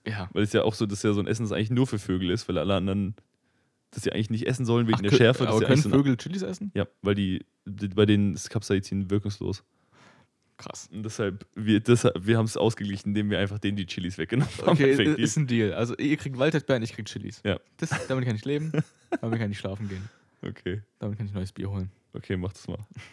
Ja. 0.08 0.30
Weil 0.34 0.44
es 0.44 0.54
ja 0.54 0.64
auch 0.64 0.74
so, 0.74 0.86
dass 0.86 1.04
ja 1.04 1.14
so 1.14 1.20
ein 1.20 1.28
Essen 1.28 1.44
das 1.44 1.52
eigentlich 1.52 1.72
nur 1.72 1.88
für 1.88 2.00
Vögel 2.00 2.30
ist, 2.30 2.48
weil 2.48 2.58
alle 2.58 2.76
anderen 2.76 3.16
das 3.96 4.04
sie 4.04 4.12
eigentlich 4.12 4.30
nicht 4.30 4.46
essen 4.46 4.66
sollen 4.66 4.88
wegen 4.88 4.98
Ach, 4.98 5.02
der 5.02 5.16
Schärfe. 5.16 5.48
Aber 5.48 5.62
können 5.62 5.82
Vögel 5.82 6.18
Chilis 6.18 6.42
essen? 6.42 6.72
ja, 6.76 6.86
weil 7.02 7.16
die, 7.16 7.46
die, 7.66 7.88
bei 7.88 8.06
denen 8.06 8.36
ist 8.36 8.50
Capsaicin 8.50 9.10
wirkungslos. 9.10 9.64
Krass. 10.58 10.90
Und 10.92 11.04
deshalb, 11.04 11.46
wir, 11.56 11.80
deshalb, 11.80 12.26
wir 12.26 12.38
haben 12.38 12.46
es 12.46 12.56
ausgeglichen, 12.56 13.10
indem 13.10 13.30
wir 13.30 13.40
einfach 13.40 13.60
denen 13.60 13.78
die 13.78 13.86
Chilis 13.86 14.18
weggenommen 14.18 14.52
haben. 14.60 14.70
Okay, 14.70 14.92
effektiv. 14.92 15.18
ist 15.18 15.38
ein 15.38 15.48
Deal. 15.48 15.74
Also 15.74 15.98
ihr 15.98 16.16
kriegt 16.18 16.38
Waldheitsbeeren, 16.38 16.84
ich 16.84 16.94
krieg 16.94 17.06
Chilis. 17.06 17.42
Ja. 17.46 17.60
Das, 17.78 17.90
damit 18.08 18.26
kann 18.26 18.36
ich 18.36 18.46
leben, 18.46 18.72
damit 19.22 19.40
kann 19.40 19.52
ich 19.52 19.60
schlafen 19.60 19.90
gehen. 19.90 20.10
okay. 20.42 20.82
Damit 21.00 21.18
kann 21.18 21.28
ich 21.28 21.34
neues 21.34 21.52
Bier 21.52 21.70
holen. 21.70 21.92
Okay, 22.14 22.38
mach 22.38 22.54
das 22.54 22.68
mal. 22.68 22.80